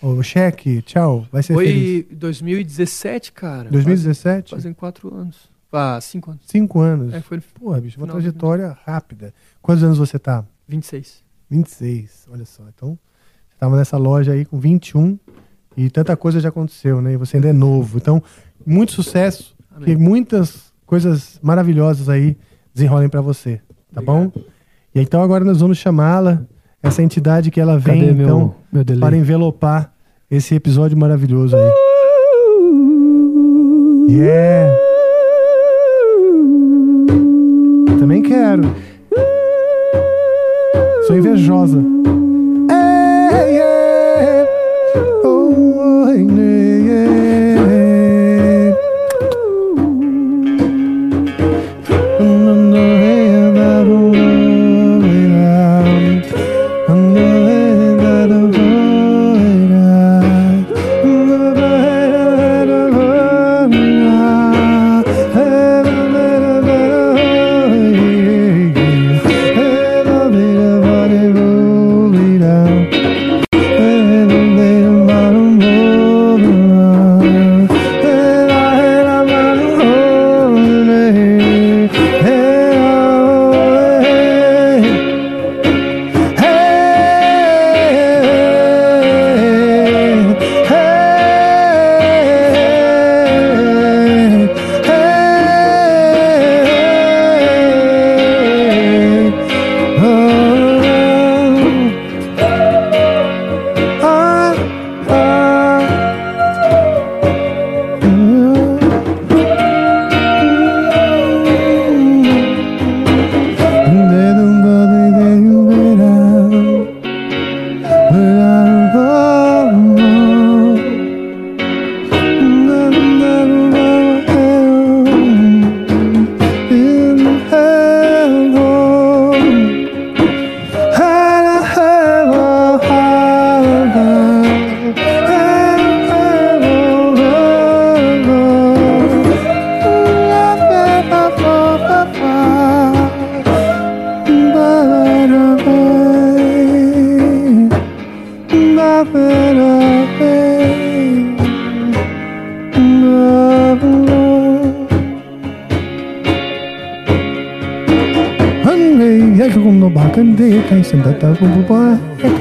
[0.00, 2.06] o cheque, tchau, vai ser feliz.
[2.06, 3.68] Foi 2017, cara.
[3.68, 4.54] 2017?
[4.54, 5.50] Fazem quatro anos.
[5.78, 6.42] Ah, cinco anos.
[6.46, 7.12] Cinco anos.
[7.14, 9.32] É, foi Porra, bicho, uma trajetória rápida.
[9.60, 10.44] Quantos anos você tá?
[10.68, 11.22] 26.
[11.50, 12.64] 26, olha só.
[12.74, 12.98] Então,
[13.48, 15.18] você tava nessa loja aí com 21
[15.76, 17.12] e tanta coisa já aconteceu, né?
[17.12, 17.98] E você ainda é novo.
[17.98, 18.22] Então,
[18.66, 22.36] muito sucesso, que muitas coisas maravilhosas aí
[22.74, 23.60] desenrolem pra você,
[23.92, 24.32] tá bom?
[24.94, 26.42] E então agora nós vamos chamá-la,
[26.82, 29.00] essa entidade que ela vem, Cadê meu- então, meu delay?
[29.00, 29.92] para envelopar
[30.30, 31.72] esse episódio maravilhoso aí.
[34.08, 34.85] Yeah!
[37.98, 38.62] Também quero.
[41.06, 41.82] Sou invejosa.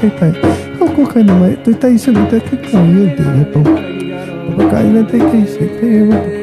[0.06, 0.86] É que tá.
[0.86, 3.64] O cocaína mas tá tá ensinando tá que caiu de pão.
[4.50, 6.36] O cocaína tem que ser tem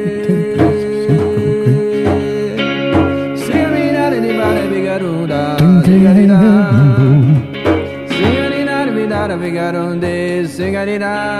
[10.95, 11.32] Ela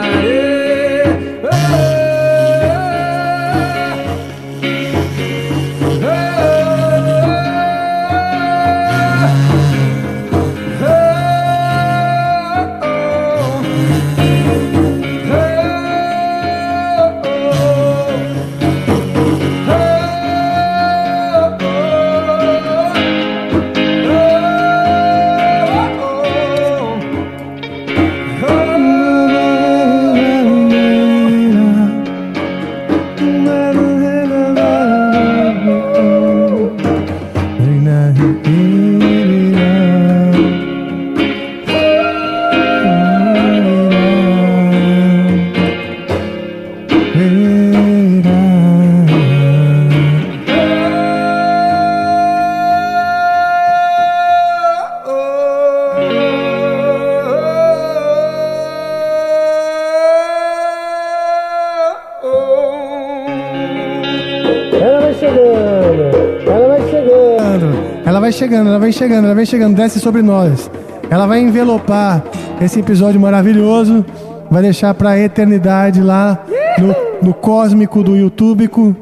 [69.04, 70.72] chegando, ela vai chegando, desce sobre nós.
[71.10, 72.24] Ela vai envelopar
[72.62, 74.06] esse episódio maravilhoso,
[74.50, 76.46] vai deixar pra eternidade lá
[76.78, 78.96] no, no cósmico do YouTubico.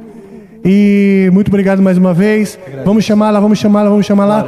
[0.65, 2.57] E muito obrigado mais uma vez.
[2.83, 4.47] Vamos chamá-la, vamos chamá-la, vamos chamá-la.